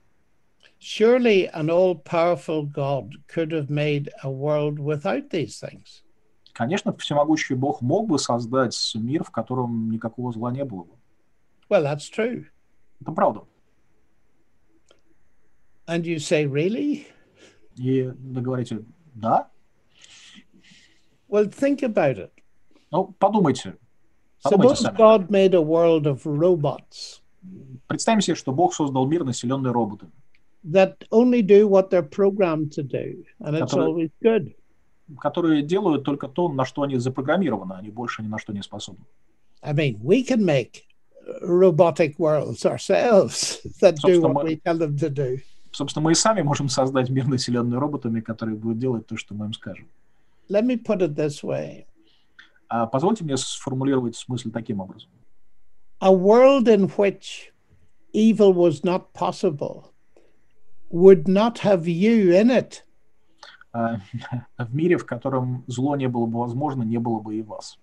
Surely 0.79 1.49
an 1.53 1.69
all 1.69 1.95
powerful 1.95 2.63
God 2.63 3.13
could 3.27 3.51
have 3.51 3.69
made 3.69 4.09
a 4.23 4.29
world 4.29 4.77
without 4.77 5.29
these 5.29 5.59
things. 5.59 6.03
Конечно, 6.53 6.93
всемогущий 6.97 7.55
Бог 7.55 7.81
мог 7.81 8.07
бы 8.07 8.19
создать 8.19 8.75
мир, 8.95 9.23
в 9.23 9.31
котором 9.31 9.89
никакого 9.91 10.31
зла 10.31 10.51
не 10.51 10.63
было 10.63 10.83
бы. 10.83 10.93
Well, 11.69 11.83
that's 11.83 12.09
true. 12.09 12.45
Это 13.01 13.11
правда. 13.11 13.41
And 15.87 16.05
you 16.05 16.19
say, 16.19 16.45
really? 16.45 17.07
И 17.77 18.03
вы 18.03 18.41
говорите, 18.41 18.79
да? 19.13 19.49
Well, 21.29 21.45
think 21.49 21.83
about 21.83 22.17
it. 22.17 22.31
Ну, 22.91 23.13
подумайте. 23.19 23.75
Подумайте 24.43 24.75
Suppose 24.75 24.81
сами. 24.81 24.97
God 24.97 25.29
made 25.29 25.53
a 25.53 25.61
world 25.61 26.05
of 26.07 26.25
robots 26.25 27.21
Представим 27.87 28.21
себе, 28.21 28.35
что 28.35 28.51
Бог 28.51 28.73
создал 28.73 29.05
мир, 29.07 29.23
населенный 29.23 29.71
роботами, 29.71 30.11
that 30.63 31.03
only 31.11 31.43
do 31.43 31.67
what 31.67 31.91
they're 31.91 32.01
programmed 32.01 32.71
to 32.71 32.81
do, 32.81 33.23
and 33.39 33.55
it's 33.55 33.71
Которые- 33.71 33.87
always 33.87 34.09
good. 34.23 34.55
которые 35.21 35.61
делают 35.61 36.03
только 36.03 36.27
то, 36.27 36.49
на 36.49 36.65
что 36.65 36.81
они 36.81 36.97
запрограммированы, 36.97 37.73
они 37.73 37.91
больше 37.91 38.23
ни 38.23 38.27
на 38.27 38.39
что 38.39 38.51
не 38.53 38.63
способны. 38.63 39.05
I 39.61 39.73
mean, 39.73 39.99
we 40.01 40.23
can 40.23 40.43
make 40.43 40.83
robotic 41.43 42.17
worlds 42.17 42.65
ourselves 42.65 43.59
that 43.81 43.95
do 43.97 44.01
Собственно, 44.01 44.29
what 44.33 44.45
мы- 44.45 44.49
we 44.49 44.55
tell 44.57 44.77
them 44.79 44.97
to 44.97 45.09
do. 45.11 45.39
Собственно, 45.75 46.05
мы 46.05 46.13
и 46.13 46.15
сами 46.15 46.41
можем 46.41 46.69
создать 46.69 47.09
мир, 47.09 47.27
населенный 47.27 47.77
роботами, 47.77 48.21
которые 48.21 48.55
будут 48.55 48.79
делать 48.79 49.07
то, 49.07 49.17
что 49.17 49.33
мы 49.35 49.47
им 49.47 49.53
скажем. 49.53 49.89
Let 50.49 50.63
me 50.65 50.77
put 50.81 50.99
it 51.01 51.15
this 51.15 51.43
way 51.43 51.85
А 52.69 52.85
позвольте 52.87 53.25
мне 53.25 53.35
сформулировать 53.35 54.23
мысль 54.29 54.51
таким 54.51 54.79
образом. 54.79 55.09
a 56.01 56.11
world 56.13 56.67
in 56.69 56.87
which 56.97 57.51
evil 58.13 58.53
was 58.53 58.83
not 58.85 59.11
possible 59.13 59.91
would 60.89 61.27
not 61.27 61.59
have 61.59 61.87
you 61.87 62.31
in 62.31 62.49
it. 62.49 62.83
э, 63.73 63.97
в 64.57 64.73
мире, 64.73 64.97
в 64.97 65.05
котором 65.05 65.65
зло 65.67 65.97
не 65.97 66.07
было 66.07 66.25
бы 66.25 66.39
возможно, 66.39 66.83
не 66.83 66.99
было 66.99 67.19
бы 67.19 67.35
и 67.35 67.41
вас. 67.41 67.77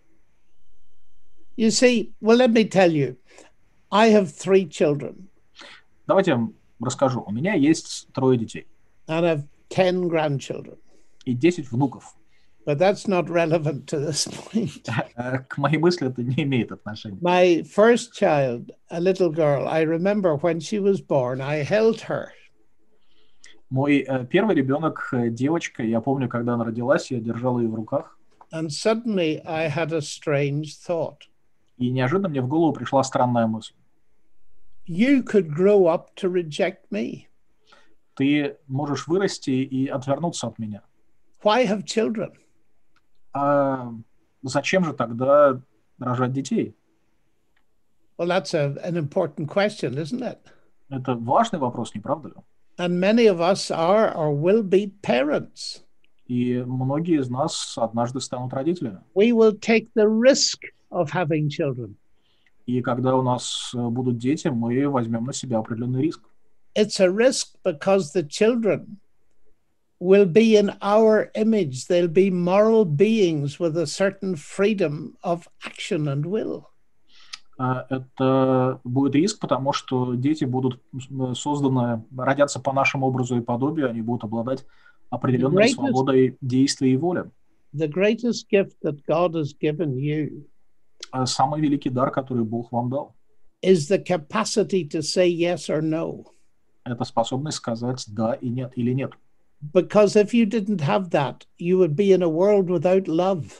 You 1.59 1.69
see, 1.70 2.12
well, 2.23 2.39
let 2.39 2.52
me 2.52 2.64
tell 2.66 2.90
you, 2.90 3.16
I 3.90 4.09
have 4.09 4.32
three 4.32 4.66
children 4.66 5.28
Давайте 6.06 6.39
расскажу. 6.84 7.22
У 7.26 7.32
меня 7.32 7.54
есть 7.54 8.09
трое 8.12 8.38
детей 8.38 8.66
and 9.09 9.24
I've 9.24 9.44
10 9.68 10.10
grandchildren, 10.10 10.78
и 11.24 11.34
10 11.34 11.70
внуков. 11.70 12.14
but 12.64 12.78
that's 12.78 13.09
not 13.09 13.28
relevant 13.28 13.86
to 13.88 13.98
this 13.98 14.28
point. 14.28 14.88
Э, 15.16 15.40
К 15.48 15.59
моей 15.59 15.78
мысли 15.78 16.09
это 16.09 16.22
не 16.22 16.44
имеет 16.44 16.70
отношения. 16.72 17.18
My 17.20 17.62
first 17.64 18.12
child, 18.14 18.70
a 18.90 19.00
little 19.00 19.30
girl, 19.30 19.66
I 19.66 19.82
remember 19.84 20.36
when 20.36 20.60
she 20.60 20.78
was 20.78 21.00
born, 21.00 21.40
I 21.40 21.64
held 21.64 22.02
her 22.09 22.28
Мой 23.70 24.04
э, 24.06 24.26
первый 24.26 24.54
ребенок, 24.54 25.09
э, 25.12 25.30
девочка, 25.30 25.82
я 25.82 26.00
помню, 26.00 26.28
когда 26.28 26.54
она 26.54 26.64
родилась, 26.64 27.10
я 27.10 27.18
держал 27.20 27.59
ее 27.59 27.68
в 27.68 27.74
руках, 27.74 28.18
and 28.52 28.68
suddenly 28.70 29.40
I 29.46 29.68
had 29.68 29.92
a 29.92 30.00
strange 30.00 30.76
thought. 30.86 31.22
и 31.78 31.90
неожиданно 31.90 32.28
мне 32.28 32.42
в 32.42 32.48
голову 32.48 32.72
пришла 32.74 33.02
странная 33.02 33.46
мысль. 33.46 33.72
You 34.91 35.23
could 35.23 35.53
grow 35.53 35.88
up 35.88 36.15
to 36.17 36.29
reject 36.29 36.91
me. 36.91 37.27
Ты 38.15 38.57
можешь 38.67 39.07
вырасти 39.07 39.51
и 39.51 39.88
отвернуться 39.88 40.47
от 40.47 40.57
меня. 40.59 40.81
Why 41.43 41.65
have 41.65 41.84
children? 41.84 42.34
А 43.34 43.93
зачем 44.41 44.84
же 44.84 44.93
тогда 44.93 45.61
рожать 45.99 46.34
детей? 46.34 46.75
Well, 48.17 48.29
that's 48.29 48.53
a, 48.53 48.75
an 48.84 48.97
important 48.97 49.47
question, 49.47 49.97
isn't 49.97 50.21
it? 50.21 50.39
Это 50.89 51.15
важный 51.15 51.59
вопрос, 51.59 51.93
не 51.93 52.01
правда 52.01 52.29
ли? 52.29 52.35
And 52.77 52.99
many 52.99 53.27
of 53.27 53.41
us 53.41 53.69
are 53.71 54.15
or 54.15 54.34
will 54.34 54.63
be 54.63 54.91
parents. 55.01 55.84
И 56.27 56.63
многие 56.65 57.19
из 57.19 57.29
нас 57.29 57.77
однажды 57.77 58.19
станут 58.21 58.53
родителями. 58.53 58.99
We 59.13 59.31
will 59.31 59.53
take 59.53 59.89
the 59.95 60.07
risk 60.07 60.61
of 60.91 61.11
having 61.11 61.49
children. 61.49 61.95
И 62.66 62.80
когда 62.82 63.16
у 63.16 63.22
нас 63.22 63.72
э, 63.74 63.89
будут 63.89 64.18
дети, 64.18 64.48
мы 64.48 64.89
возьмем 64.89 65.24
на 65.24 65.32
себя 65.32 65.59
определенный 65.59 66.02
риск. 66.02 66.20
It's 66.74 67.01
a 67.01 67.10
risk 67.10 67.48
because 67.64 68.12
the 68.12 68.22
children 68.26 68.98
will 70.01 70.26
be 70.26 70.56
in 70.56 70.72
our 70.80 71.30
image. 71.34 71.86
They'll 71.86 72.09
be 72.09 72.30
moral 72.30 72.84
beings 72.84 73.60
with 73.60 73.76
a 73.76 73.86
certain 73.86 74.36
freedom 74.36 75.16
of 75.22 75.47
action 75.64 76.09
and 76.09 76.24
will. 76.26 76.66
А, 77.59 77.86
Это 77.90 78.80
будет 78.84 79.14
риск, 79.14 79.39
потому 79.40 79.72
что 79.72 80.14
дети 80.14 80.44
будут 80.44 80.80
э, 80.94 81.34
созданы, 81.34 82.05
родятся 82.16 82.59
по 82.60 82.72
нашему 82.72 83.06
образу 83.06 83.36
и 83.36 83.40
подобию, 83.40 83.90
они 83.90 84.01
будут 84.01 84.24
обладать 84.24 84.64
определенной 85.10 85.64
Greatest- 85.64 85.74
свободой 85.74 86.36
действия 86.40 86.93
и 86.93 86.97
воли. 86.97 87.30
The 87.74 87.89
greatest 87.89 88.48
gift 88.51 88.76
that 88.82 89.02
God 89.06 89.34
has 89.34 89.55
given 89.59 89.97
you 89.97 90.44
Самый 91.24 91.60
великий 91.60 91.90
дар, 91.90 92.10
который 92.10 92.44
Бог 92.44 92.72
вам 92.72 92.90
дал, 92.90 93.14
is 93.62 93.89
the 93.89 94.02
capacity 94.02 94.84
to 94.84 95.01
say 95.01 95.28
yes 95.28 95.68
or 95.68 95.80
no. 95.80 96.26
это 96.84 97.05
способность 97.05 97.59
сказать 97.59 98.05
да 98.09 98.34
и 98.34 98.48
нет 98.48 98.72
или 98.76 98.93
нет. 98.93 99.12
Because 99.72 100.16
if 100.16 100.34
you 100.34 100.44
didn't 100.44 100.80
have 100.80 101.10
that, 101.10 101.47
you 101.59 101.78
would 101.78 101.94
be 101.94 102.12
in 102.12 102.22
a 102.22 102.28
world 102.28 102.68
without 102.68 103.06
love. 103.06 103.52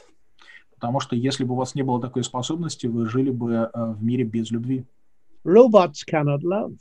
Потому 0.75 0.99
что 0.99 1.15
если 1.15 1.45
бы 1.45 1.53
у 1.53 1.57
вас 1.57 1.75
не 1.75 1.81
было 1.81 2.01
такой 2.01 2.25
способности, 2.25 2.87
вы 2.87 3.05
жили 3.05 3.29
бы 3.29 3.53
э, 3.53 3.69
в 3.73 4.03
мире 4.03 4.25
без 4.25 4.51
любви. 4.51 4.85
Robots 5.45 6.03
cannot 6.05 6.41
love. 6.41 6.77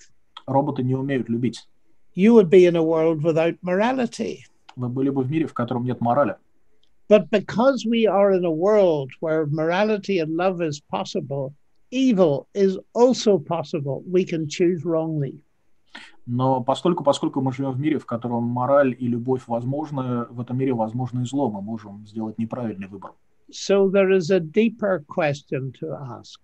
Роботы 0.46 0.82
не 0.82 0.96
умеют 0.96 1.28
любить. 1.28 1.68
You 2.16 2.34
would 2.34 2.50
be 2.50 2.66
in 2.66 2.74
a 2.74 2.82
world 2.82 3.22
without 3.22 3.58
morality. 3.62 4.40
Вы 4.74 4.88
были 4.88 5.10
бы 5.10 5.22
в 5.22 5.30
мире, 5.30 5.46
в 5.46 5.54
котором 5.54 5.84
нет 5.84 6.00
морали. 6.00 6.34
But 7.08 7.30
because 7.30 7.84
we 7.86 8.06
are 8.06 8.32
in 8.32 8.44
a 8.44 8.50
world 8.50 9.10
where 9.20 9.46
morality 9.46 10.18
and 10.20 10.36
love 10.36 10.62
is 10.62 10.80
possible, 10.80 11.54
evil 11.90 12.48
is 12.54 12.78
also 12.94 13.38
possible. 13.38 14.02
We 14.06 14.24
can 14.24 14.48
choose 14.48 14.84
wrongly. 14.84 15.40
Но 16.24 16.62
постольку, 16.62 17.02
поскольку 17.02 17.40
мы 17.40 17.52
живем 17.52 17.72
в 17.72 17.80
мире, 17.80 17.98
в 17.98 18.06
котором 18.06 18.44
мораль 18.44 18.94
и 18.98 19.08
любовь 19.08 19.42
возможны, 19.48 20.24
в 20.30 20.40
этом 20.40 20.56
мире 20.56 20.72
возможно 20.72 21.20
и 21.20 21.24
зло, 21.24 21.50
мы 21.50 21.60
можем 21.60 22.06
сделать 22.06 22.38
неправильный 22.38 22.86
выбор. 22.86 23.12
So 23.50 23.90
there 23.90 24.10
is 24.10 24.30
a 24.30 24.40
deeper 24.40 25.04
question 25.08 25.72
to 25.80 25.90
ask. 25.90 26.40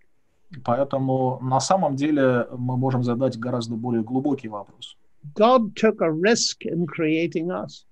Поэтому 0.64 1.38
на 1.40 1.60
самом 1.60 1.94
деле 1.94 2.46
мы 2.56 2.76
можем 2.76 3.04
задать 3.04 3.38
гораздо 3.38 3.76
более 3.76 4.02
глубокий 4.02 4.48
вопрос. 4.48 4.96
God 5.34 5.74
took 5.74 6.00
a 6.00 6.10
risk 6.10 6.64
in 6.64 6.86
creating 6.86 7.50
us, 7.50 7.84
А 7.84 7.87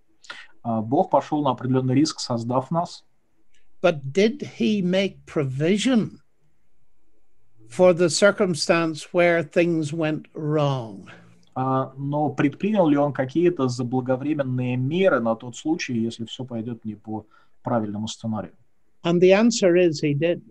Бог 0.83 1.11
пошел 1.11 1.43
на 1.43 1.51
определенный 1.51 1.95
риск, 1.95 2.21
создав 2.21 2.71
нас, 2.71 3.05
but 3.83 4.13
did 4.13 4.41
he 4.59 4.83
make 4.83 5.25
provision 5.27 6.19
for 7.69 7.93
the 7.93 8.09
circumstance 8.09 9.13
where 9.13 9.43
things 9.43 9.93
went 9.93 10.27
wrong? 10.35 11.09
а, 11.57 11.95
но 11.97 12.29
предпринял 12.29 12.87
ли 12.87 12.99
он 12.99 13.15
какие-то 13.15 13.67
заблаговременные 13.67 14.77
меры 14.77 15.21
на 15.21 15.35
тот 15.35 15.57
случай, 15.57 15.99
если 15.99 16.27
все 16.27 16.45
пойдет 16.45 16.85
не 16.85 16.95
по 16.95 17.27
правильному 17.63 18.07
сценарию? 18.09 18.53
And 19.03 19.21
the 19.21 19.33
answer 19.33 19.75
is 19.75 20.03
he 20.03 20.13
did. 20.13 20.43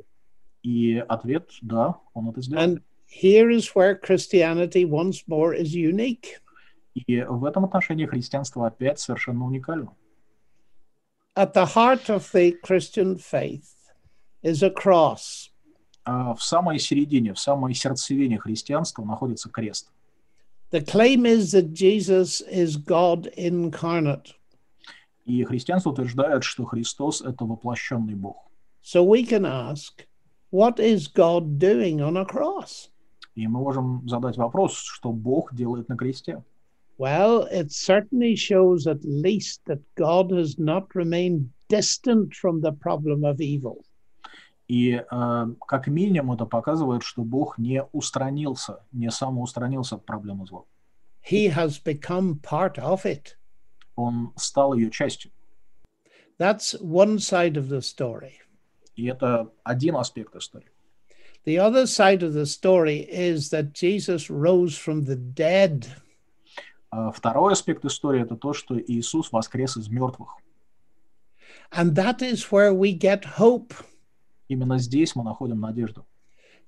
И 0.64 0.98
ответ– 0.98 1.52
да, 1.62 2.00
он 2.16 2.30
это 2.30 2.42
сделал. 2.42 2.64
And 2.64 2.82
here 3.08 3.52
is 3.52 3.70
where 3.76 3.96
Christianity 3.96 4.84
once 4.84 5.24
more 5.28 5.56
is 5.56 5.76
unique. 5.76 6.42
И 6.96 7.22
в 7.22 7.46
этом 7.46 7.66
отношении 7.66 8.08
христианство 8.08 8.66
опять 8.66 9.00
совершенно 9.00 9.46
уникально. 9.46 9.94
At 11.38 11.54
the 11.54 11.66
heart 11.66 12.10
of 12.10 12.32
the 12.32 12.54
Christian 12.64 13.18
faith 13.18 13.76
is 14.42 14.64
a 14.64 14.70
cross. 14.70 15.50
А 16.06 16.34
в 16.34 16.42
самой 16.42 16.80
середине, 16.80 17.34
в 17.34 17.40
самой 17.40 17.74
сердцевине 17.74 18.40
христианства 18.40 19.04
находится 19.04 19.50
крест. 19.50 19.92
The 20.72 20.82
claim 20.82 21.26
is 21.26 21.52
that 21.52 21.74
Jesus 21.74 22.42
is 22.42 22.78
God 22.78 23.28
incarnate. 23.36 24.34
И 25.26 25.44
христианство 25.44 25.90
утверждает, 25.90 26.44
что 26.44 26.66
Христос– 26.66 27.22
это 27.26 27.44
воплощенный 27.46 28.16
Бог. 28.16 28.38
So 28.82 29.04
we 29.04 29.26
can 29.26 29.46
ask, 29.46 30.06
what 30.52 30.80
is 30.80 31.08
God 31.08 31.58
doing 31.60 32.00
on 32.00 32.16
a 32.18 32.26
cross? 32.26 32.90
И 33.36 33.46
мы 33.48 33.60
можем 33.60 34.08
задать 34.08 34.38
вопрос, 34.38 34.78
что 34.78 35.12
Бог 35.12 35.54
делает 35.54 35.90
на 35.90 35.98
кресте. 35.98 36.44
Well, 36.99 37.45
it 37.45 37.73
certainly 37.73 38.37
shows 38.37 38.87
at 38.87 39.03
least 39.05 39.63
that 39.67 39.81
God 39.95 40.31
has 40.33 40.59
not 40.59 40.95
remained 40.95 41.51
distant 41.69 42.35
from 42.35 42.61
the 42.61 42.73
problem 42.73 43.25
of 43.25 43.41
evil. 43.41 43.85
И 44.69 44.93
э, 44.93 45.47
как 45.67 45.89
минимум 45.89 46.33
это 46.37 46.47
показывает, 46.47 47.03
что 47.03 47.25
Бог 47.25 47.59
не 47.59 47.83
устранился, 47.93 48.85
не 48.93 49.11
самоустранился 49.11 49.97
от 49.97 50.05
проблемы 50.05 50.47
зла. 50.47 50.65
He 51.23 51.49
has 51.49 51.79
become 51.79 52.39
part 52.41 52.79
of 52.79 53.05
it. 53.05 53.37
Он 53.97 54.33
стал 54.37 54.75
ее 54.75 54.91
частью. 54.91 55.33
That's 56.39 56.75
one 56.81 57.19
side 57.19 57.57
of 57.57 57.69
the 57.69 57.81
story. 57.81 58.41
И 58.95 59.07
это 59.07 59.51
один 59.65 59.97
аспект 59.97 60.37
истории. 60.37 60.71
The 61.45 61.59
other 61.59 61.87
side 61.87 62.23
of 62.23 62.35
the 62.35 62.47
story 62.47 63.07
is 63.11 63.51
that 63.51 63.73
Jesus 63.73 64.29
rose 64.29 64.77
from 64.77 65.05
the 65.05 65.17
dead. 65.17 65.89
А 66.98 67.12
второй 67.12 67.52
аспект 67.52 67.84
истории– 67.84 68.22
это 68.24 68.38
то, 68.38 68.54
что 68.54 68.80
Иисус 68.80 69.30
воскрес 69.34 69.76
из 69.76 69.90
мертвых. 69.90 70.30
And 71.72 71.94
that 71.96 72.22
is 72.22 72.50
where 72.50 72.74
we 72.74 72.98
get 72.98 73.26
hope. 73.38 73.74
Именно 74.48 74.78
здесь 74.78 75.14
мы 75.14 75.26
находим 75.26 75.60
надежду. 75.60 76.06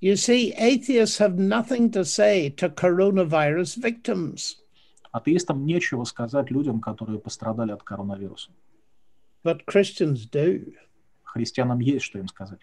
You 0.02 0.16
see, 0.16 0.54
atheists 0.60 1.18
have 1.20 1.38
nothing 1.38 1.90
to 1.92 2.04
say 2.04 2.50
to 2.58 2.68
coronavirus 2.68 3.78
victims, 3.78 4.58
Атеистам 5.14 5.66
нечего 5.66 6.04
сказать 6.04 6.52
людям, 6.52 6.82
которые 6.82 7.20
пострадали 7.20 7.72
от 7.72 7.84
коронавируса. 7.84 8.52
but 9.46 9.64
Christians 9.66 10.30
do. 10.30 10.74
Христианам 11.24 11.80
есть 11.80 12.04
что 12.04 12.20
им 12.20 12.28
сказать. 12.28 12.60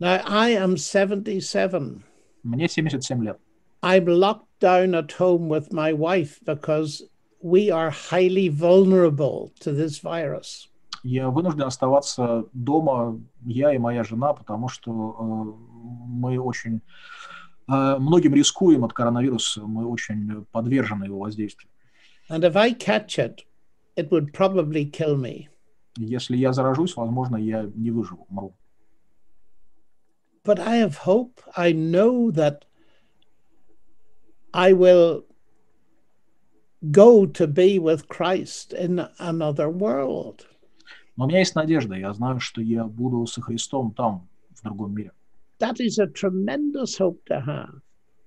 Now, 0.00 0.22
I 0.26 0.52
am 0.52 0.78
77. 0.78 2.02
Мне 2.42 2.68
77 2.68 3.22
лет. 3.22 3.38
I'm 3.82 4.06
locked 4.06 4.46
down 4.62 4.94
at 4.94 5.10
home 5.12 5.48
with 5.48 5.72
my 5.72 5.92
wife 5.92 6.32
because 6.44 7.02
we 7.42 7.62
are 7.70 7.90
highly 7.90 8.48
vulnerable 8.48 9.52
to 9.60 9.72
this 9.72 9.98
virus. 9.98 10.68
Я 11.02 11.30
вынужден 11.30 11.64
оставаться 11.64 12.44
дома, 12.52 13.20
я 13.44 13.74
и 13.74 13.78
моя 13.78 14.04
жена, 14.04 14.32
потому 14.32 14.68
что 14.68 14.90
э, 14.90 15.24
мы 16.06 16.38
очень 16.38 16.80
э, 17.68 17.96
многим 17.98 18.34
рискуем 18.34 18.84
от 18.84 18.92
коронавируса, 18.92 19.62
мы 19.62 19.84
очень 19.84 20.46
подвержены 20.52 21.06
его 21.06 21.18
воздействию. 21.18 21.68
And 22.30 22.44
if 22.44 22.54
I 22.54 22.72
catch 22.72 23.18
it, 23.18 23.44
it 23.96 24.10
would 24.10 24.32
probably 24.32 24.84
kill 24.84 25.16
me. 25.16 25.48
Если 25.96 26.36
я 26.36 26.52
заражусь, 26.52 26.96
возможно, 26.96 27.36
я 27.36 27.68
не 27.74 27.90
выживу, 27.90 28.26
умру. 28.30 28.54
But 30.44 30.60
I 30.60 30.76
have 30.76 30.98
hope. 30.98 31.40
I 31.56 31.72
know 31.72 32.30
that 32.30 32.64
I 34.53 34.73
will 34.73 35.23
go 36.91 37.25
to 37.25 37.47
be 37.47 37.79
with 37.79 38.07
Christ 38.07 38.73
in 38.73 39.07
another 39.19 39.69
world. 39.69 40.45
Но 41.15 41.25
у 41.25 41.27
меня 41.27 41.39
есть 41.39 41.55
надежда, 41.55 41.95
я 41.95 42.13
знаю, 42.13 42.39
что 42.39 42.61
я 42.61 42.85
буду 42.85 43.25
со 43.25 43.41
Христом 43.41 43.93
там, 43.93 44.27
в 44.55 44.63
другом 44.63 44.93
мире. 44.93 45.11
That 45.59 45.79
is 45.79 45.97
a 45.97 46.05
tremendous 46.07 46.97
hope 46.97 47.23
to 47.25 47.41
have. 47.41 47.81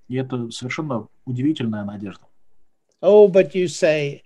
И 0.09 0.15
это 0.15 0.51
совершенно 0.51 1.07
удивительная 1.25 1.85
надежда. 1.85 2.25
Oh, 3.01 3.29
but 3.29 3.55
you 3.55 3.67
say, 3.67 4.23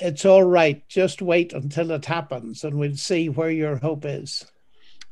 it's 0.00 0.24
all 0.24 0.44
right, 0.44 0.82
just 0.88 1.22
wait 1.22 1.52
until 1.52 1.92
it 1.92 2.04
happens 2.04 2.64
and 2.64 2.74
we'll 2.74 2.96
see 2.96 3.28
where 3.28 3.50
your 3.50 3.76
hope 3.76 4.04
is. 4.04 4.44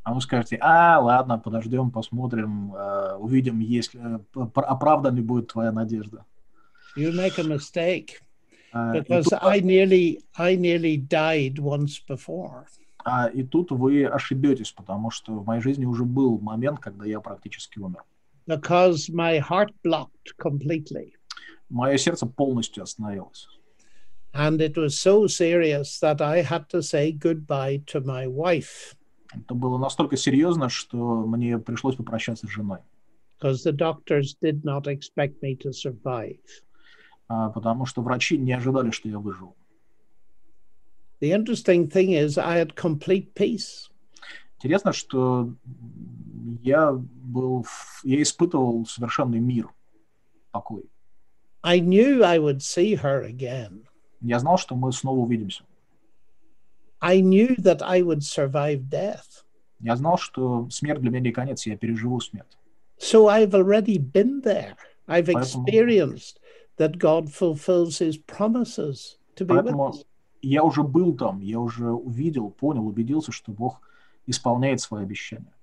А 0.07 0.13
вы 0.13 0.21
скажете, 0.21 0.57
а, 0.61 0.99
ладно, 1.01 1.38
подождем, 1.38 1.91
посмотрим, 1.91 2.73
э, 2.73 3.15
увидим, 3.17 3.59
если 3.59 3.99
э, 4.15 4.19
п- 4.31 4.61
оправдан 4.61 5.15
ли 5.17 5.21
будет 5.21 5.47
твоя 5.49 5.73
надежда. 5.73 6.23
You 6.95 7.11
make 7.11 7.38
a 7.38 7.43
mistake 7.43 8.21
А, 8.71 8.93
because 8.93 9.34
I 9.41 9.59
nearly 9.59 10.19
I 10.38 10.55
nearly 10.55 10.95
died 10.95 11.55
once 11.59 11.99
before. 12.07 12.63
а, 13.03 13.27
и 13.27 13.43
тут 13.43 13.71
вы 13.71 14.05
ошибетесь, 14.05 14.71
потому 14.71 15.11
что 15.11 15.34
в 15.34 15.45
моей 15.45 15.59
жизни 15.61 15.84
уже 15.84 16.05
был 16.05 16.39
момент, 16.39 16.79
когда 16.79 17.05
я 17.05 17.19
практически 17.19 17.77
умер. 17.79 18.05
because 18.47 19.09
my 19.09 19.39
heart 19.41 19.71
blocked 19.84 20.31
completely. 20.41 21.11
Мое 21.69 21.97
сердце 21.97 22.25
полностью 22.25 22.84
остановилось. 22.84 23.45
And 24.34 24.61
it 24.61 24.77
was 24.77 24.97
so 24.97 25.27
serious 25.27 25.99
that 25.99 26.21
I 26.21 26.43
had 26.43 26.69
to 26.69 26.81
say 26.81 27.11
goodbye 27.11 27.81
to 27.88 27.99
my 27.99 28.25
wife 28.25 28.95
Это 29.41 29.53
было 29.53 29.77
настолько 29.77 30.18
серьезно, 30.18 30.69
что 30.69 31.26
мне 31.26 31.57
пришлось 31.57 31.95
попрощаться 31.95 32.47
с 32.47 32.49
женой. 32.49 32.80
because 33.39 33.64
the 33.64 33.72
doctors 33.72 34.35
did 34.41 34.64
not 34.64 34.88
expect 34.88 35.41
me 35.41 35.55
to 35.55 35.72
survive. 35.72 36.39
А, 37.27 37.49
потому 37.49 37.85
что 37.85 38.01
врачи 38.01 38.38
не 38.38 38.53
ожидали, 38.53 38.91
что 38.91 39.09
я 39.09 39.19
выживу. 39.19 39.55
The 41.19 41.31
interesting 41.31 41.88
thing 41.89 42.14
is, 42.14 42.38
I 42.38 42.57
had 42.64 42.76
complete 42.76 43.34
peace. 43.34 43.89
Интересно, 44.57 44.93
что 44.93 45.53
я 46.64 46.91
был, 46.93 47.65
я 48.03 48.22
испытывал 48.22 48.85
совершенный 48.85 49.39
мир, 49.39 49.69
покой. 50.51 50.84
I 51.64 51.80
knew 51.80 52.23
I 52.23 52.39
would 52.39 52.61
see 52.61 52.95
her 52.95 53.26
again. 53.27 53.85
Я 54.22 54.39
знал, 54.39 54.57
что 54.57 54.76
мы 54.76 54.91
снова 54.91 55.19
увидимся. 55.19 55.64
I 57.02 57.22
knew 57.22 57.56
that 57.60 57.82
I 57.82 58.02
would 58.02 58.24
survive 58.24 58.90
death. 58.90 59.44
Я 59.80 59.95
знал, 59.95 60.18
что 60.18 60.68
смерть 60.69 61.02
для 61.02 61.11
меня 61.11 61.19
не 61.22 61.32
конец, 61.32 61.65
я 61.65 61.78
переживу 61.78 62.19
смерть. 62.19 62.57
So 62.99 63.28
I've 63.28 63.53
already 63.53 63.98
been 63.99 64.41
there. 64.41 64.76
I've 65.07 65.30
experienced 65.30 66.40
that 66.78 66.98
God 66.98 67.32
fulfills 67.32 67.99
his 67.99 68.18
promises 68.18 69.18
to 69.36 69.45
be 69.45 69.53
with 69.53 69.65
Поэтому 69.65 69.90
us. 69.90 70.06
я 70.41 70.64
уже 70.64 70.84
был 70.84 71.15
там, 71.15 71.40
я 71.41 71.60
уже 71.60 71.91
увидел, 71.91 72.49
понял, 72.49 72.88
убедился, 72.88 73.32
что 73.32 73.52
Бог 73.52 73.82
исполняет 74.26 74.82
свои 74.82 75.03
обещания. 75.03 75.53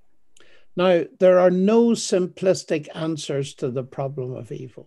Now, 0.77 1.05
there 1.21 1.39
are 1.39 1.51
no 1.51 1.95
simplistic 1.95 2.89
answers 2.95 3.55
to 3.55 3.71
the 3.71 3.85
problem 3.85 4.35
of 4.37 4.51
evil. 4.51 4.87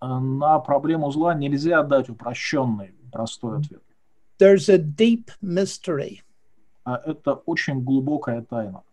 А 0.00 0.20
На 0.20 0.58
проблему 0.58 1.10
зла 1.10 1.34
нельзя 1.34 1.82
дать 1.82 2.10
упрощенный, 2.10 2.94
простой 3.10 3.58
ответ. 3.58 3.82
There's 4.37 4.69
a 4.69 4.77
deep 4.77 5.31
mystery. 5.41 6.21
А 6.85 7.01
это 7.05 7.33
очень 7.45 7.81
глубокая 7.83 8.41
тайна. 8.41 8.83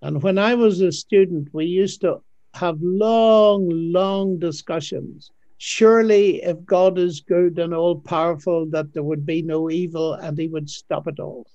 And 0.00 0.22
when 0.22 0.38
I 0.38 0.54
was 0.54 0.80
a 0.80 0.92
student, 0.92 1.48
we 1.52 1.64
used 1.64 2.00
to 2.02 2.20
have 2.54 2.76
long, 2.80 3.68
long 3.70 4.38
discussions. 4.38 5.30
Surely, 5.58 6.42
if 6.42 6.64
God 6.64 6.98
is 6.98 7.20
good 7.20 7.58
and 7.58 7.72
all 7.74 7.96
powerful, 7.96 8.66
that 8.66 8.92
there 8.92 9.02
would 9.02 9.24
be 9.24 9.42
no 9.42 9.70
evil 9.70 10.14
and 10.14 10.38
he 10.38 10.46
would 10.48 10.68
stop 10.68 11.06
it 11.06 11.18
all. 11.18 11.46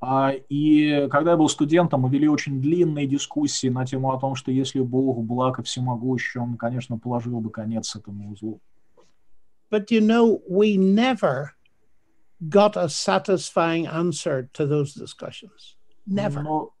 А, 0.00 0.34
И 0.50 1.08
когда 1.10 1.30
я 1.30 1.36
был 1.36 1.48
студентом, 1.48 2.02
мы 2.02 2.10
вели 2.10 2.28
очень 2.28 2.60
длинные 2.60 3.06
дискуссии 3.06 3.68
на 3.68 3.86
тему 3.86 4.12
о 4.12 4.18
том, 4.18 4.34
что 4.34 4.50
если 4.50 4.80
Бог 4.80 5.24
благ 5.24 5.60
и 5.60 5.62
всемогущий, 5.62 6.38
Он, 6.38 6.56
конечно, 6.56 6.98
положил 6.98 7.40
бы 7.40 7.50
конец 7.50 7.96
этому 7.96 8.36
злу. 8.36 8.60
But 9.70 9.90
you 9.90 10.00
know, 10.00 10.42
we 10.48 10.76
never 10.76 11.52
got 12.47 12.77
a 12.77 12.87
satisfying 12.87 13.87
answer 13.87 14.49
to 14.53 14.65
those 14.65 14.93
discussions. 14.93 15.75
Never. 16.07 16.41
Но 16.41 16.73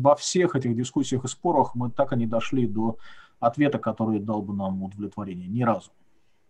во 0.00 0.14
всех 0.16 0.56
этих 0.56 0.76
дискуссиях 0.76 1.24
и 1.24 1.28
спорах 1.28 1.74
мы 1.74 1.90
так 1.90 2.12
и 2.12 2.16
не 2.16 2.26
дошли 2.26 2.66
до 2.66 2.96
ответа, 3.40 3.78
который 3.78 4.20
дал 4.20 4.42
бы 4.42 4.54
нам 4.54 4.82
удовлетворение. 4.82 5.48
Ни 5.48 5.62
разу. 5.62 5.90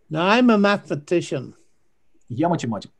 Now, 0.09 0.27
I'm 0.27 0.49
a 0.49 0.57
mathematician, 0.57 1.55
Я 2.29 2.49
математик. 2.49 2.91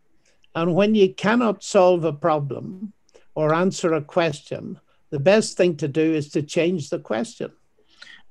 and 0.55 0.73
when 0.73 0.95
you 0.95 1.13
cannot 1.13 1.63
solve 1.63 2.03
a 2.05 2.13
problem 2.13 2.93
or 3.35 3.53
answer 3.53 3.93
a 3.93 4.01
question, 4.01 4.79
the 5.09 5.19
best 5.19 5.57
thing 5.57 5.75
to 5.77 5.87
do 5.87 6.13
is 6.13 6.29
to 6.29 6.41
change 6.41 6.89
the 6.89 6.99
question. 6.99 7.51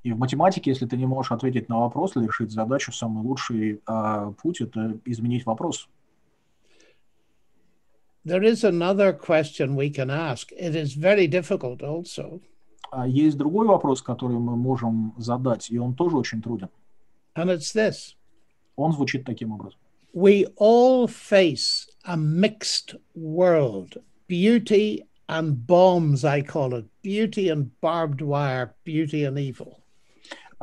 И 0.03 0.11
в 0.11 0.17
математике, 0.17 0.71
если 0.71 0.85
ты 0.85 0.97
не 0.97 1.05
можешь 1.05 1.31
ответить 1.31 1.69
на 1.69 1.79
вопрос 1.79 2.17
или 2.17 2.25
решить 2.25 2.51
задачу, 2.51 2.91
самый 2.91 3.23
лучший 3.23 3.81
а, 3.85 4.31
путь– 4.31 4.59
это 4.61 4.99
изменить 5.05 5.45
вопрос. 5.45 5.87
There 8.24 8.42
is 8.42 8.64
another 8.64 9.12
question 9.12 9.74
we 9.74 9.90
can 9.90 10.10
ask. 10.10 10.52
It 10.52 10.74
is 10.74 10.94
very 10.94 11.26
difficult 11.26 11.82
also. 11.82 12.40
А 12.90 13.06
есть 13.06 13.36
другой 13.36 13.66
вопрос, 13.66 14.02
который 14.02 14.38
мы 14.38 14.56
можем 14.56 15.14
задать, 15.18 15.70
и 15.70 15.78
он 15.78 15.94
тоже 15.94 16.16
очень 16.16 16.42
труден. 16.42 16.68
And 17.34 17.50
it's 17.50 17.72
this 17.72 18.14
Он 18.76 18.92
звучит 18.92 19.24
таким 19.24 19.52
образом. 19.52 19.78
We 20.14 20.46
all 20.56 21.06
face 21.06 21.86
a 22.04 22.16
mixed 22.16 22.96
world 23.14 23.98
beauty 24.26 25.04
and 25.28 25.66
bombs, 25.66 26.24
I 26.24 26.42
call 26.42 26.74
it 26.74 26.86
beauty 27.02 27.48
and 27.48 27.70
barbed 27.80 28.20
wire, 28.20 28.74
beauty 28.84 29.24
and 29.24 29.38
evil. 29.38 29.80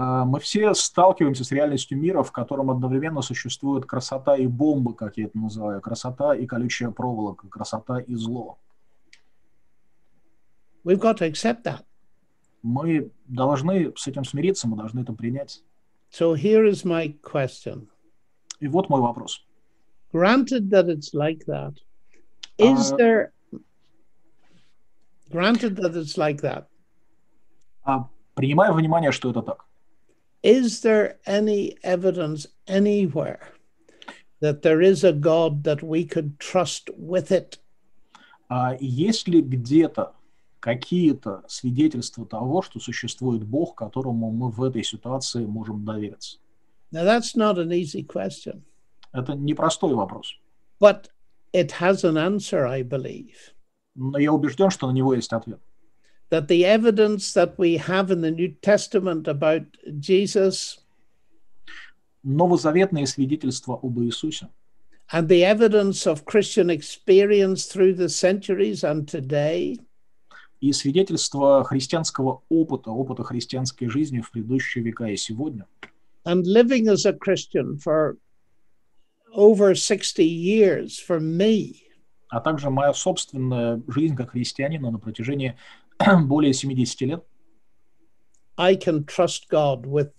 А, 0.02 0.24
Мы 0.24 0.40
все 0.40 0.72
сталкиваемся 0.72 1.44
с 1.44 1.50
реальностью 1.50 1.98
мира, 1.98 2.22
в 2.22 2.32
котором 2.32 2.70
одновременно 2.70 3.20
существует 3.20 3.84
красота 3.84 4.34
и 4.34 4.46
бомбы, 4.46 4.94
как 4.94 5.18
я 5.18 5.26
это 5.26 5.36
называю, 5.36 5.82
красота 5.82 6.34
и 6.34 6.46
колючая 6.46 6.90
проволока, 6.90 7.48
красота 7.48 7.98
и 7.98 8.14
зло. 8.14 8.58
We've 10.84 10.98
got 10.98 11.18
to 11.18 11.30
accept 11.30 11.64
that. 11.64 11.84
Мы 12.62 13.10
должны 13.26 13.92
с 13.94 14.06
этим 14.06 14.24
смириться, 14.24 14.66
мы 14.66 14.78
должны 14.78 15.00
это 15.00 15.12
принять. 15.12 15.62
So 16.10 16.34
here 16.34 16.66
is 16.66 16.86
my 16.86 17.20
question. 17.20 17.88
И 18.58 18.68
вот 18.68 18.88
мой 18.88 19.02
вопрос. 19.02 19.44
Granted 20.14 20.70
that 20.70 20.88
it's 20.88 21.12
like 21.12 21.44
that, 21.46 21.74
is 22.56 22.90
Uh, 22.90 22.96
there, 22.96 23.32
granted 25.30 25.76
that 25.76 25.94
it's 25.94 26.16
like 26.16 26.40
that, 26.40 26.68
А 27.84 28.08
принимая 28.34 28.72
внимание, 28.72 29.12
что 29.12 29.30
это 29.30 29.42
так, 29.42 29.66
is 30.42 30.80
there 30.82 31.18
any 31.26 31.76
evidence 31.82 32.46
anywhere 32.66 33.40
that 34.40 34.62
there 34.62 34.80
is 34.80 35.04
a 35.04 35.12
God 35.12 35.64
that 35.64 35.82
we 35.82 36.04
could 36.04 36.38
trust 36.38 36.90
with 36.96 37.30
it? 37.30 37.58
а 38.48 38.76
есть 38.80 39.28
ли 39.28 39.40
где-то 39.42 40.12
какие-то 40.58 41.44
свидетельства 41.48 42.26
того, 42.26 42.62
что 42.62 42.80
существует 42.80 43.44
Бог, 43.44 43.76
которому 43.76 44.30
мы 44.32 44.50
в 44.50 44.62
этой 44.62 44.82
ситуации 44.82 45.46
можем 45.46 45.84
довериться? 45.84 46.38
Now, 46.92 47.04
that's 47.04 47.36
not 47.36 47.58
an 47.58 47.70
easy 47.72 48.02
question, 48.02 48.62
Это 49.12 49.34
непростой 49.34 49.94
вопрос. 49.94 50.34
but 50.80 51.08
it 51.52 51.70
has 51.72 52.02
an 52.04 52.16
answer, 52.16 52.66
I 52.66 52.82
believe. 52.82 53.36
Но 53.94 54.18
я 54.18 54.32
убежден, 54.32 54.70
что 54.70 54.86
на 54.88 54.92
него 54.92 55.14
есть 55.14 55.32
ответ. 55.32 55.60
That 56.30 56.46
the 56.48 56.64
evidence 56.64 57.32
that 57.34 57.58
we 57.58 57.76
have 57.76 58.10
in 58.10 58.20
the 58.20 58.30
New 58.30 58.54
Testament 58.62 59.26
about 59.28 59.66
Jesus 59.98 60.78
Новозаветные 62.22 63.06
свидетельства 63.06 63.78
об 63.82 63.98
Иисусе. 64.00 64.48
and 65.12 65.28
the 65.28 65.44
evidence 65.44 66.06
of 66.06 66.24
Christian 66.24 66.70
experience 66.70 67.66
through 67.66 67.94
the 67.94 68.08
centuries 68.08 68.84
and 68.84 69.08
today 69.08 69.78
и 70.60 70.72
свидетельства 70.72 71.64
христианского 71.64 72.42
опыта, 72.50 72.90
опыта 72.90 73.24
христианской 73.24 73.88
жизни 73.88 74.20
в 74.20 74.30
предыдущие 74.30 74.84
века 74.84 75.06
и 75.06 75.16
сегодня, 75.16 75.66
and 76.26 76.44
living 76.46 76.86
as 76.88 77.06
a 77.06 77.12
Christian 77.14 77.78
for 77.78 78.18
over 79.32 79.74
60 79.74 80.22
years 80.22 80.98
for 80.98 81.18
me 81.18 81.86
а 82.28 82.40
также 82.40 82.70
моя 82.70 82.92
собственная 82.92 83.82
жизнь 83.88 84.14
как 84.14 84.30
христианина 84.30 84.90
на 84.90 84.98
протяжении 84.98 85.56
более 86.26 86.52
70 86.52 87.00
лет, 87.02 87.24
I 88.56 88.76
can 88.76 89.04
trust 89.04 89.48
God 89.50 89.86
with 89.86 90.12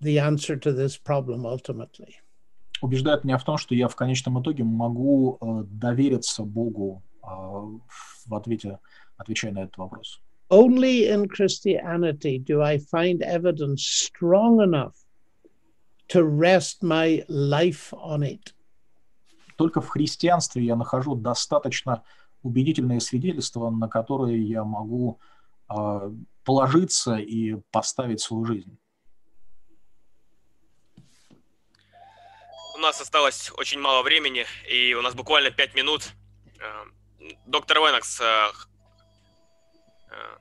the 0.00 0.18
answer 0.18 0.56
to 0.56 0.72
this 0.72 0.96
problem 0.96 1.46
ultimately. 1.46 2.16
убеждает 2.82 3.24
меня 3.24 3.38
в 3.38 3.44
том, 3.44 3.56
что 3.56 3.74
я 3.74 3.88
в 3.88 3.96
конечном 3.96 4.42
итоге 4.42 4.64
могу 4.64 5.38
э, 5.40 5.64
довериться 5.70 6.42
Богу 6.42 7.02
э, 7.22 7.26
в 7.26 8.34
ответе, 8.34 8.80
отвечая 9.16 9.52
на 9.52 9.60
этот 9.60 9.78
вопрос. 9.78 10.20
Only 10.50 11.08
in 11.08 11.28
Christianity 11.28 12.38
do 12.38 12.60
I 12.60 12.78
find 12.78 13.22
evidence 13.22 13.86
strong 13.86 14.60
enough 14.60 14.96
to 16.08 16.24
rest 16.24 16.82
my 16.82 17.24
life 17.28 17.92
on 17.92 18.22
it. 18.22 18.52
Только 19.56 19.80
в 19.80 19.88
христианстве 19.88 20.64
я 20.64 20.76
нахожу 20.76 21.14
достаточно 21.14 22.02
убедительные 22.42 23.00
свидетельства, 23.00 23.70
на 23.70 23.88
которые 23.88 24.42
я 24.42 24.64
могу 24.64 25.18
э, 25.68 26.10
положиться 26.44 27.16
и 27.16 27.56
поставить 27.70 28.20
свою 28.20 28.44
жизнь. 28.44 28.78
У 32.74 32.78
нас 32.78 33.00
осталось 33.00 33.52
очень 33.56 33.78
мало 33.78 34.02
времени, 34.02 34.44
и 34.68 34.94
у 34.94 35.02
нас 35.02 35.14
буквально 35.14 35.50
пять 35.50 35.74
минут. 35.74 36.12
Э, 36.58 36.84
доктор 37.46 37.78
Венокс, 37.78 38.20
э, 38.20 38.50
э, 40.10 40.36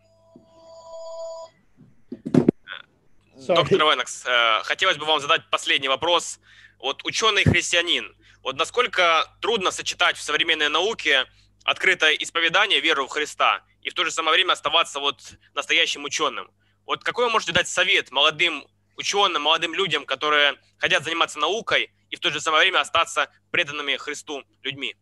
Sorry. 3.37 3.55
доктор 3.55 3.79
Венокс, 3.79 4.25
э, 4.25 4.61
хотелось 4.63 4.97
бы 4.97 5.05
вам 5.05 5.19
задать 5.19 5.49
последний 5.49 5.87
вопрос. 5.87 6.39
Вот 6.79 7.05
ученый-христианин, 7.05 8.15
вот 8.41 8.55
насколько 8.55 9.31
трудно 9.39 9.69
сочетать 9.71 10.17
в 10.17 10.21
современной 10.21 10.69
науке 10.69 11.27
открытое 11.63 12.13
исповедание 12.15 12.79
веры 12.79 13.03
в 13.03 13.07
Христа 13.07 13.63
и 13.81 13.89
в 13.89 13.93
то 13.93 14.03
же 14.05 14.11
самое 14.11 14.35
время 14.35 14.53
оставаться 14.53 14.99
вот 14.99 15.33
настоящим 15.53 16.03
ученым? 16.03 16.49
Вот 16.85 17.03
какой 17.03 17.25
вы 17.25 17.31
можете 17.31 17.51
дать 17.51 17.67
совет 17.67 18.11
молодым 18.11 18.65
ученым, 18.97 19.43
молодым 19.43 19.73
людям, 19.73 20.05
которые 20.05 20.55
хотят 20.77 21.03
заниматься 21.03 21.39
наукой 21.39 21.91
и 22.09 22.15
в 22.15 22.19
то 22.19 22.29
же 22.29 22.41
самое 22.41 22.63
время 22.63 22.79
остаться 22.81 23.29
преданными 23.51 23.95
Христу 23.97 24.43
людьми? 24.63 24.95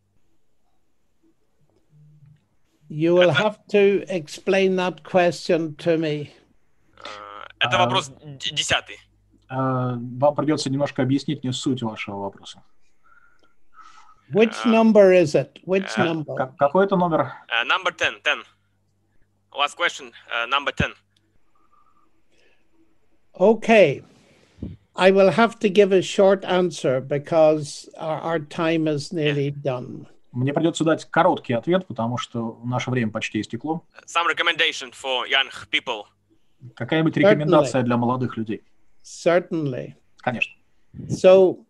You 2.89 3.13
will 3.15 3.31
have 3.31 3.57
to 3.71 4.03
explain 4.09 4.75
that 4.77 5.03
question 5.03 5.75
to 5.77 5.97
me. 5.97 6.31
Э, 6.97 7.47
Это 7.59 7.77
А. 7.77 7.85
вопрос 7.85 8.11
десятый. 8.23 8.99
Э, 9.49 9.95
Вам 9.95 10.35
придется 10.35 10.69
немножко 10.71 11.03
объяснить 11.03 11.43
мне 11.43 11.53
суть 11.53 11.83
вашего 11.83 12.17
вопроса. 12.17 12.63
Which 14.33 14.55
Uh, 14.65 14.69
number 14.69 15.11
is 15.13 15.33
it? 15.35 15.59
Which 15.65 15.97
uh, 15.97 16.03
number? 16.05 16.35
Как- 16.35 16.55
Какой 16.57 16.85
это 16.85 16.95
номер? 16.95 17.31
Uh, 17.49 17.63
number 17.65 17.91
10, 17.91 18.21
10. 18.23 18.43
Last 19.57 19.75
question, 19.75 20.11
uh, 20.31 20.45
number 20.45 20.71
10. 20.71 20.93
Okay. 23.39 24.01
I 24.95 25.11
will 25.11 25.31
have 25.31 25.57
to 25.59 25.69
give 25.69 25.91
a 25.91 26.01
short 26.01 26.43
answer 26.45 26.99
because 26.99 27.87
our, 27.97 28.19
our 28.19 28.39
time 28.39 28.87
is 28.87 29.13
nearly 29.13 29.51
done. 29.51 30.07
Мне 30.31 30.53
придется 30.53 30.83
дать 30.83 31.05
короткий 31.09 31.53
ответ, 31.53 31.87
потому 31.87 32.17
что 32.17 32.59
наше 32.63 32.91
время 32.91 33.11
почти 33.11 33.41
истекло. 33.41 33.81
Some 34.05 34.27
recommendation 34.27 34.91
for 34.91 35.25
young 35.25 35.49
people. 35.71 36.03
Какая-нибудь 36.75 37.15
рекомендация 37.17 37.81
для 37.81 37.97
молодых 37.97 38.37
людей? 38.37 38.61
Certainly. 39.03 39.95
Конечно. 40.17 40.53
So, 41.09 41.65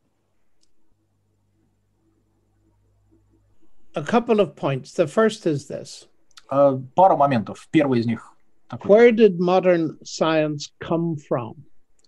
a 3.94 4.02
couple 4.02 4.40
of 4.40 4.56
points. 4.56 4.92
The 4.92 5.06
first 5.06 5.46
is 5.46 5.68
this 5.68 6.06
Э, 6.50 6.78
Пару 6.94 7.16
моментов. 7.16 7.68
Первый 7.70 8.00
из 8.00 8.06
них 8.06 8.32
такой. 8.68 8.88
Where 8.88 9.12
did 9.12 9.38
modern 9.38 9.98
science 10.04 10.72
come 10.80 11.16
from? 11.16 11.64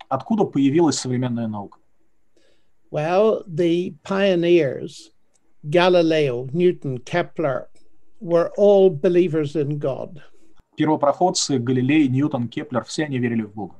Откуда 0.08 0.44
появилась 0.44 0.98
современная 0.98 1.48
наука? 1.48 1.78
Well, 2.90 3.42
the 3.48 3.94
pioneers, 4.04 5.10
Galileo, 5.68 6.48
Newton, 6.52 6.98
Kepler, 6.98 7.68
were 8.20 8.52
all 8.56 8.90
believers 8.90 9.56
in 9.56 9.78
God. 9.78 10.22
Первопроходцы 10.78 11.58
Галилей, 11.58 12.06
Ньютон, 12.08 12.48
Кеплер, 12.48 12.84
все 12.84 13.04
они 13.04 13.18
верили 13.18 13.42
в 13.42 13.54
Бога. 13.54 13.76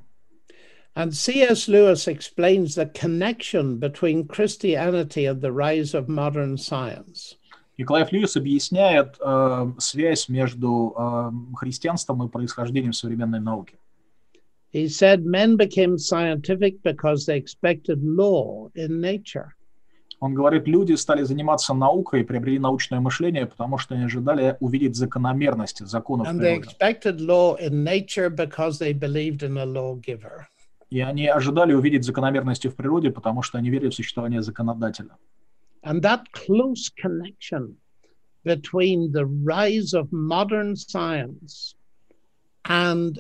And 0.97 1.15
C.S. 1.15 1.69
Lewis 1.69 2.09
explains 2.09 2.75
the 2.75 2.87
connection 2.87 3.79
between 3.79 4.27
Christianity 4.27 5.27
and 5.27 5.43
the 5.43 5.53
rise 5.53 5.93
of 5.93 6.09
modern 6.09 6.57
science. 6.57 7.37
И 7.82 7.84
Клайв 7.84 8.12
Льюис 8.12 8.38
объясняет 8.38 9.16
э, 9.20 9.72
связь 9.80 10.30
между 10.30 10.94
э, 10.96 11.32
христианством 11.56 12.24
и 12.24 12.30
происхождением 12.30 12.94
современной 12.94 13.40
науки. 13.40 13.74
He 14.72 14.88
said 14.88 15.26
men 15.26 15.58
became 15.58 15.98
scientific 15.98 16.84
because 16.84 17.26
they 17.26 17.38
expected 17.38 17.98
law 18.04 18.70
in 18.76 19.02
nature. 19.02 19.54
Он 20.20 20.36
говорит, 20.36 20.68
люди 20.68 20.94
стали 20.94 21.24
заниматься 21.24 21.74
наукой, 21.74 22.24
приобрели 22.24 22.60
научное 22.60 23.00
мышление, 23.00 23.48
потому 23.48 23.80
что 23.80 23.96
они 23.96 24.04
ожидали 24.04 24.58
увидеть 24.60 24.96
закономерности 24.96 25.82
законов 25.84 26.28
And 26.28 26.40
they 26.40 26.60
природы. 26.60 26.68
expected 26.68 27.20
law 27.20 27.58
in 27.60 27.84
nature 27.84 28.30
because 28.30 28.78
they 28.78 28.94
believed 28.94 29.42
in 29.42 29.58
a 29.58 29.66
lawgiver. 29.66 30.46
И 30.92 31.00
они 31.00 31.26
ожидали 31.26 31.74
увидеть 31.74 32.04
закономерности 32.04 32.68
в 32.68 32.76
природе, 32.76 33.10
потому 33.10 33.42
что 33.42 33.58
они 33.58 33.72
верили 33.72 33.90
в 33.90 33.96
существование 33.96 34.44
законодателя. 34.44 35.18
And 35.84 36.02
that 36.04 36.32
close 36.34 36.90
connection 36.90 37.78
between 38.44 39.12
the 39.12 39.26
rise 39.26 39.94
of 39.94 40.12
modern 40.12 40.76
science 40.76 41.76
and 42.66 43.20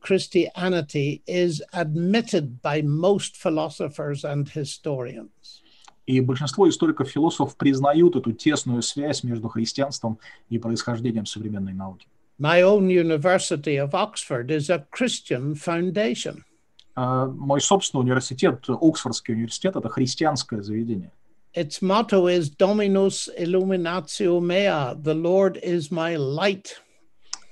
Christianity 0.00 1.22
is 1.26 1.62
admitted 1.72 2.60
by 2.62 2.82
most 2.82 3.36
philosophers 3.36 4.24
and 4.24 4.48
historians. 4.48 5.62
И 6.06 6.20
большинство 6.20 6.68
историков-философов 6.68 7.56
признают 7.56 8.16
эту 8.16 8.32
тесную 8.32 8.82
связь 8.82 9.22
между 9.22 9.48
христианством 9.48 10.18
и 10.48 10.58
происхождением 10.58 11.26
современной 11.26 11.72
науки. 11.72 12.08
My 12.38 12.62
own 12.62 12.88
University 12.88 13.76
of 13.76 13.94
Oxford 13.94 14.50
is 14.50 14.68
a 14.68 14.84
Christian 14.90 15.54
foundation. 15.54 16.42
А 16.96 17.26
Мой 17.26 17.60
собственный 17.60 18.02
университет, 18.02 18.64
Оксфордский 18.68 19.34
университет, 19.34 19.76
это 19.76 19.88
христианское 19.88 20.60
заведение. 20.62 21.12
Its 21.53 21.81
motto 21.81 22.27
is 22.27 22.49
Dominus 22.49 23.29
Illuminatio 23.37 24.41
Mea, 24.41 24.95
the 25.01 25.15
Lord 25.15 25.57
is 25.63 25.91
my 25.91 26.15
light. 26.15 26.75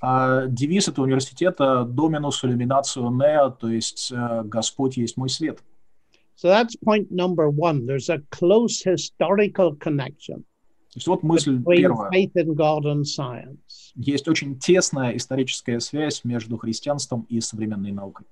А 0.01 0.45
девиз 0.47 0.88
этого 0.88 1.05
университета 1.05 1.84
«Dominus 1.85 2.43
illuminatio 2.43 3.09
mea», 3.09 3.49
то 3.49 3.67
есть 3.67 4.11
э, 4.11 4.43
«Господь 4.43 4.97
есть 4.97 5.17
мой 5.17 5.30
свет». 5.30 5.63
So 6.35 6.49
that's 6.49 6.76
point 6.76 7.09
number 7.11 7.49
one. 7.49 7.88
There's 7.88 8.09
a 8.09 8.19
close 8.30 8.84
historical 8.84 9.73
connection 9.76 10.43
То 10.91 10.97
есть 10.97 11.07
вот 11.07 11.23
мысль 11.23 11.57
between 11.57 11.77
первая. 11.77 12.11
faith 12.11 12.35
in 12.35 12.53
God 12.53 12.85
and 12.85 13.03
science. 13.05 13.93
Есть 13.95 14.27
очень 14.27 14.59
тесная 14.59 15.15
историческая 15.17 15.80
связь 15.80 16.23
между 16.23 16.57
христианством 16.57 17.26
и 17.27 17.41
современной 17.41 17.91
наукой. 17.91 18.27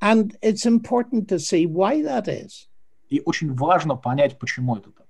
And 0.00 0.36
it's 0.42 0.64
important 0.64 1.28
to 1.28 1.38
see 1.40 1.66
why 1.66 2.02
that 2.02 2.28
is. 2.28 2.68
И 3.13 3.21
очень 3.25 3.53
важно 3.53 3.95
понять, 3.95 4.39
почему 4.39 4.75
это 4.75 4.89
так. 4.89 5.05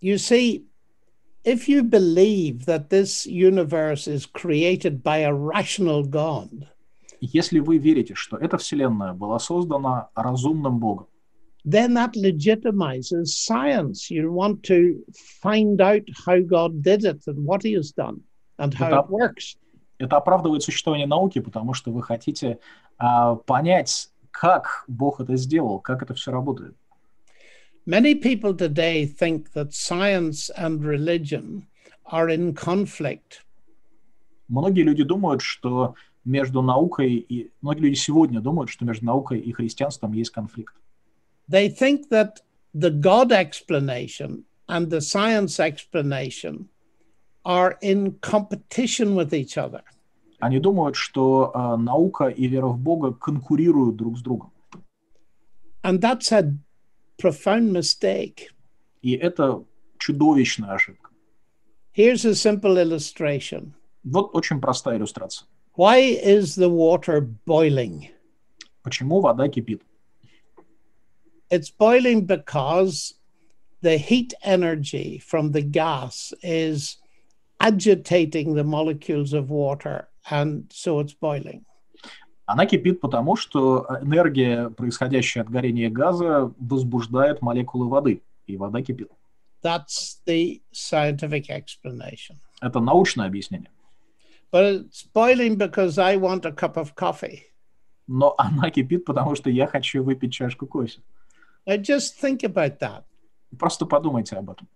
You 0.00 0.16
see, 0.18 0.64
if 1.44 1.68
you 1.68 1.82
believe 1.84 2.64
that 2.66 2.88
this 2.90 3.24
universe 3.26 4.08
is 4.08 4.26
created 4.26 5.02
by 5.04 5.18
a 5.18 5.32
rational 5.32 6.02
God, 6.02 6.66
Если 7.20 7.60
вы 7.60 7.78
верите, 7.78 8.14
что 8.16 8.36
эта 8.36 8.58
вселенная 8.58 9.12
была 9.14 9.38
создана 9.38 10.08
разумным 10.16 10.80
Богом, 10.80 11.06
then 11.64 11.94
that 11.94 12.14
legitimizes 12.16 13.26
science. 13.26 14.10
You 14.10 14.32
want 14.32 14.62
to 14.64 15.04
find 15.40 15.80
out 15.80 16.02
how 16.26 16.40
God 16.40 16.82
did 16.82 17.04
it 17.04 17.22
and 17.28 17.46
what 17.46 17.62
he 17.62 17.74
has 17.74 17.92
done 17.92 18.20
and 18.58 18.74
how 18.74 18.90
Да. 18.90 19.00
it 19.02 19.08
works. 19.08 19.56
это 19.98 20.16
оправдывает 20.16 20.64
существование 20.64 21.06
науки, 21.06 21.38
потому 21.38 21.72
что 21.72 21.92
вы 21.92 22.02
хотите 22.02 22.58
а, 22.98 23.36
понять, 23.36 24.10
как 24.32 24.84
Бог 24.88 25.20
это 25.20 25.36
сделал, 25.36 25.78
как 25.78 26.02
это 26.02 26.14
все 26.14 26.32
работает. 26.32 26.74
Many 27.85 28.15
people 28.15 28.53
today 28.53 29.05
think 29.05 29.53
that 29.53 29.73
science 29.73 30.49
and 30.55 30.83
religion 30.83 31.67
are 32.05 32.29
in 32.29 32.53
conflict. 32.53 33.41
Многие 34.47 34.83
люди 34.83 35.03
думают, 35.03 35.41
что 35.41 35.95
между 36.25 36.61
наукой 36.61 37.13
и... 37.15 37.51
Многие 37.61 37.81
люди 37.81 37.95
сегодня 37.95 38.41
думают, 38.41 38.69
что 38.69 38.85
между 38.85 39.05
наукой 39.05 39.39
и 39.39 39.51
христианством 39.51 40.13
есть 40.13 40.31
конфликт. 40.31 40.75
They 41.47 41.69
think 41.69 42.09
that 42.09 42.41
the 42.73 42.91
God 42.91 43.31
explanation 43.31 44.43
and 44.67 44.89
the 44.89 45.01
science 45.01 45.59
explanation 45.59 46.69
are 47.43 47.77
in 47.81 48.19
competition 48.21 49.15
with 49.15 49.33
each 49.33 49.57
other. 49.57 49.81
Они 50.39 50.59
думают, 50.59 50.95
что 50.95 51.51
а, 51.53 51.75
наука 51.75 52.27
и 52.27 52.47
вера 52.47 52.67
в 52.67 52.79
Бога 52.79 53.11
конкурируют 53.11 53.97
друг 53.97 54.17
с 54.17 54.21
другом. 54.21 54.51
And 55.83 55.99
that's 55.99 56.31
a 56.31 56.53
profound 57.17 57.71
mistake. 57.71 58.49
И 59.01 59.15
это 59.15 59.63
чудовищная 59.97 60.73
ошибка. 60.73 61.11
Here's 61.93 62.25
a 62.25 62.35
simple 62.35 62.77
illustration. 62.77 63.73
Вот 64.03 64.33
очень 64.33 64.61
простая 64.61 64.97
иллюстрация. 64.97 65.47
Why 65.75 65.99
is 65.99 66.55
the 66.55 66.69
water 66.69 67.21
boiling? 67.45 68.09
Почему 68.83 69.21
вода 69.21 69.47
кипит? 69.49 69.81
It's 71.49 71.69
boiling 71.69 72.25
because 72.25 73.15
the 73.81 73.97
heat 73.97 74.33
energy 74.43 75.19
from 75.19 75.51
the 75.51 75.61
gas 75.61 76.33
is 76.43 76.97
agitating 77.59 78.53
the 78.53 78.63
molecules 78.63 79.33
of 79.33 79.49
water, 79.49 80.07
and 80.29 80.71
so 80.71 80.99
it's 80.99 81.13
boiling. 81.13 81.65
Она 82.46 82.66
кипит 82.66 83.00
потому, 83.00 83.36
что 83.36 83.86
энергия, 84.02 84.68
происходящая 84.68 85.44
от 85.44 85.50
горения 85.50 85.90
газа, 85.90 86.52
возбуждает 86.58 87.40
молекулы 87.40 87.88
воды, 87.88 88.22
и 88.46 88.56
вода 88.56 88.82
кипит. 88.82 89.10
That's 89.62 90.18
the 90.26 90.60
scientific 90.72 91.48
explanation. 91.48 92.36
Это 92.60 92.80
научное 92.80 93.26
объяснение. 93.26 93.70
But 94.52 94.86
it's 94.86 95.02
boiling 95.12 95.56
because 95.56 95.98
I 95.98 96.16
want 96.16 96.44
a 96.44 96.52
cup 96.52 96.76
of 96.76 96.94
coffee. 96.94 97.40
Но 98.06 98.34
она 98.36 98.70
кипит, 98.70 99.06
потому 99.06 99.34
что 99.34 99.48
я 99.48 99.66
хочу 99.66 100.04
выпить 100.04 100.34
чашку 100.34 100.66
кофе. 100.66 101.00
Now 101.66 101.78
just 101.78 102.20
think 102.20 102.42
about 102.44 102.78
that. 102.80 103.04
Просто 103.58 103.86
подумайте 103.86 104.36
об 104.36 104.50
этом. 104.50 104.68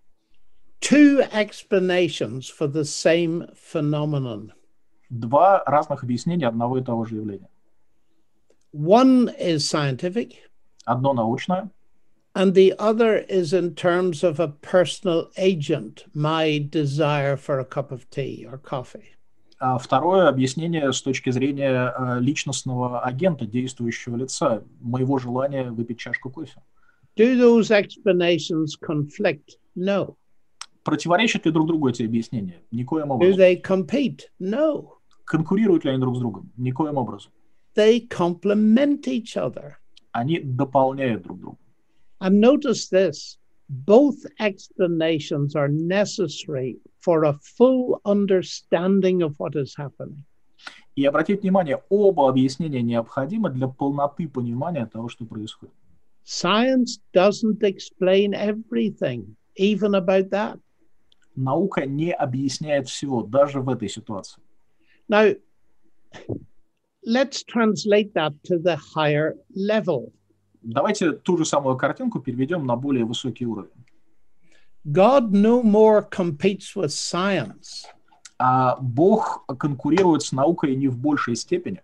Two 0.80 1.20
explanations 1.32 2.48
for 2.48 2.66
the 2.66 2.84
same 2.84 3.50
phenomenon. 3.54 4.52
Два 5.10 5.62
разных 5.64 6.02
объяснения 6.02 6.46
одного 6.48 6.78
и 6.78 6.82
того 6.82 7.04
же 7.04 7.16
явления. 7.16 7.50
One 8.72 9.28
is 9.38 9.68
scientific, 9.68 10.34
Одно 10.84 11.12
научное, 11.14 11.70
and 12.34 12.54
the 12.54 12.74
other 12.78 13.16
is 13.16 13.52
in 13.52 13.74
terms 13.74 14.22
of 14.22 14.38
a 14.40 14.48
personal 14.48 15.28
agent, 15.36 16.04
my 16.14 16.66
desire 16.70 17.36
for 17.36 17.58
a 17.58 17.64
cup 17.64 17.90
of 17.90 18.08
tea 18.10 18.46
or 18.50 18.58
coffee. 18.58 19.14
а 19.60 19.76
второе 19.78 20.28
объяснение 20.28 20.92
с 20.92 21.02
точки 21.02 21.30
зрения 21.30 21.92
э, 21.98 22.20
личностного 22.20 23.00
агента, 23.00 23.44
действующего 23.44 24.14
лица, 24.16 24.62
моего 24.80 25.18
желания 25.18 25.70
выпить 25.72 25.98
чашку 25.98 26.30
кофе. 26.30 26.62
Do 27.16 27.36
those 27.36 27.70
explanations 27.72 28.76
conflict? 28.80 29.56
No. 29.74 30.14
Противоречат 30.84 31.44
ли 31.44 31.50
друг 31.50 31.66
другу 31.66 31.88
эти 31.88 32.04
объяснения? 32.04 32.62
Никоим 32.70 33.10
Do 33.10 33.14
образом. 33.16 33.40
they 33.40 33.60
compete? 33.60 34.20
No. 34.38 34.90
Конкурируют 35.24 35.84
ли 35.84 35.90
они 35.90 35.98
друг 36.00 36.16
с 36.16 36.20
другом? 36.20 36.52
Никоим 36.56 36.96
образом. 36.96 37.32
They 37.77 38.01
complement 38.01 39.07
each 39.07 39.35
other. 39.35 39.77
Они 40.11 40.39
дополняют 40.39 41.23
друг 41.23 41.39
друга. 41.39 41.57
And 42.19 42.39
notice 42.39 42.87
this 42.89 43.37
both 43.69 44.25
explanations 44.39 45.55
are 45.55 45.67
necessary 45.67 46.77
for 46.99 47.23
a 47.25 47.33
full 47.33 48.01
understanding 48.05 49.21
of 49.21 49.35
what 49.39 49.55
is 49.55 49.75
happening. 49.75 50.23
И 50.95 51.05
обратите 51.05 51.41
внимание, 51.41 51.81
оба 51.89 52.29
объяснения 52.29 52.81
необходимы 52.83 53.49
для 53.49 53.67
полноты 53.67 54.27
понимания 54.27 54.85
того, 54.85 55.09
что 55.09 55.25
происходит. 55.25 55.73
Science 56.23 56.99
doesn't 57.13 57.63
explain 57.63 58.33
everything, 58.33 59.35
even 59.55 59.95
about 59.95 60.29
that. 60.29 60.59
Наука 61.35 61.85
не 61.85 62.13
объясняет 62.13 62.87
всего, 62.87 63.23
даже 63.23 63.59
в 63.59 63.69
этой 63.69 63.89
ситуации. 63.89 64.41
Now, 65.09 65.35
let's 67.05 67.43
translate 67.43 68.13
that 68.13 68.33
to 68.43 68.57
the 68.59 68.77
higher 68.95 69.35
level. 69.55 70.11
Давайте 70.61 71.11
ту 71.11 71.37
же 71.37 71.45
самую 71.45 71.77
картинку 71.77 72.19
переведем 72.19 72.65
на 72.65 72.75
более 72.75 73.05
высокий 73.05 73.45
уровень. 73.45 73.71
God 74.85 75.31
no 75.31 75.61
more 75.63 76.09
competes 76.09 76.75
with 76.75 76.91
science 76.91 77.85
А 78.45 78.75
Бог 78.81 79.45
конкурирует 79.57 80.23
с 80.23 80.31
наукой 80.31 80.75
не 80.75 80.89
в 80.89 80.97
большей 80.97 81.35
степени, 81.35 81.81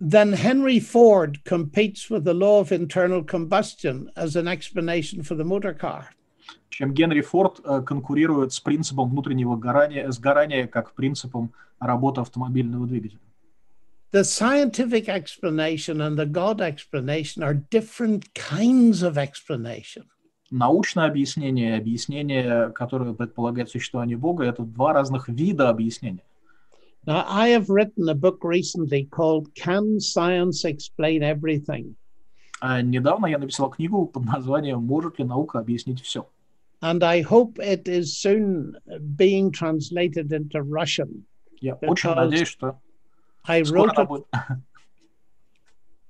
than 0.00 0.32
Henry 0.32 0.78
Ford 0.78 1.42
competes 1.44 2.10
with 2.10 2.24
the 2.24 2.34
law 2.34 2.60
of 2.60 2.70
internal 2.70 3.24
combustion 3.24 4.10
as 4.16 4.36
an 4.36 4.46
explanation 4.46 5.22
for 5.22 5.34
the 5.34 5.44
motor 5.44 5.74
car. 5.74 6.10
Чем 6.69 6.93
Генри 6.93 7.21
Форд 7.21 7.59
э, 7.63 7.81
конкурирует 7.81 8.53
с 8.53 8.59
принципом 8.59 9.09
внутреннего 9.09 9.55
горания, 9.55 10.09
сгорания 10.11 10.67
как 10.67 10.93
принципом 10.93 11.51
работы 11.79 12.21
автомобильного 12.21 12.85
двигателя. 12.85 13.19
The 14.13 14.23
scientific 14.23 15.07
explanation 15.09 16.01
and 16.01 16.17
the 16.17 16.25
God 16.25 16.61
explanation 16.61 17.43
are 17.43 17.55
different 17.69 18.25
kinds 18.33 19.03
of 19.03 19.17
explanation. 19.17 20.05
Научное 20.49 21.07
объяснение 21.07 21.71
и 21.71 21.79
объяснение, 21.79 22.71
которое 22.73 23.13
предполагает 23.13 23.69
существование 23.69 24.15
Бога, 24.15 24.45
это 24.45 24.63
два 24.63 24.93
разных 24.93 25.27
вида 25.27 25.69
объяснения. 25.69 26.23
Now, 27.05 27.25
I 27.27 27.49
have 27.49 27.69
written 27.69 28.07
a 28.09 28.13
book 28.13 28.43
recently 28.43 29.05
called 29.05 29.53
Can 29.55 29.99
Science 29.99 30.63
Explain 30.63 31.21
Everything? 31.21 31.95
А 32.59 32.81
недавно 32.81 33.27
я 33.27 33.37
написал 33.37 33.69
книгу 33.69 34.05
под 34.07 34.25
названием 34.25 34.83
«Может 34.83 35.19
ли 35.19 35.25
наука 35.25 35.59
объяснить 35.59 36.01
все?». 36.01 36.27
And 36.81 37.03
I 37.03 37.21
hope 37.21 37.57
it 37.59 37.87
is 37.87 38.17
soon 38.19 38.77
being 39.15 39.51
translated 39.51 40.31
into 40.31 40.61
Russian. 40.61 41.25
Я 41.59 41.73
Because 41.73 41.89
очень 41.89 42.13
надеюсь, 42.15 42.47
что 42.49 42.79
I 43.45 43.63
скоро 43.63 43.79
wrote 43.79 43.91
она 43.95 44.03
it, 44.03 44.07
будет... 44.07 44.25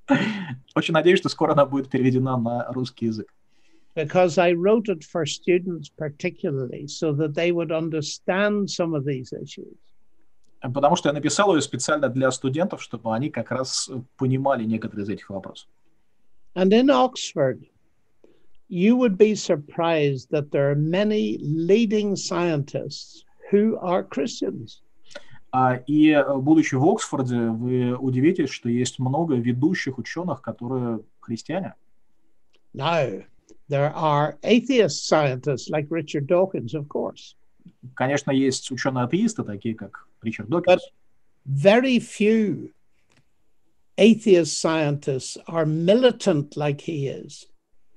Очень 0.76 0.94
надеюсь, 0.94 1.20
что 1.20 1.30
скоро 1.30 1.54
она 1.54 1.66
будет 1.66 1.90
переведена 1.90 2.38
на 2.38 2.72
русский 2.74 3.06
язык. 3.08 3.28
because 3.96 4.38
I 4.38 4.52
wrote 4.54 4.90
it 4.90 5.04
for 5.04 5.26
students 5.26 5.90
particularly 5.90 6.86
so 6.88 7.12
that 7.14 7.34
they 7.34 7.52
would 7.52 7.72
understand 7.72 8.70
some 8.70 8.94
of 8.94 9.06
these 9.06 9.34
issues. 9.34 9.76
Потому 10.62 10.96
что 10.96 11.10
я 11.10 11.14
написал 11.14 11.56
ее 11.56 11.62
специально 11.62 12.08
для 12.10 12.30
студентов, 12.32 12.82
чтобы 12.84 13.16
они 13.16 13.30
как 13.30 13.52
раз 13.52 13.90
понимали 14.18 14.66
некоторые 14.66 15.06
из 15.06 15.10
этих 15.10 15.30
вопросов. 15.30 15.68
And 16.56 16.72
in 16.74 16.90
Oxford, 16.90 17.66
you 18.69 18.97
would 18.97 19.19
be 19.19 19.35
surprised 19.35 20.31
that 20.31 20.51
there 20.51 20.71
are 20.71 20.75
many 20.75 21.39
leading 21.41 22.17
scientists 22.17 23.25
who 23.51 23.79
are 23.81 24.03
Christians. 24.03 24.83
А, 25.53 25.83
И 25.87 26.09
э, 26.09 26.37
будучи 26.39 26.75
в 26.77 26.85
Оксфорде, 26.85 27.51
вы 27.51 27.95
удивитесь, 27.95 28.49
что 28.49 28.71
есть 28.71 28.99
много 28.99 29.35
ведущих 29.35 29.99
ученых, 29.99 30.41
которые 30.41 31.01
христиане. 31.21 31.75
Now, 32.75 33.23
there 33.69 33.93
are 33.95 34.39
atheist 34.43 35.07
scientists 35.07 35.69
like 35.69 35.87
Richard 35.91 36.27
Dawkins, 36.27 36.73
of 36.75 36.89
course, 36.89 37.37
Конечно, 37.95 38.31
есть 38.31 38.71
ученые-атеисты, 38.71 39.45
такие 39.45 39.75
как 39.75 40.07
Ричард 40.23 40.49
Докинс, 40.49 40.83
very 41.45 41.99
few 41.99 42.73
atheist 43.99 44.59
scientists 44.59 45.37
are 45.47 45.67
militant 45.67 46.57
like 46.57 46.81
he 46.81 47.09
is. 47.09 47.47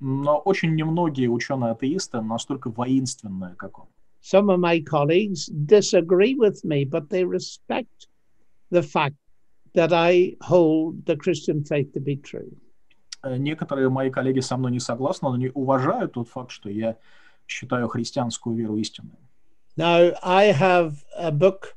Но 0.00 0.38
очень 0.38 0.74
немногие 0.74 1.28
ученые-атеисты 1.28 2.20
настолько 2.20 2.70
воинственные, 2.70 3.54
как 3.56 3.78
он. 3.78 3.86
Some 4.22 4.50
of 4.50 4.58
my 4.58 4.80
colleagues 4.80 5.48
disagree 5.48 6.34
with 6.34 6.62
me, 6.64 6.84
but 6.84 7.08
they 7.08 7.24
respect 7.24 8.08
the 8.70 8.82
fact 8.82 9.16
that 9.74 9.92
I 9.92 10.36
hold 10.42 11.06
the 11.06 11.16
Christian 11.16 11.64
faith 11.64 11.92
to 11.94 12.00
be 12.00 12.16
true. 12.16 12.50
Э, 13.22 13.36
Некоторые 13.36 13.88
мои 13.88 14.10
коллеги 14.10 14.40
со 14.40 14.56
мной 14.56 14.72
не 14.72 14.80
согласны, 14.80 15.28
но 15.28 15.34
они 15.34 15.50
уважают 15.54 16.12
тот 16.12 16.28
факт, 16.28 16.50
что 16.50 16.68
я 16.68 16.96
считаю 17.46 17.88
христианскую 17.88 18.56
веру 18.56 18.76
истинной. 18.76 19.16
Now, 19.76 20.12
I 20.22 20.52
have 20.52 21.04
a 21.16 21.30
book 21.30 21.74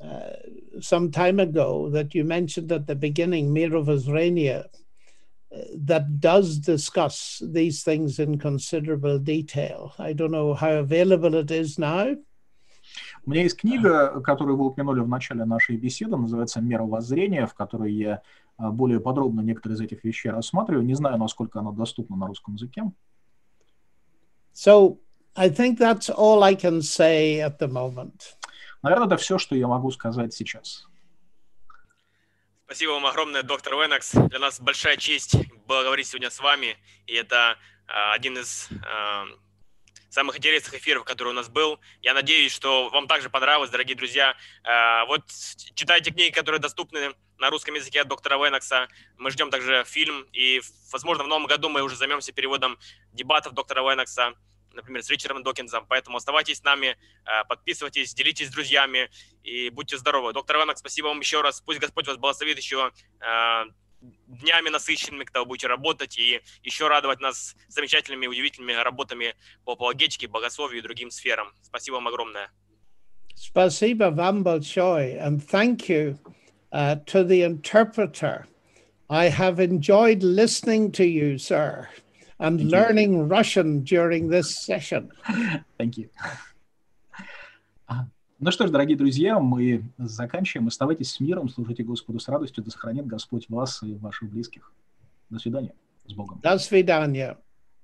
uh, 0.00 0.36
some 0.80 1.10
time 1.10 1.40
ago 1.40 1.90
that 1.90 2.14
you 2.14 2.24
mentioned 2.24 2.72
at 2.72 2.86
the 2.86 2.94
beginning, 2.94 3.52
Mira 3.52 3.82
Воззрения, 3.82 4.64
uh, 4.64 4.83
that 5.76 6.20
does 6.20 6.58
discuss 6.58 7.42
these 7.44 7.82
things 7.82 8.18
in 8.18 8.38
considerable 8.38 9.18
detail. 9.18 9.94
I 9.98 10.12
don't 10.12 10.32
know 10.32 10.54
how 10.54 10.72
available 10.72 11.34
it 11.34 11.50
is 11.50 11.78
now, 11.78 12.16
У 13.26 13.30
меня 13.30 13.42
есть 13.42 13.56
книга, 13.56 14.20
которую 14.20 14.56
вы 14.56 14.66
упомянули 14.66 15.00
в 15.00 15.08
начале 15.08 15.44
нашей 15.44 15.76
беседы, 15.76 16.16
называется 16.16 16.60
«Мера 16.60 16.84
воззрения», 16.84 17.46
в 17.46 17.54
которой 17.54 17.92
я 17.92 18.22
а, 18.56 18.70
более 18.70 19.00
подробно 19.00 19.40
некоторые 19.40 19.76
из 19.76 19.80
этих 19.80 20.04
вещей 20.04 20.30
рассматриваю. 20.30 20.84
Не 20.84 20.94
знаю, 20.94 21.18
насколько 21.18 21.60
она 21.60 21.72
доступна 21.72 22.16
на 22.16 22.26
русском 22.26 22.54
языке. 22.54 22.84
So 24.52 24.98
I 25.34 25.48
think 25.48 25.78
that's 25.78 26.10
all 26.10 26.42
I 26.44 26.54
can 26.54 26.80
say 26.82 27.40
at 27.40 27.58
the 27.58 27.68
moment. 27.68 28.36
Наверное, 28.82 29.06
это 29.06 29.16
все, 29.16 29.38
что 29.38 29.56
я 29.56 29.66
могу 29.66 29.90
сказать 29.90 30.34
сейчас. 30.34 30.86
Спасибо 32.66 32.92
вам 32.92 33.04
огромное, 33.04 33.42
доктор 33.42 33.74
Венекс. 33.74 34.12
Для 34.12 34.38
нас 34.38 34.58
большая 34.58 34.96
честь 34.96 35.36
было 35.66 35.82
говорить 35.82 36.06
сегодня 36.06 36.30
с 36.30 36.40
вами. 36.40 36.78
И 37.06 37.12
это 37.12 37.58
а, 37.86 38.14
один 38.14 38.38
из 38.38 38.70
а, 38.82 39.26
самых 40.08 40.38
интересных 40.38 40.72
эфиров, 40.72 41.04
который 41.04 41.28
у 41.28 41.32
нас 41.32 41.50
был. 41.50 41.78
Я 42.00 42.14
надеюсь, 42.14 42.52
что 42.52 42.88
вам 42.88 43.06
также 43.06 43.28
понравилось, 43.28 43.68
дорогие 43.68 43.94
друзья. 43.94 44.34
А, 44.62 45.04
Вот 45.04 45.24
читайте 45.74 46.10
книги, 46.10 46.32
которые 46.32 46.58
доступны 46.58 47.12
на 47.36 47.50
русском 47.50 47.74
языке 47.74 48.00
от 48.00 48.08
доктора 48.08 48.38
Венекса. 48.38 48.88
Мы 49.18 49.30
ждем 49.30 49.50
также 49.50 49.84
фильм. 49.84 50.26
И, 50.32 50.62
возможно, 50.90 51.24
в 51.24 51.28
новом 51.28 51.46
году 51.46 51.68
мы 51.68 51.82
уже 51.82 51.96
займемся 51.96 52.32
переводом 52.32 52.78
дебатов 53.12 53.52
доктора 53.52 53.82
Венекса, 53.82 54.32
например, 54.74 55.02
с 55.02 55.10
Ричардом 55.10 55.42
Докинзом. 55.42 55.86
Поэтому 55.88 56.16
оставайтесь 56.16 56.58
с 56.58 56.62
нами, 56.64 56.96
а, 57.24 57.44
подписывайтесь, 57.44 58.14
делитесь 58.14 58.48
с 58.48 58.50
друзьями 58.50 59.10
и 59.42 59.70
будьте 59.70 59.96
здоровы. 59.98 60.32
Доктор 60.32 60.58
Венекс, 60.58 60.80
спасибо 60.80 61.06
вам 61.06 61.20
еще 61.20 61.40
раз. 61.40 61.60
Пусть 61.60 61.80
Господь 61.80 62.06
вас 62.06 62.16
благословит 62.16 62.58
еще 62.58 62.92
а, 63.20 63.64
днями 64.26 64.68
насыщенными, 64.68 65.24
когда 65.24 65.40
вы 65.40 65.46
будете 65.46 65.66
работать 65.66 66.18
и 66.18 66.40
еще 66.62 66.88
радовать 66.88 67.20
нас 67.20 67.56
замечательными, 67.68 68.26
удивительными 68.26 68.72
работами 68.72 69.34
по 69.64 69.72
апологетике, 69.72 70.28
богословию 70.28 70.78
и 70.78 70.82
другим 70.82 71.10
сферам. 71.10 71.52
Спасибо 71.62 71.94
вам 71.96 72.08
огромное. 72.08 72.50
Spasiba 73.36 74.10
вам 74.10 74.44
большое, 74.44 75.18
and 75.18 75.42
thank 75.42 75.88
you 75.88 76.16
uh, 76.72 76.96
to 77.06 77.24
the 77.24 77.42
interpreter. 77.42 78.46
I 79.10 79.28
have 79.28 79.58
enjoyed 79.58 80.22
listening 80.22 80.92
to 80.92 81.04
you, 81.04 81.36
sir, 81.36 81.88
and 82.38 82.58
Thank 82.58 82.62
you. 82.62 82.70
learning 82.70 83.28
Russian 83.28 83.82
during 83.82 84.28
this 84.28 84.58
session. 84.58 85.10
Thank 85.78 85.96
you. 85.96 86.10
Ага. 87.86 88.10
Ну 88.40 88.50
что 88.50 88.66
ж, 88.66 88.70
дорогие 88.70 88.96
друзья, 88.96 89.38
мы 89.38 89.84
заканчиваем. 89.98 90.68
Оставайтесь 90.68 91.10
с 91.10 91.20
миром, 91.20 91.48
служите 91.48 91.82
Господу 91.82 92.18
с 92.18 92.28
радостью, 92.28 92.64
да 92.64 92.70
сохранит 92.70 93.06
Господь 93.06 93.48
вас 93.48 93.82
и 93.82 93.94
ваших 93.94 94.30
близких. 94.30 94.72
До 95.30 95.38
свидания. 95.38 95.74
С 96.06 96.12
Богом. 96.12 96.40
До 96.42 96.58
свидания. 96.58 97.38